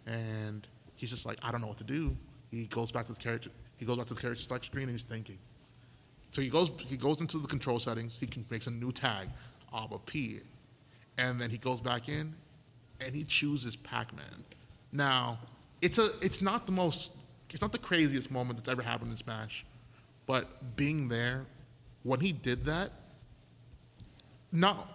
And 0.06 0.64
he's 0.94 1.10
just 1.10 1.26
like, 1.26 1.38
I 1.42 1.50
don't 1.50 1.60
know 1.60 1.66
what 1.66 1.78
to 1.78 1.84
do. 1.84 2.16
He 2.52 2.66
goes 2.66 2.92
back 2.92 3.06
to 3.06 3.12
the 3.12 3.18
character. 3.18 3.50
He 3.76 3.84
goes 3.84 3.96
back 3.96 4.06
to 4.06 4.14
the 4.14 4.20
character 4.20 4.44
select 4.44 4.66
screen 4.66 4.84
and 4.84 4.92
he's 4.92 5.02
thinking. 5.02 5.38
So 6.30 6.42
he 6.42 6.48
goes 6.48 6.70
he 6.86 6.96
goes 6.96 7.20
into 7.20 7.38
the 7.38 7.48
control 7.48 7.80
settings. 7.80 8.16
He 8.20 8.26
can 8.28 8.46
makes 8.50 8.68
a 8.68 8.70
new 8.70 8.92
tag, 8.92 9.30
Abba 9.74 9.98
P, 10.06 10.38
and 11.18 11.40
then 11.40 11.50
he 11.50 11.58
goes 11.58 11.80
back 11.80 12.08
in, 12.08 12.36
and 13.00 13.16
he 13.16 13.24
chooses 13.24 13.74
Pac-Man. 13.74 14.44
Now, 14.92 15.40
it's 15.82 15.98
a 15.98 16.10
it's 16.22 16.40
not 16.40 16.66
the 16.66 16.72
most 16.72 17.10
it's 17.50 17.62
not 17.62 17.72
the 17.72 17.78
craziest 17.78 18.30
moment 18.30 18.58
that's 18.58 18.68
ever 18.68 18.82
happened 18.82 19.10
in 19.10 19.16
Smash, 19.16 19.64
but 20.26 20.76
being 20.76 21.08
there 21.08 21.46
when 22.02 22.20
he 22.20 22.32
did 22.32 22.64
that, 22.66 22.92
not 24.52 24.88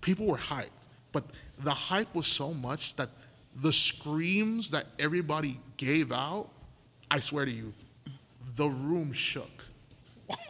people 0.00 0.26
were 0.26 0.38
hyped, 0.38 0.68
but 1.12 1.24
the 1.58 1.72
hype 1.72 2.14
was 2.14 2.26
so 2.26 2.52
much 2.52 2.96
that 2.96 3.10
the 3.56 3.72
screams 3.72 4.70
that 4.70 4.86
everybody 4.98 5.60
gave 5.76 6.12
out, 6.12 6.50
I 7.10 7.20
swear 7.20 7.44
to 7.44 7.50
you, 7.50 7.72
the 8.56 8.68
room 8.68 9.12
shook. 9.12 9.64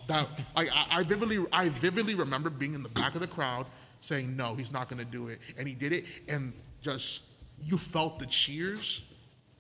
That 0.08 0.26
I, 0.56 0.86
I 0.90 1.02
vividly 1.04 1.44
I 1.52 1.68
vividly 1.68 2.14
remember 2.14 2.50
being 2.50 2.74
in 2.74 2.82
the 2.82 2.88
back 2.88 3.14
of 3.14 3.20
the 3.20 3.26
crowd 3.28 3.66
saying 4.00 4.36
no, 4.36 4.54
he's 4.54 4.72
not 4.72 4.88
to 4.98 5.04
do 5.04 5.28
it, 5.28 5.38
and 5.56 5.68
he 5.68 5.74
did 5.74 5.92
it, 5.92 6.04
and 6.26 6.52
just 6.82 7.22
you 7.60 7.78
felt 7.78 8.18
the 8.18 8.26
cheers 8.26 9.02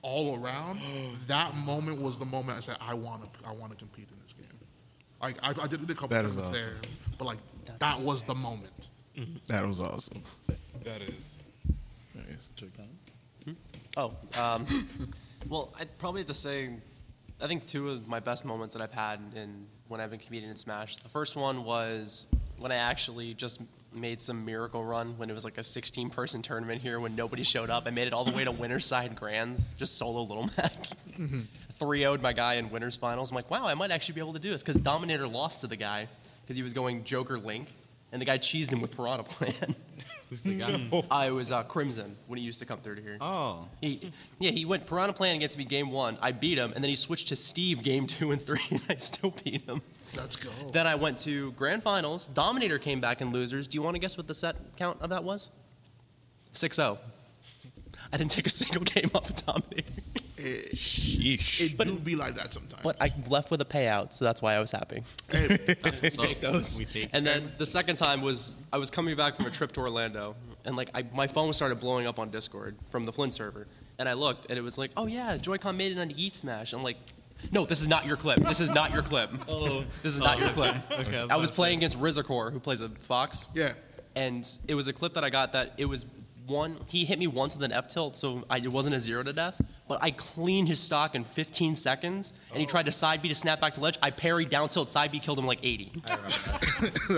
all 0.08 0.42
around. 0.42 0.80
that 1.26 1.54
moment 1.54 2.00
was 2.00 2.18
the 2.18 2.24
moment 2.24 2.58
I 2.58 2.60
said, 2.60 2.76
I 2.80 2.94
want 2.94 3.22
to, 3.22 3.48
I 3.48 3.52
want 3.52 3.72
to 3.72 3.78
compete 3.78 4.08
in 4.10 4.18
this 4.22 4.32
game. 4.32 4.46
Like 5.20 5.36
I, 5.42 5.50
I 5.62 5.66
did 5.66 5.88
a 5.88 5.94
couple 5.94 6.08
That 6.08 6.24
is 6.24 6.34
tournaments 6.34 6.58
there, 6.58 6.76
but 7.18 7.24
like 7.24 7.38
that 7.78 8.00
was 8.00 8.22
the 8.22 8.34
moment. 8.34 8.88
That 9.48 9.66
was 9.66 9.80
awesome. 9.80 10.22
That 10.84 11.02
is. 11.02 11.34
Oh, 13.96 14.12
um, 14.40 14.88
well, 15.48 15.74
I'd 15.78 15.98
probably 15.98 16.20
have 16.20 16.28
to 16.28 16.34
say, 16.34 16.70
I 17.40 17.48
think 17.48 17.66
two 17.66 17.90
of 17.90 18.06
my 18.06 18.20
best 18.20 18.44
moments 18.44 18.74
that 18.74 18.82
I've 18.82 18.92
had 18.92 19.18
in 19.34 19.66
when 19.88 20.00
I've 20.00 20.10
been 20.10 20.20
competing 20.20 20.50
in 20.50 20.56
Smash. 20.56 20.96
The 20.96 21.08
first 21.08 21.34
one 21.34 21.64
was 21.64 22.28
when 22.58 22.70
I 22.70 22.76
actually 22.76 23.34
just 23.34 23.60
made 23.92 24.20
some 24.20 24.44
miracle 24.44 24.84
run 24.84 25.14
when 25.16 25.30
it 25.30 25.32
was 25.32 25.44
like 25.44 25.58
a 25.58 25.62
16 25.62 26.10
person 26.10 26.42
tournament 26.42 26.82
here 26.82 27.00
when 27.00 27.16
nobody 27.16 27.42
showed 27.42 27.70
up. 27.70 27.84
I 27.86 27.90
made 27.90 28.06
it 28.06 28.12
all 28.12 28.24
the 28.24 28.32
way 28.32 28.44
to 28.44 28.52
Winners 28.52 28.86
Side 28.86 29.16
Grands, 29.16 29.72
just 29.74 29.96
solo 29.98 30.22
Little 30.22 30.50
Mac. 30.56 30.86
3 31.78 32.00
0'd 32.00 32.20
my 32.20 32.32
guy 32.32 32.54
in 32.54 32.70
Winners 32.70 32.96
Finals. 32.96 33.30
I'm 33.30 33.36
like, 33.36 33.50
wow, 33.50 33.66
I 33.66 33.74
might 33.74 33.90
actually 33.90 34.14
be 34.14 34.20
able 34.20 34.32
to 34.34 34.38
do 34.38 34.50
this 34.50 34.62
because 34.62 34.80
Dominator 34.80 35.26
lost 35.26 35.62
to 35.62 35.66
the 35.66 35.76
guy 35.76 36.08
because 36.42 36.56
he 36.56 36.62
was 36.62 36.72
going 36.72 37.04
Joker 37.04 37.38
Link, 37.38 37.72
and 38.12 38.20
the 38.20 38.26
guy 38.26 38.38
cheesed 38.38 38.72
him 38.72 38.80
with 38.80 38.96
Piranha 38.96 39.24
Plant. 39.24 39.76
Who's 40.30 40.42
the 40.42 40.58
guy? 40.58 41.04
I 41.10 41.30
was 41.30 41.50
uh, 41.50 41.62
Crimson 41.62 42.16
when 42.26 42.38
he 42.38 42.44
used 42.44 42.58
to 42.58 42.66
come 42.66 42.80
through 42.80 42.96
to 42.96 43.02
here. 43.02 43.16
Oh, 43.20 43.66
He, 43.80 44.12
yeah, 44.38 44.50
he 44.50 44.64
went 44.66 44.86
Piranha 44.86 45.12
Plant 45.14 45.36
against 45.36 45.56
me 45.56 45.64
game 45.64 45.90
one. 45.90 46.18
I 46.20 46.32
beat 46.32 46.58
him, 46.58 46.72
and 46.74 46.84
then 46.84 46.90
he 46.90 46.96
switched 46.96 47.28
to 47.28 47.36
Steve 47.36 47.82
game 47.82 48.06
two 48.06 48.30
and 48.32 48.40
three, 48.40 48.60
and 48.70 48.80
I 48.88 48.96
still 48.96 49.34
beat 49.42 49.62
him. 49.64 49.80
Let's 50.14 50.36
go. 50.36 50.50
Then 50.72 50.86
I 50.86 50.94
went 50.94 51.18
to 51.20 51.52
grand 51.52 51.82
finals. 51.82 52.26
Dominator 52.26 52.78
came 52.78 53.00
back 53.00 53.20
in 53.20 53.32
losers. 53.32 53.66
Do 53.66 53.76
you 53.76 53.82
want 53.82 53.94
to 53.94 53.98
guess 53.98 54.16
what 54.16 54.26
the 54.26 54.34
set 54.34 54.56
count 54.76 54.98
of 55.00 55.10
that 55.10 55.24
was? 55.24 55.50
6 56.52 56.76
0. 56.76 56.98
I 58.12 58.16
didn't 58.16 58.30
take 58.30 58.46
a 58.46 58.50
single 58.50 58.82
game 58.84 59.10
off 59.14 59.28
of 59.28 59.44
Dominator. 59.44 59.92
Sheesh. 60.38 61.60
It 61.60 61.76
do 61.76 61.98
be 61.98 62.16
like 62.16 62.36
that 62.36 62.52
sometimes. 62.54 62.82
But 62.82 62.96
I 63.00 63.12
left 63.28 63.50
with 63.50 63.60
a 63.60 63.64
payout, 63.64 64.12
so 64.12 64.24
that's 64.24 64.40
why 64.40 64.54
I 64.54 64.60
was 64.60 64.70
happy. 64.70 65.02
Hey, 65.30 65.58
we 65.84 66.10
take 66.10 66.40
those. 66.40 66.78
we 66.78 66.84
take- 66.86 67.10
And 67.12 67.26
then 67.26 67.52
the 67.58 67.66
second 67.66 67.96
time 67.96 68.22
was 68.22 68.54
I 68.72 68.78
was 68.78 68.90
coming 68.90 69.14
back 69.14 69.36
from 69.36 69.46
a 69.46 69.50
trip 69.50 69.72
to 69.72 69.80
Orlando, 69.80 70.36
and 70.64 70.74
like 70.74 70.90
I, 70.94 71.04
my 71.12 71.26
phone 71.26 71.52
started 71.52 71.80
blowing 71.80 72.06
up 72.06 72.18
on 72.18 72.30
Discord 72.30 72.76
from 72.90 73.04
the 73.04 73.12
Flint 73.12 73.34
server, 73.34 73.66
and 73.98 74.08
I 74.08 74.14
looked, 74.14 74.46
and 74.48 74.58
it 74.58 74.62
was 74.62 74.78
like, 74.78 74.92
oh 74.96 75.06
yeah, 75.06 75.36
Joy-Con 75.36 75.76
made 75.76 75.92
it 75.92 75.98
on 75.98 76.10
Yeet 76.10 76.34
Smash. 76.34 76.72
I'm 76.72 76.82
like. 76.82 76.96
No, 77.52 77.66
this 77.66 77.80
is 77.80 77.86
not 77.86 78.04
your 78.04 78.16
clip. 78.16 78.40
This 78.40 78.58
is 78.58 78.68
not 78.68 78.92
your 78.92 79.02
clip. 79.02 79.30
Oh, 79.48 79.84
this 80.02 80.12
is 80.14 80.18
not 80.18 80.40
your 80.40 80.48
oh, 80.48 80.54
clip. 80.54 80.74
Okay, 80.90 81.18
I 81.18 81.22
was 81.22 81.30
I 81.30 81.34
about 81.36 81.50
playing 81.52 81.78
against 81.78 81.96
Rizikor, 82.00 82.50
who 82.50 82.58
plays 82.58 82.80
a 82.80 82.88
fox 82.88 83.46
yeah. 83.54 83.74
and 84.16 84.50
it 84.66 84.74
was 84.74 84.88
a 84.88 84.92
clip 84.92 85.14
that 85.14 85.22
I 85.22 85.30
got 85.30 85.52
that 85.52 85.74
it 85.76 85.84
was 85.84 86.04
one. 86.48 86.78
He 86.86 87.04
hit 87.04 87.18
me 87.18 87.26
once 87.26 87.54
with 87.54 87.62
an 87.62 87.72
F 87.72 87.88
tilt, 87.88 88.16
so 88.16 88.44
I, 88.48 88.58
it 88.58 88.72
wasn't 88.72 88.94
a 88.94 89.00
zero 89.00 89.22
to 89.22 89.32
death. 89.32 89.60
But 89.86 90.02
I 90.02 90.10
cleaned 90.10 90.68
his 90.68 90.80
stock 90.80 91.14
in 91.14 91.24
15 91.24 91.76
seconds, 91.76 92.32
and 92.50 92.58
he 92.58 92.66
oh. 92.66 92.68
tried 92.68 92.86
to 92.86 92.92
side 92.92 93.22
B 93.22 93.28
to 93.28 93.34
snap 93.34 93.60
back 93.60 93.74
to 93.74 93.80
ledge. 93.80 93.98
I 94.02 94.10
parried 94.10 94.50
down 94.50 94.68
tilt 94.68 94.90
side 94.90 95.12
B, 95.12 95.18
killed 95.18 95.38
him 95.38 95.46
like 95.46 95.60
80. 95.62 95.92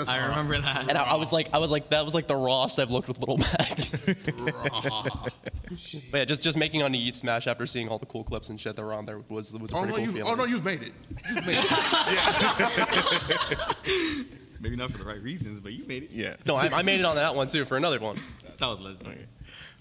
I 0.07 0.29
remember 0.29 0.61
that. 0.61 0.89
And 0.89 0.97
I, 0.97 1.03
I 1.03 1.15
was 1.15 1.33
like, 1.33 1.49
I 1.53 1.59
was 1.59 1.71
like, 1.71 1.91
that 1.91 2.05
was 2.05 2.15
like 2.15 2.27
the 2.27 2.37
rawest 2.37 2.79
I've 2.79 2.91
looked 2.91 3.09
with 3.09 3.19
Little 3.19 3.39
Mac. 3.39 3.71
but 6.11 6.19
yeah, 6.19 6.25
just 6.25 6.43
just 6.43 6.57
making 6.57 6.83
on 6.83 6.93
the 6.93 6.99
Eat 6.99 7.17
Smash 7.17 7.47
after 7.47 7.67
seeing 7.67 7.89
all 7.89 7.99
the 7.99 8.07
cool 8.07 8.25
clips 8.25 8.49
and 8.49 8.61
shit 8.61 8.77
that 8.77 8.83
were 8.83 8.95
on 8.95 9.07
there 9.07 9.21
was 9.29 9.53
was 9.53 9.73
a 9.73 9.77
Oh 9.77 9.83
pretty 9.83 9.93
no, 9.93 9.97
cool 9.97 10.09
oh, 10.09 10.13
feeling. 10.13 10.33
oh 10.33 10.37
no, 10.37 10.45
you've 10.45 10.65
made 10.65 10.83
it. 10.83 10.93
You've 11.35 11.47
made 11.47 11.57
it. 13.87 14.27
Maybe 14.61 14.77
not 14.77 14.91
for 14.91 14.99
the 14.99 15.05
right 15.05 15.23
reasons, 15.23 15.61
but 15.61 15.73
you 15.73 15.85
made 15.87 16.05
it. 16.05 16.11
Yeah. 16.13 16.37
no, 16.45 16.55
I, 16.55 16.67
I 16.79 16.83
made 16.83 17.01
it 17.01 17.05
on 17.05 17.17
that 17.17 17.35
one 17.35 17.49
too 17.49 17.65
for 17.65 17.77
another 17.77 17.99
one. 17.99 18.21
That 18.59 18.67
was 18.67 18.81
legendary. 18.81 19.27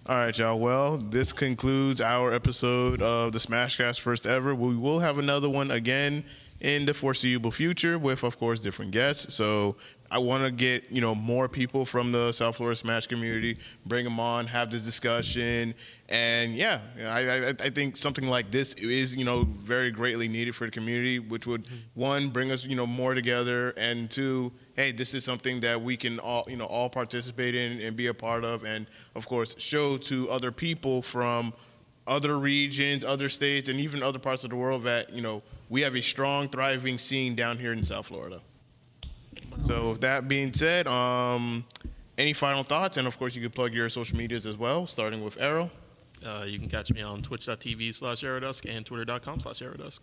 All 0.05 0.15
right, 0.15 0.35
y'all. 0.37 0.57
Well, 0.57 0.97
this 0.97 1.33
concludes 1.33 1.99
our 2.01 2.33
episode 2.33 3.01
of 3.01 3.33
the 3.33 3.39
Smashcast 3.39 3.99
first 3.99 4.25
ever. 4.25 4.55
We 4.55 4.75
will 4.75 4.99
have 4.99 5.19
another 5.19 5.49
one 5.49 5.69
again 5.69 6.23
in 6.61 6.85
the 6.85 6.93
foreseeable 6.93 7.51
future 7.51 7.97
with, 7.97 8.23
of 8.23 8.37
course, 8.37 8.59
different 8.59 8.91
guests. 8.91 9.33
So 9.33 9.75
I 10.11 10.17
want 10.17 10.43
to 10.43 10.51
get 10.51 10.91
you 10.91 11.01
know 11.01 11.13
more 11.13 11.47
people 11.47 11.85
from 11.85 12.11
the 12.11 12.31
South 12.31 12.57
Florida 12.57 12.75
Smash 12.75 13.07
community, 13.07 13.57
bring 13.85 14.03
them 14.03 14.19
on, 14.19 14.47
have 14.47 14.71
this 14.71 14.81
discussion, 14.81 15.75
and 16.07 16.55
yeah, 16.55 16.81
I, 16.99 17.29
I, 17.29 17.49
I 17.49 17.69
think 17.69 17.95
something 17.95 18.27
like 18.27 18.49
this 18.51 18.73
is 18.73 19.15
you 19.15 19.23
know 19.23 19.43
very 19.43 19.91
greatly 19.91 20.27
needed 20.27 20.55
for 20.55 20.65
the 20.65 20.71
community, 20.71 21.19
which 21.19 21.45
would 21.45 21.65
mm-hmm. 21.65 21.75
one 21.93 22.29
bring 22.29 22.51
us 22.51 22.63
you 22.65 22.75
know 22.75 22.87
more 22.87 23.13
together, 23.13 23.69
and 23.77 24.09
two, 24.09 24.51
hey, 24.75 24.91
this 24.91 25.13
is 25.13 25.23
something 25.23 25.59
that 25.59 25.81
we 25.81 25.95
can 25.95 26.19
all 26.19 26.45
you 26.47 26.57
know 26.57 26.65
all 26.65 26.89
participate 26.89 27.53
in 27.53 27.79
and 27.79 27.95
be 27.95 28.07
a 28.07 28.13
part 28.13 28.43
of, 28.43 28.63
and 28.63 28.87
of 29.15 29.27
course 29.27 29.55
show 29.59 29.97
to 29.97 30.29
other 30.29 30.51
people 30.51 31.01
from 31.01 31.53
other 32.09 32.37
regions, 32.37 33.05
other 33.05 33.29
states, 33.29 33.69
and 33.69 33.79
even 33.79 34.03
other 34.03 34.19
parts 34.19 34.43
of 34.43 34.49
the 34.49 34.55
world 34.55 34.83
that 34.83 35.13
you 35.13 35.21
know 35.21 35.41
we 35.69 35.81
have 35.81 35.95
a 35.95 36.01
strong, 36.01 36.49
thriving 36.49 36.97
scene 36.97 37.35
down 37.35 37.57
here 37.57 37.71
in 37.71 37.83
South 37.83 38.07
Florida. 38.07 38.41
So, 39.65 39.91
with 39.91 40.01
that 40.01 40.27
being 40.27 40.53
said, 40.53 40.87
um, 40.87 41.63
any 42.17 42.33
final 42.33 42.63
thoughts? 42.63 42.97
And 42.97 43.07
of 43.07 43.17
course, 43.17 43.35
you 43.35 43.41
can 43.41 43.51
plug 43.51 43.73
your 43.73 43.87
social 43.87 44.17
medias 44.17 44.45
as 44.45 44.57
well, 44.57 44.87
starting 44.87 45.23
with 45.23 45.39
Arrow. 45.39 45.69
Uh, 46.25 46.43
you 46.45 46.59
can 46.59 46.67
catch 46.67 46.91
me 46.91 47.01
on 47.01 47.21
twitch.tv 47.21 47.95
slash 47.95 48.23
aerodusk 48.23 48.69
and 48.69 48.85
twitter.com 48.85 49.39
slash 49.39 49.59
aerodusk. 49.59 50.01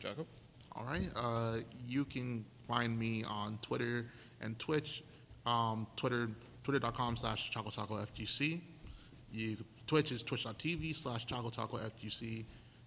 Jacob. 0.00 0.26
All 0.72 0.84
right. 0.84 1.08
Uh, 1.16 1.58
you 1.86 2.04
can 2.04 2.44
find 2.66 2.98
me 2.98 3.24
on 3.24 3.58
Twitter 3.62 4.06
and 4.40 4.58
Twitch. 4.58 5.02
Um, 5.46 5.86
Twitter, 5.96 6.28
twitter.com 6.62 7.16
slash 7.16 7.50
Choco 7.50 7.70
FGC. 7.70 8.60
You, 9.30 9.56
Twitch 9.86 10.12
is 10.12 10.22
twitch.tv 10.22 10.96
slash 10.96 11.26
Choco 11.26 11.50
Taco 11.50 11.78
FGC. 11.78 12.44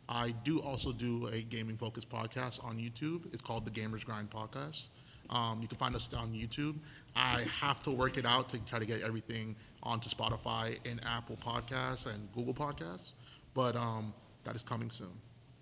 I 0.09 0.31
do 0.43 0.61
also 0.61 0.91
do 0.91 1.27
a 1.27 1.41
gaming 1.41 1.77
focused 1.77 2.09
podcast 2.09 2.63
on 2.63 2.77
YouTube. 2.77 3.33
It's 3.33 3.41
called 3.41 3.65
the 3.65 3.71
Gamers 3.71 4.05
Grind 4.05 4.29
Podcast. 4.29 4.87
Um, 5.29 5.59
you 5.61 5.67
can 5.67 5.77
find 5.77 5.95
us 5.95 6.09
on 6.13 6.31
YouTube. 6.31 6.75
I 7.15 7.45
have 7.59 7.83
to 7.83 7.91
work 7.91 8.17
it 8.17 8.25
out 8.25 8.49
to 8.49 8.59
try 8.59 8.79
to 8.79 8.85
get 8.85 9.01
everything 9.01 9.55
onto 9.83 10.09
Spotify 10.09 10.77
and 10.89 11.01
Apple 11.05 11.37
Podcasts 11.45 12.05
and 12.05 12.31
Google 12.33 12.53
Podcasts. 12.53 13.11
But 13.53 13.75
um, 13.75 14.13
that 14.45 14.55
is 14.55 14.63
coming 14.63 14.89
soon. 14.89 15.11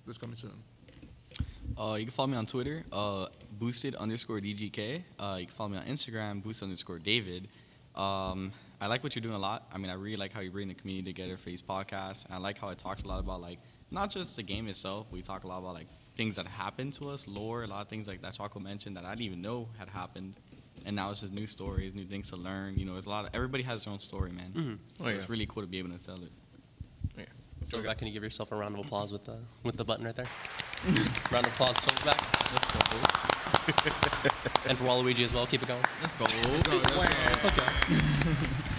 That's 0.06 0.18
coming 0.20 0.36
soon. 0.36 0.52
Uh, 1.78 1.96
you 1.96 2.06
can 2.06 2.12
follow 2.14 2.28
me 2.28 2.38
on 2.38 2.46
Twitter, 2.46 2.86
uh, 2.94 3.28
boosted 3.52 3.96
underscore 3.96 4.40
DGK. 4.40 5.04
Uh, 5.20 5.38
you 5.40 5.48
can 5.48 5.56
follow 5.56 5.70
me 5.70 5.78
on 5.78 5.86
Instagram, 5.86 6.44
boost 6.44 6.62
underscore 6.62 7.00
David. 7.00 7.48
Um, 7.96 8.54
I 8.86 8.88
like 8.88 9.02
what 9.04 9.16
you're 9.16 9.24
doing 9.24 9.34
a 9.34 9.40
lot. 9.40 9.68
I 9.74 9.80
mean, 9.80 9.90
I 9.90 9.96
really 9.96 10.16
like 10.16 10.32
how 10.32 10.42
you 10.42 10.52
bring 10.52 10.68
the 10.68 10.76
community 10.76 11.12
together 11.12 11.38
for 11.38 11.46
these 11.50 11.60
podcasts. 11.64 12.24
I 12.30 12.38
like 12.38 12.60
how 12.60 12.70
it 12.70 12.78
talks 12.78 13.02
a 13.02 13.08
lot 13.08 13.20
about 13.20 13.42
like 13.42 13.58
not 13.90 14.12
just 14.12 14.36
the 14.36 14.44
game 14.44 14.68
itself. 14.68 15.08
We 15.10 15.24
talk 15.24 15.44
a 15.44 15.48
lot 15.48 15.58
about 15.58 15.74
like 15.74 15.88
things 16.16 16.36
that 16.36 16.46
happened 16.46 16.94
to 16.94 17.10
us, 17.10 17.28
lore, 17.28 17.64
a 17.64 17.68
lot 17.68 17.82
of 17.82 17.88
things 17.88 18.08
like 18.08 18.22
that 18.22 18.36
Choco 18.36 18.60
mentioned 18.60 18.96
that 18.96 19.04
I 19.04 19.10
didn't 19.16 19.26
even 19.26 19.42
know 19.42 19.70
had 19.80 19.90
happened. 19.90 20.36
And 20.86 20.96
now 20.96 21.10
it's 21.10 21.22
just 21.22 21.34
new 21.34 21.48
stories, 21.48 21.96
new 21.96 22.06
things 22.06 22.30
to 22.30 22.36
learn. 22.36 22.78
You 22.78 22.86
know, 22.86 22.96
it's 22.96 23.08
a 23.08 23.10
lot 23.10 23.26
of 23.26 23.32
everybody 23.34 23.64
has 23.64 23.84
their 23.86 23.92
own 23.92 23.98
story, 23.98 24.32
man. 24.32 24.52
Mm-hmm. 24.56 24.74
So 25.00 25.06
Oh, 25.06 25.10
yeah. 25.10 25.16
it's 25.16 25.30
really 25.30 25.48
cool 25.48 25.64
to 25.64 25.68
be 25.68 25.80
able 25.80 25.90
to 25.90 26.06
tell 26.06 26.22
it. 26.22 26.32
Yeah. 27.18 27.26
So 27.64 27.82
back, 27.82 27.98
can 27.98 28.06
you 28.06 28.14
give 28.14 28.22
yourself 28.22 28.52
a 28.52 28.56
round 28.56 28.78
of 28.78 28.86
applause 28.86 29.12
with 29.12 29.26
the 29.26 29.40
with 29.64 29.78
the 29.78 29.84
button 29.84 30.06
right 30.06 30.16
there? 30.16 30.28
round 31.32 31.48
of 31.48 31.54
applause, 31.54 31.76
Phil, 31.80 32.06
back. 32.06 32.22
Let's 32.54 32.72
go. 32.72 32.80
dude. 32.92 34.70
And 34.70 34.78
for 34.78 34.84
Walooiji 34.84 35.24
as 35.26 35.34
well. 35.34 35.48
Keep 35.48 35.64
it 35.64 35.70
going. 35.70 35.82
Let's 36.04 36.14
go. 36.16 36.26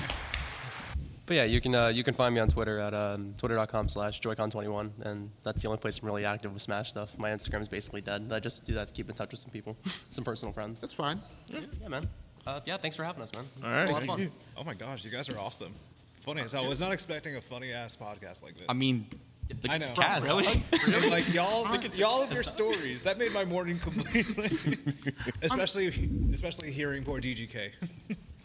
But 1.26 1.34
yeah, 1.34 1.44
you 1.44 1.60
can 1.60 1.74
uh, 1.74 1.88
you 1.88 2.04
can 2.04 2.14
find 2.14 2.34
me 2.34 2.40
on 2.40 2.48
Twitter 2.48 2.78
at 2.78 2.94
um, 2.94 3.34
twitter.com 3.36 3.88
slash 3.88 4.20
joycon21, 4.20 4.90
and 5.02 5.30
that's 5.42 5.60
the 5.60 5.68
only 5.68 5.78
place 5.78 5.98
I'm 5.98 6.06
really 6.06 6.24
active 6.24 6.52
with 6.52 6.62
Smash 6.62 6.90
stuff. 6.90 7.18
My 7.18 7.30
Instagram 7.30 7.62
is 7.62 7.68
basically 7.68 8.00
dead. 8.00 8.30
I 8.32 8.38
just 8.38 8.64
do 8.64 8.74
that 8.74 8.88
to 8.88 8.94
keep 8.94 9.08
in 9.08 9.16
touch 9.16 9.32
with 9.32 9.40
some 9.40 9.50
people, 9.50 9.76
some 10.12 10.24
personal 10.24 10.52
friends. 10.52 10.80
That's 10.80 10.92
fine. 10.92 11.20
Yeah, 11.48 11.88
man. 11.88 12.08
Uh, 12.46 12.60
yeah, 12.64 12.76
thanks 12.76 12.96
for 12.96 13.02
having 13.02 13.22
us, 13.22 13.32
man. 13.34 13.44
All 13.64 13.70
right. 13.70 13.88
A 13.88 13.92
lot 13.92 14.02
of 14.02 14.06
Thank 14.06 14.10
fun. 14.10 14.20
you. 14.20 14.32
Oh 14.56 14.62
my 14.62 14.74
gosh, 14.74 15.04
you 15.04 15.10
guys 15.10 15.28
are 15.28 15.38
awesome. 15.38 15.74
Funny 16.20 16.42
as 16.42 16.52
hell. 16.52 16.64
I 16.64 16.68
was 16.68 16.80
not 16.80 16.92
expecting 16.92 17.36
a 17.36 17.40
funny 17.40 17.72
ass 17.72 17.96
podcast 18.00 18.44
like 18.44 18.54
this. 18.54 18.66
I 18.68 18.72
mean, 18.72 19.08
the 19.48 19.70
I 19.70 19.78
know. 19.78 19.92
cast, 19.94 20.24
really? 20.24 20.62
like 21.08 21.32
y'all, 21.32 21.66
y'all 21.94 22.22
of 22.22 22.32
your 22.32 22.42
stories 22.44 23.02
that 23.02 23.18
made 23.18 23.32
my 23.32 23.44
morning 23.44 23.78
completely. 23.78 24.58
especially, 25.42 26.08
especially 26.32 26.70
hearing 26.70 27.04
poor 27.04 27.20
DGK. 27.20 27.72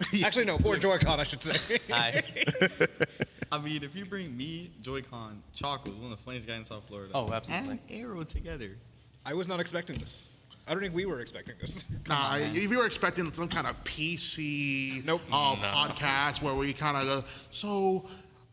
Actually, 0.24 0.46
no, 0.46 0.58
poor 0.58 0.78
Joy-Con, 0.78 1.20
I 1.20 1.24
should 1.24 1.44
say. 1.44 1.58
Hi. 1.90 2.24
I 3.52 3.58
mean, 3.60 3.84
if 3.84 3.96
you 3.96 4.06
bring 4.06 4.36
me, 4.36 4.72
Joy-Con, 4.82 5.42
Choco, 5.54 5.92
one 5.92 6.12
of 6.12 6.18
the 6.18 6.24
funniest 6.24 6.48
guys 6.48 6.58
in 6.60 6.66
South 6.66 6.84
Florida, 6.88 7.12
Oh, 7.14 7.32
absolutely. 7.32 7.80
and 7.90 8.02
Arrow 8.02 8.24
together, 8.24 8.78
I 9.26 9.34
was 9.34 9.48
not 9.48 9.60
expecting 9.60 9.98
this. 9.98 10.30
I 10.68 10.74
don't 10.74 10.82
think 10.82 10.94
we 10.96 11.06
were 11.06 11.20
expecting 11.20 11.56
this. 11.60 11.84
Nah, 12.08 12.30
I- 12.32 12.40
if 12.40 12.56
you 12.72 12.78
were 12.78 12.86
expecting 12.86 13.32
some 13.34 13.48
kind 13.50 13.68
of 13.68 13.76
PC 13.84 15.04
Nope. 15.06 15.22
uh, 15.32 15.56
podcast 15.58 16.42
where 16.42 16.56
we 16.56 16.72
kind 16.74 16.96
of 16.98 17.04
go, 17.24 17.28
so 17.52 18.06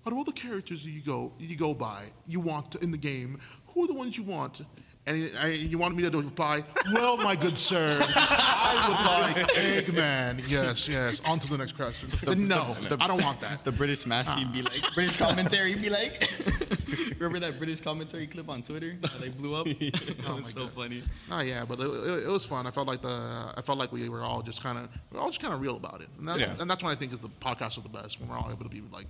out 0.07 0.12
of 0.12 0.19
all 0.19 0.25
the 0.25 0.33
characters 0.33 0.83
that 0.85 0.91
you 0.91 1.01
go 1.01 1.33
you 1.39 1.55
go 1.57 1.75
by, 1.75 2.05
you 2.27 2.41
want 2.41 2.75
in 2.77 2.91
the 2.91 2.97
game, 2.99 3.39
who 3.69 3.85
are 3.85 3.87
the 3.87 3.95
ones 3.95 4.16
you 4.16 4.23
want? 4.25 4.62
And 5.09 5.17
he- 5.17 5.37
uh, 5.37 5.43
I, 5.43 5.47
you 5.49 5.79
wanted 5.79 5.97
me 5.97 6.09
to 6.09 6.17
reply, 6.17 6.63
"Well, 6.93 7.17
my 7.17 7.35
good 7.35 7.59
sir, 7.59 7.99
I 8.17 8.85
would 8.89 9.37
like 9.37 9.49
Eggman." 9.57 10.43
Yes, 10.49 10.89
yes. 10.89 11.21
On 11.25 11.39
to 11.41 11.49
the 11.49 11.59
next 11.59 11.73
question. 11.77 12.09
no, 12.49 12.77
I 13.01 13.07
don't 13.09 13.23
want 13.23 13.41
that. 13.41 13.65
The 13.65 13.73
British 13.73 14.01
Smash 14.01 14.29
he'd 14.39 14.53
be 14.53 14.63
like 14.63 14.83
British 14.95 15.17
commentary 15.17 15.73
he'd 15.73 15.83
be 15.83 15.91
like 15.91 16.31
Remember 17.19 17.41
that 17.41 17.59
British 17.59 17.81
commentary 17.81 18.27
clip 18.29 18.49
on 18.49 18.63
Twitter 18.63 18.97
that 19.01 19.21
like 19.21 19.37
blew 19.37 19.55
up? 19.57 19.67
that 19.67 20.17
Oh 20.29 20.37
was 20.37 20.47
so 20.51 20.61
God. 20.67 20.73
funny. 20.75 21.03
Oh 21.31 21.41
yeah, 21.41 21.65
but 21.65 21.81
it, 21.81 21.85
it, 21.87 22.25
it 22.27 22.29
was 22.29 22.45
fun. 22.45 22.67
I 22.67 22.71
felt 22.71 22.87
like 22.87 23.03
the 23.03 23.53
I 23.57 23.63
felt 23.63 23.79
like 23.79 23.91
we 23.93 24.09
were 24.09 24.23
all 24.23 24.43
just 24.43 24.63
kind 24.63 24.79
of 24.79 24.89
we 25.11 25.19
are 25.19 25.23
all 25.23 25.31
just 25.31 25.41
kind 25.41 25.53
of 25.55 25.61
real 25.61 25.77
about 25.77 26.01
it, 26.01 26.09
and, 26.19 26.29
that, 26.29 26.39
Yeah. 26.39 26.55
and 26.61 26.71
that's 26.71 26.83
what 26.83 26.91
I 26.91 26.95
think 26.95 27.13
is 27.13 27.19
the 27.19 27.29
podcast 27.41 27.77
are 27.79 27.81
the 27.83 27.89
best 27.89 28.21
when 28.21 28.29
we're 28.29 28.39
all 28.39 28.51
able 28.51 28.65
to 28.65 28.71
be 28.71 28.83
like 28.93 29.07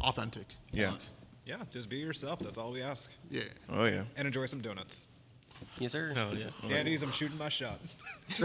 authentic. 0.00 0.46
Yeah. 0.72 0.92
Yeah, 1.44 1.56
just 1.70 1.88
be 1.88 1.98
yourself. 1.98 2.38
That's 2.40 2.58
all 2.58 2.70
we 2.70 2.82
ask. 2.82 3.10
Yeah. 3.30 3.42
Oh 3.68 3.84
yeah. 3.84 4.04
And 4.16 4.26
enjoy 4.26 4.46
some 4.46 4.60
donuts. 4.60 5.06
Yes, 5.78 5.92
sir. 5.92 6.12
Oh 6.16 6.34
yeah. 6.34 6.50
Dandies, 6.68 7.02
I'm 7.02 7.12
shooting 7.12 7.38
my 7.38 7.48
shot. 7.48 7.80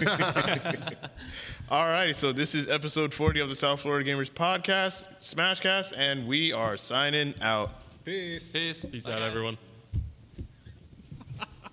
All 1.69 1.88
righty, 1.88 2.14
so 2.14 2.32
this 2.32 2.53
is 2.53 2.69
episode 2.69 3.14
40 3.14 3.40
of 3.40 3.49
the 3.49 3.56
South 3.56 3.82
Florida 3.82 4.10
Gamers 4.10 4.30
podcast, 4.32 5.06
Smashcast, 5.19 5.94
and 5.98 6.28
we 6.28 6.53
are 6.53 6.78
signing 6.78 7.34
out. 7.41 7.72
Peace. 8.06 8.52
Peace. 8.52 8.86
Peace 8.86 9.07
out, 9.07 9.22
everyone. 9.22 9.57